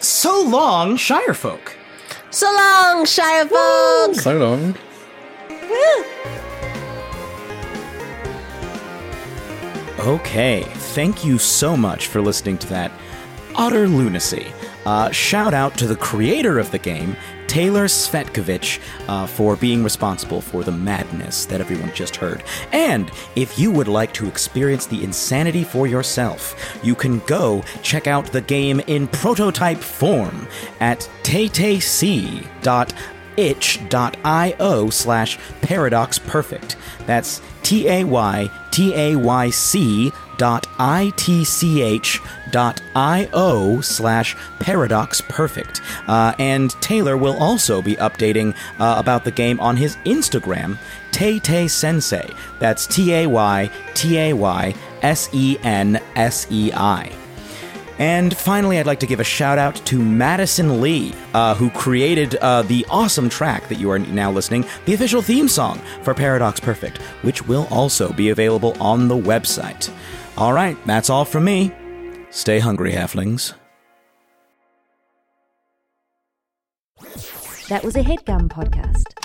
So 0.00 0.42
long, 0.42 0.96
Shire 0.96 1.34
folk. 1.34 1.76
so 2.30 2.46
long, 2.50 3.04
Shire 3.04 3.46
folk. 3.46 4.14
So 4.14 4.38
long. 4.38 4.74
Okay, 9.98 10.62
thank 10.66 11.24
you 11.24 11.38
so 11.38 11.76
much 11.76 12.08
for 12.08 12.20
listening 12.20 12.58
to 12.58 12.66
that 12.68 12.90
utter 13.54 13.86
lunacy. 13.86 14.46
Uh, 14.84 15.10
shout 15.10 15.54
out 15.54 15.76
to 15.78 15.86
the 15.86 15.96
creator 15.96 16.58
of 16.58 16.70
the 16.70 16.78
game, 16.78 17.16
Taylor 17.46 17.84
Svetkovich, 17.84 18.80
uh, 19.08 19.26
for 19.26 19.56
being 19.56 19.84
responsible 19.84 20.40
for 20.40 20.64
the 20.64 20.72
madness 20.72 21.44
that 21.46 21.60
everyone 21.60 21.92
just 21.94 22.16
heard. 22.16 22.42
And 22.72 23.10
if 23.36 23.58
you 23.58 23.70
would 23.70 23.88
like 23.88 24.14
to 24.14 24.26
experience 24.26 24.86
the 24.86 25.04
insanity 25.04 25.62
for 25.62 25.86
yourself, 25.86 26.78
you 26.82 26.94
can 26.94 27.18
go 27.20 27.62
check 27.82 28.06
out 28.06 28.26
the 28.32 28.40
game 28.40 28.80
in 28.86 29.06
prototype 29.08 29.78
form 29.78 30.48
at 30.80 31.08
taytayc.itch.io 31.22 32.50
slash 34.90 35.38
paradox 35.60 36.18
perfect. 36.18 36.76
That's 37.06 37.42
T 37.62 37.88
A 37.88 38.04
Y 38.04 38.50
T 38.70 38.94
A 38.94 39.16
Y 39.16 39.50
C 39.50 40.10
dot 40.42 40.66
I 40.80 41.12
T 41.14 41.44
C 41.44 41.82
H 41.82 42.20
dot 42.50 42.82
I 42.96 43.28
O 43.32 43.80
slash 43.80 44.34
paradox 44.58 45.20
perfect. 45.20 45.80
Uh, 46.08 46.34
and 46.40 46.72
Taylor 46.80 47.16
will 47.16 47.40
also 47.40 47.80
be 47.80 47.94
updating 47.94 48.52
uh, 48.80 48.96
about 48.98 49.22
the 49.22 49.30
game 49.30 49.60
on 49.60 49.76
his 49.76 49.94
Instagram, 49.98 50.78
Tay 51.12 51.38
Tay 51.38 51.68
Sensei. 51.68 52.28
That's 52.58 52.88
T 52.88 53.14
A 53.14 53.28
Y 53.28 53.70
T 53.94 54.18
A 54.18 54.32
Y 54.32 54.74
S 55.02 55.28
E 55.32 55.58
N 55.62 56.00
S 56.16 56.48
E 56.50 56.72
I. 56.72 57.12
And 58.00 58.36
finally, 58.36 58.80
I'd 58.80 58.86
like 58.86 58.98
to 59.00 59.06
give 59.06 59.20
a 59.20 59.24
shout 59.24 59.58
out 59.58 59.76
to 59.86 59.96
Madison 59.96 60.80
Lee, 60.80 61.14
uh, 61.34 61.54
who 61.54 61.70
created 61.70 62.34
uh, 62.36 62.62
the 62.62 62.84
awesome 62.90 63.28
track 63.28 63.68
that 63.68 63.78
you 63.78 63.92
are 63.92 64.00
now 64.00 64.32
listening, 64.32 64.64
the 64.86 64.94
official 64.94 65.22
theme 65.22 65.46
song 65.46 65.78
for 66.02 66.14
Paradox 66.14 66.58
Perfect, 66.58 66.98
which 67.22 67.46
will 67.46 67.68
also 67.70 68.12
be 68.12 68.30
available 68.30 68.76
on 68.80 69.06
the 69.06 69.14
website. 69.16 69.92
All 70.36 70.52
right, 70.52 70.76
that's 70.86 71.10
all 71.10 71.24
from 71.24 71.44
me. 71.44 71.72
Stay 72.30 72.58
hungry, 72.58 72.92
halflings. 72.92 73.54
That 77.68 77.84
was 77.84 77.96
a 77.96 78.02
headgum 78.02 78.48
podcast. 78.48 79.21